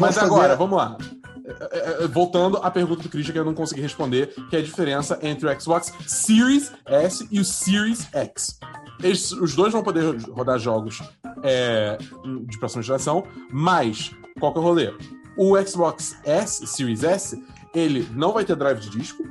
Mas 0.00 0.14
Posso 0.16 0.26
agora, 0.26 0.42
fazer- 0.42 0.56
vamos 0.56 0.76
lá. 0.76 0.96
É, 1.44 1.78
é, 2.00 2.04
é, 2.04 2.06
Voltando 2.08 2.58
à 2.58 2.70
pergunta 2.70 3.02
do 3.02 3.08
Christian 3.08 3.32
que 3.32 3.38
eu 3.38 3.44
não 3.44 3.54
consegui 3.54 3.80
responder, 3.80 4.34
que 4.48 4.56
é 4.56 4.58
a 4.60 4.62
diferença 4.62 5.18
entre 5.22 5.46
o 5.48 5.60
Xbox 5.60 5.92
Series 6.06 6.72
S 6.86 7.26
e 7.30 7.40
o 7.40 7.44
Series 7.44 8.06
X. 8.12 8.58
Eles- 9.02 9.32
os 9.32 9.54
dois 9.54 9.72
vão 9.72 9.82
poder 9.82 10.16
rodar 10.30 10.58
jogos 10.58 11.02
é, 11.44 11.98
de 12.46 12.58
próxima 12.58 12.82
geração, 12.82 13.24
mas 13.50 14.12
qual 14.38 14.52
que 14.52 14.58
é 14.58 14.62
o 14.62 14.64
rolê? 14.64 14.94
O 15.36 15.56
Xbox 15.66 16.16
S, 16.24 16.66
Series 16.66 17.02
S, 17.02 17.42
ele 17.74 18.06
não 18.14 18.32
vai 18.32 18.44
ter 18.44 18.54
drive 18.54 18.78
de 18.78 18.90
disco, 18.90 19.24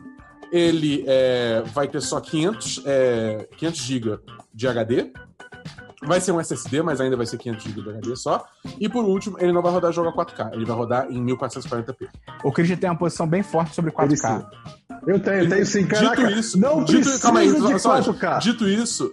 ele 0.52 1.06
é, 1.08 1.64
vai 1.74 1.88
ter 1.88 2.02
só 2.02 2.20
500, 2.20 2.82
é, 2.86 3.48
500 3.56 3.80
GB 3.82 4.20
de 4.54 4.68
HD, 4.68 5.12
vai 6.04 6.20
ser 6.20 6.32
um 6.32 6.40
SSD, 6.40 6.82
mas 6.82 7.00
ainda 7.00 7.16
vai 7.16 7.26
ser 7.26 7.38
500 7.38 7.64
GB 7.64 7.82
de 7.82 7.90
HD 7.90 8.16
só, 8.16 8.44
e 8.80 8.90
por 8.90 9.04
último, 9.06 9.38
ele 9.40 9.52
não 9.52 9.62
vai 9.62 9.72
rodar 9.72 9.92
jogo 9.92 10.10
a 10.10 10.14
4K, 10.14 10.54
ele 10.54 10.66
vai 10.66 10.76
rodar 10.76 11.08
em 11.12 11.24
1440p. 11.26 12.08
O 12.44 12.52
Christian 12.52 12.78
tem 12.78 12.90
uma 12.90 12.96
posição 12.98 13.28
bem 13.28 13.44
forte 13.44 13.76
sobre 13.76 13.92
Ele 13.98 14.16
4K. 14.16 14.40
sim. 14.40 14.46
Eu 15.08 15.20
tenho, 15.20 15.50
tenho 15.50 15.66
sim. 15.66 15.88
Caraca, 15.88 16.16
Dito 16.28 16.40
isso, 16.40 16.60
não 16.60 16.84
dito, 16.84 17.00
precisa 17.02 17.22
calma 17.22 17.40
aí, 17.40 17.52
de 17.52 17.80
só- 17.80 18.00
4K. 18.02 18.40
Dito 18.40 18.68
isso, 18.68 19.12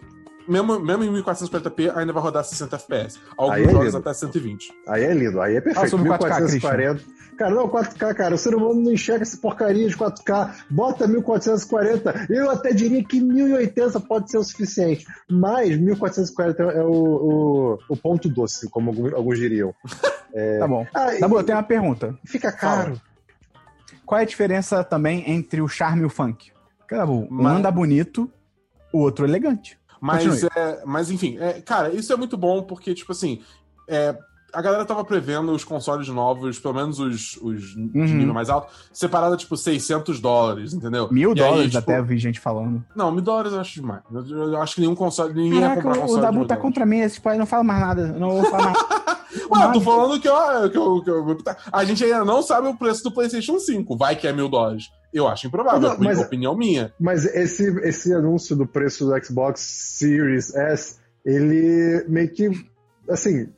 mesmo, 0.49 0.81
mesmo 0.81 1.05
em 1.05 1.13
1440p 1.23 1.95
ainda 1.97 2.13
vai 2.13 2.23
rodar 2.23 2.45
60 2.45 2.77
FPS. 2.77 3.21
Alguns 3.37 3.57
é 3.59 3.71
jogos 3.71 3.85
lindo. 3.87 3.97
até 3.99 4.15
120. 4.15 4.73
Aí 4.87 5.05
é 5.05 5.13
lindo, 5.15 5.41
aí 5.41 5.57
é 5.57 5.61
perfeito. 5.61 5.77
Fala 5.77 5.89
sobre 5.89 6.09
4K, 6.09 6.41
1440. 6.41 7.19
Cara, 7.39 7.55
não, 7.55 7.69
4K, 7.69 8.15
cara, 8.15 8.35
o 8.35 8.39
ser 8.39 8.55
humano 8.55 8.81
não 8.83 8.93
enxerga 8.93 9.23
essa 9.23 9.37
porcaria 9.37 9.89
de 9.89 9.97
4K. 9.97 10.55
Bota 10.69 11.07
1440. 11.07 12.27
Eu 12.29 12.51
até 12.51 12.73
diria 12.73 13.05
que 13.05 13.21
1080 13.21 14.01
pode 14.01 14.31
ser 14.31 14.39
o 14.39 14.43
suficiente. 14.45 15.07
Mas 15.31 15.79
1440 15.79 16.63
é 16.63 16.83
o, 16.83 16.91
o, 16.91 17.79
o 17.89 17.97
ponto 17.97 18.29
doce, 18.29 18.69
como 18.69 18.91
alguns, 19.15 19.39
diriam. 19.39 19.73
Tá 20.59 20.69
bom. 20.69 20.87
Ah, 20.95 21.11
Tá 21.19 21.27
bom, 21.27 21.37
e 21.37 21.41
eu 21.41 21.45
tenho 21.45 21.57
uma 21.59 21.65
pergunta. 21.65 22.17
fica 22.25 22.53
caro. 22.53 23.01
Qual 24.05 24.19
é 24.19 24.23
a 24.23 24.27
diferença 24.27 24.85
também 24.85 25.29
entre 25.31 25.61
o 25.61 25.67
charme 25.69 26.03
e 26.03 26.05
o 26.05 26.11
funk? 26.11 26.53
Cara, 26.87 27.07
um 27.07 27.27
Mas- 27.31 27.57
anda 27.57 27.71
bonito, 27.71 28.31
o 28.93 28.99
outro 28.99 29.25
elegante. 29.27 29.78
Mas, 30.01 30.45
é, 30.45 30.83
mas 30.85 31.11
enfim, 31.11 31.39
é, 31.39 31.61
cara, 31.61 31.93
isso 31.93 32.13
é 32.13 32.17
muito 32.17 32.37
bom 32.37 32.63
porque, 32.63 32.95
tipo 32.95 33.13
assim, 33.13 33.43
é, 33.89 34.17
a 34.53 34.63
galera 34.63 34.85
tava 34.85 35.05
prevendo 35.05 35.53
os 35.53 35.63
consoles 35.65 36.09
novos, 36.09 36.59
pelo 36.59 36.75
menos 36.75 36.99
os, 36.99 37.37
os 37.43 37.63
de 37.75 37.79
Uhum. 37.81 38.05
nível 38.07 38.33
mais 38.35 38.49
alto, 38.49 38.73
separado 38.93 39.37
tipo 39.37 39.57
600 39.57 40.21
dólares, 40.21 40.73
entendeu? 40.73 41.09
Mil 41.13 41.31
E 41.35 41.41
aí, 41.43 41.49
dólares 41.49 41.67
tipo, 41.73 41.79
até 41.79 41.99
eu 41.99 42.05
vi 42.05 42.19
gente 42.19 42.41
falando. 42.41 42.83
Não, 42.97 43.13
mil 43.13 43.23
dólares 43.23 43.53
eu 43.53 43.61
acho 43.61 43.75
demais. 43.75 44.03
Eu, 44.13 44.27
eu 44.53 44.63
acho 44.63 44.75
que 44.75 44.81
nenhum 44.81 44.95
console, 44.95 45.35
ninguém 45.35 45.55
ia 45.61 45.69
Caraca, 45.69 45.83
comprar 45.83 45.99
o 45.99 46.01
console. 46.03 46.21
de 46.21 46.27
Dabu 46.27 46.47
tá 46.47 46.57
contra 46.57 46.87
mim, 46.87 47.01
esse 47.01 47.21
pai 47.21 47.37
não 47.37 47.47
fala 47.47 47.63
mais 47.65 47.81
nada. 47.81 48.03
Eu 48.15 48.21
não 48.21 48.31
vou 48.31 48.45
falar 48.51 48.65
mais. 48.73 48.79
Ué, 49.51 49.73
tô 49.75 49.81
falando 49.83 50.19
que, 50.21 50.29
ó, 50.29 50.69
que, 50.71 50.77
eu, 50.79 51.03
que 51.03 51.11
eu- 51.11 51.37
a 51.71 51.85
gente 51.85 52.03
ainda 52.03 52.25
não 52.25 52.43
sabe 52.43 52.67
o 52.69 52.75
preço 52.75 53.03
do 53.05 53.13
PlayStation 53.13 53.59
5. 53.59 53.97
Vai 53.97 54.17
que 54.17 54.27
é 54.27 54.33
mil 54.33 54.49
dólares. 54.49 54.85
Eu 55.13 55.29
acho 55.29 55.47
improvável, 55.47 55.91
Não, 55.91 55.99
mas- 56.01 56.19
opinião 56.19 56.57
minha. 56.57 56.93
Mas 56.99 57.25
esse, 57.27 57.65
esse 57.87 58.13
anúncio 58.15 58.57
do 58.57 58.67
preço 58.67 59.05
do 59.07 59.25
Xbox 59.25 59.61
Series 59.61 60.55
S, 60.55 60.97
ele 61.25 62.05
meio 62.09 62.31
que. 62.33 62.51
Assim, 63.09 63.49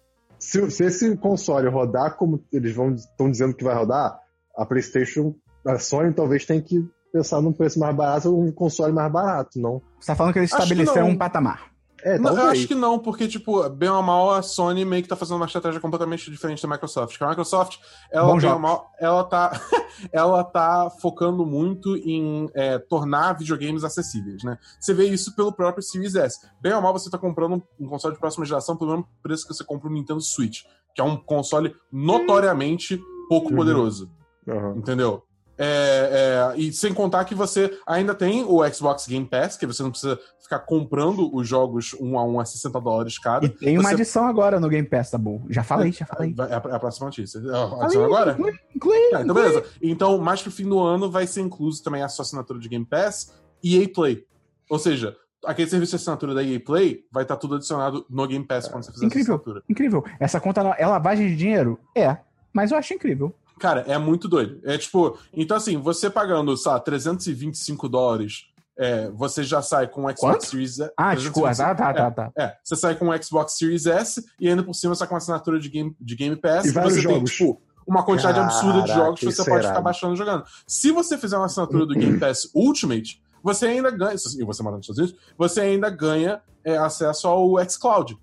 se, 0.41 0.71
se 0.71 0.85
esse 0.85 1.17
console 1.19 1.69
rodar 1.69 2.17
como 2.17 2.43
eles 2.51 2.75
vão 2.75 2.95
estão 2.95 3.31
dizendo 3.31 3.55
que 3.55 3.63
vai 3.63 3.75
rodar, 3.75 4.19
a 4.57 4.67
PlayStation, 4.67 5.35
a 5.67 5.79
Sony 5.79 6.13
talvez 6.13 6.45
tenha 6.45 6.63
que 6.63 6.83
pensar 7.13 7.41
num 7.41 7.53
preço 7.53 7.79
mais 7.79 7.95
barato 7.95 8.35
ou 8.35 8.43
um 8.43 8.51
console 8.51 8.93
mais 8.93 9.13
barato, 9.13 9.61
não? 9.61 9.83
Você 10.01 10.07
tá 10.07 10.17
falando 10.17 10.33
que 10.33 10.39
eles 10.41 10.51
que 10.51 10.57
estabeleceram 10.57 11.09
um 11.09 11.19
patamar. 11.19 11.70
É, 12.03 12.19
Não, 12.19 12.37
eu 12.37 12.47
acho 12.47 12.67
que 12.67 12.75
não, 12.75 12.99
porque, 12.99 13.29
tipo, 13.29 13.69
bem 13.71 13.89
ou 13.89 14.03
mal, 14.03 14.31
a 14.33 14.43
Sony 14.43 14.85
meio 14.85 15.03
que 15.03 15.09
tá 15.09 15.17
fazendo 15.17 15.37
uma 15.37 15.47
estratégia 15.47 15.81
completamente 15.81 16.31
diferente 16.31 16.63
da 16.63 16.69
Microsoft. 16.69 17.13
Porque 17.13 17.25
a 17.25 17.29
Microsoft, 17.29 17.79
ela, 18.11 18.37
bem 18.37 18.51
ou 18.51 18.59
mal, 18.59 18.91
ela 18.99 19.25
tá, 19.25 19.51
ela 20.13 20.45
tá 20.45 20.91
focando 21.01 21.45
muito 21.45 21.97
em 21.97 22.49
é, 22.55 22.79
tornar 22.79 23.35
videogames 23.35 23.85
acessíveis, 23.85 24.43
né? 24.43 24.59
Você 24.79 24.95
vê 24.95 25.07
isso 25.07 25.35
pelo 25.37 25.53
próprio 25.53 25.83
Series 25.83 26.15
S. 26.15 26.39
Bem 26.61 26.73
ou 26.73 26.81
mal, 26.83 26.93
você 26.93 27.11
tá 27.11 27.19
comprando 27.19 27.63
um, 27.79 27.89
console 27.89 28.15
de 28.15 28.21
próxima 28.21 28.45
geração 28.45 28.77
pelo 28.77 28.91
mesmo 28.91 29.09
preço 29.23 29.47
que 29.47 29.55
você 29.55 29.65
compra 29.65 29.89
um 29.89 29.93
Nintendo 29.93 30.21
Switch, 30.21 30.63
que 30.95 31.01
é 31.01 31.05
um 31.05 31.17
console 31.17 31.75
notoriamente 31.93 33.01
pouco 33.29 33.51
Uhum. 33.51 33.57
poderoso. 33.57 34.11
Aham. 34.49 34.75
Entendeu? 34.77 35.23
É, 35.63 36.53
é, 36.57 36.59
e 36.59 36.73
sem 36.73 36.95
contar 36.95 37.25
que 37.27 37.35
você 37.35 37.79
ainda 37.87 38.15
tem 38.15 38.43
o 38.45 38.67
Xbox 38.73 39.07
Game 39.07 39.27
Pass, 39.27 39.59
que 39.59 39.67
você 39.67 39.83
não 39.83 39.91
precisa 39.91 40.19
ficar 40.43 40.61
comprando 40.61 41.29
os 41.37 41.47
jogos 41.47 41.95
um 42.01 42.19
a 42.19 42.25
um 42.25 42.41
a 42.41 42.45
60 42.47 42.81
dólares 42.81 43.19
cada. 43.19 43.45
E 43.45 43.49
tem 43.51 43.77
uma 43.77 43.89
Você- 43.91 43.95
adição 43.95 44.27
agora 44.27 44.59
no 44.59 44.69
Game 44.71 44.89
Pass, 44.89 45.11
Dabu. 45.11 45.43
Já 45.51 45.63
falei, 45.63 45.93
já 45.93 46.07
falei. 46.07 46.35
É 46.39 46.43
a, 46.43 46.63
é 46.73 46.75
a 46.77 46.79
próxima 46.81 47.07
notícia. 47.09 47.41
Ah, 47.53 47.85
Adiciona 47.85 48.07
agora? 48.07 48.33
Inclui, 48.33 48.53
inclui, 48.75 48.97
Ah, 48.97 49.07
então, 49.09 49.23
inclui. 49.23 49.43
beleza. 49.43 49.65
Então, 49.83 50.19
mais 50.19 50.41
pro 50.41 50.51
fim 50.51 50.67
do 50.69 50.79
ano 50.81 51.11
vai 51.11 51.27
ser 51.27 51.43
incluso 51.43 51.83
também 51.83 52.03
a 52.03 52.09
sua 52.09 52.23
assinatura 52.23 52.59
de 52.59 52.69
Game 52.69 52.87
Pass 52.87 53.33
e 53.63 53.79
EA 53.83 53.89
Play. 53.93 54.25
Ou 54.71 54.79
seja, 54.79 55.15
aquele 55.45 55.69
serviço 55.69 55.91
de 55.91 55.97
assinatura 55.97 56.35
da 56.35 56.43
EA 56.43 56.59
Play 56.59 57.05
vai 57.13 57.23
estar 57.25 57.37
tudo 57.37 57.57
adicionado 57.57 58.07
no 58.09 58.27
Game 58.27 58.45
Pass 58.47 58.67
quando 58.67 58.85
você 58.85 58.93
fizer 58.93 59.05
Incrível. 59.07 59.35
essa 59.35 59.43
assinatura. 59.43 59.63
Incrível. 59.69 60.05
Essa 60.19 60.41
conta 60.41 60.63
é 60.79 60.87
lavagem 60.87 61.29
de 61.29 61.37
dinheiro? 61.37 61.79
É. 61.95 62.17
Mas 62.53 62.73
eu 62.73 62.79
acho 62.79 62.95
incrível. 62.95 63.35
Cara, 63.61 63.83
é 63.87 63.97
muito 63.99 64.27
doido. 64.27 64.59
É 64.65 64.77
tipo, 64.79 65.19
então 65.33 65.57
assim, 65.57 65.77
você 65.77 66.09
pagando, 66.09 66.57
sei 66.57 66.73
lá, 66.73 66.81
325 66.81 67.89
dólares, 67.89 68.47
é, 68.77 69.11
você 69.11 69.45
já 69.45 69.61
sai 69.61 69.87
com 69.87 70.01
o 70.07 70.09
Xbox 70.09 70.21
Quanto? 70.21 70.47
Series 70.47 70.81
S. 70.81 70.93
Ah, 70.97 71.15
desculpa. 71.15 71.55
Tá, 71.55 71.75
tá, 71.75 71.93
tá, 71.93 72.11
tá. 72.11 72.33
É, 72.39 72.57
você 72.65 72.75
sai 72.75 72.95
com 72.95 73.11
o 73.11 73.23
Xbox 73.23 73.59
Series 73.59 73.85
S 73.85 74.25
e 74.41 74.49
ainda 74.49 74.63
por 74.63 74.73
cima 74.75 74.95
sai 74.95 75.07
com 75.07 75.15
uma 75.15 75.19
assinatura 75.19 75.61
de 75.61 75.69
Game, 75.69 75.95
de 76.01 76.17
Game 76.17 76.35
Pass 76.37 76.65
E 76.65 76.73
vários 76.73 76.95
você 76.95 77.03
tem, 77.07 77.15
jogos. 77.17 77.31
tipo, 77.33 77.63
uma 77.87 78.03
quantidade 78.03 78.39
absurda 78.39 78.81
de 78.81 78.89
Caraca, 78.89 79.05
jogos 79.05 79.21
que 79.21 79.27
você 79.27 79.43
é 79.43 79.45
pode 79.45 79.57
ficar 79.59 79.69
irado. 79.73 79.85
baixando 79.85 80.15
e 80.15 80.17
jogando. 80.17 80.45
Se 80.67 80.91
você 80.91 81.19
fizer 81.19 81.37
uma 81.37 81.45
assinatura 81.47 81.85
do 81.85 81.95
Game 81.95 82.19
Pass 82.19 82.51
Ultimate, 82.55 83.23
você 83.43 83.67
ainda 83.67 83.91
ganha, 83.91 84.15
e 84.15 84.45
você 84.45 84.63
mora 84.63 84.77
nos 84.77 84.89
Estados 84.89 84.99
Unidos, 84.99 85.17
você 85.37 85.61
ainda 85.61 85.91
ganha 85.91 86.41
é, 86.65 86.79
acesso 86.79 87.29
ao 87.29 87.57
xCloud, 87.69 88.17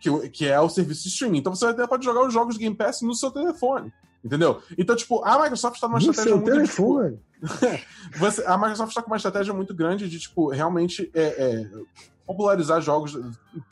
que, 0.00 0.28
que 0.28 0.46
é 0.46 0.60
o 0.60 0.68
serviço 0.68 1.02
de 1.02 1.08
streaming. 1.08 1.38
Então 1.38 1.52
você 1.54 1.66
até 1.66 1.84
pode 1.84 2.04
jogar 2.04 2.24
os 2.24 2.32
jogos 2.32 2.54
do 2.54 2.60
Game 2.60 2.76
Pass 2.76 3.02
no 3.02 3.14
seu 3.14 3.32
telefone. 3.32 3.92
Entendeu? 4.26 4.60
Então, 4.76 4.94
tipo, 4.96 5.24
a 5.24 5.40
Microsoft 5.40 5.80
tá 5.80 5.86
numa 5.88 5.98
No 5.98 6.10
estratégia 6.10 6.30
seu 6.30 6.36
muito. 6.36 6.46
tipo, 6.68 6.98
telefone. 7.00 7.20
você- 8.18 8.44
a 8.44 8.56
Microsoft 8.58 8.90
está 8.90 9.02
com 9.02 9.10
uma 9.10 9.16
estratégia 9.16 9.54
muito 9.54 9.74
grande 9.74 10.08
de, 10.08 10.18
tipo, 10.18 10.50
realmente 10.50 11.10
é, 11.14 11.22
é, 11.22 11.66
popularizar 12.26 12.80
jogos, 12.82 13.18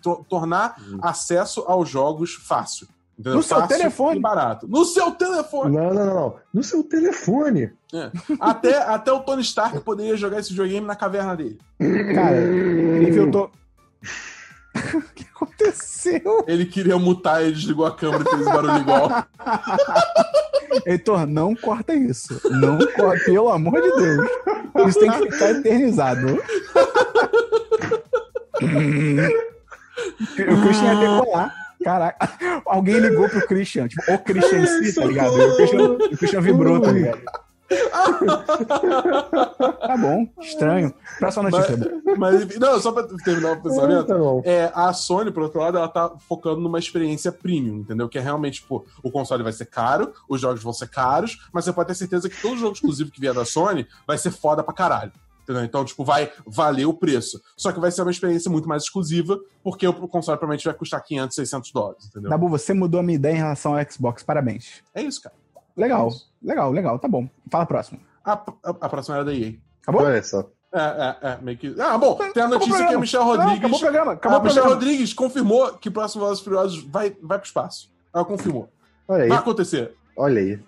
to- 0.03 0.25
tornar 0.29 0.77
acesso 1.03 1.65
aos 1.67 1.89
jogos 1.89 2.35
fácil. 2.35 2.87
Entendeu? 3.17 3.37
No 3.37 3.43
seu 3.45 3.57
Fácil 3.59 3.77
telefone. 3.77 4.19
E 4.19 4.21
barato. 4.21 4.67
No 4.69 4.85
seu 4.85 5.11
telefone. 5.13 5.77
Não, 5.77 5.95
não, 5.95 6.05
não. 6.07 6.37
No 6.53 6.65
seu 6.65 6.83
telefone. 6.83 7.73
Até, 8.41 8.77
até 8.79 9.13
o 9.13 9.21
Tony 9.21 9.43
Stark 9.43 9.81
poderia 9.83 10.17
jogar 10.17 10.41
esse 10.41 10.51
videogame 10.51 10.85
na 10.85 10.97
caverna 10.97 11.37
dele. 11.37 11.59
Cara, 12.13 12.41
incrível, 12.43 13.27
eu 13.27 13.31
tô. 13.31 13.51
O 14.95 15.03
que 15.15 15.25
aconteceu? 15.35 16.45
Ele 16.47 16.67
queria 16.67 16.99
mutar, 16.99 17.43
ele 17.43 17.53
desligou 17.53 17.87
a 17.87 17.95
câmera 17.95 18.25
e 18.25 18.31
fez 18.31 18.45
barulho 18.45 18.79
igual. 18.79 19.11
Heitor, 20.87 21.27
não 21.27 21.55
corta 21.55 21.95
isso. 21.95 22.41
Não 22.51 22.79
corta, 22.95 23.25
pelo 23.25 23.49
amor 23.51 23.81
de 23.81 23.91
Deus. 23.97 24.29
Isso 24.89 24.99
tem 25.01 25.11
que 25.11 25.31
ficar 25.31 25.51
eternizado. 25.51 26.27
o 30.41 30.63
Christian 30.63 30.95
ia 30.95 31.01
decolar. 31.01 31.55
Caraca, 31.85 32.63
alguém 32.65 32.99
ligou 32.99 33.29
pro 33.29 33.47
Christian, 33.47 33.87
tipo, 33.87 34.11
o 34.11 34.19
Christian 34.19 34.61
em 34.61 34.67
si, 34.67 34.95
tá 34.95 35.05
ligado? 35.05 35.39
E 35.39 35.45
o 35.45 35.57
Christian, 35.57 35.83
o 35.83 36.17
Christian 36.17 36.41
vibrou, 36.41 36.81
tá 36.81 36.91
ligado? 36.91 37.21
Tá 39.81 39.97
bom, 39.97 40.29
estranho. 40.41 40.93
Próxima 41.19 41.51
notícia. 41.51 41.77
Mas, 42.17 42.45
mas, 42.45 42.59
não, 42.59 42.81
só 42.81 42.93
pra 42.93 43.07
terminar 43.25 43.53
o 43.53 43.63
pensamento. 43.63 44.07
Tá 44.07 44.19
bom. 44.19 44.43
É, 44.45 44.71
a 44.75 44.93
Sony, 44.93 45.31
por 45.31 45.43
outro 45.43 45.61
lado, 45.61 45.79
ela 45.79 45.89
tá 45.89 46.13
focando 46.29 46.61
numa 46.61 46.79
experiência 46.79 47.33
premium, 47.33 47.79
entendeu? 47.79 48.09
Que 48.09 48.19
é 48.19 48.21
realmente, 48.21 48.61
tipo, 48.61 48.85
o 49.03 49.11
console 49.11 49.43
vai 49.43 49.53
ser 49.53 49.67
caro, 49.67 50.13
os 50.29 50.41
jogos 50.41 50.63
vão 50.63 50.73
ser 50.73 50.89
caros, 50.89 51.49
mas 51.53 51.65
você 51.65 51.73
pode 51.73 51.89
ter 51.89 51.95
certeza 51.95 52.29
que 52.29 52.41
todo 52.41 52.57
jogo 52.57 52.75
exclusivo 52.75 53.11
que 53.11 53.21
vier 53.21 53.35
da 53.35 53.45
Sony 53.45 53.87
vai 54.07 54.19
ser 54.19 54.31
foda 54.31 54.63
pra 54.63 54.75
caralho. 54.75 55.13
Entendeu? 55.43 55.63
Então, 55.63 55.85
tipo, 55.85 56.03
vai 56.05 56.33
valer 56.47 56.87
o 56.87 56.95
preço. 56.95 57.39
Só 57.55 57.71
que 57.71 57.79
vai 57.79 57.91
ser 57.91 58.01
uma 58.01 58.11
experiência 58.11 58.51
muito 58.51 58.67
mais 58.67 58.85
exclusiva, 58.85 59.39
porque 59.63 59.87
o 59.87 59.93
console 60.09 60.39
provavelmente 60.39 60.65
vai 60.65 60.75
custar 60.75 61.03
500, 61.03 61.37
600 61.37 61.73
dólares, 61.73 62.07
entendeu? 62.07 62.31
Dabu, 62.31 62.49
você 62.49 62.73
mudou 62.73 63.01
a 63.01 63.03
minha 63.03 63.17
ideia 63.17 63.35
em 63.35 63.39
relação 63.39 63.77
ao 63.77 63.91
Xbox, 63.91 64.23
parabéns. 64.23 64.83
É 64.95 65.03
isso, 65.03 65.21
cara. 65.21 65.35
Legal, 65.77 66.11
legal, 66.43 66.71
legal, 66.71 66.99
tá 66.99 67.09
bom. 67.09 67.29
Fala 67.51 67.67
próximo. 67.67 68.01
A, 68.25 68.33
a, 68.33 68.39
a 68.65 68.89
próxima 68.89 69.17
era 69.17 69.25
da 69.25 69.33
EA. 69.35 69.55
Acabou? 69.83 70.03
Olha 70.03 70.23
só. 70.23 70.49
É, 70.73 70.79
é, 70.81 71.17
é, 71.31 71.39
meio 71.41 71.57
que... 71.57 71.75
Ah, 71.81 71.97
bom, 71.97 72.17
tem 72.33 72.43
a 72.43 72.49
notícia 72.49 72.73
que 72.73 72.75
a 72.75 72.79
programa. 72.79 73.01
Michelle 73.01 73.25
Não, 73.25 73.31
Rodrigues... 73.31 73.59
acabou 73.59 73.77
o 73.77 73.81
programa, 73.81 74.13
acabou 74.13 74.39
a 74.39 74.41
o 74.41 74.45
Michelle. 74.45 74.69
Rodrigues 74.69 75.13
confirmou 75.15 75.73
que 75.75 75.89
o 75.89 75.93
próximo 75.93 76.23
Velozes 76.23 76.43
Furiosos 76.43 76.83
vai, 76.85 77.17
vai 77.23 77.39
pro 77.39 77.47
espaço. 77.47 77.93
Ela 78.13 78.25
confirmou. 78.25 78.69
Olha 79.07 79.23
aí. 79.25 79.29
Vai 79.29 79.39
acontecer. 79.39 79.95
Olha 80.17 80.41
aí. 80.41 80.59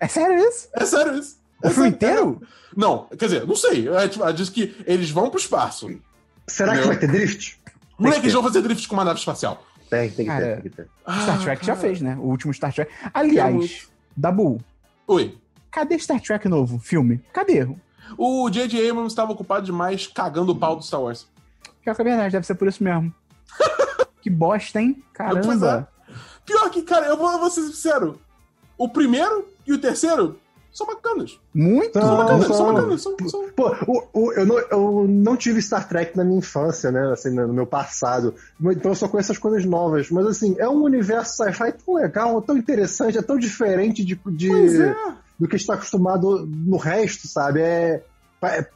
É 0.00 0.08
sério 0.08 0.36
isso? 0.48 0.68
É 0.74 0.84
sério 0.84 1.14
isso. 1.18 1.36
O 1.62 1.68
É 1.68 1.70
filme 1.70 1.90
sério. 1.90 1.94
inteiro? 1.94 2.42
Não, 2.76 3.04
quer 3.16 3.26
dizer, 3.26 3.46
não 3.46 3.54
sei. 3.54 3.88
É, 3.88 4.08
tipo, 4.08 4.24
Ela 4.24 4.32
disse 4.32 4.50
que 4.50 4.74
eles 4.86 5.10
vão 5.10 5.30
pro 5.30 5.38
espaço. 5.38 5.88
Será 6.48 6.72
que 6.72 6.78
Meu. 6.78 6.88
vai 6.88 6.96
ter 6.98 7.06
drift? 7.06 7.60
Moleque, 7.98 8.22
eles 8.22 8.32
vão 8.32 8.42
fazer 8.42 8.60
drift 8.60 8.88
com 8.88 8.94
uma 8.96 9.04
nave 9.04 9.18
espacial. 9.20 9.62
Tem, 9.88 10.10
tem 10.10 10.24
que 10.24 10.30
Cara, 10.32 10.44
ter, 10.44 10.62
tem 10.62 10.70
que 10.70 10.76
ter. 10.76 10.88
Star 11.22 11.36
Ah, 11.36 11.38
Trek 11.38 11.64
já 11.64 11.74
cara. 11.76 11.86
fez, 11.86 12.00
né? 12.00 12.16
O 12.18 12.22
último 12.24 12.52
Star 12.52 12.72
Trek. 12.74 12.90
Aliás. 13.12 13.86
Dabu, 14.16 14.60
Oi. 15.06 15.38
cadê 15.70 15.98
Star 15.98 16.20
Trek 16.20 16.48
novo? 16.48 16.78
Filme? 16.78 17.22
Cadê? 17.32 17.66
O 18.16 18.48
J.J. 18.50 18.90
Abrams 18.90 19.12
estava 19.12 19.32
ocupado 19.32 19.66
demais 19.66 20.06
cagando 20.06 20.52
o 20.52 20.56
pau 20.56 20.76
do 20.76 20.84
Star 20.84 21.02
Wars. 21.02 21.26
Pior 21.82 21.94
que 21.94 22.02
é 22.02 22.04
verdade, 22.04 22.32
deve 22.32 22.46
ser 22.46 22.54
por 22.54 22.68
isso 22.68 22.82
mesmo. 22.82 23.12
que 24.22 24.30
bosta, 24.30 24.80
hein? 24.80 25.02
Caramba. 25.12 25.88
Pior 26.44 26.70
que, 26.70 26.82
cara, 26.82 27.06
eu 27.06 27.16
vou, 27.16 27.30
eu 27.30 27.40
vou 27.40 27.50
ser 27.50 27.62
sincero. 27.62 28.20
O 28.76 28.88
primeiro 28.88 29.48
e 29.66 29.72
o 29.72 29.78
terceiro 29.78 30.38
são 30.74 30.86
bacanas. 30.86 31.40
Muito. 31.54 31.86
Então, 31.96 32.02
São 32.02 32.16
bacanas, 32.16 32.46
são- 32.46 32.56
são 32.56 32.74
bacanas. 32.74 33.02
São, 33.02 33.16
são... 33.28 33.48
Pô, 33.50 33.68
o- 33.86 34.08
o- 34.12 34.32
eu, 34.32 34.44
não, 34.44 34.58
eu 34.58 35.06
não 35.08 35.36
tive 35.36 35.62
Star 35.62 35.88
Trek 35.88 36.16
na 36.16 36.24
minha 36.24 36.38
infância, 36.40 36.90
né? 36.90 37.12
Assim, 37.12 37.30
no 37.30 37.52
meu 37.54 37.66
passado. 37.66 38.34
Então 38.60 38.90
eu 38.90 38.94
só 38.96 39.06
conheço 39.08 39.32
as 39.32 39.38
coisas 39.38 39.64
novas. 39.64 40.10
Mas 40.10 40.26
assim, 40.26 40.56
é 40.58 40.68
um 40.68 40.82
universo 40.82 41.36
sci-fi 41.36 41.72
tão 41.72 41.94
legal, 41.94 42.42
tão 42.42 42.58
interessante, 42.58 43.16
é 43.16 43.22
tão 43.22 43.38
diferente 43.38 44.04
de, 44.04 44.18
de- 44.32 44.82
é. 44.82 44.96
do 45.38 45.46
que 45.48 45.56
está 45.56 45.74
acostumado 45.74 46.44
no 46.46 46.76
resto, 46.76 47.28
sabe? 47.28 47.60
É, 47.60 48.02
é, 48.42 48.66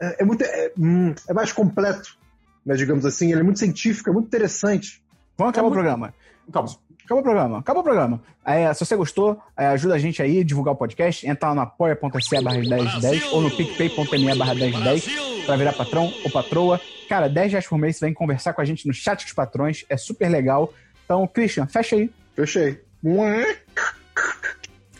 é- 0.00 0.22
é 0.22 0.24
muito. 0.24 0.42
É, 0.44 0.72
hum, 0.78 1.12
é 1.28 1.32
mais 1.34 1.52
completo, 1.52 2.16
né, 2.64 2.74
digamos 2.76 3.04
assim. 3.04 3.32
Ele 3.32 3.40
é 3.40 3.42
muito 3.44 3.58
científico, 3.58 4.08
é 4.08 4.12
muito 4.12 4.26
interessante. 4.26 5.02
Vamos 5.36 5.50
acabar 5.52 5.66
É 5.66 5.70
o 5.70 5.70
muito- 5.74 5.82
programa. 5.82 6.14
Calma. 6.52 6.68
Acabou 7.10 7.22
o 7.22 7.24
programa. 7.24 7.58
Acabou 7.58 7.80
o 7.80 7.84
programa. 7.84 8.20
É, 8.46 8.72
se 8.72 8.84
você 8.86 8.94
gostou, 8.94 9.36
é, 9.56 9.66
ajuda 9.66 9.96
a 9.96 9.98
gente 9.98 10.22
aí 10.22 10.38
a 10.40 10.44
divulgar 10.44 10.74
o 10.74 10.76
podcast. 10.76 11.26
Entra 11.28 11.48
lá 11.48 11.54
no 11.56 11.60
apoia.se 11.62 12.40
barra 12.40 12.58
1010 12.58 13.32
ou 13.32 13.40
no 13.42 13.50
picpay.me 13.50 14.32
barra 14.36 14.54
1010 14.54 15.44
pra 15.44 15.56
virar 15.56 15.72
patrão 15.72 16.12
ou 16.24 16.30
patroa. 16.30 16.80
Cara, 17.08 17.28
10 17.28 17.50
reais 17.50 17.66
por 17.66 17.76
mês 17.78 17.96
você 17.96 18.04
vem 18.06 18.14
conversar 18.14 18.52
com 18.52 18.60
a 18.60 18.64
gente 18.64 18.86
no 18.86 18.94
chat 18.94 19.24
dos 19.24 19.32
patrões. 19.32 19.84
É 19.88 19.96
super 19.96 20.28
legal. 20.28 20.72
Então, 21.04 21.26
Christian, 21.26 21.66
fecha 21.66 21.96
aí. 21.96 22.08
Fechei. 22.36 22.80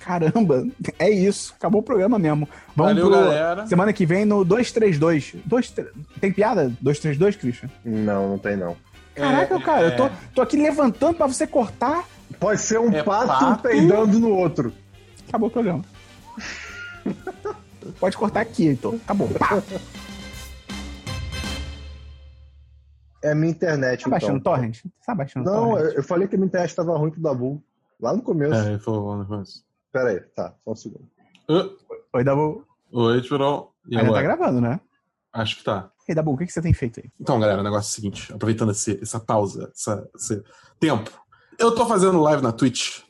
Caramba, 0.01 0.67
é 0.99 1.09
isso. 1.11 1.55
Acabou 1.57 1.81
o 1.81 1.85
programa 1.85 2.19
mesmo. 2.19 2.49
Vamos 2.75 2.95
Valeu, 2.95 3.09
pro... 3.09 3.21
galera. 3.21 3.67
Semana 3.69 3.93
que 3.93 4.05
vem 4.05 4.25
no 4.25 4.45
232. 4.45 5.37
Dois, 5.45 5.71
tre- 5.71 5.87
Tem 6.21 6.33
piada? 6.33 6.73
232, 6.81 7.37
Christian? 7.37 7.71
Não, 7.85 8.31
não 8.31 8.39
tem 8.39 8.57
não. 8.57 8.77
Caraca, 9.21 9.55
É, 9.57 9.61
cara, 9.61 9.83
eu 9.83 9.97
tô, 9.97 10.07
é. 10.07 10.13
tô 10.35 10.43
aqui 10.43 10.57
levantando 10.57 11.15
pra 11.17 11.27
você 11.27 11.47
cortar. 11.47 12.05
Pode 12.39 12.61
ser 12.61 12.79
um 12.81 12.91
É 12.93 13.03
pato, 13.03 13.27
pato? 13.27 13.63
peidando 13.63 14.19
no 14.19 14.31
outro. 14.31 14.73
Acabou 15.29 15.49
o 15.49 15.53
programa. 15.53 15.85
Pode 17.99 18.17
cortar 18.17 18.41
aqui, 18.41 18.67
então. 18.67 18.95
Acabou. 19.05 19.29
Pá. 19.29 19.63
É 23.23 23.33
a 23.33 23.35
minha 23.35 23.51
internet, 23.51 24.05
Tá 24.05 24.11
baixando 24.11 24.39
então. 24.39 24.53
torrent? 24.55 24.79
Tá 25.05 25.15
baixando 25.15 25.45
Não, 25.51 25.71
torrent? 25.71 25.85
eu 25.87 25.93
eu 25.97 26.03
falei 26.03 26.27
que 26.27 26.35
a 26.37 26.39
minha 26.39 26.47
internet 26.47 26.71
estava 26.71 26.97
ruim 26.97 27.11
pro 27.11 27.21
Dabu. 27.21 27.63
Lá 28.01 28.15
no 28.15 28.23
começo. 28.23 28.55
É, 28.55 28.71
ele 28.71 28.79
falou 28.79 29.17
no 29.17 29.27
começo. 29.27 29.63
Pera 29.93 30.09
aí, 30.11 30.21
tá, 30.21 30.55
só 30.65 30.71
um 30.73 30.77
segundo. 30.77 31.07
Ah, 31.49 31.69
Oi, 32.15 32.25
Dabu. 32.25 32.65
Oi, 32.93 33.21
Tirol. 33.21 33.75
E 33.87 33.99
Ainda 33.99 34.13
tá 34.13 34.23
gravando, 34.23 34.61
né? 34.61 34.81
Acho 35.33 35.59
que 35.59 35.65
tá. 35.65 35.91
Ei, 36.11 36.15
Dabu, 36.15 36.33
o 36.33 36.37
que, 36.37 36.45
que 36.47 36.53
você 36.53 36.61
tem 36.61 36.73
feito 36.75 36.99
aí? 37.01 37.09
Então, 37.21 37.39
galera, 37.39 37.61
o 37.61 37.65
negócio 37.65 37.89
é 37.89 37.93
o 37.93 37.95
seguinte: 37.95 38.33
aproveitando 38.33 38.73
esse- 38.73 38.99
essa 39.01 39.21
pausa, 39.21 39.71
essa- 39.75 40.09
esse 40.17 40.43
tempo, 40.81 41.09
eu 41.59 41.73
tô 41.73 41.87
fazendo 41.87 42.21
live 42.21 42.43
na 42.43 42.51
Twitch 42.53 43.03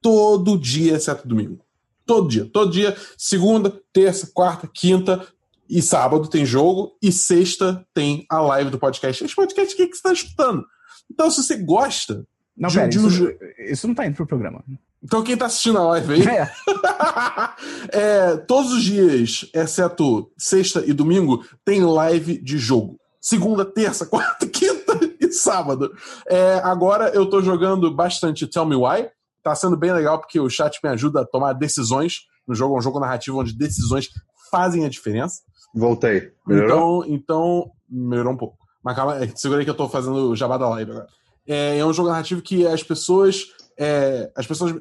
todo 0.00 0.56
dia, 0.58 0.94
exceto 0.94 1.26
domingo. 1.26 1.58
Todo 2.06 2.28
dia. 2.28 2.44
Todo 2.52 2.70
dia, 2.70 2.96
segunda, 3.18 3.70
terça, 3.92 4.30
quarta, 4.32 4.68
quinta 4.72 5.26
e 5.68 5.80
sábado 5.82 6.28
tem 6.28 6.44
jogo, 6.46 6.96
e 7.02 7.10
sexta 7.10 7.84
tem 7.94 8.26
a 8.30 8.40
live 8.40 8.70
do 8.70 8.78
podcast. 8.78 9.24
Esse 9.24 9.34
podcast 9.34 9.74
aqui 9.74 9.86
que 9.88 9.96
você 9.96 10.02
tá 10.02 10.12
escutando. 10.12 10.64
Então, 11.10 11.30
se 11.30 11.42
você 11.42 11.56
gosta. 11.56 12.24
Não, 12.56 12.68
de- 12.68 12.76
pera, 12.76 12.88
de 12.88 12.98
isso, 12.98 13.06
um 13.06 13.10
jo- 13.10 13.36
isso 13.58 13.88
não 13.88 13.94
tá 13.96 14.06
indo 14.06 14.14
pro 14.14 14.26
programa. 14.26 14.62
Então, 15.04 15.22
quem 15.22 15.36
tá 15.36 15.46
assistindo 15.46 15.78
a 15.78 15.86
live 15.88 16.14
aí. 16.14 16.26
É, 16.26 16.50
É, 17.92 18.36
todos 18.38 18.72
os 18.72 18.82
dias, 18.82 19.48
exceto 19.54 20.30
sexta 20.36 20.82
e 20.86 20.92
domingo, 20.92 21.44
tem 21.64 21.84
live 21.84 22.40
de 22.42 22.58
jogo. 22.58 22.98
Segunda, 23.20 23.64
terça, 23.64 24.06
quarta, 24.06 24.46
quinta 24.46 24.98
e 25.20 25.30
sábado. 25.30 25.92
É, 26.26 26.60
agora 26.64 27.10
eu 27.10 27.26
tô 27.26 27.42
jogando 27.42 27.94
bastante 27.94 28.46
Tell 28.46 28.66
Me 28.66 28.76
Why. 28.76 29.08
Tá 29.42 29.54
sendo 29.54 29.76
bem 29.76 29.92
legal 29.92 30.18
porque 30.18 30.40
o 30.40 30.48
chat 30.48 30.78
me 30.82 30.90
ajuda 30.90 31.20
a 31.20 31.26
tomar 31.26 31.52
decisões 31.52 32.20
no 32.48 32.54
jogo. 32.54 32.74
É 32.74 32.78
um 32.78 32.82
jogo 32.82 32.98
narrativo 32.98 33.38
onde 33.38 33.56
decisões 33.56 34.08
fazem 34.50 34.84
a 34.84 34.88
diferença. 34.88 35.42
Voltei. 35.74 36.32
Melhorou? 36.46 37.04
Então, 37.04 37.14
então, 37.14 37.70
melhorou 37.88 38.32
um 38.32 38.36
pouco. 38.36 38.56
Mas 38.82 38.96
calma, 38.96 39.22
é, 39.22 39.28
segura 39.34 39.60
aí 39.60 39.64
que 39.64 39.70
eu 39.70 39.76
tô 39.76 39.88
fazendo 39.88 40.30
o 40.30 40.36
jabá 40.36 40.56
da 40.56 40.68
live 40.70 40.90
agora. 40.92 41.06
É, 41.46 41.78
é 41.78 41.84
um 41.84 41.92
jogo 41.92 42.08
narrativo 42.08 42.40
que 42.40 42.66
as 42.66 42.82
pessoas. 42.82 43.46
é, 43.78 44.30
as 44.34 44.46
pessoas 44.46 44.74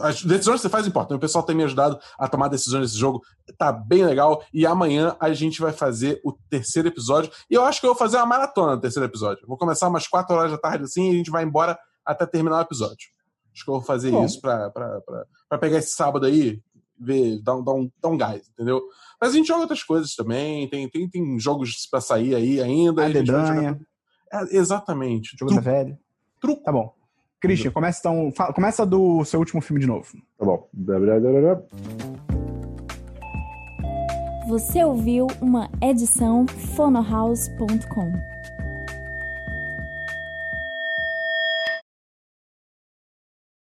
as 0.00 0.22
decisões 0.22 0.56
que 0.56 0.62
você 0.62 0.68
faz 0.68 0.86
importam. 0.86 1.16
O 1.16 1.20
pessoal 1.20 1.44
tem 1.44 1.56
me 1.56 1.64
ajudado 1.64 1.98
a 2.18 2.28
tomar 2.28 2.48
decisões 2.48 2.82
nesse 2.82 2.98
jogo. 2.98 3.22
Tá 3.56 3.72
bem 3.72 4.04
legal. 4.04 4.42
E 4.52 4.66
amanhã 4.66 5.16
a 5.20 5.32
gente 5.32 5.60
vai 5.60 5.72
fazer 5.72 6.20
o 6.24 6.32
terceiro 6.32 6.88
episódio. 6.88 7.30
E 7.50 7.54
eu 7.54 7.64
acho 7.64 7.80
que 7.80 7.86
eu 7.86 7.90
vou 7.90 7.98
fazer 7.98 8.16
uma 8.16 8.26
maratona 8.26 8.76
no 8.76 8.80
terceiro 8.80 9.06
episódio. 9.06 9.46
Vou 9.46 9.56
começar 9.56 9.88
umas 9.88 10.06
4 10.06 10.34
horas 10.34 10.52
da 10.52 10.58
tarde 10.58 10.84
assim 10.84 11.10
e 11.10 11.14
a 11.14 11.16
gente 11.16 11.30
vai 11.30 11.44
embora 11.44 11.78
até 12.04 12.26
terminar 12.26 12.58
o 12.58 12.62
episódio. 12.62 13.08
Acho 13.52 13.64
que 13.64 13.70
eu 13.70 13.74
vou 13.74 13.82
fazer 13.82 14.10
Bom. 14.10 14.24
isso 14.24 14.40
pra, 14.40 14.70
pra, 14.70 15.00
pra, 15.00 15.24
pra, 15.48 15.58
pegar 15.58 15.78
esse 15.78 15.92
sábado 15.92 16.26
aí, 16.26 16.60
ver, 17.00 17.40
dar, 17.42 17.60
dar, 17.62 17.72
um, 17.72 17.90
dar 18.02 18.08
um 18.10 18.16
gás, 18.16 18.48
entendeu? 18.50 18.82
Mas 19.20 19.32
a 19.32 19.34
gente 19.34 19.46
joga 19.46 19.62
outras 19.62 19.82
coisas 19.82 20.14
também. 20.14 20.68
Tem, 20.68 20.88
tem, 20.90 21.08
tem 21.08 21.38
jogos 21.38 21.86
pra 21.90 22.00
sair 22.00 22.34
aí 22.34 22.60
ainda. 22.60 23.02
A, 23.02 23.06
a 23.06 23.24
jogar... 23.24 23.78
é, 24.32 24.56
exatamente. 24.56 25.36
Jogo 25.38 25.54
da 25.54 25.60
velho. 25.60 25.98
Truco. 26.38 26.62
Tá 26.62 26.70
bom. 26.70 26.95
Christian, 27.40 27.70
começa, 27.70 28.00
então, 28.00 28.32
fala, 28.34 28.52
começa 28.52 28.86
do 28.86 29.24
seu 29.24 29.38
último 29.40 29.60
filme 29.60 29.80
de 29.80 29.86
novo. 29.86 30.06
Tá 30.38 30.44
bom. 30.44 30.68
Você 34.48 34.84
ouviu 34.84 35.26
uma 35.40 35.68
edição 35.82 36.46
fonohouse.com. 36.46 38.35